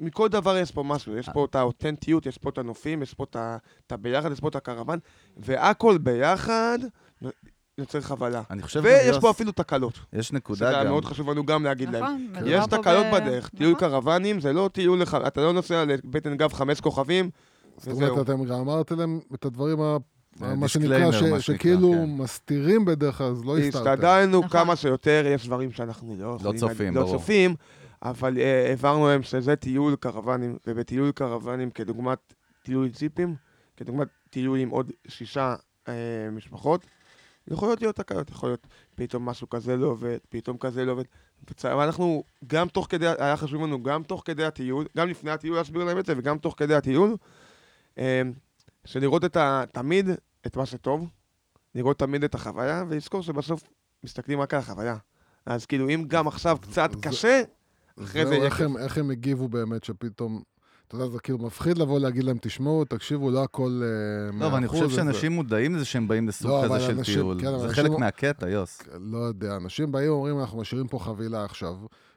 מכל 0.00 0.28
דבר 0.28 0.56
יש 0.56 0.70
פה 0.70 0.82
משהו, 0.82 1.16
יש 1.16 1.28
פה 1.28 1.44
את 1.44 1.54
האותנטיות, 1.54 2.26
יש 2.26 2.38
פה 2.38 2.50
את 2.50 2.58
הנופים, 2.58 3.02
יש 3.02 3.14
פה 3.14 3.24
את 3.24 3.92
הביחד, 3.92 4.32
יש 4.32 4.40
פה 4.40 4.48
את 4.48 4.56
הקרוון, 4.56 4.98
והכל 5.36 5.98
ביחד 5.98 6.78
יוצר 7.78 8.00
חבלה. 8.00 8.42
אני 8.50 8.62
חושב 8.62 8.80
ויש 8.84 9.18
פה 9.18 9.30
אפילו 9.30 9.52
תקלות. 9.52 9.98
יש 10.12 10.32
נקודה 10.32 10.72
גם. 10.72 10.80
שזה 10.80 10.90
מאוד 10.90 11.04
חשוב 11.04 11.30
לנו 11.30 11.46
גם 11.46 11.64
להגיד 11.64 11.88
להם. 11.90 12.04
נכון, 12.32 12.46
יש 12.46 12.64
תקלות 12.66 13.06
בדרך. 13.12 13.48
טיול 13.48 13.72
נכון. 13.72 13.88
קרוונים 13.88 14.40
זה 14.40 14.52
לא 14.52 14.70
טיול, 14.72 15.02
אתה 15.02 15.40
לא 15.40 15.52
נוסע 15.52 15.84
לבטן 15.84 16.36
גב 16.36 16.52
חמש 16.52 16.80
כוכבים, 16.80 17.30
וזהו. 17.78 17.94
זאת 17.94 18.10
אומרת, 18.10 18.28
אתם 18.28 18.44
גם 18.44 18.58
אמרתם 18.58 18.98
להם 18.98 19.20
את 19.34 19.44
הדברים 19.44 19.78
מה 20.40 20.68
שנקרא, 20.68 21.38
שכאילו 21.38 21.92
כן. 21.92 22.10
מסתירים 22.10 22.84
בדרך 22.84 23.18
כלל, 23.18 23.26
אז 23.26 23.44
לא 23.44 23.58
הסתרתם. 23.58 23.90
השתדלנו 23.90 24.38
נכון. 24.38 24.50
כמה 24.50 24.76
שיותר, 24.76 25.24
יש 25.26 25.46
דברים 25.46 25.72
שאנחנו 25.72 26.16
לא, 26.18 26.38
לא 26.44 26.52
צופים, 26.56 26.94
לא 26.94 27.02
ברור. 27.02 27.18
צופים, 27.18 27.54
אבל 28.02 28.38
אה, 28.38 28.68
העברנו 28.68 29.06
להם 29.06 29.22
שזה 29.22 29.56
טיול 29.56 29.96
קרוונים, 29.96 30.56
ובטיול 30.66 31.12
קרוונים 31.12 31.70
כדוגמת 31.70 32.34
טיול 32.62 32.88
ציפים, 32.90 33.34
כדוגמת 33.76 34.08
טיול 34.30 34.58
עם 34.58 34.68
עוד 34.68 34.92
שישה 35.08 35.54
אה, 35.88 35.94
משפחות, 36.32 36.86
יכולות 37.48 37.80
להיות 37.82 37.96
תקלות, 37.96 38.30
יכול 38.30 38.48
להיות 38.48 38.66
פתאום 38.94 39.26
משהו 39.26 39.48
כזה 39.48 39.76
לא 39.76 39.86
עובד, 39.86 40.18
פתאום 40.28 40.56
כזה 40.58 40.84
לא 40.84 40.92
עובד. 40.92 41.04
ואנחנו, 41.64 42.24
גם 42.46 42.68
תוך 42.68 42.86
כדי, 42.90 43.06
היה 43.18 43.36
חשוב 43.36 43.62
לנו 43.62 43.82
גם 43.82 44.02
תוך 44.02 44.22
כדי 44.24 44.44
הטיול, 44.44 44.86
גם 44.96 45.08
לפני 45.08 45.30
הטיול 45.30 45.56
להסביר 45.56 45.84
להם 45.84 45.98
את 45.98 46.06
זה, 46.06 46.14
וגם 46.16 46.38
תוך 46.38 46.54
כדי 46.58 46.74
הטיול, 46.74 47.16
אה, 47.98 48.22
שלראות 48.84 49.24
את 49.24 49.36
ה... 49.36 49.64
תמיד 49.72 50.08
את 50.46 50.56
מה 50.56 50.66
שטוב, 50.66 51.08
לראות 51.74 51.98
תמיד 51.98 52.24
את 52.24 52.34
החוויה, 52.34 52.84
ולזכור 52.88 53.22
שבסוף 53.22 53.62
מסתכלים 54.04 54.40
רק 54.40 54.54
על 54.54 54.60
החוויה. 54.60 54.96
אז 55.46 55.66
כאילו, 55.66 55.88
אם 55.88 56.04
גם 56.08 56.28
עכשיו 56.28 56.58
קצת 56.60 56.90
קשה, 57.02 57.42
אחרי 58.02 58.26
זה 58.26 58.34
יהיה... 58.34 58.50
איך 58.78 58.98
הם 58.98 59.10
הגיבו 59.10 59.48
באמת 59.48 59.84
שפתאום 59.84 60.42
אתה 60.92 61.00
יודע, 61.00 61.12
זה 61.12 61.18
כאילו 61.18 61.38
מפחיד 61.38 61.78
לבוא 61.78 62.00
להגיד 62.00 62.24
להם, 62.24 62.36
תשמעו, 62.40 62.84
תקשיבו, 62.84 63.30
לא 63.30 63.42
הכל 63.42 63.82
אה, 63.84 64.38
לא, 64.40 64.46
אבל 64.46 64.56
אני 64.56 64.68
חושב 64.68 64.90
שאנשים 64.90 65.32
מודעים 65.32 65.74
לזה 65.74 65.84
שהם 65.84 66.08
באים 66.08 66.28
לסוג 66.28 66.50
לא, 66.50 66.62
כזה 66.64 66.80
של 66.80 66.98
אנשים, 66.98 67.14
טיול. 67.14 67.40
כן, 67.40 67.58
זה 67.58 67.74
חלק 67.74 67.90
מהקטע, 67.90 68.48
יוס. 68.48 68.82
לא 69.00 69.18
יודע, 69.18 69.56
אנשים 69.56 69.92
באים 69.92 70.10
ואומרים, 70.10 70.40
אנחנו 70.40 70.60
משאירים 70.60 70.88
פה 70.88 70.98
חבילה 70.98 71.44
עכשיו. 71.44 71.74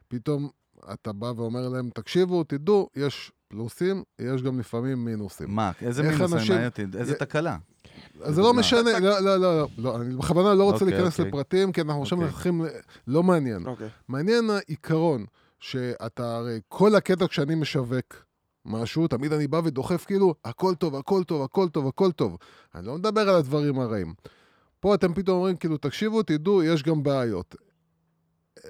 פתאום 0.08 0.50
אתה 0.94 1.14
בא 1.14 1.34
ואומר 1.36 1.70
להם, 1.70 1.90
תקשיבו, 1.94 2.44
תדעו, 2.44 2.90
יש 2.96 3.32
פלוסים, 3.48 4.04
יש 4.20 4.42
גם 4.42 4.60
לפעמים 4.60 5.06
מינוסים. 5.06 5.56
מה? 5.56 5.72
איזה 5.82 6.04
מינוסים? 6.04 6.58
איזה 7.00 7.16
תקלה? 7.16 7.58
אז 8.22 8.36
זה 8.36 8.42
לא 8.42 8.54
משנה, 8.54 9.00
לא, 9.00 9.00
לא, 9.00 9.20
לא, 9.20 9.38
לא, 9.40 9.68
לא, 9.78 9.96
אני 9.96 10.16
בכוונה 10.16 10.54
לא 10.54 10.64
רוצה 10.64 10.86
אוקיי, 10.86 10.98
להיכנס 10.98 11.20
אוקיי. 11.20 11.32
לפרטים, 11.32 11.72
כי 11.72 11.82
אנחנו 11.82 12.02
עכשיו 12.02 12.18
אוקיי. 12.18 12.32
הולכים, 12.32 12.62
לא 13.08 13.24
מעניין. 13.24 13.66
אוקיי. 13.66 13.88
מעניין 14.08 14.50
העיקרון, 14.50 15.26
שאתה 15.60 16.36
הרי, 16.36 16.60
כל 16.68 16.96
הקטע 16.96 17.28
כשאני 17.28 17.56
משווק 17.56 18.26
משהו, 18.66 19.08
תמיד 19.08 19.34
אני 19.34 19.48
בא 19.48 19.62
ודוחף 19.64 20.06
כאילו, 20.06 20.36
הכל 20.46 20.76
טוב, 20.76 20.96
הכל 20.96 21.24
טוב, 21.24 21.42
הכל 21.42 21.70
טוב, 21.70 21.88
הכל 21.88 22.12
טוב. 22.12 22.38
אני 22.76 22.88
לא 22.88 22.96
מדבר 22.96 23.22
על 23.30 23.36
הדברים 23.36 23.80
הרעים. 23.80 24.14
פה 24.80 24.96
אתם 24.96 25.14
פתאום 25.14 25.38
אומרים, 25.38 25.56
כאילו, 25.56 25.78
תקשיבו, 25.78 26.24
תדעו, 26.24 26.64
יש 26.64 26.84
גם 26.84 27.04
בעיות. 27.04 27.56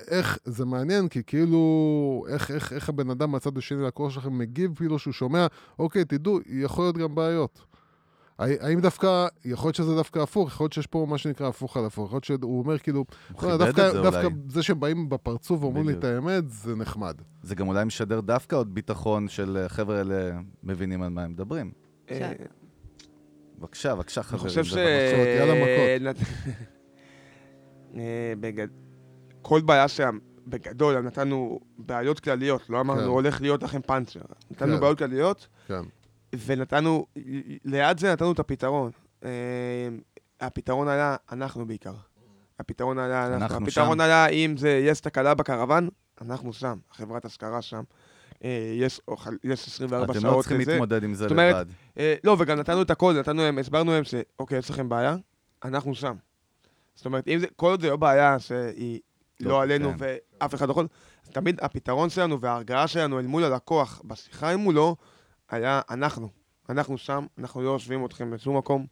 איך, 0.08 0.40
זה 0.46 0.66
מעניין, 0.66 1.08
כי 1.08 1.24
כאילו, 1.24 2.26
איך, 2.30 2.52
איך, 2.52 2.74
איך 2.74 2.90
הבן 2.90 3.10
אדם 3.10 3.32
מהצד 3.32 3.58
השני 3.58 3.84
לקוח 3.84 4.12
שלכם 4.12 4.38
מגיב, 4.38 4.76
כאילו 4.76 5.00
שהוא 5.00 5.14
שומע, 5.14 5.48
אוקיי, 5.80 6.06
תדעו, 6.06 6.40
יכול 6.48 6.86
להיות 6.86 6.98
גם 6.98 7.16
בעיות. 7.16 7.66
הא- 8.40 8.48
האם 8.60 8.82
דווקא, 8.82 9.28
יכול 9.46 9.68
להיות 9.68 9.76
שזה 9.76 9.96
דווקא 9.96 10.20
הפוך, 10.20 10.48
יכול 10.50 10.64
להיות 10.64 10.74
שיש 10.74 10.88
פה 10.88 11.06
מה 11.10 11.18
שנקרא 11.18 11.48
הפוך 11.48 11.78
על 11.78 11.86
הפוך, 11.86 12.06
יכול 12.06 12.16
להיות 12.16 12.24
שהוא 12.24 12.60
אומר 12.60 12.78
כאילו, 12.78 13.06
לא, 13.44 13.58
דווקא, 13.58 13.92
זה 13.92 14.02
דווקא. 14.02 14.28
זה 14.50 14.64
שבאים 14.64 15.10
בפרצוף 15.10 15.62
ואומרים 15.64 15.88
לי. 15.88 15.94
את 15.94 16.04
האמת, 16.04 16.50
זה 16.50 16.76
נחמד. 16.76 17.16
זה 17.44 17.56
גם 17.56 17.68
אולי 17.68 17.86
משדר 17.86 18.20
דווקא 18.20 18.56
עוד 18.56 18.74
ביטחון 18.76 19.28
של 19.28 19.58
אה, 19.58 19.70
חבר'ה 19.70 20.02
אלה 20.02 20.32
מבינים 20.64 21.02
על 21.02 21.10
מה 21.10 21.24
הם 21.24 21.32
מדברים. 21.32 21.72
אה, 22.12 22.32
בבקשה, 23.60 23.96
בבקשה, 23.96 24.22
אני 24.22 24.28
חברים. 24.28 24.48
חושב 24.48 24.64
ש... 24.64 24.74
יאללה, 25.40 25.54
מכות. 25.54 26.18
אה, 27.96 28.66
כל 29.42 29.62
בעיה 29.62 29.88
שם, 29.88 30.18
בגדול, 30.48 31.00
נתנו 31.02 31.60
בעיות 31.78 32.20
כלליות, 32.20 32.70
לא 32.70 32.76
כן. 32.76 32.80
אמרנו 32.80 33.12
הולך 33.12 33.42
להיות 33.42 33.64
לכם 33.64 33.82
פאנצ'ר. 33.82 34.20
נתנו 34.52 34.74
כן. 34.76 34.80
בעיות 34.80 34.98
כלליות, 34.98 35.48
כן. 35.68 35.82
ונתנו, 36.46 37.06
ליד 37.66 38.00
זה 38.00 38.12
נתנו 38.12 38.32
את 38.32 38.40
הפתרון. 38.40 38.92
אה, 39.24 39.30
הפתרון 40.42 40.88
היה 40.88 41.16
אנחנו 41.32 41.66
בעיקר. 41.68 41.94
הפתרון 42.60 43.00
היה 43.00 43.26
אנחנו. 43.28 43.36
אנחנו 43.46 43.68
הפתרון 43.68 43.98
שם. 43.98 44.02
היה 44.04 44.28
אם 44.28 44.58
זה, 44.58 44.70
יש 44.86 45.00
תקלה 45.00 45.34
בקרוון, 45.34 45.90
אנחנו 46.22 46.54
שם. 46.54 46.78
חברת 46.92 47.26
השכרה 47.26 47.62
שם. 47.62 47.84
אה, 48.44 48.74
יש 48.80 49.02
אוכל- 49.08 49.36
יש 49.44 49.68
24 49.68 50.04
אתם 50.14 50.20
שעות 50.20 50.36
לא 50.36 50.42
צריכים 50.42 50.60
לזה. 50.60 50.72
להתמודד 50.72 51.04
עם 51.04 51.14
זה 51.14 51.28
לבד. 51.28 51.66
אה, 51.98 52.16
לא, 52.24 52.36
וגם 52.40 52.60
נתנו 52.60 52.82
את 52.82 52.90
הכל, 52.92 53.16
נתנו 53.20 53.42
להם, 53.42 53.58
הסברנו 53.60 53.92
להם 53.92 54.04
שאוקיי, 54.04 54.58
יש 54.58 54.70
לכם 54.70 54.90
בעיה, 54.90 55.16
אנחנו 55.66 55.96
שם. 55.96 56.16
זאת 56.96 57.06
אומרת, 57.06 57.28
אם 57.28 57.40
זה, 57.40 57.48
כל 57.56 57.68
עוד 57.70 57.82
זה 57.82 57.90
לא 57.90 57.96
בעיה 57.96 58.40
שהיא 58.40 59.00
לא, 59.40 59.62
עלינו 59.62 59.92
כן. 60.00 60.06
ואף 60.42 60.56
אחד 60.56 60.68
לא 60.68 60.72
יכול, 60.72 60.88
תמיד 61.32 61.60
הפתרון 61.62 62.10
שלנו 62.10 62.42
וההרגעה 62.42 62.88
שלנו 62.88 63.20
אל 63.20 63.26
מול 63.26 63.44
הלקוח 63.44 64.02
בשיחה 64.06 64.58
מולו, 64.58 64.96
היה 65.50 65.82
אנחנו. 65.90 66.30
אנחנו 66.70 66.98
שם, 66.98 67.26
אנחנו 67.38 67.62
לא 67.62 67.70
יושבים 67.70 68.06
אתכם 68.06 68.32
בשום 68.32 68.58
מקום, 68.58 68.86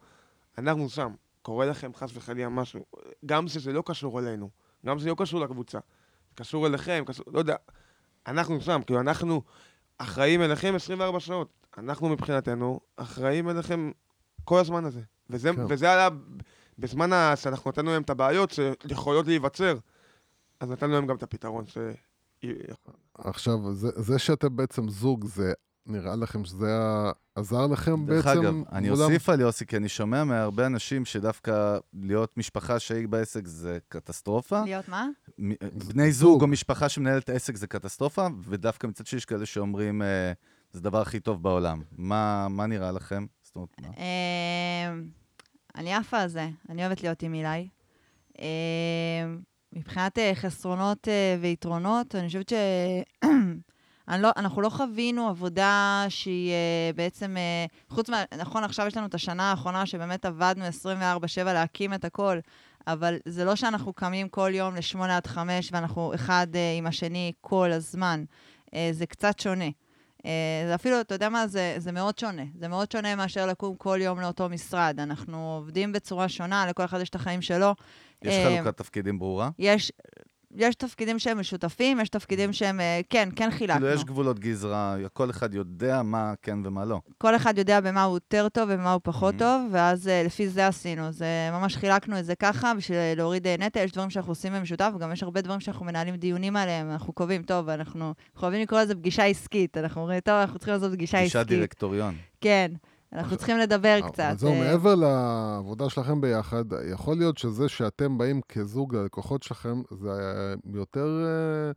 אנחנו 0.58 0.88
שם. 0.88 1.12
קורה 1.42 1.66
לכם 1.66 1.94
חס 1.94 2.10
וחלילה 2.14 2.48
משהו, 2.48 2.84
גם 3.26 3.48
שזה 3.48 3.72
לא 3.72 3.82
קשור 3.86 4.20
אלינו, 4.20 4.50
גם 4.86 4.98
שזה 4.98 5.08
לא 5.08 5.14
קשור 5.18 5.40
לקבוצה, 5.40 5.78
קשור 6.34 6.66
אליכם, 6.66 7.02
קשור, 7.06 7.24
לא 7.32 7.38
יודע, 7.38 7.56
אנחנו 8.26 8.60
שם, 8.60 8.80
כאילו 8.86 9.00
אנחנו 9.00 9.42
אחראים 9.98 10.42
אליכם 10.42 10.72
24 10.74 11.20
שעות. 11.20 11.48
אנחנו 11.78 12.08
מבחינתנו 12.08 12.80
אחראים 12.96 13.48
אליכם 13.50 13.90
כל 14.44 14.58
הזמן 14.58 14.84
הזה. 14.84 15.00
וזה, 15.30 15.50
כן. 15.56 15.64
וזה 15.68 15.86
היה 15.90 16.08
בזמן 16.78 17.12
ה- 17.12 17.36
שאנחנו 17.36 17.70
נתנו 17.70 17.90
להם 17.90 18.02
את 18.02 18.10
הבעיות 18.10 18.50
שיכולות 18.50 19.26
להיווצר, 19.26 19.76
אז 20.60 20.70
נתנו 20.70 20.92
להם 20.92 21.06
גם 21.06 21.16
את 21.16 21.22
הפתרון 21.22 21.64
ש... 21.66 21.78
עכשיו, 23.14 23.74
זה, 23.74 23.88
זה 23.96 24.18
שאתם 24.18 24.56
בעצם 24.56 24.88
זוג, 24.88 25.24
זה 25.24 25.52
נראה 25.86 26.16
לכם 26.16 26.44
שזה 26.44 26.66
היה 26.66 27.12
עזר 27.34 27.66
לכם 27.66 28.06
דרך 28.06 28.26
בעצם? 28.26 28.40
אגב, 28.40 28.54
אני 28.72 28.90
מולם? 28.90 29.02
אוסיף 29.02 29.28
על 29.28 29.40
יוסי, 29.40 29.66
כי 29.66 29.76
אני 29.76 29.88
שומע 29.88 30.24
מהרבה 30.24 30.66
אנשים 30.66 31.04
שדווקא 31.04 31.78
להיות 31.94 32.36
משפחה 32.36 32.78
שהיא 32.78 33.08
בעסק 33.08 33.46
זה 33.46 33.78
קטסטרופה. 33.88 34.62
להיות 34.64 34.88
מה? 34.88 35.08
מ- 35.38 35.88
בני 35.88 36.12
זוג 36.12 36.42
או 36.42 36.46
משפחה 36.46 36.88
שמנהלת 36.88 37.30
עסק 37.30 37.56
זה 37.56 37.66
קטסטרופה, 37.66 38.26
ודווקא 38.44 38.86
מצד 38.86 39.06
שני 39.06 39.16
יש 39.16 39.24
כאלה 39.24 39.46
שאומרים, 39.46 40.02
אה, 40.02 40.32
זה 40.72 40.78
הדבר 40.78 41.00
הכי 41.00 41.20
טוב 41.20 41.42
בעולם. 41.42 41.82
מה 41.98 42.46
מה 42.50 42.66
נראה 42.66 42.92
לכם? 42.92 43.26
זאת 43.42 43.56
אומרת, 43.56 43.68
מה? 43.80 43.88
אמ, 43.88 45.08
אני 45.74 45.94
עפה 45.94 46.18
על 46.18 46.28
זה, 46.28 46.48
אני 46.68 46.86
אוהבת 46.86 47.02
להיות 47.02 47.22
עם 47.22 47.34
אילי. 47.34 47.68
אמ, 48.38 48.44
מבחינת 49.72 50.18
אה, 50.18 50.32
חסרונות 50.34 51.08
אה, 51.08 51.36
ויתרונות, 51.40 52.14
אני 52.14 52.26
חושבת 52.26 52.48
ש... 52.48 52.52
לא, 54.08 54.30
אנחנו 54.36 54.62
לא 54.62 54.68
חווינו 54.68 55.28
עבודה 55.28 56.06
שהיא 56.08 56.50
אה, 56.52 56.90
בעצם, 56.94 57.36
אה, 57.36 57.66
חוץ 57.88 58.08
מה... 58.08 58.24
נכון, 58.38 58.64
עכשיו 58.64 58.86
יש 58.86 58.96
לנו 58.96 59.06
את 59.06 59.14
השנה 59.14 59.50
האחרונה 59.50 59.86
שבאמת 59.86 60.24
עבדנו 60.24 60.64
24/7 60.64 61.44
להקים 61.44 61.94
את 61.94 62.04
הכל, 62.04 62.38
אבל 62.86 63.16
זה 63.24 63.44
לא 63.44 63.56
שאנחנו 63.56 63.92
קמים 63.92 64.28
כל 64.28 64.50
יום 64.54 64.74
ל-8 64.74 65.02
עד 65.02 65.26
5 65.26 65.70
ואנחנו 65.72 66.14
אחד 66.14 66.46
אה, 66.54 66.74
עם 66.78 66.86
השני 66.86 67.32
כל 67.40 67.72
הזמן. 67.72 68.24
אה, 68.74 68.88
זה 68.92 69.06
קצת 69.06 69.38
שונה. 69.38 69.68
זה 70.66 70.74
אפילו, 70.74 71.00
אתה 71.00 71.14
יודע 71.14 71.28
מה, 71.28 71.46
זה, 71.46 71.74
זה 71.78 71.92
מאוד 71.92 72.18
שונה. 72.18 72.42
זה 72.58 72.68
מאוד 72.68 72.90
שונה 72.90 73.16
מאשר 73.16 73.46
לקום 73.46 73.76
כל 73.76 73.98
יום 74.02 74.20
לאותו 74.20 74.48
משרד. 74.48 75.00
אנחנו 75.00 75.54
עובדים 75.54 75.92
בצורה 75.92 76.28
שונה, 76.28 76.66
לכל 76.66 76.84
אחד 76.84 77.00
יש 77.00 77.08
את 77.08 77.14
החיים 77.14 77.42
שלו. 77.42 77.74
יש 78.22 78.34
חלוקת 78.46 78.76
תפקידים 78.76 79.18
ברורה? 79.18 79.50
יש, 79.58 79.92
יש 80.56 80.74
תפקידים 80.74 81.18
שהם 81.18 81.40
משותפים, 81.40 82.00
יש 82.00 82.08
תפקידים 82.08 82.52
שהם, 82.52 82.80
אה, 82.80 83.00
כן, 83.10 83.28
כן 83.36 83.50
חילקנו. 83.50 83.80
כאילו, 83.80 83.94
יש 83.94 84.04
גבולות 84.04 84.38
גזרה, 84.38 84.96
כל 85.12 85.30
אחד 85.30 85.54
יודע 85.54 86.02
מה 86.02 86.32
כן 86.42 86.58
ומה 86.66 86.84
לא. 86.84 87.00
כל 87.18 87.36
אחד 87.36 87.58
יודע 87.58 87.80
במה 87.80 88.02
הוא 88.02 88.16
יותר 88.16 88.48
טוב 88.48 88.68
ובמה 88.72 88.92
הוא 88.92 89.00
פחות 89.04 89.34
Mhm. 89.34 89.38
טוב, 89.38 89.62
ואז 89.70 90.08
אה, 90.08 90.22
לפי 90.26 90.48
זה 90.48 90.66
עשינו. 90.66 91.12
זה 91.12 91.26
ממש 91.52 91.76
חילקנו 91.76 92.18
את 92.18 92.24
זה 92.24 92.34
ככה 92.34 92.72
בשביל 92.74 92.98
להוריד 93.16 93.46
אה, 93.46 93.56
נטל. 93.58 93.80
יש 93.84 93.92
דברים 93.92 94.10
שאנחנו 94.10 94.30
עושים 94.32 94.52
במשותף, 94.52 94.90
וגם 94.96 95.12
יש 95.12 95.22
הרבה 95.22 95.40
דברים 95.40 95.60
שאנחנו 95.60 95.84
מנהלים 95.86 96.16
דיונים 96.16 96.56
עליהם. 96.56 96.90
אנחנו 96.90 97.12
קובעים, 97.12 97.42
טוב, 97.42 97.68
אנחנו 97.68 98.14
אוהבים 98.42 98.60
לקרוא 98.62 98.80
לזה 98.80 98.94
פגישה 98.94 99.24
עסקית. 99.24 99.76
אנחנו 99.76 100.00
אומרים, 100.00 100.20
טוב, 100.20 100.34
אנחנו 100.34 100.58
צריכים 100.58 100.74
לעשות 100.74 100.92
פגישה 100.92 101.18
פגישת 101.18 101.36
עסקית. 101.36 101.48
דירקטוריון. 101.48 102.14
כן, 102.40 102.70
אנחנו 103.14 103.36
צריכים 103.36 103.58
לדבר 103.58 103.98
קצת. 104.08 104.34
זהו, 104.36 104.52
אה, 104.52 104.58
מעבר 104.58 104.94
לעבודה 104.94 105.90
שלכם 105.90 106.20
ביחד, 106.20 106.64
יכול 106.92 107.16
להיות 107.16 107.38
שזה 107.38 107.68
שאתם 107.68 108.18
באים 108.18 108.40
כזוג 108.48 108.94
ללקוחות 108.96 109.42
שלכם, 109.42 109.82
זה 109.90 110.10
אה, 110.10 110.54
יותר... 110.74 111.24
אה, 111.24 111.72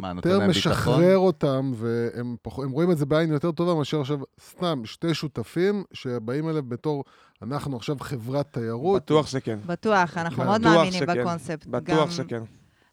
מה, 0.00 0.12
יותר 0.16 0.38
להם 0.38 0.50
משחרר 0.50 0.96
ביטחון? 0.96 1.14
אותם, 1.14 1.72
והם 1.76 2.36
פח... 2.42 2.58
הם 2.58 2.70
רואים 2.70 2.90
את 2.90 2.98
זה 2.98 3.06
בעין 3.06 3.32
יותר 3.32 3.52
טובה 3.52 3.74
מאשר 3.74 4.00
עכשיו 4.00 4.18
סתם 4.50 4.82
שתי 4.84 5.14
שותפים 5.14 5.84
שבאים 5.92 6.48
אליהם 6.48 6.68
בתור, 6.68 7.04
אנחנו 7.42 7.76
עכשיו 7.76 7.96
חברת 8.00 8.52
תיירות. 8.52 9.02
בטוח 9.02 9.26
שכן. 9.26 9.58
בטוח, 9.66 10.16
אנחנו 10.16 10.36
כן. 10.36 10.44
מאוד 10.44 10.60
מאמינים 10.60 10.92
שכן. 10.92 11.20
בקונספט. 11.20 11.66
בטוח 11.66 11.98
גם- 12.04 12.10
שכן. 12.10 12.42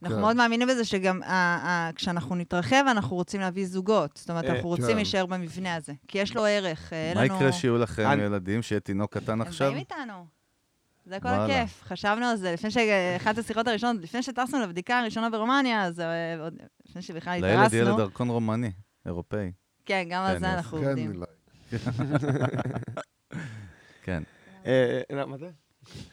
אנחנו 0.03 0.15
כן. 0.15 0.21
מאוד 0.21 0.35
מאמינים 0.35 0.67
בזה 0.67 0.85
שגם 0.85 1.23
ה- 1.23 1.27
ה- 1.67 1.89
כשאנחנו 1.95 2.35
נתרחב, 2.35 2.83
אנחנו 2.91 3.15
רוצים 3.15 3.41
להביא 3.41 3.65
זוגות. 3.67 4.17
זאת 4.17 4.29
אומרת, 4.29 4.45
אה, 4.45 4.53
אנחנו 4.55 4.69
רוצים 4.69 4.87
כן. 4.87 4.95
להישאר 4.95 5.25
במבנה 5.25 5.75
הזה. 5.75 5.93
כי 6.07 6.17
יש 6.17 6.35
לו 6.35 6.45
ערך. 6.45 6.93
אה, 6.93 7.11
מה 7.15 7.23
לנו... 7.25 7.35
יקרה 7.35 7.51
שיהיו 7.51 7.77
לכם 7.77 8.07
אני- 8.11 8.23
ילדים, 8.23 8.61
שיהיה 8.61 8.79
תינוק 8.79 9.13
קטן 9.17 9.31
הם 9.31 9.41
עכשיו? 9.41 9.67
באים 9.67 9.79
איתנו. 9.79 10.25
זה 11.05 11.19
כל. 11.19 11.27
הכיף. 11.27 11.83
חשבנו 11.83 12.25
על 12.25 12.35
זה 12.35 12.51
לפני 12.53 12.71
ש... 12.71 12.77
אחת 13.17 13.37
השיחות 13.37 13.67
הראשונות, 13.67 14.01
לפני 14.03 14.23
שטסנו 14.23 14.59
לבדיקה 14.59 14.99
הראשונה 14.99 15.29
ברומניה, 15.29 15.83
אז 15.83 15.99
אה, 15.99 16.05
עוד 16.43 16.53
לפני 16.89 17.01
שבכלל 17.01 17.41
לילד 17.41 17.73
יהיה. 17.73 17.83
לדרכון 17.83 18.29
רומני, 18.29 18.71
אירופאי. 19.05 19.51
כן, 19.85 20.07
גם 20.09 20.23
על 20.23 20.33
כן, 20.33 20.39
זה. 20.39 20.53
אנחנו 20.53 20.77
כן, 20.79 20.85
עובדים. 20.87 21.23
כן. 24.03 24.23
אה, 24.65 25.01
אה, 25.11 25.25
מה 25.25 25.37
זה? 25.37 25.49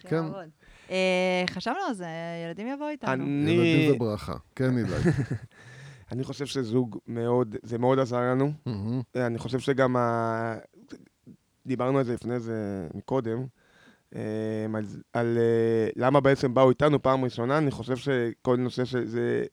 כן. 0.01 0.25
אה, 0.91 1.45
חשבנו 1.51 1.79
על 1.89 1.95
זה, 1.95 2.07
ילדים 2.47 2.69
יבואו 2.69 2.89
איתנו. 2.89 3.13
אני... 3.13 3.51
ילדים 3.51 3.91
זה 3.91 3.99
ברכה. 3.99 4.35
כן, 4.55 4.71
אילי. 4.79 4.97
אני 6.13 6.25
חושב 6.25 6.47
שזוג 6.47 6.99
מאוד, 7.07 7.57
זה 7.63 7.79
מאוד 7.79 7.99
עזר 7.99 8.21
לנו. 8.21 8.53
אה, 9.17 9.27
אני 9.27 9.39
חושב 9.39 9.59
שגם 9.59 9.97
ה... 9.97 10.57
דיברנו 11.67 11.99
על 11.99 12.05
זה 12.05 12.15
לפני 12.15 12.41
זה 12.41 12.89
מקודם, 12.95 13.47
אה, 14.15 14.21
על, 14.75 14.85
על 15.13 15.39
למה 15.97 16.21
בעצם 16.21 16.55
באו 16.55 16.71
איתנו 16.71 17.03
פעם 17.03 17.25
ראשונה, 17.25 17.59
אני 17.59 17.71
חושב 17.71 17.97
שכל 17.97 18.57
נושא 18.57 18.85
שזה 18.85 19.45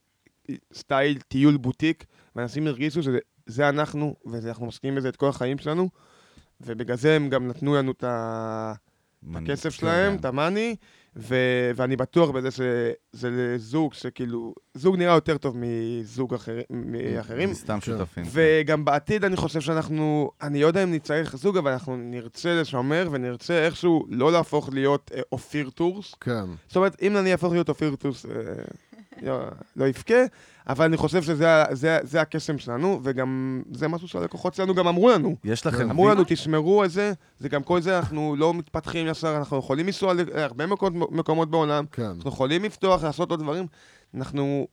סטייל 0.74 1.20
טיול 1.20 1.58
בוטיק, 1.58 2.06
ואנשים 2.36 2.68
הרגישו 2.68 3.04
שזה 3.04 3.20
זה 3.46 3.70
אנחנו, 3.70 4.16
ואנחנו 4.26 4.66
משקיעים 4.66 4.96
בזה 4.96 5.10
את 5.10 5.16
כל 5.16 5.28
החיים 5.28 5.58
שלנו, 5.58 5.90
ובגלל 6.62 6.98
זה 6.98 7.16
הם 7.16 7.30
גם 7.30 7.48
נתנו 7.48 7.76
לנו 7.76 7.92
את 7.92 8.04
ה... 8.04 8.74
את 9.30 9.36
הכסף 9.36 9.64
כן. 9.64 9.70
שלהם, 9.70 10.16
את 10.16 10.26
ה 10.26 10.33
money, 10.33 10.76
ו- 11.16 11.72
ואני 11.76 11.96
בטוח 11.96 12.30
בזה 12.30 12.52
שזה 12.52 13.30
לזוג 13.32 13.94
שכאילו, 13.94 14.54
זוג 14.74 14.96
נראה 14.96 15.14
יותר 15.14 15.38
טוב 15.38 15.58
מזוג 15.58 16.34
אחר, 16.34 16.60
מאחרים. 16.70 17.54
סתם 17.54 17.82
שותפים. 17.82 18.24
וגם 18.32 18.86
בעתיד 18.86 19.26
אני 19.26 19.36
חושב 19.36 19.62
שאנחנו, 19.62 20.32
אני 20.42 20.62
לא 20.62 20.68
יודע 20.68 20.84
אם 20.84 20.92
נצטרך 20.92 21.36
זוג, 21.36 21.58
אבל 21.58 21.72
אנחנו 21.72 21.98
נרצה 21.98 22.62
לשמר 22.62 23.10
ונרצה 23.12 23.66
איכשהו 23.66 24.06
לא 24.10 24.32
להפוך 24.32 24.70
להיות 24.74 25.12
אה, 25.16 25.22
אופיר 25.32 25.70
טורס. 25.70 26.16
כן. 26.22 26.46
זאת 26.68 26.76
אומרת, 26.76 27.02
אם 27.02 27.18
אני 27.18 27.32
אהפוך 27.32 27.54
להיות 27.54 27.70
אופיר 27.70 27.96
טורס, 27.96 28.26
אה, 28.26 28.32
לא- 29.22 29.40
לא 29.76 29.86
יבכה, 29.88 30.24
אבל 30.70 30.86
אני 30.86 30.98
חושב 30.98 31.24
שזה 31.24 32.22
הקסם 32.22 32.58
שלנו, 32.58 33.00
וגם 33.04 33.62
זה 33.72 33.88
משהו 33.88 34.08
שהלקוחות 34.08 34.54
שלנו 34.54 34.76
גם 34.76 34.88
אמרו 34.88 35.10
לנו. 35.10 35.36
יש 35.44 35.66
לכם... 35.66 35.90
אמרו 35.90 36.10
לנו, 36.10 36.24
תשמרו 36.28 36.82
על 36.82 36.90
זה, 36.90 37.14
זה 37.40 37.50
גם 37.50 37.64
כל 37.64 37.82
זה, 37.82 37.98
אנחנו 37.98 38.36
לא 38.38 38.54
מתפתחים 38.54 39.08
ישר, 39.08 39.38
אנחנו 39.38 39.58
יכולים 39.60 39.86
לנסוע 39.86 40.14
להרבה 40.14 40.66
מקומות, 40.66 41.12
מקומות 41.12 41.52
בעולם, 41.52 41.86
כן. 41.92 42.04
אנחנו 42.04 42.30
יכולים 42.30 42.64
לפתוח, 42.64 43.04
לעשות 43.04 43.32
עוד 43.32 43.40
דברים. 43.40 43.66
אנחנו, 44.16 44.68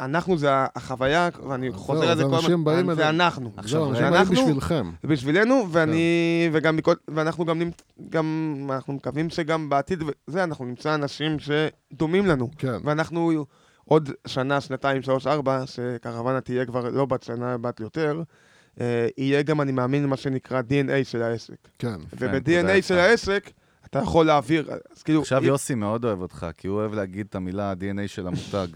אנחנו 0.00 0.38
זה 0.38 0.48
החוויה, 0.52 1.28
ואני 1.48 1.72
חוזר 1.72 2.10
על 2.10 2.16
זה 2.16 2.24
כל 2.24 2.34
הזמן, 2.34 2.94
זה 2.94 3.08
אנחנו. 3.08 3.52
עכשיו, 3.56 3.80
זהו, 3.80 3.90
אנשים 3.90 4.02
באים 4.02 4.12
ואנחנו- 4.14 4.34
בשבילכם. 4.34 4.90
זה 5.02 5.08
בשבילנו, 5.08 5.66
ואני, 5.70 6.48
וגם 6.52 6.76
מכל, 6.76 6.94
ואנחנו 7.08 7.44
גם, 7.44 7.62
גם, 8.10 8.56
אנחנו 8.70 8.92
מקווים 8.92 9.30
שגם 9.30 9.68
בעתיד, 9.68 10.02
וזה, 10.28 10.44
אנחנו 10.44 10.64
נמצא 10.64 10.94
אנשים 10.94 11.36
שדומים 11.38 12.26
לנו. 12.26 12.50
כן. 12.58 12.76
ואנחנו 12.84 13.44
עוד 13.84 14.10
שנה, 14.26 14.60
שנתיים, 14.60 15.02
שלוש, 15.02 15.26
ארבע, 15.26 15.62
שקרוונה 15.66 16.40
תהיה 16.40 16.66
כבר 16.66 16.90
לא 16.90 17.04
בת 17.06 17.22
שנה, 17.22 17.58
בת 17.58 17.80
יותר, 17.80 18.22
אה, 18.80 19.08
יהיה 19.18 19.42
גם, 19.42 19.60
אני 19.60 19.72
מאמין, 19.72 20.06
מה 20.06 20.16
שנקרא 20.16 20.60
DNA 20.60 21.04
של 21.04 21.22
העסק. 21.22 21.68
כן. 21.78 21.96
וב-DNA 22.18 22.48
של 22.82 22.94
יפה. 22.94 22.94
העסק, 23.02 23.50
אתה 23.86 23.98
יכול 23.98 24.26
להעביר, 24.26 24.68
אז 24.96 25.02
כאילו... 25.02 25.20
עכשיו 25.20 25.44
יוסי 25.44 25.74
מאוד 25.74 26.04
אוהב 26.04 26.20
אותך, 26.20 26.46
כי 26.56 26.68
הוא 26.68 26.76
אוהב 26.76 26.94
להגיד 26.94 27.26
את 27.30 27.34
המילה 27.34 27.70
ה-DNA 27.70 28.06
של 28.08 28.26
המותג. 28.26 28.68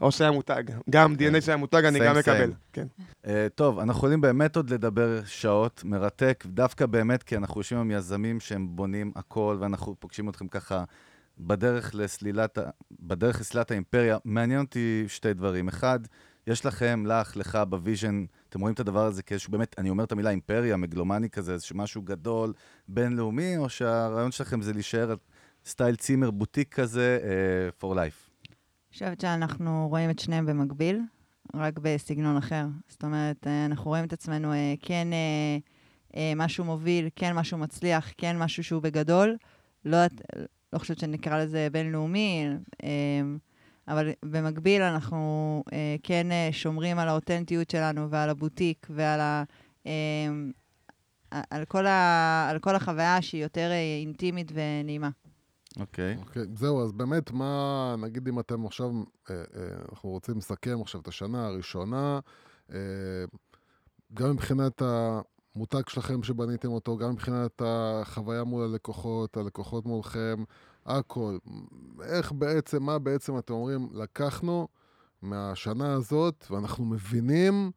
או 0.00 0.12
של 0.12 0.24
המותג. 0.24 0.62
גם 0.90 1.14
DNA 1.14 1.40
של 1.40 1.52
המותג 1.52 1.84
אני 1.84 2.00
Same, 2.00 2.04
גם. 2.04 2.16
מקבל. 2.16 2.52
כן. 2.72 2.86
Uh, 3.24 3.28
טוב, 3.54 3.78
אנחנו 3.78 3.98
יכולים 3.98 4.20
באמת 4.20 4.56
עוד 4.56 4.70
לדבר 4.70 5.24
שעות, 5.24 5.82
מרתק, 5.84 6.44
דווקא 6.46 6.86
באמת 6.86 7.22
כי 7.22 7.36
אנחנו 7.36 7.60
יושבים 7.60 7.80
עם 7.80 7.90
יזמים 7.90 8.40
שהם 8.40 8.76
בונים 8.76 9.12
הכל, 9.16 9.56
ואנחנו 9.60 9.94
פוגשים 9.98 10.28
אתכם 10.28 10.48
ככה 10.48 10.84
בדרך 11.38 11.94
לסלילת, 11.94 12.58
בדרך 13.00 13.40
לסלילת 13.40 13.70
האימפריה. 13.70 14.18
מעניין 14.24 14.60
אותי 14.60 15.04
שתי 15.08 15.34
דברים. 15.34 15.68
אחד, 15.68 16.00
יש 16.46 16.66
לכם, 16.66 17.04
לך, 17.06 17.36
לך, 17.36 17.58
ב 17.68 17.75
vision, 17.75 18.24
אתם 18.48 18.60
רואים 18.60 18.74
את 18.74 18.80
הדבר 18.80 19.06
הזה 19.06 19.22
כאיזשהו, 19.22 19.52
באמת, 19.52 19.74
אני 19.78 19.90
אומר 19.90 20.04
את 20.04 20.12
המילה 20.12 20.30
אימפריה, 20.30 20.76
מגלומני 20.76 21.30
כזה, 21.30 21.52
איזשהו 21.52 21.76
משהו 21.76 22.02
גדול, 22.02 22.52
בינלאומי, 22.88 23.56
או 23.56 23.68
שהרעיון 23.68 24.32
שלכם 24.32 24.62
זה 24.62 24.72
להישאר 24.72 25.14
סטייל 25.64 25.96
צימר 25.96 26.30
בוטיק 26.30 26.74
כזה, 26.74 27.18
uh, 27.22 27.84
for 27.84 27.94
life? 27.94 28.25
חושבת 28.96 29.20
שאנחנו 29.20 29.86
רואים 29.90 30.10
את 30.10 30.18
שניהם 30.18 30.46
במקביל, 30.46 31.00
רק 31.54 31.78
בסגנון 31.78 32.36
אחר. 32.36 32.66
זאת 32.88 33.04
אומרת, 33.04 33.46
אה, 33.46 33.66
אנחנו 33.66 33.90
רואים 33.90 34.04
את 34.04 34.12
עצמנו 34.12 34.52
אה, 34.52 34.74
כן 34.82 35.08
אה, 36.16 36.32
משהו 36.36 36.64
מוביל, 36.64 37.08
כן 37.16 37.32
משהו 37.34 37.58
מצליח, 37.58 38.12
כן 38.18 38.38
משהו 38.38 38.64
שהוא 38.64 38.82
בגדול. 38.82 39.36
לא, 39.84 39.98
לא 40.72 40.78
חושבת 40.78 40.98
שנקרא 40.98 41.38
לזה 41.38 41.68
בינלאומי, 41.72 42.46
אבל 43.88 44.10
במקביל 44.24 44.82
אנחנו 44.82 45.62
כן 46.02 46.26
שומרים 46.52 46.98
על 46.98 47.08
האותנטיות 47.08 47.70
שלנו 47.70 48.10
ועל 48.10 48.30
הבוטיק 48.30 48.86
ועל 48.90 49.20
ה... 49.20 49.44
על 51.30 51.64
כל, 51.64 51.86
ה, 51.86 52.48
על 52.50 52.58
כל 52.58 52.76
החוויה 52.76 53.22
שהיא 53.22 53.42
יותר 53.42 53.70
אינטימית 54.02 54.52
ונעימה. 54.54 55.10
אוקיי. 55.80 56.16
אוקיי, 56.16 56.42
זהו, 56.54 56.84
אז 56.84 56.92
באמת, 56.92 57.30
מה, 57.30 57.94
נגיד 57.98 58.28
אם 58.28 58.40
אתם 58.40 58.66
עכשיו, 58.66 58.90
אה, 59.30 59.34
אה, 59.34 59.42
אנחנו 59.90 60.08
רוצים 60.10 60.38
לסכם 60.38 60.78
עכשיו 60.82 61.00
את 61.00 61.08
השנה 61.08 61.46
הראשונה, 61.46 62.20
אה, 62.72 62.78
גם 64.14 64.30
מבחינת 64.30 64.82
המותג 64.82 65.88
שלכם 65.88 66.22
שבניתם 66.22 66.68
אותו, 66.68 66.96
גם 66.96 67.10
מבחינת 67.10 67.62
החוויה 67.64 68.44
מול 68.44 68.64
הלקוחות, 68.64 69.36
הלקוחות 69.36 69.86
מולכם, 69.86 70.44
הכל. 70.86 71.38
איך 72.02 72.32
בעצם, 72.32 72.82
מה 72.82 72.98
בעצם 72.98 73.38
אתם 73.38 73.54
אומרים, 73.54 73.88
לקחנו 73.92 74.68
מהשנה 75.22 75.92
הזאת, 75.92 76.46
ואנחנו 76.50 76.84
מבינים 76.84 77.70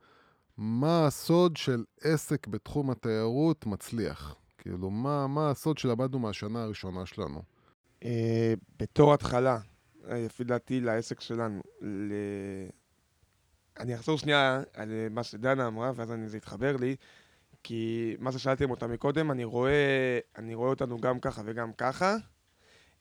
מה 0.57 1.07
הסוד 1.07 1.57
של 1.57 1.83
עסק 2.01 2.47
בתחום 2.47 2.89
התיירות 2.89 3.65
מצליח. 3.65 4.35
כאילו, 4.57 4.89
מה, 4.89 5.27
מה 5.27 5.49
הסוד 5.49 5.77
שלמדנו 5.77 6.19
מהשנה 6.19 6.63
הראשונה 6.63 7.05
שלנו? 7.05 7.41
אה, 8.05 8.53
בתור 8.79 9.13
התחלה, 9.13 9.59
אה, 10.09 10.25
לפי 10.25 10.43
דעתי, 10.43 10.81
לעסק 10.81 11.21
שלנו, 11.21 11.61
ל... 11.81 12.13
אני 13.79 13.95
אחזור 13.95 14.17
שנייה 14.17 14.61
על 14.73 14.91
אה, 14.91 15.07
מה 15.11 15.23
שדנה 15.23 15.67
אמרה, 15.67 15.91
ואז 15.95 16.11
אני, 16.11 16.29
זה 16.29 16.37
יתחבר 16.37 16.77
לי, 16.77 16.95
כי 17.63 18.15
מה 18.19 18.31
ששאלתם 18.31 18.71
אותה 18.71 18.87
מקודם, 18.87 19.31
אני 19.31 19.43
רואה, 19.43 20.19
אני 20.37 20.55
רואה 20.55 20.69
אותנו 20.69 20.97
גם 20.97 21.19
ככה 21.19 21.41
וגם 21.45 21.73
ככה. 21.73 22.15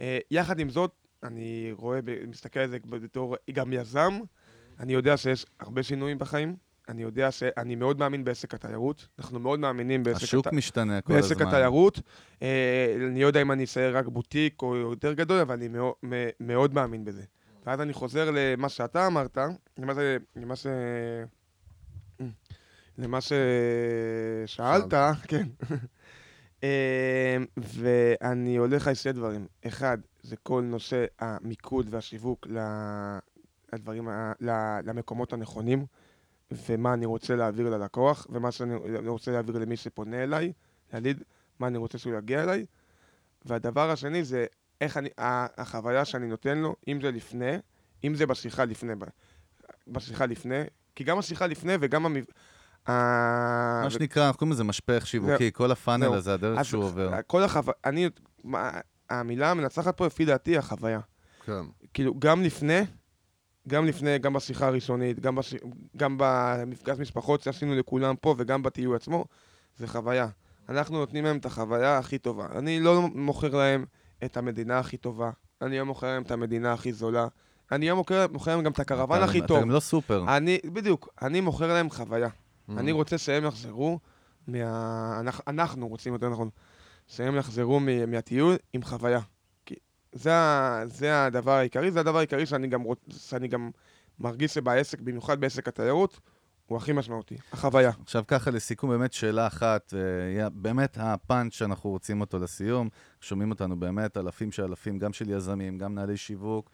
אה, 0.01 0.19
יחד 0.31 0.59
עם 0.59 0.71
זאת, 0.71 0.93
אני 1.23 1.73
רואה, 1.73 2.01
מסתכל 2.27 2.61
על 2.61 2.69
זה 2.69 2.79
בתור 2.85 3.37
גם 3.53 3.73
יזם, 3.73 4.19
אני 4.79 4.93
יודע 4.93 5.17
שיש 5.17 5.47
הרבה 5.61 5.83
שינויים 5.83 6.19
בחיים. 6.19 6.57
אני 6.89 7.03
יודע 7.03 7.31
שאני 7.31 7.75
מאוד 7.75 7.99
מאמין 7.99 8.25
בעסק 8.25 8.55
התיירות, 8.55 9.09
אנחנו 9.19 9.39
מאוד 9.41 9.61
מאמינים 9.61 10.03
בעסק 10.03 10.23
השוק 10.23 10.47
הת- 10.47 10.53
משתנה 10.53 11.01
כל 11.01 11.13
הזמן. 11.13 11.29
בעסק 11.29 11.41
התיירות. 11.41 12.01
אה, 12.43 12.95
אני 13.11 13.23
לא 13.23 13.27
יודע 13.27 13.43
אם 13.43 13.53
אני 13.53 13.65
אשאר 13.65 13.97
רק 13.97 14.07
בוטיק 14.07 14.63
או 14.63 14.77
יותר 14.77 15.13
גדול, 15.13 15.41
אבל 15.41 15.55
אני 15.55 15.69
מאוד, 15.69 15.95
מאוד 16.41 16.75
מאמין 16.75 17.05
בזה. 17.05 17.23
ואז 17.67 17.81
אני 17.81 17.93
חוזר 17.93 18.31
למה 18.33 18.69
שאתה 18.69 19.07
אמרת, 19.07 19.39
למה 19.79 19.95
ש... 19.95 19.99
למה 20.37 20.57
ש... 20.57 20.67
למה 22.99 23.19
ששאלת, 24.47 24.95
כן. 25.29 25.47
אה, 26.65 27.37
ואני 27.57 28.57
הולך 28.57 28.89
על 28.89 28.95
שני 28.95 29.13
דברים. 29.13 29.47
אחד, 29.67 29.99
זה 30.23 30.37
כל 30.37 30.63
נושא 30.63 31.05
המיקוד 31.19 31.87
והשיווק 31.91 32.47
ל- 32.51 33.19
לדברים, 33.73 34.09
ה- 34.09 34.33
ל- 34.41 34.79
למקומות 34.85 35.33
הנכונים, 35.33 35.87
ומה 36.51 36.95
אני 36.95 37.07
רוצה 37.07 37.37
להעביר 37.37 37.69
ללקוח, 37.69 38.27
ומה 38.31 38.53
שאני 38.53 39.09
רוצה 39.09 39.31
להעביר 39.31 39.59
למי 39.59 39.77
שפונה 39.77 40.23
אליי, 40.23 40.53
להגיד 40.93 41.23
מה 41.59 41.67
אני 41.67 41.79
רוצה 41.79 41.99
שהוא 41.99 42.15
יגיע 42.15 42.43
אליי. 42.43 42.67
והדבר 43.45 43.91
השני 43.91 44.25
זה 44.25 44.47
איך 44.81 44.97
אני, 44.97 45.09
החוויה 45.59 46.05
שאני 46.05 46.27
נותן 46.27 46.59
לו, 46.59 46.77
אם 46.89 47.01
זה 47.01 47.11
לפני, 47.11 47.57
אם 48.05 48.15
זה 48.15 48.27
בשיחה 48.27 48.65
לפני, 48.65 48.93
בשיחה 49.89 50.27
לפני, 50.27 50.63
כי 50.95 51.05
גם 51.05 51.19
השיחה 51.19 51.47
לפני 51.47 51.73
וגם 51.81 52.07
המב... 52.07 52.25
מה 52.89 53.87
שנקרא, 53.91 54.27
אנחנו 54.27 54.39
קוראים 54.39 54.53
לזה 54.53 54.65
משפך 54.65 55.07
שיווקי, 55.07 55.51
כל 55.53 55.71
הפאנל. 55.71 56.15
הזה, 56.15 56.35
הדרך 56.35 56.65
שהוא 56.65 56.85
עובר. 56.85 57.11
כל 57.27 57.43
החוויה, 57.43 57.75
אני, 57.85 58.09
המילה 59.11 59.51
המנצחת 59.51 59.97
פה, 59.97 60.07
לפי 60.07 60.25
דעתי, 60.25 60.59
החוויה. 60.59 61.01
כן. 61.45 61.63
כאילו, 61.95 62.15
גם 62.19 62.43
לפני, 62.43 62.81
גם 63.69 63.87
לפני, 63.87 64.19
גם 64.19 64.33
בשיחה 64.33 64.67
הראשונית, 64.67 65.21
גם, 65.21 65.35
בש... 65.35 65.55
גם 65.97 66.17
במפגש 66.19 66.99
משפחות 66.99 67.43
שעשינו 67.43 67.75
לכולם 67.75 68.17
פה 68.17 68.35
וגם 68.39 68.63
בטיול 68.63 68.97
עצמו, 68.97 69.25
זה 69.77 69.87
חוויה. 69.87 70.27
אנחנו 70.69 70.99
נותנים 70.99 71.25
להם 71.25 71.37
את 71.37 71.47
החוויה 71.47 71.99
הכי 71.99 72.19
טובה. 72.19 72.47
אני 72.59 72.81
לא 72.81 73.09
מוכר 73.15 73.49
להם 73.57 73.85
את 74.25 74.37
המדינה 74.37 74.79
הכי 74.79 74.97
טובה, 74.97 75.31
אני 75.63 75.79
לא 75.79 75.85
מוכר 75.87 76.07
להם 76.07 76.23
את 76.23 76.31
המדינה 76.31 76.73
הכי 76.73 76.93
זולה, 76.93 77.27
אני 77.73 77.89
לא 77.89 77.97
מוכר, 77.97 78.27
מוכר 78.33 78.57
להם 78.57 78.65
גם 78.65 78.73
את 78.73 78.81
הקרוון 78.81 79.17
אתה- 79.17 79.25
הכי 79.25 79.39
אתה 79.39 79.47
טוב. 79.47 79.61
גם 79.61 79.71
לא 79.71 79.81
סופר. 79.81 80.25
אני, 80.37 80.59
בדיוק, 80.65 81.09
אני 81.23 81.41
מוכר 81.41 81.73
להם 81.73 81.91
חוויה. 81.91 82.29
Mm. 82.29 82.73
אני 82.77 82.93
רוצה 82.93 83.19
שהם 83.19 83.45
יחזרו 83.45 83.99
מה... 84.49 85.21
אנחנו, 85.49 85.89
רוצים, 85.89 86.13
יותר 86.13 86.29
נכון, 86.29 86.49
שהם 87.07 87.37
יחזרו 87.37 87.81
מהטיול 88.07 88.57
עם 88.73 88.83
חוויה. 88.83 89.21
זה, 90.13 90.33
זה 90.87 91.25
הדבר 91.25 91.53
העיקרי, 91.53 91.91
זה 91.91 92.01
הדבר 92.01 92.19
העיקרי 92.19 92.47
שאני 92.47 92.67
גם, 92.69 92.83
רוצ... 92.83 92.99
שאני 93.09 93.49
גם 93.49 93.71
מרגיש 94.19 94.55
שבעסק, 94.55 95.01
במיוחד 95.01 95.41
בעסק 95.41 95.69
התיירות, 95.69 96.21
הוא 96.67 96.79
הכי 96.79 96.93
משמעותי, 96.93 97.37
החוויה. 97.53 97.91
עכשיו 98.03 98.25
ככה 98.29 98.51
לסיכום, 98.51 98.91
באמת 98.91 99.13
שאלה 99.13 99.47
אחת, 99.47 99.95
אה, 99.95 100.49
באמת 100.49 100.99
הפאנץ' 101.01 101.53
שאנחנו 101.53 101.91
רוצים 101.91 102.21
אותו 102.21 102.39
לסיום, 102.39 102.89
שומעים 103.21 103.51
אותנו 103.51 103.81
באמת 103.81 104.17
אלפים 104.17 104.53
של 104.53 104.63
אלפים, 104.65 104.99
גם 104.99 105.13
של 105.13 105.31
יזמים, 105.31 105.79
גם 105.79 105.93
מנהלי 105.93 106.17
שיווק. 106.17 106.71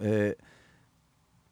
אה, 0.00 0.30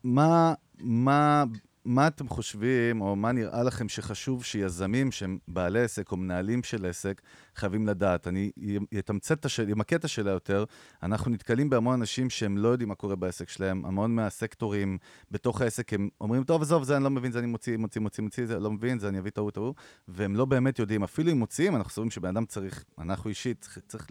מה, 0.05 0.55
מה, 0.79 1.45
מה 1.85 2.07
אתם 2.07 2.29
חושבים, 2.29 3.01
או 3.01 3.17
מה 3.17 3.33
נראה 3.33 3.63
לכם 3.63 3.89
שחשוב 3.89 4.45
שיזמים 4.45 5.13
שהם 5.13 5.39
בעלי 5.49 5.81
עסק 5.81 6.13
או 6.13 6.17
מנהלים 6.17 6.63
של 6.63 6.87
עסק 6.87 7.21
חייבים 7.57 7.87
לדעת? 7.87 8.29
אני 8.29 8.51
אתמצת 8.99 9.41
את 9.41 9.45
השאלה, 9.45 9.73
אמקד 9.73 9.97
את 9.97 10.05
השאלה 10.05 10.31
יותר. 10.31 10.65
אנחנו 11.03 11.31
נתקלים 11.31 11.71
בהמון 11.71 11.95
אנשים 11.95 12.31
שהם 12.31 12.59
לא 12.59 12.69
יודעים 12.69 12.89
מה 12.89 12.95
קורה 12.95 13.17
בעסק 13.17 13.49
שלהם, 13.49 13.85
המון 13.85 14.15
מהסקטורים 14.15 14.99
בתוך 15.31 15.61
העסק, 15.61 15.93
הם 15.93 16.09
אומרים, 16.21 16.45
טוב, 16.45 16.63
עזוב, 16.63 16.83
זה 16.83 16.97
אני 16.97 17.05
לא 17.05 17.11
מבין, 17.11 17.33
זה 17.33 17.39
אני 17.39 17.47
מוציא, 17.47 17.77
מוציא, 17.77 18.01
מוציא, 18.01 18.25
מוציא, 18.25 18.47
זה 18.47 18.59
לא 18.59 18.71
מבין, 18.71 18.99
זה 18.99 19.09
אני 19.09 19.19
אביא 19.19 19.31
טעות, 19.31 19.55
טעות, 19.55 19.77
והם 20.09 20.37
לא 20.37 20.45
באמת 20.45 20.79
יודעים. 20.79 21.03
אפילו 21.03 21.33
אם 21.33 21.39
מוציאים, 21.39 21.77
אנחנו 21.77 21.91
סוברים 21.91 22.11
שבן 22.11 22.29
אדם 22.29 22.47
צריך, 22.47 22.85
אנחנו 22.99 23.31
אישית, 23.31 23.61
צריך, 23.61 23.79
צריך 23.89 24.07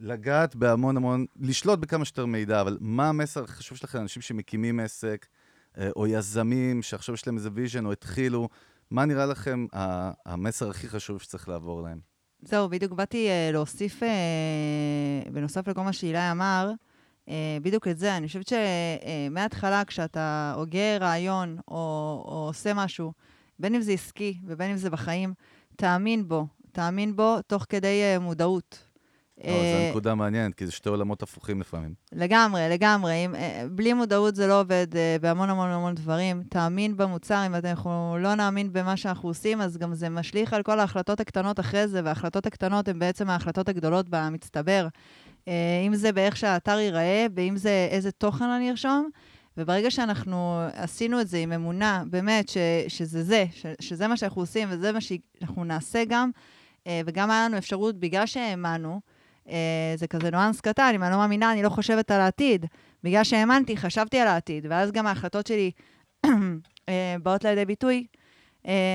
לגעת 0.00 0.56
בהמון 0.56 0.96
המון, 0.96 1.26
לשלוט 1.40 1.78
בכמה 1.78 2.04
שיותר 2.04 2.26
מידע, 2.26 2.60
אבל 2.60 2.78
מה 2.80 3.08
המסר 3.08 3.44
החשוב 3.44 3.78
שלכם 3.78 3.98
לאנשים 3.98 4.22
שמקימים 4.22 4.80
עסק, 4.80 5.26
או 5.96 6.06
יזמים 6.06 6.82
שעכשיו 6.82 7.14
יש 7.14 7.26
להם 7.26 7.36
איזה 7.36 7.48
vision, 7.52 7.86
או 7.86 7.92
התחילו, 7.92 8.48
מה 8.90 9.04
נראה 9.04 9.26
לכם 9.26 9.66
המסר 10.26 10.70
הכי 10.70 10.88
חשוב 10.88 11.20
שצריך 11.20 11.48
לעבור 11.48 11.82
להם? 11.82 11.98
זהו, 12.42 12.68
בדיוק 12.68 12.92
באתי 12.92 13.28
uh, 13.28 13.52
להוסיף, 13.52 14.02
uh, 14.02 15.30
בנוסף 15.30 15.68
לכל 15.68 15.82
מה 15.82 15.92
שאילי 15.92 16.30
אמר, 16.30 16.72
אה, 17.28 17.58
בדיוק 17.62 17.88
את 17.88 17.98
זה. 17.98 18.16
אני 18.16 18.26
חושבת 18.26 18.52
שמההתחלה, 19.28 19.84
כשאתה 19.84 20.54
הוגה 20.56 20.96
רעיון 21.00 21.58
או, 21.68 21.74
או 22.28 22.46
עושה 22.46 22.74
משהו, 22.74 23.12
בין 23.58 23.74
אם 23.74 23.80
זה 23.80 23.92
עסקי 23.92 24.38
ובין 24.46 24.70
אם 24.70 24.76
זה 24.76 24.90
בחיים, 24.90 25.34
תאמין 25.76 26.28
בו. 26.28 26.46
תאמין 26.72 27.16
בו 27.16 27.36
תוך 27.46 27.66
כדי 27.68 28.02
אה, 28.02 28.18
מודעות. 28.18 28.85
לא, 29.44 29.50
זו 29.50 29.90
נקודה 29.90 30.14
מעניינת, 30.14 30.54
כי 30.54 30.66
זה 30.66 30.72
שתי 30.72 30.88
עולמות 30.88 31.22
הפוכים 31.22 31.60
לפעמים. 31.60 31.94
לגמרי, 32.12 32.60
לגמרי. 32.70 33.14
אם, 33.14 33.34
בלי 33.70 33.92
מודעות 33.92 34.34
זה 34.36 34.46
לא 34.46 34.60
עובד 34.60 34.86
בהמון 35.20 35.50
המון 35.50 35.68
המון 35.68 35.94
דברים. 35.94 36.42
תאמין 36.50 36.96
במוצר, 36.96 37.46
אם 37.46 37.54
אנחנו 37.54 38.16
לא 38.20 38.34
נאמין 38.34 38.72
במה 38.72 38.96
שאנחנו 38.96 39.28
עושים, 39.28 39.60
אז 39.60 39.76
גם 39.76 39.94
זה 39.94 40.08
משליך 40.08 40.52
על 40.52 40.62
כל 40.62 40.80
ההחלטות 40.80 41.20
הקטנות 41.20 41.60
אחרי 41.60 41.88
זה, 41.88 42.00
וההחלטות 42.04 42.46
הקטנות 42.46 42.88
הן 42.88 42.98
בעצם 42.98 43.30
ההחלטות 43.30 43.68
הגדולות 43.68 44.06
במצטבר. 44.08 44.88
אם 45.86 45.94
זה 45.94 46.12
באיך 46.12 46.36
שהאתר 46.36 46.78
ייראה, 46.78 47.26
ואם 47.34 47.56
זה 47.56 47.88
איזה 47.90 48.10
תוכן 48.10 48.44
אני 48.44 48.70
ארשום. 48.70 49.08
וברגע 49.56 49.90
שאנחנו 49.90 50.60
עשינו 50.72 51.20
את 51.20 51.28
זה 51.28 51.38
עם 51.38 51.52
אמונה, 51.52 52.02
באמת, 52.10 52.48
ש, 52.48 52.56
שזה 52.88 53.22
זה, 53.22 53.44
ש, 53.52 53.66
שזה 53.80 54.08
מה 54.08 54.16
שאנחנו 54.16 54.42
עושים 54.42 54.68
וזה 54.70 54.92
מה 54.92 55.00
שאנחנו 55.00 55.64
נעשה 55.64 56.02
גם, 56.08 56.30
וגם 57.06 57.30
היה 57.30 57.44
לנו 57.44 57.58
אפשרות, 57.58 58.00
בגלל 58.00 58.26
שהאמנו, 58.26 59.00
זה 59.96 60.06
כזה 60.10 60.30
ניואנס 60.30 60.60
קטן, 60.60 60.92
אם 60.94 61.02
אני 61.02 61.12
לא 61.12 61.16
מאמינה, 61.16 61.52
אני 61.52 61.62
לא 61.62 61.68
חושבת 61.68 62.10
על 62.10 62.20
העתיד. 62.20 62.66
בגלל 63.04 63.24
שהאמנתי, 63.24 63.76
חשבתי 63.76 64.18
על 64.18 64.28
העתיד, 64.28 64.66
ואז 64.70 64.92
גם 64.92 65.06
ההחלטות 65.06 65.46
שלי 65.46 65.70
באות 67.22 67.44
לידי 67.44 67.64
ביטוי, 67.64 68.06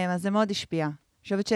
אז 0.09 0.21
זה 0.21 0.29
מאוד 0.29 0.51
השפיע. 0.51 0.85
אני 0.85 1.23
חושבת 1.23 1.47
ש... 1.47 1.53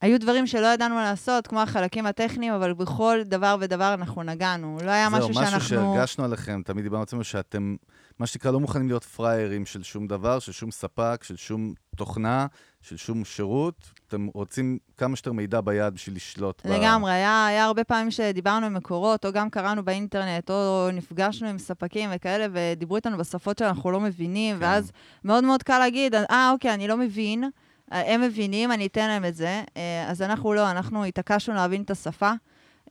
היו 0.00 0.20
דברים 0.20 0.46
שלא 0.46 0.66
ידענו 0.66 0.94
לעשות, 0.94 1.46
כמו 1.46 1.60
החלקים 1.62 2.06
הטכניים, 2.06 2.52
אבל 2.52 2.72
בכל 2.72 3.18
דבר 3.24 3.56
ודבר 3.60 3.94
אנחנו 3.94 4.22
נגענו. 4.22 4.78
לא 4.84 4.90
היה 4.90 5.08
משהו 5.08 5.34
שאנחנו... 5.34 5.50
זהו, 5.50 5.56
משהו 5.58 5.68
שהרגשנו 5.68 6.24
עליכם, 6.24 6.62
תמיד 6.64 6.82
דיברנו 6.84 7.02
עצמנו, 7.02 7.24
שאתם, 7.24 7.76
מה 8.18 8.26
שנקרא, 8.26 8.50
לא 8.50 8.60
מוכנים 8.60 8.88
להיות 8.88 9.04
פראיירים 9.04 9.66
של 9.66 9.82
שום 9.82 10.06
דבר, 10.06 10.38
של 10.38 10.52
שום 10.52 10.70
ספק, 10.70 11.20
של 11.24 11.36
שום 11.36 11.74
תוכנה, 11.96 12.46
של 12.82 12.96
שום 12.96 13.24
שירות. 13.24 13.92
אתם 14.08 14.26
רוצים 14.34 14.78
כמה 14.96 15.16
שיותר 15.16 15.32
מידע 15.32 15.60
ביד 15.60 15.94
בשביל 15.94 16.16
לשלוט 16.16 16.62
לגמרי, 16.64 17.10
ב... 17.10 17.14
היה, 17.14 17.46
היה 17.46 17.64
הרבה 17.64 17.84
פעמים 17.84 18.10
שדיברנו 18.10 18.66
עם 18.66 18.74
מקורות, 18.74 19.26
או 19.26 19.32
גם 19.32 19.50
קראנו 19.50 19.84
באינטרנט, 19.84 20.50
או 20.50 20.88
נפגשנו 20.92 21.48
עם 21.48 21.58
ספקים 21.58 22.10
וכאלה, 22.14 22.46
ודיברו 22.52 22.96
איתנו 22.96 23.18
בשפות 23.18 23.58
שאנחנו 23.58 23.90
לא 23.90 24.00
מבינים, 24.00 24.56
כן. 24.56 24.62
ואז 24.62 24.92
מאוד 25.24 25.44
מאוד 25.44 25.62
קל 25.62 25.78
להגיד, 25.78 26.14
אה, 26.14 26.50
אוקיי, 26.52 26.74
אני 26.74 26.88
לא 26.88 26.96
מבין. 26.96 27.44
הם 27.90 28.20
מבינים, 28.20 28.72
אני 28.72 28.86
אתן 28.86 29.08
להם 29.08 29.24
את 29.24 29.36
זה. 29.36 29.62
אז 30.08 30.22
אנחנו 30.22 30.54
לא, 30.54 30.70
אנחנו 30.70 31.04
התעקשנו 31.04 31.54
להבין 31.54 31.82
את 31.82 31.90
השפה. 31.90 32.32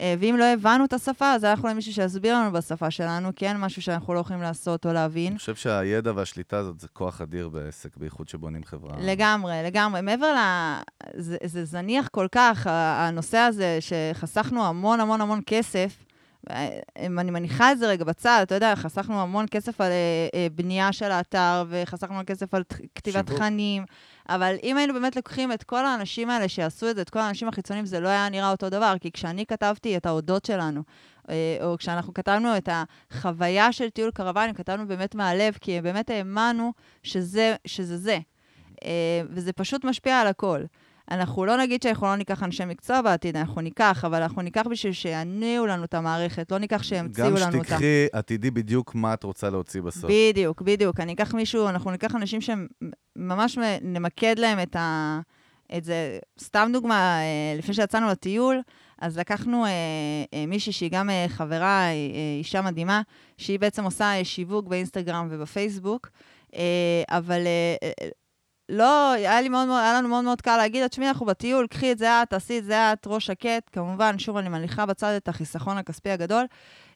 ואם 0.01 0.35
לא 0.39 0.45
הבנו 0.45 0.85
את 0.85 0.93
השפה, 0.93 1.33
אז 1.33 1.43
הלכנו 1.43 1.69
למישהו 1.69 1.93
שיסביר 1.93 2.35
לנו 2.35 2.51
בשפה 2.51 2.91
שלנו, 2.91 3.29
כי 3.35 3.47
אין 3.47 3.57
משהו 3.57 3.81
שאנחנו 3.81 4.13
לא 4.13 4.19
יכולים 4.19 4.41
לעשות 4.41 4.85
או 4.85 4.93
להבין. 4.93 5.31
אני 5.31 5.39
חושב 5.39 5.55
שהידע 5.55 6.11
והשליטה 6.15 6.57
הזאת 6.57 6.79
זה 6.79 6.87
כוח 6.93 7.21
אדיר 7.21 7.49
בעסק, 7.49 7.97
בייחוד 7.97 8.29
שבונים 8.29 8.63
חברה. 8.63 8.95
לגמרי, 8.99 9.53
לגמרי. 9.65 10.01
מעבר 10.01 10.33
ל... 10.33 10.39
זה, 11.17 11.37
זה 11.45 11.65
זניח 11.65 12.07
כל 12.07 12.27
כך, 12.31 12.67
הנושא 12.69 13.37
הזה, 13.37 13.77
שחסכנו 13.79 14.65
המון 14.65 14.99
המון 14.99 15.21
המון 15.21 15.41
כסף, 15.45 16.03
אני 16.97 17.31
מניחה 17.31 17.71
את 17.71 17.79
זה 17.79 17.87
רגע 17.87 18.03
בצד, 18.03 18.39
אתה 18.43 18.55
יודע, 18.55 18.75
חסכנו 18.75 19.21
המון 19.21 19.45
כסף 19.51 19.81
על 19.81 19.91
בנייה 20.55 20.93
של 20.93 21.11
האתר, 21.11 21.65
וחסכנו 21.69 22.19
כסף 22.25 22.53
על 22.53 22.63
כתיבת 22.95 23.25
תכנים, 23.25 23.85
אבל 24.29 24.55
אם 24.63 24.77
היינו 24.77 24.93
באמת 24.93 25.15
לוקחים 25.15 25.51
את 25.51 25.63
כל 25.63 25.85
האנשים 25.85 26.29
האלה 26.29 26.47
שיעשו 26.47 26.89
את 26.89 26.95
זה, 26.95 27.01
את 27.01 27.09
כל 27.09 27.19
האנשים 27.19 27.47
החיצוניים, 27.47 27.85
זה 27.85 27.99
לא 27.99 28.07
היה 28.07 28.29
נראה 28.29 28.51
אותו 28.51 28.69
דבר, 28.69 28.93
כי 29.01 29.11
כשאני 29.11 29.45
כתבתי 29.45 29.97
את 29.97 30.05
ההודות 30.05 30.45
שלנו, 30.45 30.81
או 31.61 31.77
כשאנחנו 31.77 32.13
כתבנו 32.13 32.57
את 32.57 32.69
החוויה 33.11 33.71
של 33.71 33.89
טיול 33.89 34.11
קרוונים, 34.11 34.53
כתבנו 34.53 34.87
באמת 34.87 35.15
מהלב, 35.15 35.57
כי 35.61 35.81
באמת 35.81 36.09
האמנו 36.09 36.73
שזה, 37.03 37.55
שזה 37.65 37.97
זה. 37.97 38.19
וזה 39.29 39.53
פשוט 39.53 39.85
משפיע 39.85 40.19
על 40.19 40.27
הכל. 40.27 40.63
אנחנו 41.11 41.45
לא 41.45 41.57
נגיד 41.57 41.83
שאנחנו 41.83 42.07
לא 42.07 42.15
ניקח 42.15 42.43
אנשי 42.43 42.65
מקצוע 42.65 43.01
בעתיד, 43.01 43.37
אנחנו 43.37 43.61
ניקח, 43.61 44.05
אבל 44.05 44.21
אנחנו 44.21 44.41
ניקח 44.41 44.63
בשביל 44.69 44.93
שיניעו 44.93 45.65
לנו 45.65 45.83
את 45.83 45.93
המערכת, 45.93 46.51
לא 46.51 46.57
ניקח 46.57 46.83
שימציאו 46.83 47.27
לנו 47.27 47.45
אותה. 47.45 47.57
גם 47.57 47.63
שתיקחי 47.63 48.07
עתידי 48.11 48.51
בדיוק 48.51 48.95
מה 48.95 49.13
את 49.13 49.23
רוצה 49.23 49.49
להוציא 49.49 49.81
בסוף. 49.81 50.11
בדיוק, 50.11 50.61
בדיוק. 50.61 50.99
אני 50.99 51.13
אקח 51.13 51.33
מישהו, 51.33 51.69
אנחנו 51.69 51.91
ניקח 51.91 52.15
אנשים 52.15 52.39
שממש 52.41 53.57
נמקד 53.81 54.39
להם 54.39 54.59
את, 54.59 54.75
ה, 54.75 55.19
את 55.77 55.83
זה. 55.83 56.19
סתם 56.39 56.69
דוגמה, 56.73 57.19
אה, 57.19 57.57
לפני 57.57 57.73
שיצאנו 57.73 58.07
לטיול, 58.07 58.61
אז 59.01 59.17
לקחנו 59.17 59.65
אה, 59.65 59.69
אה, 60.33 60.45
מישהי 60.47 60.71
שהיא 60.71 60.91
גם 60.91 61.09
אה, 61.09 61.25
חברה, 61.27 61.87
אה, 61.87 61.93
אישה 62.39 62.61
מדהימה, 62.61 63.01
שהיא 63.37 63.59
בעצם 63.59 63.83
עושה 63.83 64.05
אה, 64.05 64.25
שיווק 64.25 64.67
באינסטגרם 64.67 65.27
ובפייסבוק, 65.31 66.09
אה, 66.55 67.03
אבל... 67.09 67.41
אה, 67.45 67.91
לא, 68.69 69.11
היה 69.11 69.41
לי 69.41 69.49
מאוד 69.49 69.69
היה 69.69 69.93
לנו 69.93 70.09
מאוד 70.09 70.23
מאוד 70.23 70.41
קל 70.41 70.57
להגיד, 70.57 70.87
תשמעי, 70.87 71.07
אנחנו 71.07 71.25
בטיול, 71.25 71.67
קחי 71.67 71.91
את 71.91 71.97
זה 71.97 72.23
את, 72.23 72.29
תעשי 72.29 72.59
את 72.59 72.65
זה 72.65 72.93
את, 72.93 73.07
ראש 73.07 73.25
שקט. 73.25 73.69
כמובן, 73.71 74.19
שוב, 74.19 74.37
אני 74.37 74.49
מניחה 74.49 74.85
בצד 74.85 75.13
את 75.17 75.27
החיסכון 75.27 75.77
הכספי 75.77 76.09
הגדול. 76.09 76.45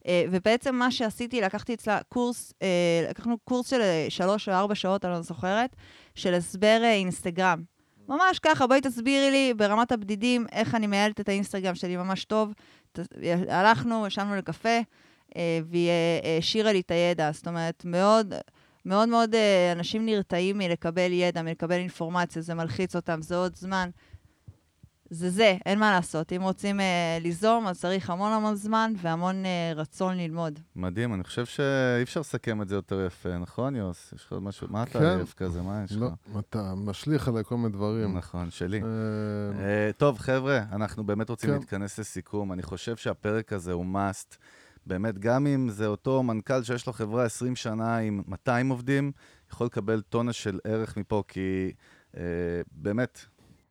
אה, 0.08 0.24
ובעצם 0.32 0.76
מה 0.76 0.92
שעשיתי, 0.92 1.42
לקחתי 1.42 1.74
אצלה 1.74 2.00
קורס, 2.10 2.54
אה, 2.62 3.08
לקחנו 3.10 3.38
קורס 3.38 3.70
של 3.70 3.82
שלוש 4.10 4.50
או 4.50 4.54
ארבע 4.54 4.76
שעות, 4.76 5.06
אני 5.06 5.14
לא 5.14 5.22
זוכרת, 5.22 5.76
של 6.16 6.34
הסבר 6.34 6.80
אה, 6.84 6.94
אינסטגרם. 6.94 7.64
ממש 8.08 8.40
ככה, 8.40 8.68
בואי 8.68 8.82
תסבירי 8.82 9.32
לי 9.32 9.54
ברמת 9.54 9.92
הבדידים 9.92 10.46
איך 10.52 10.76
אני 10.76 10.88
מנהלת 10.88 11.20
את 11.20 11.30
האינסטגרם 11.30 11.76
שלי 11.76 11.98
ממש 11.98 12.26
טוב. 12.26 12.54
הלכנו, 13.50 14.08
ישבנו 14.08 14.36
לקפה, 14.36 14.80
והיא 15.66 15.90
השאירה 16.40 16.72
לי 16.72 16.80
את 16.80 16.92
הידע. 16.92 17.32
זאת 17.32 17.48
אומרת, 17.48 17.86
מאוד... 17.86 18.34
מאוד 18.86 19.10
מאוד 19.10 19.36
אה, 19.36 19.72
אנשים 19.72 20.06
נרתעים 20.06 20.58
מלקבל 20.58 21.12
ידע, 21.12 21.42
מלקבל 21.42 21.76
אינפורמציה, 21.76 22.42
זה 22.42 22.54
מלחיץ 22.54 22.96
אותם, 22.96 23.22
זה 23.22 23.36
עוד 23.36 23.56
זמן. 23.56 23.90
זה 25.10 25.30
זה, 25.30 25.58
אין 25.66 25.80
מה 25.80 25.92
לעשות. 25.92 26.34
אם 26.34 26.42
רוצים 26.42 26.80
אה, 26.80 27.18
ליזום, 27.22 27.68
אז 27.68 27.80
צריך 27.80 28.10
המון 28.10 28.32
המון 28.32 28.56
זמן 28.56 28.94
והמון 29.02 29.46
אה, 29.46 29.72
רצון 29.76 30.18
ללמוד. 30.18 30.60
מדהים, 30.76 31.14
אני 31.14 31.24
חושב 31.24 31.46
שאי 31.46 32.04
אפשר 32.04 32.20
לסכם 32.20 32.62
את 32.62 32.70
זה 32.70 32.76
יותר 32.76 33.06
יפה, 33.06 33.38
נכון, 33.38 33.76
יוס? 33.76 34.14
יש 34.16 34.26
לך 34.26 34.32
עוד 34.32 34.44
משהו? 34.44 34.68
מה 34.70 34.84
אתה 34.84 35.00
עייף 35.00 35.34
כן. 35.34 35.46
כזה? 35.46 35.62
מה 35.62 35.82
יש 35.86 35.92
לך? 35.92 35.98
לא, 36.02 36.40
אתה 36.40 36.74
משליך 36.76 37.28
עליי 37.28 37.44
כל 37.44 37.58
מיני 37.58 37.70
דברים. 37.70 38.18
נכון, 38.18 38.52
שלי. 38.52 38.82
אה... 38.82 38.88
אה, 39.60 39.92
טוב, 39.98 40.18
חבר'ה, 40.18 40.60
אנחנו 40.72 41.04
באמת 41.04 41.30
רוצים 41.30 41.50
כן. 41.50 41.56
להתכנס 41.56 42.00
לסיכום. 42.00 42.54
אני 42.54 42.64
חושב 42.64 42.96
שהפרק 42.96 43.54
הזה 43.54 43.72
הוא 43.72 43.86
must. 43.86 44.38
באמת, 44.86 45.20
גם 45.20 45.48
אם 45.48 45.70
זה 45.70 45.88
אותו 45.88 46.24
מנכ"ל 46.24 46.64
שיש 46.64 46.88
לו 46.88 46.94
חברה 46.94 47.26
20 47.26 47.56
שנה 47.56 47.98
עם 47.98 48.24
200 48.28 48.70
עובדים, 48.70 49.12
יכול 49.52 49.68
לקבל 49.68 50.02
טונה 50.02 50.34
של 50.34 50.60
ערך 50.64 50.98
מפה, 50.98 51.24
כי 51.28 51.72
אה, 52.18 52.22
באמת... 52.72 53.20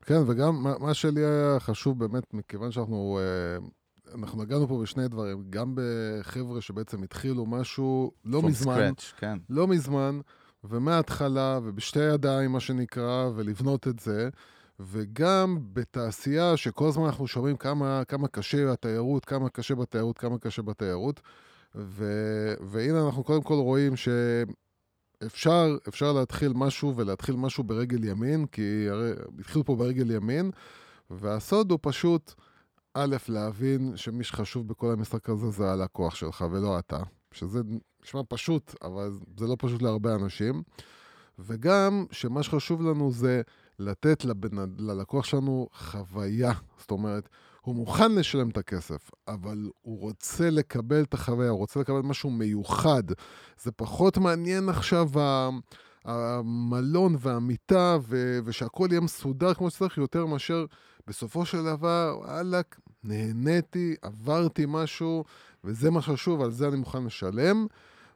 כן, 0.02 0.20
וגם 0.26 0.62
מה, 0.62 0.78
מה 0.78 0.94
שלי 0.94 1.24
היה 1.24 1.60
חשוב 1.60 1.98
באמת, 1.98 2.35
מכיוון 2.35 2.72
שאנחנו... 2.72 3.18
אה, 3.20 3.66
אנחנו 4.14 4.43
נגענו 4.43 4.68
פה 4.68 4.82
בשני 4.82 5.09
דברים, 5.09 5.44
גם 5.51 5.74
בחבר'ה 5.74 6.60
שבעצם 6.60 7.02
התחילו 7.02 7.47
משהו 7.47 8.12
לא 8.24 8.43
מזמן, 8.43 8.93
scratch, 8.93 9.20
כן. 9.20 9.39
לא 9.51 9.68
מזמן, 9.68 10.20
ומההתחלה, 10.64 11.59
ובשתי 11.62 12.01
ידיים, 12.01 12.52
מה 12.52 12.60
שנקרא, 12.60 13.30
ולבנות 13.35 13.89
את 13.89 13.98
זה. 13.98 14.28
וגם 14.80 15.59
בתעשייה 15.72 16.56
שכל 16.56 16.88
הזמן 16.88 17.05
אנחנו 17.05 17.26
שומעים 17.26 17.56
כמה, 17.56 18.02
כמה 18.09 18.28
קשה 18.28 18.72
התיירות, 18.72 19.24
כמה 19.24 19.48
קשה 19.48 19.74
בתיירות, 19.74 20.18
כמה 20.18 20.38
קשה 20.38 20.62
בתיירות. 20.62 21.20
ו, 21.74 22.05
והנה 22.60 23.06
אנחנו 23.06 23.24
קודם 23.24 23.42
כל 23.42 23.55
רואים 23.55 23.92
שאפשר 23.96 25.76
אפשר 25.88 26.12
להתחיל 26.12 26.52
משהו 26.55 26.96
ולהתחיל 26.96 27.36
משהו 27.36 27.64
ברגל 27.64 28.05
ימין, 28.05 28.46
כי 28.46 28.86
הרי 28.90 29.12
התחילו 29.40 29.64
פה 29.64 29.76
ברגל 29.76 30.10
ימין, 30.10 30.50
והסוד 31.10 31.70
הוא 31.70 31.78
פשוט, 31.82 32.34
א', 32.94 33.16
להבין 33.28 33.96
שמי 33.96 34.24
שחשוב 34.24 34.68
בכל 34.68 34.92
המשחק 34.92 35.28
הזה 35.28 35.50
זה 35.50 35.70
הלקוח 35.70 36.14
שלך 36.14 36.44
ולא 36.50 36.78
אתה. 36.78 37.02
שזה 37.32 37.60
נשמע 38.05 38.20
פשוט, 38.28 38.74
אבל 38.82 39.10
זה 39.38 39.46
לא 39.46 39.56
פשוט 39.59 39.82
להרבה 39.82 40.14
אנשים. 40.14 40.62
וגם 41.38 42.05
שמה 42.10 42.42
שחשוב 42.42 42.82
לנו 42.82 43.12
זה 43.12 43.42
לתת 43.78 44.24
לבנ... 44.24 44.74
ללקוח 44.78 45.24
שלנו 45.24 45.68
חוויה. 45.72 46.52
זאת 46.78 46.90
אומרת, 46.90 47.28
הוא 47.60 47.74
מוכן 47.74 48.14
לשלם 48.14 48.48
את 48.48 48.59
הכסף, 48.59 49.10
אבל 49.28 49.70
הוא 49.82 50.00
רוצה 50.00 50.50
לקבל 50.50 51.02
את 51.02 51.14
החוויה, 51.14 51.50
הוא 51.50 51.59
רוצה 51.59 51.80
לקבל 51.80 52.00
משהו 52.00 52.30
מיוחד. 52.30 53.02
זה 53.62 53.72
פחות 53.72 54.18
מעניין 54.18 54.68
עכשיו 54.68 55.09
המלון 56.05 57.16
והמיטה, 57.18 57.98
ו... 58.02 58.38
ושהכול 58.44 58.90
יהיה 58.92 59.00
מסודר 59.00 59.55
כמו 59.55 59.70
שצריך, 59.70 59.98
יותר 59.98 60.26
מאשר 60.26 60.66
בסופו 61.06 61.46
של 61.46 61.64
דבר, 61.64 62.18
וואלכ, 62.18 62.66
נהניתי, 63.05 63.94
עברתי 64.02 64.64
משהו, 64.68 65.24
וזה 65.64 65.90
מה 65.90 66.02
שחשוב, 66.02 66.42
על 66.42 66.50
זה 66.50 66.68
אני 66.68 66.76
מוכן 66.76 67.05
לשלם. 67.05 67.66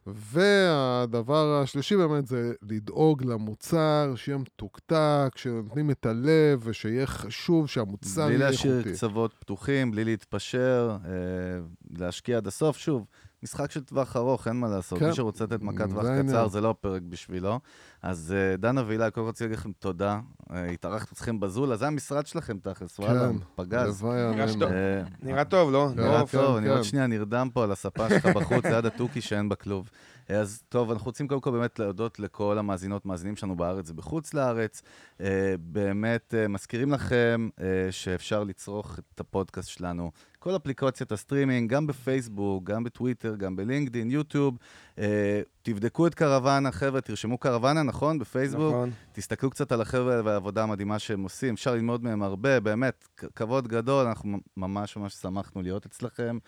והדבר 0.06 1.60
השלישי 1.62 1.96
באמת 1.96 2.26
זה 2.26 2.52
לדאוג 2.62 3.24
למוצר, 3.24 4.12
שיהיה 4.16 4.38
מתוקתק, 4.38 5.32
שנותנים 5.36 5.90
את 5.90 6.06
הלב, 6.06 6.60
ושיהיה 6.64 7.06
חשוב 7.06 7.68
שהמוצר 7.68 8.26
בלי 8.26 8.34
יהיה 8.34 8.50
להשאיר 8.50 8.78
איכותי. 8.78 8.94
קצוות 8.94 9.34
פתוחים, 9.38 9.90
בלי 9.90 10.04
להתפשר, 10.04 10.96
אה, 11.04 11.10
להשקיע 11.98 12.36
עד 12.36 12.46
הסוף. 12.46 12.76
שוב, 12.78 13.06
משחק 13.42 13.70
של 13.70 13.84
טווח 13.84 14.16
ארוך, 14.16 14.48
אין 14.48 14.56
מה 14.56 14.68
לעשות. 14.68 14.98
כן. 14.98 15.06
מי 15.06 15.14
שרוצה 15.14 15.44
לתת 15.44 15.62
מכת 15.62 15.88
טווח. 15.88 16.04
קצר, 16.22 16.48
זה 16.48 16.60
לא 16.60 16.70
הפרק 16.70 17.02
בשבילו. 17.02 17.60
אז 18.02 18.34
אה, 18.36 18.56
דנה 18.56 18.82
ואילי, 18.86 19.10
קודם 19.10 19.26
כל 19.26 19.28
רציתי 19.28 19.44
להגיד 19.44 19.58
לכם 19.58 19.72
תודה. 19.72 20.20
אה, 20.52 20.70
התארחת 20.70 21.12
אתכם 21.12 21.40
בזולה, 21.40 21.76
זה 21.76 21.86
המשרד 21.86 22.26
שלכם 22.26 22.58
תכלס, 22.58 22.98
וואלה, 22.98 23.28
כן, 23.28 23.36
פגז. 23.54 24.02
נראה. 24.02 24.70
אה, 24.72 25.02
נראה 25.22 25.44
טוב, 25.44 25.72
לא? 25.72 25.88
נראה 25.96 26.20
לא, 26.20 26.26
טוב, 26.32 26.56
אני 26.56 26.66
כן. 26.66 26.72
עוד 26.72 26.82
שנייה 26.82 27.06
נרדם 27.06 27.48
פה 27.52 27.64
על 27.64 27.72
הספה 27.72 28.08
שלך 28.08 28.26
בחוץ, 28.26 28.64
ליד 28.64 28.86
התוכי 28.86 29.20
שאין 29.20 29.48
בכלוב. 29.48 29.90
אז 30.28 30.62
טוב, 30.68 30.90
אנחנו 30.90 31.04
רוצים 31.04 31.28
קודם 31.28 31.40
כל 31.40 31.50
באמת 31.50 31.78
להודות 31.78 32.18
לכל 32.18 32.58
המאזינות, 32.58 33.06
מאזינים 33.06 33.36
שלנו 33.36 33.56
בארץ 33.56 33.90
ובחוץ 33.90 34.34
לארץ. 34.34 34.82
באמת 35.58 36.34
מזכירים 36.48 36.92
לכם 36.92 37.48
שאפשר 37.90 38.44
לצרוך 38.44 38.98
את 39.14 39.20
הפודקאסט 39.20 39.68
שלנו. 39.68 40.10
כל 40.42 40.56
אפליקציית 40.56 41.12
הסטרימינג, 41.12 41.70
גם 41.70 41.86
בפייסבוק, 41.86 42.64
גם 42.64 42.84
בטוויטר, 42.84 43.34
גם 43.36 43.56
בלינקדין, 43.56 44.10
יוטיוב. 44.10 44.58
אה, 44.98 45.40
תבדקו 45.62 46.06
את 46.06 46.14
קרוואנה, 46.14 46.72
חבר'ה, 46.72 47.00
תרשמו 47.00 47.38
קרוואנה, 47.38 47.82
נכון? 47.82 48.18
בפייסבוק. 48.18 48.72
נכון. 48.74 48.90
תסתכלו 49.12 49.50
קצת 49.50 49.72
על 49.72 49.80
החבר'ה 49.80 50.20
והעבודה 50.24 50.62
המדהימה 50.62 50.98
שהם 50.98 51.22
עושים, 51.22 51.54
אפשר 51.54 51.74
ללמוד 51.74 52.04
מהם 52.04 52.22
הרבה, 52.22 52.60
באמת, 52.60 53.08
כבוד 53.36 53.68
גדול, 53.68 54.06
אנחנו 54.06 54.38
ממש 54.56 54.96
ממש 54.96 55.12
שמחנו 55.14 55.62
להיות 55.62 55.86
אצלכם. 55.86 56.38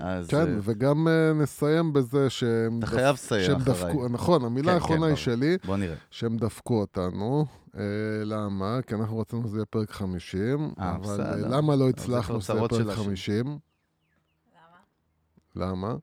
אז 0.00 0.28
כן, 0.28 0.36
אה, 0.36 0.58
וגם 0.62 1.08
אה, 1.08 1.32
נסיים 1.32 1.92
בזה 1.92 2.30
שהם... 2.30 2.78
אתה 2.78 2.86
דפ- 2.86 2.90
חייב 2.90 3.14
לסיים 3.14 3.56
אחריי. 3.56 3.74
דפקו, 3.92 4.08
נכון, 4.08 4.44
המילה 4.44 4.68
כן, 4.68 4.74
האחרונה 4.74 5.00
כן, 5.02 5.08
היא. 5.08 5.16
שלי, 5.16 5.56
בוא 5.64 5.76
נראה. 5.76 5.96
שהם 6.10 6.36
דפקו 6.36 6.80
אותנו. 6.80 7.46
אה, 7.78 7.82
למה? 8.24 8.78
כי 8.86 8.94
אנחנו 8.94 9.18
רצינו 9.18 9.42
שזה 9.48 9.56
יהיה 9.56 9.64
פרק 9.66 9.90
50, 9.90 10.70
אה, 10.80 10.94
אבל. 10.96 11.20
אה, 11.20 11.36
למה 11.36 11.76
לא 11.76 11.88
הצלחנו 11.88 12.40
שזה 12.40 12.52
יהיה 12.52 12.68
פרק 12.68 12.80
השם. 12.88 13.04
50? 13.04 13.58
למה? 15.56 15.94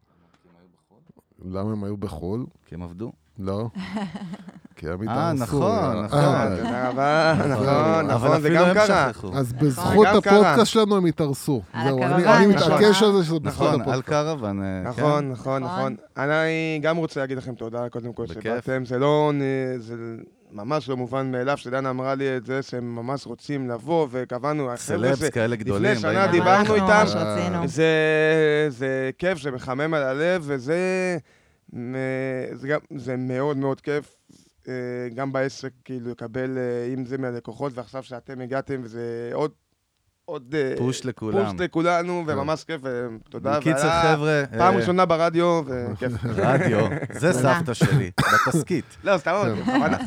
למה 1.46 1.72
הם 1.72 1.84
היו 1.84 1.98
בחו"ל? 1.98 2.46
כי 2.66 2.76
הם 2.76 2.82
עבדו. 2.84 3.12
לא. 3.40 3.68
כי 4.76 4.90
הם 4.90 5.08
אה, 5.10 5.32
התארסו. 5.32 5.44
נכון, 5.58 5.72
אה, 5.96 6.04
נכון. 6.04 6.58
תודה 6.58 6.90
רבה, 6.90 7.34
נכון, 7.50 7.68
אבל 7.68 8.14
נכון, 8.16 8.30
זה 8.42 8.48
אפילו 8.48 8.66
גם 8.66 8.74
קרה. 8.74 9.12
אז 9.34 9.54
בזכות. 9.54 10.08
הפודקאסט 10.08 10.72
שלנו 10.72 10.96
הם 10.98 11.06
התארסו. 11.06 11.62
זהו, 11.84 12.04
אני- 12.04 12.24
נכון. 12.24 12.46
מתעקש 12.50 13.04
על 13.04 13.12
זה 13.14 13.24
שזה 13.24 13.40
בזכות 13.40 13.44
נכון, 13.44 13.68
על 13.74 13.82
הפודקאסט. 13.82 14.08
קרוון. 14.10 14.60
נכון, 14.84 14.94
כן. 14.96 15.32
נכון, 15.32 15.64
נכון. 15.64 15.64
נכון. 15.64 15.96
אני 16.18 16.80
גם 16.82 16.98
רוצה 16.98 17.20
להגיד 17.20 17.38
לכם 17.38 17.56
תודה, 17.56 17.90
קודם 17.90 18.14
כל. 18.14 18.28
שבאתם. 18.28 18.86
זה 18.86 19.00
לא, 19.00 19.32
ממש 20.52 20.90
לא 20.90 20.98
מובן 20.98 21.32
מאליו 21.32 21.58
שדנה 21.58 21.90
אמרה 21.90 22.16
לי 22.16 22.38
את 22.38 22.46
זה, 22.46 22.62
שהם 22.62 22.96
ממש 22.96 23.26
רוצים 23.26 23.70
לבוא, 23.70 24.08
וקבענו, 24.12 24.70
סלבס 24.76 25.30
כאלה 25.30 25.56
גדולים. 25.56 25.96
שנה 25.96 26.28
באים 26.28 26.32
דיברנו 26.32 26.76
איתם. 26.76 27.06
זה, 27.66 28.66
זה 28.70 29.10
כיף, 29.18 29.42
זה 29.42 29.52
מחמם 29.52 29.94
על 29.94 30.04
הלב, 30.04 30.44
וזה 30.46 31.18
זה, 32.54 32.68
גם, 32.68 32.80
זה 32.98 33.16
מאוד 33.18 33.58
מאוד 33.58 33.82
כיף, 33.82 34.16
אה, 34.68 34.74
גם 35.16 35.32
בעסק, 35.32 35.72
כאילו, 35.86 36.12
לקבל, 36.12 36.58
אה, 36.58 36.94
אם 36.94 37.06
זה 37.06 37.18
מהלקוחות, 37.18 37.72
ועכשיו 37.76 38.04
שאתם 38.04 38.42
הגעתם, 38.42 38.82
וזה 38.84 39.30
עוד, 39.34 39.52
עוד 40.32 40.56
אה, 40.58 40.74
פוש 40.78 41.06
לכולם. 41.06 41.52
פוש 41.52 41.60
לכולנו, 41.60 42.24
וממש 42.28 42.64
כיף, 42.64 42.82
ותודה. 42.84 43.60
בקיצר, 43.60 43.88
והיה 43.88 44.16
חבר'ה, 44.16 44.44
פעם 44.58 44.74
אה, 44.74 44.80
ראשונה 44.80 45.06
ברדיו, 45.06 45.62
וכיף. 45.66 46.12
רדיו, 46.38 46.80
זה. 47.14 47.34
סבתא 47.34 47.74
שלי, 47.74 48.12
בתסכית. 48.20 48.98
לא, 49.04 49.18
סתם, 49.18 49.32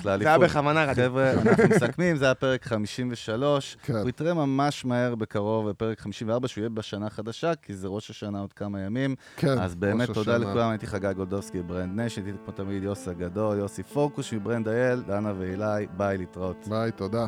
זה 0.02 0.14
היה. 0.14 0.38
בכוונה 0.38 0.84
רדיו. 0.84 1.04
חבר'ה, 1.04 1.32
אנחנו 1.32 1.64
מסכמים, 1.70 2.16
זה 2.16 2.24
היה 2.24 2.34
פרק 2.34 2.64
53. 2.64 3.76
כן. 3.82 3.92
הוא 3.92 4.08
יתראה 4.08 4.34
ממש 4.34 4.84
מהר 4.84 5.14
בקרוב 5.14 5.70
בפרק 5.70 6.00
54, 6.00 6.48
שהוא 6.48 6.62
יהיה 6.62 6.68
בשנה 6.68 7.10
חדשה, 7.10 7.54
כי 7.54 7.74
זה 7.74 7.88
ראש 7.88 8.10
השנה 8.10 8.40
עוד 8.40 8.52
כמה 8.52 8.80
ימים. 8.80 9.14
כן, 9.36 9.58
אז 9.58 9.74
באמת 9.74 10.10
תודה. 10.10 10.38
לכולם, 10.38 10.70
הייתי 10.70 10.86
חגי 10.86 11.14
גולדובסקי 11.16 11.62
ב 11.62 11.69
Brand 11.69 12.00
Nation, 12.00 12.24
הייתי 12.24 12.38
כמו 12.44 12.52
תמיד 12.52 12.82
יוסי 12.82 13.10
הגדול, 13.10 13.58
יוסי 13.58 13.82
פורקוש 13.82 14.34
מברנד 14.34 14.68
אייל, 14.68 15.02
דנה 15.06 15.32
ואילי, 15.38 15.86
ביי, 15.96 16.18
להתראות. 16.18 16.68
ביי, 16.68 16.92
תודה. 16.92 17.26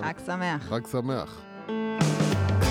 חג 0.00 0.14
שמח. 0.26 0.62
חג 0.68 0.86
שמח. 0.86 1.49
Thank 1.70 2.64
you. 2.64 2.69